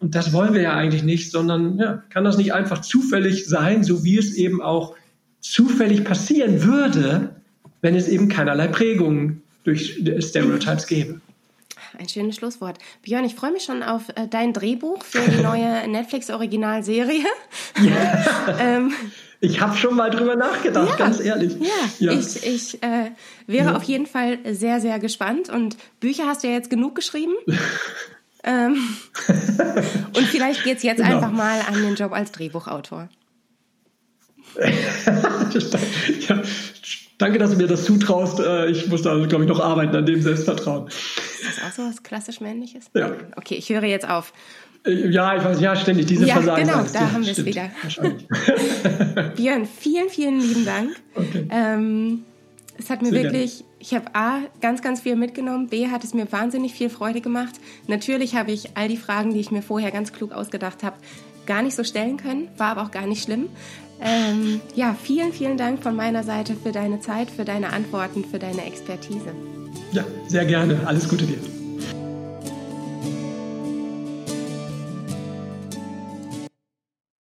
Und 0.00 0.14
das 0.14 0.32
wollen 0.32 0.54
wir 0.54 0.62
ja 0.62 0.74
eigentlich 0.74 1.02
nicht, 1.02 1.30
sondern 1.30 1.78
ja, 1.78 2.02
kann 2.10 2.24
das 2.24 2.38
nicht 2.38 2.52
einfach 2.52 2.80
zufällig 2.80 3.46
sein, 3.46 3.82
so 3.82 4.04
wie 4.04 4.16
es 4.18 4.34
eben 4.34 4.62
auch 4.62 4.94
zufällig 5.40 6.04
passieren 6.04 6.62
würde, 6.62 7.36
wenn 7.80 7.96
es 7.96 8.08
eben 8.08 8.28
keinerlei 8.28 8.68
Prägungen 8.68 9.42
durch 9.64 10.00
Stereotypes 10.20 10.86
gäbe 10.86 11.20
ein 11.98 12.08
schönes 12.08 12.36
Schlusswort. 12.36 12.78
Björn, 13.02 13.24
ich 13.24 13.34
freue 13.34 13.52
mich 13.52 13.64
schon 13.64 13.82
auf 13.82 14.08
äh, 14.10 14.28
dein 14.28 14.52
Drehbuch 14.52 15.02
für 15.02 15.20
die 15.20 15.42
neue 15.42 15.88
Netflix-Originalserie. 15.88 17.24
Ja. 17.82 18.56
ähm, 18.60 18.92
ich 19.40 19.60
habe 19.60 19.76
schon 19.76 19.94
mal 19.94 20.10
drüber 20.10 20.34
nachgedacht, 20.34 20.90
ja, 20.90 20.96
ganz 20.96 21.20
ehrlich. 21.20 21.56
Ja, 21.60 21.68
ja. 22.00 22.12
ich, 22.12 22.44
ich 22.44 22.82
äh, 22.82 23.12
wäre 23.46 23.70
ja. 23.70 23.76
auf 23.76 23.84
jeden 23.84 24.06
Fall 24.06 24.38
sehr, 24.52 24.80
sehr 24.80 24.98
gespannt. 24.98 25.48
Und 25.48 25.76
Bücher 26.00 26.26
hast 26.26 26.42
du 26.42 26.48
ja 26.48 26.54
jetzt 26.54 26.70
genug 26.70 26.96
geschrieben. 26.96 27.34
ähm, 28.42 28.76
und 30.16 30.26
vielleicht 30.26 30.64
geht 30.64 30.78
es 30.78 30.82
jetzt 30.82 30.98
genau. 30.98 31.16
einfach 31.16 31.30
mal 31.30 31.60
an 31.68 31.74
den 31.74 31.94
Job 31.94 32.12
als 32.12 32.32
Drehbuchautor. 32.32 33.08
ja, 36.28 36.42
danke, 37.18 37.38
dass 37.38 37.52
du 37.52 37.56
mir 37.58 37.68
das 37.68 37.84
zutraust. 37.84 38.40
Äh, 38.40 38.70
ich 38.70 38.88
muss 38.88 39.02
da, 39.02 39.14
glaube 39.26 39.44
ich, 39.44 39.48
noch 39.48 39.60
arbeiten 39.60 39.94
an 39.94 40.06
dem 40.06 40.20
Selbstvertrauen. 40.20 40.88
Ist 40.88 41.58
das 41.58 41.64
auch 41.64 41.72
so 41.76 41.82
was 41.82 42.02
klassisch 42.02 42.40
Männliches? 42.40 42.86
Ja. 42.94 43.12
Okay, 43.36 43.54
ich 43.54 43.68
höre 43.68 43.84
jetzt 43.84 44.08
auf. 44.08 44.32
Äh, 44.88 45.08
ja, 45.10 45.36
ich 45.36 45.44
weiß, 45.44 45.60
ja, 45.60 45.76
ständig 45.76 46.06
diese 46.06 46.26
ja, 46.26 46.34
Versagen. 46.34 46.62
Genau, 46.62 46.82
da 46.82 47.00
ja, 47.00 47.12
haben 47.12 47.24
wir 47.24 47.32
es 47.32 47.44
wieder. 47.44 47.70
Björn, 49.36 49.66
vielen, 49.66 50.08
vielen 50.08 50.40
lieben 50.40 50.64
Dank. 50.64 50.90
Okay. 51.14 51.46
Ähm, 51.50 52.24
es 52.78 52.90
hat 52.90 53.02
mir 53.02 53.10
Sehr 53.10 53.24
wirklich, 53.24 53.58
gerne. 53.58 53.72
ich 53.80 53.94
habe 53.94 54.06
A, 54.14 54.38
ganz, 54.60 54.82
ganz 54.82 55.00
viel 55.00 55.16
mitgenommen, 55.16 55.68
B, 55.68 55.88
hat 55.88 56.04
es 56.04 56.14
mir 56.14 56.30
wahnsinnig 56.30 56.74
viel 56.74 56.90
Freude 56.90 57.20
gemacht. 57.20 57.56
Natürlich 57.88 58.36
habe 58.36 58.52
ich 58.52 58.76
all 58.76 58.88
die 58.88 58.96
Fragen, 58.96 59.34
die 59.34 59.40
ich 59.40 59.50
mir 59.50 59.62
vorher 59.62 59.90
ganz 59.90 60.12
klug 60.12 60.32
ausgedacht 60.32 60.82
habe, 60.82 60.96
gar 61.46 61.62
nicht 61.62 61.74
so 61.74 61.82
stellen 61.82 62.18
können, 62.18 62.48
war 62.56 62.68
aber 62.68 62.82
auch 62.82 62.90
gar 62.90 63.06
nicht 63.06 63.24
schlimm. 63.24 63.48
Ähm, 64.00 64.60
ja, 64.76 64.94
vielen, 65.02 65.32
vielen 65.32 65.56
Dank 65.56 65.82
von 65.82 65.96
meiner 65.96 66.22
Seite 66.22 66.54
für 66.54 66.70
deine 66.70 67.00
Zeit, 67.00 67.30
für 67.30 67.44
deine 67.44 67.72
Antworten, 67.72 68.24
für 68.24 68.38
deine 68.38 68.64
Expertise. 68.64 69.32
Ja, 69.90 70.04
sehr 70.28 70.44
gerne. 70.44 70.78
Alles 70.86 71.08
Gute 71.08 71.24
dir. 71.24 71.38